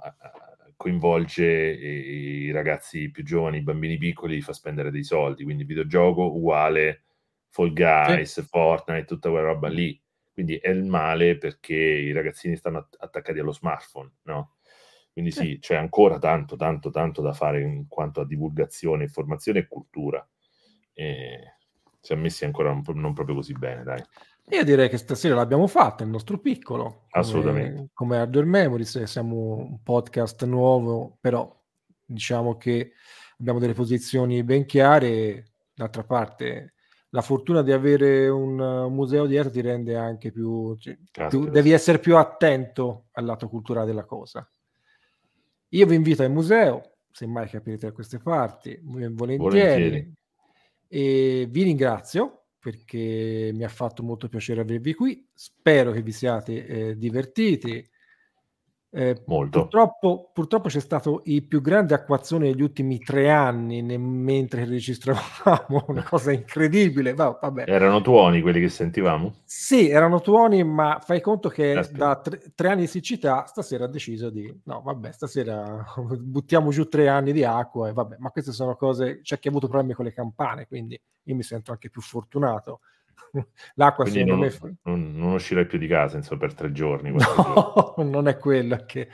coinvolge 0.81 1.45
i 1.45 2.49
ragazzi 2.49 3.11
più 3.11 3.23
giovani, 3.23 3.57
i 3.57 3.61
bambini 3.61 3.99
piccoli, 3.99 4.33
li 4.33 4.41
fa 4.41 4.51
spendere 4.51 4.89
dei 4.89 5.03
soldi, 5.03 5.43
quindi 5.43 5.63
videogioco 5.63 6.23
uguale 6.35 7.03
Fall 7.49 7.71
Guys, 7.71 8.39
sì. 8.39 8.41
Fortnite, 8.41 9.05
tutta 9.05 9.29
quella 9.29 9.45
roba 9.45 9.67
lì. 9.67 10.01
Quindi 10.33 10.55
è 10.55 10.69
il 10.69 10.83
male 10.83 11.37
perché 11.37 11.75
i 11.75 12.11
ragazzini 12.11 12.55
stanno 12.55 12.87
attaccati 12.97 13.37
allo 13.37 13.51
smartphone, 13.51 14.11
no? 14.23 14.55
Quindi 15.13 15.29
sì, 15.29 15.59
c'è 15.59 15.75
ancora 15.75 16.17
tanto, 16.17 16.55
tanto, 16.55 16.89
tanto 16.89 17.21
da 17.21 17.33
fare 17.33 17.61
in 17.61 17.87
quanto 17.87 18.21
a 18.21 18.25
divulgazione, 18.25 19.03
informazione 19.03 19.59
e 19.59 19.67
cultura. 19.67 20.27
E 20.93 21.57
siamo 21.99 22.23
messi 22.23 22.43
ancora 22.43 22.71
non 22.71 23.13
proprio 23.13 23.35
così 23.35 23.53
bene, 23.53 23.83
dai. 23.83 24.03
Io 24.51 24.65
direi 24.65 24.89
che 24.89 24.97
stasera 24.97 25.33
l'abbiamo 25.33 25.65
fatta, 25.65 26.03
il 26.03 26.09
nostro 26.09 26.37
piccolo. 26.37 27.05
Assolutamente. 27.11 27.73
Come, 27.73 27.89
come 27.93 28.17
Hardware 28.17 28.45
Memories, 28.45 29.03
siamo 29.03 29.55
un 29.55 29.81
podcast 29.81 30.43
nuovo, 30.43 31.17
però 31.21 31.57
diciamo 32.03 32.57
che 32.57 32.91
abbiamo 33.39 33.59
delle 33.59 33.73
posizioni 33.73 34.43
ben 34.43 34.65
chiare. 34.65 35.45
D'altra 35.73 36.03
parte, 36.03 36.73
la 37.11 37.21
fortuna 37.21 37.61
di 37.61 37.71
avere 37.71 38.27
un 38.27 38.91
museo 38.91 39.25
dietro 39.25 39.49
ti 39.49 39.61
rende 39.61 39.95
anche 39.95 40.33
più, 40.33 40.75
cioè, 40.77 40.97
più, 41.29 41.49
devi 41.49 41.71
essere 41.71 41.99
più 41.99 42.17
attento 42.17 43.05
al 43.13 43.23
lato 43.23 43.47
culturale 43.47 43.85
della 43.85 44.03
cosa. 44.03 44.45
Io 45.69 45.85
vi 45.85 45.95
invito 45.95 46.23
al 46.23 46.31
museo, 46.31 46.97
se 47.09 47.25
mai 47.25 47.47
capite 47.47 47.87
da 47.87 47.93
queste 47.93 48.19
parti, 48.19 48.77
volentieri, 48.83 49.37
volentieri. 49.37 50.13
e 50.89 51.47
vi 51.49 51.63
ringrazio 51.63 52.40
perché 52.61 53.49
mi 53.53 53.63
ha 53.63 53.69
fatto 53.69 54.03
molto 54.03 54.29
piacere 54.29 54.61
avervi 54.61 54.93
qui. 54.93 55.27
Spero 55.33 55.91
che 55.91 56.03
vi 56.03 56.11
siate 56.11 56.65
eh, 56.65 56.97
divertiti. 56.97 57.85
Eh, 58.93 59.23
Molto. 59.25 59.61
Purtroppo, 59.61 60.31
purtroppo, 60.33 60.67
c'è 60.67 60.81
stato 60.81 61.21
il 61.25 61.45
più 61.45 61.61
grande 61.61 61.93
acquazzone 61.93 62.51
degli 62.51 62.61
ultimi 62.61 62.99
tre 62.99 63.29
anni 63.29 63.81
ne- 63.81 63.97
mentre 63.97 64.65
registravamo, 64.65 65.85
una 65.87 66.03
cosa 66.03 66.33
incredibile. 66.33 67.13
Va, 67.13 67.39
erano 67.65 68.01
tuoni 68.01 68.41
quelli 68.41 68.59
che 68.59 68.67
sentivamo? 68.67 69.35
Sì, 69.45 69.89
erano 69.89 70.19
tuoni, 70.19 70.65
ma 70.65 70.99
fai 71.01 71.21
conto 71.21 71.47
che 71.47 71.71
Aspetta. 71.71 72.05
da 72.05 72.15
tre, 72.17 72.51
tre, 72.53 72.67
anni 72.67 72.81
di 72.81 72.87
siccità 72.87 73.45
stasera 73.45 73.85
ha 73.85 73.87
deciso 73.87 74.29
di 74.29 74.53
no, 74.65 74.81
vabbè, 74.81 75.11
stasera 75.13 75.85
buttiamo 76.19 76.71
giù 76.71 76.89
tre 76.89 77.07
anni 77.07 77.31
di 77.31 77.45
acqua 77.45 77.87
e 77.87 77.93
vabbè, 77.93 78.17
ma 78.19 78.29
queste 78.29 78.51
sono 78.51 78.75
cose. 78.75 79.21
C'è 79.21 79.39
chi 79.39 79.47
ha 79.47 79.51
avuto 79.51 79.67
problemi 79.69 79.93
con 79.93 80.03
le 80.03 80.11
campane, 80.11 80.67
quindi 80.67 80.99
io 81.23 81.35
mi 81.35 81.43
sento 81.43 81.71
anche 81.71 81.89
più 81.89 82.01
fortunato 82.01 82.81
L'acqua 83.75 84.03
Quindi 84.03 84.23
non, 84.25 84.39
me... 84.39 84.51
non, 84.83 85.11
non, 85.15 85.33
uscirai 85.33 85.65
più 85.65 85.77
di 85.77 85.87
casa 85.87 86.17
insomma, 86.17 86.41
per 86.41 86.53
tre 86.53 86.71
giorni. 86.71 87.11
No, 87.11 87.93
non 88.03 88.27
è 88.27 88.37
quello 88.37 88.83
che 88.85 89.07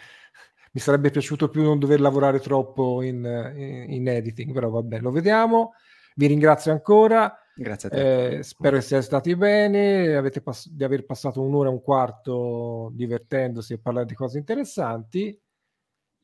mi 0.71 0.81
sarebbe 0.81 1.09
piaciuto 1.09 1.49
più 1.49 1.63
non 1.63 1.79
dover 1.79 1.99
lavorare 1.99 2.39
troppo 2.39 3.01
in, 3.01 3.23
in, 3.55 3.93
in 3.93 4.07
editing, 4.07 4.53
però 4.53 4.69
vabbè, 4.69 4.99
lo 4.99 5.11
vediamo. 5.11 5.73
Vi 6.15 6.27
ringrazio 6.27 6.71
ancora. 6.71 7.35
Grazie 7.55 7.89
a 7.89 7.91
te. 7.91 8.37
Eh, 8.37 8.43
spero 8.43 8.75
che 8.75 8.83
siate 8.83 9.03
stati 9.03 9.35
bene, 9.35 10.21
pass- 10.43 10.69
di 10.69 10.83
aver 10.83 11.05
passato 11.05 11.41
un'ora 11.41 11.69
e 11.69 11.71
un 11.71 11.81
quarto 11.81 12.91
divertendosi 12.93 13.73
e 13.73 13.79
parlare 13.79 14.05
di 14.05 14.13
cose 14.13 14.37
interessanti. 14.37 15.39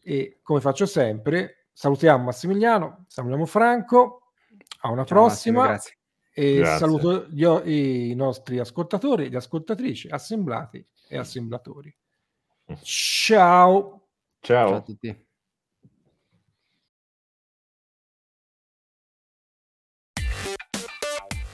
E 0.06 0.40
come 0.44 0.60
faccio 0.60 0.86
sempre, 0.86 1.68
salutiamo 1.72 2.26
Massimiliano, 2.26 3.06
salutiamo 3.08 3.46
Franco, 3.46 4.34
a 4.82 4.92
una 4.92 5.06
Ciao, 5.06 5.18
prossima. 5.18 5.68
Massimo, 5.68 6.02
e 6.34 6.56
grazie. 6.56 6.78
saluto 6.78 7.28
gli, 7.30 7.44
i 7.44 8.16
nostri 8.16 8.58
ascoltatori, 8.58 9.30
le 9.30 9.38
ascoltatrici, 9.38 10.08
assemblati 10.08 10.84
e 11.08 11.18
assemblatori. 11.18 11.96
Ciao. 12.82 14.08
Ciao, 14.40 14.68
Ciao 14.68 14.76
a 14.76 14.82
tutti. 14.82 15.26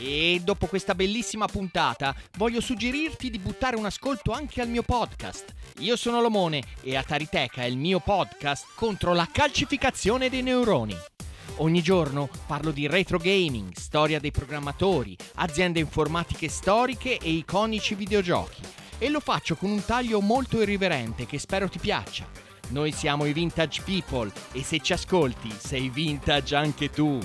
E 0.02 0.40
dopo 0.42 0.68
questa 0.68 0.96
bellissima 0.96 1.46
puntata 1.46 2.16
voglio 2.38 2.62
suggerirti 2.62 3.30
di 3.30 3.38
buttare 3.38 3.76
un 3.76 3.86
ascolto 3.86 4.32
anche 4.32 4.62
al 4.62 4.70
mio 4.70 4.82
podcast. 4.82 5.54
Io 5.80 5.98
sono 5.98 6.22
Lomone 6.22 6.64
e 6.82 6.96
Ataritech 6.96 7.58
è 7.58 7.66
il 7.66 7.78
mio 7.78 8.00
podcast 8.00 8.68
contro 8.76 9.14
la 9.14 9.28
calcificazione 9.30 10.30
dei 10.30 10.42
neuroni. 10.42 10.96
Ogni 11.58 11.82
giorno 11.82 12.30
parlo 12.48 12.72
di 12.72 12.88
retro 12.88 13.18
gaming, 13.18 13.74
storia 13.74 14.20
dei 14.20 14.32
programmatori, 14.32 15.16
aziende 15.36 15.80
informatiche 15.80 16.48
storiche 16.48 17.18
e 17.18 17.30
iconici 17.30 17.96
videogiochi. 17.96 18.62
E 18.98 19.10
lo 19.10 19.20
faccio 19.20 19.56
con 19.56 19.70
un 19.70 19.84
taglio 19.84 20.22
molto 20.22 20.62
irriverente 20.62 21.26
che 21.26 21.40
spero 21.40 21.68
ti 21.68 21.80
piaccia. 21.80 22.26
Noi 22.70 22.92
siamo 22.92 23.26
i 23.26 23.34
Vintage 23.34 23.82
People 23.84 24.32
e 24.52 24.64
se 24.64 24.80
ci 24.80 24.94
ascolti 24.94 25.52
sei 25.58 25.90
vintage 25.90 26.56
anche 26.56 26.90
tu. 26.90 27.20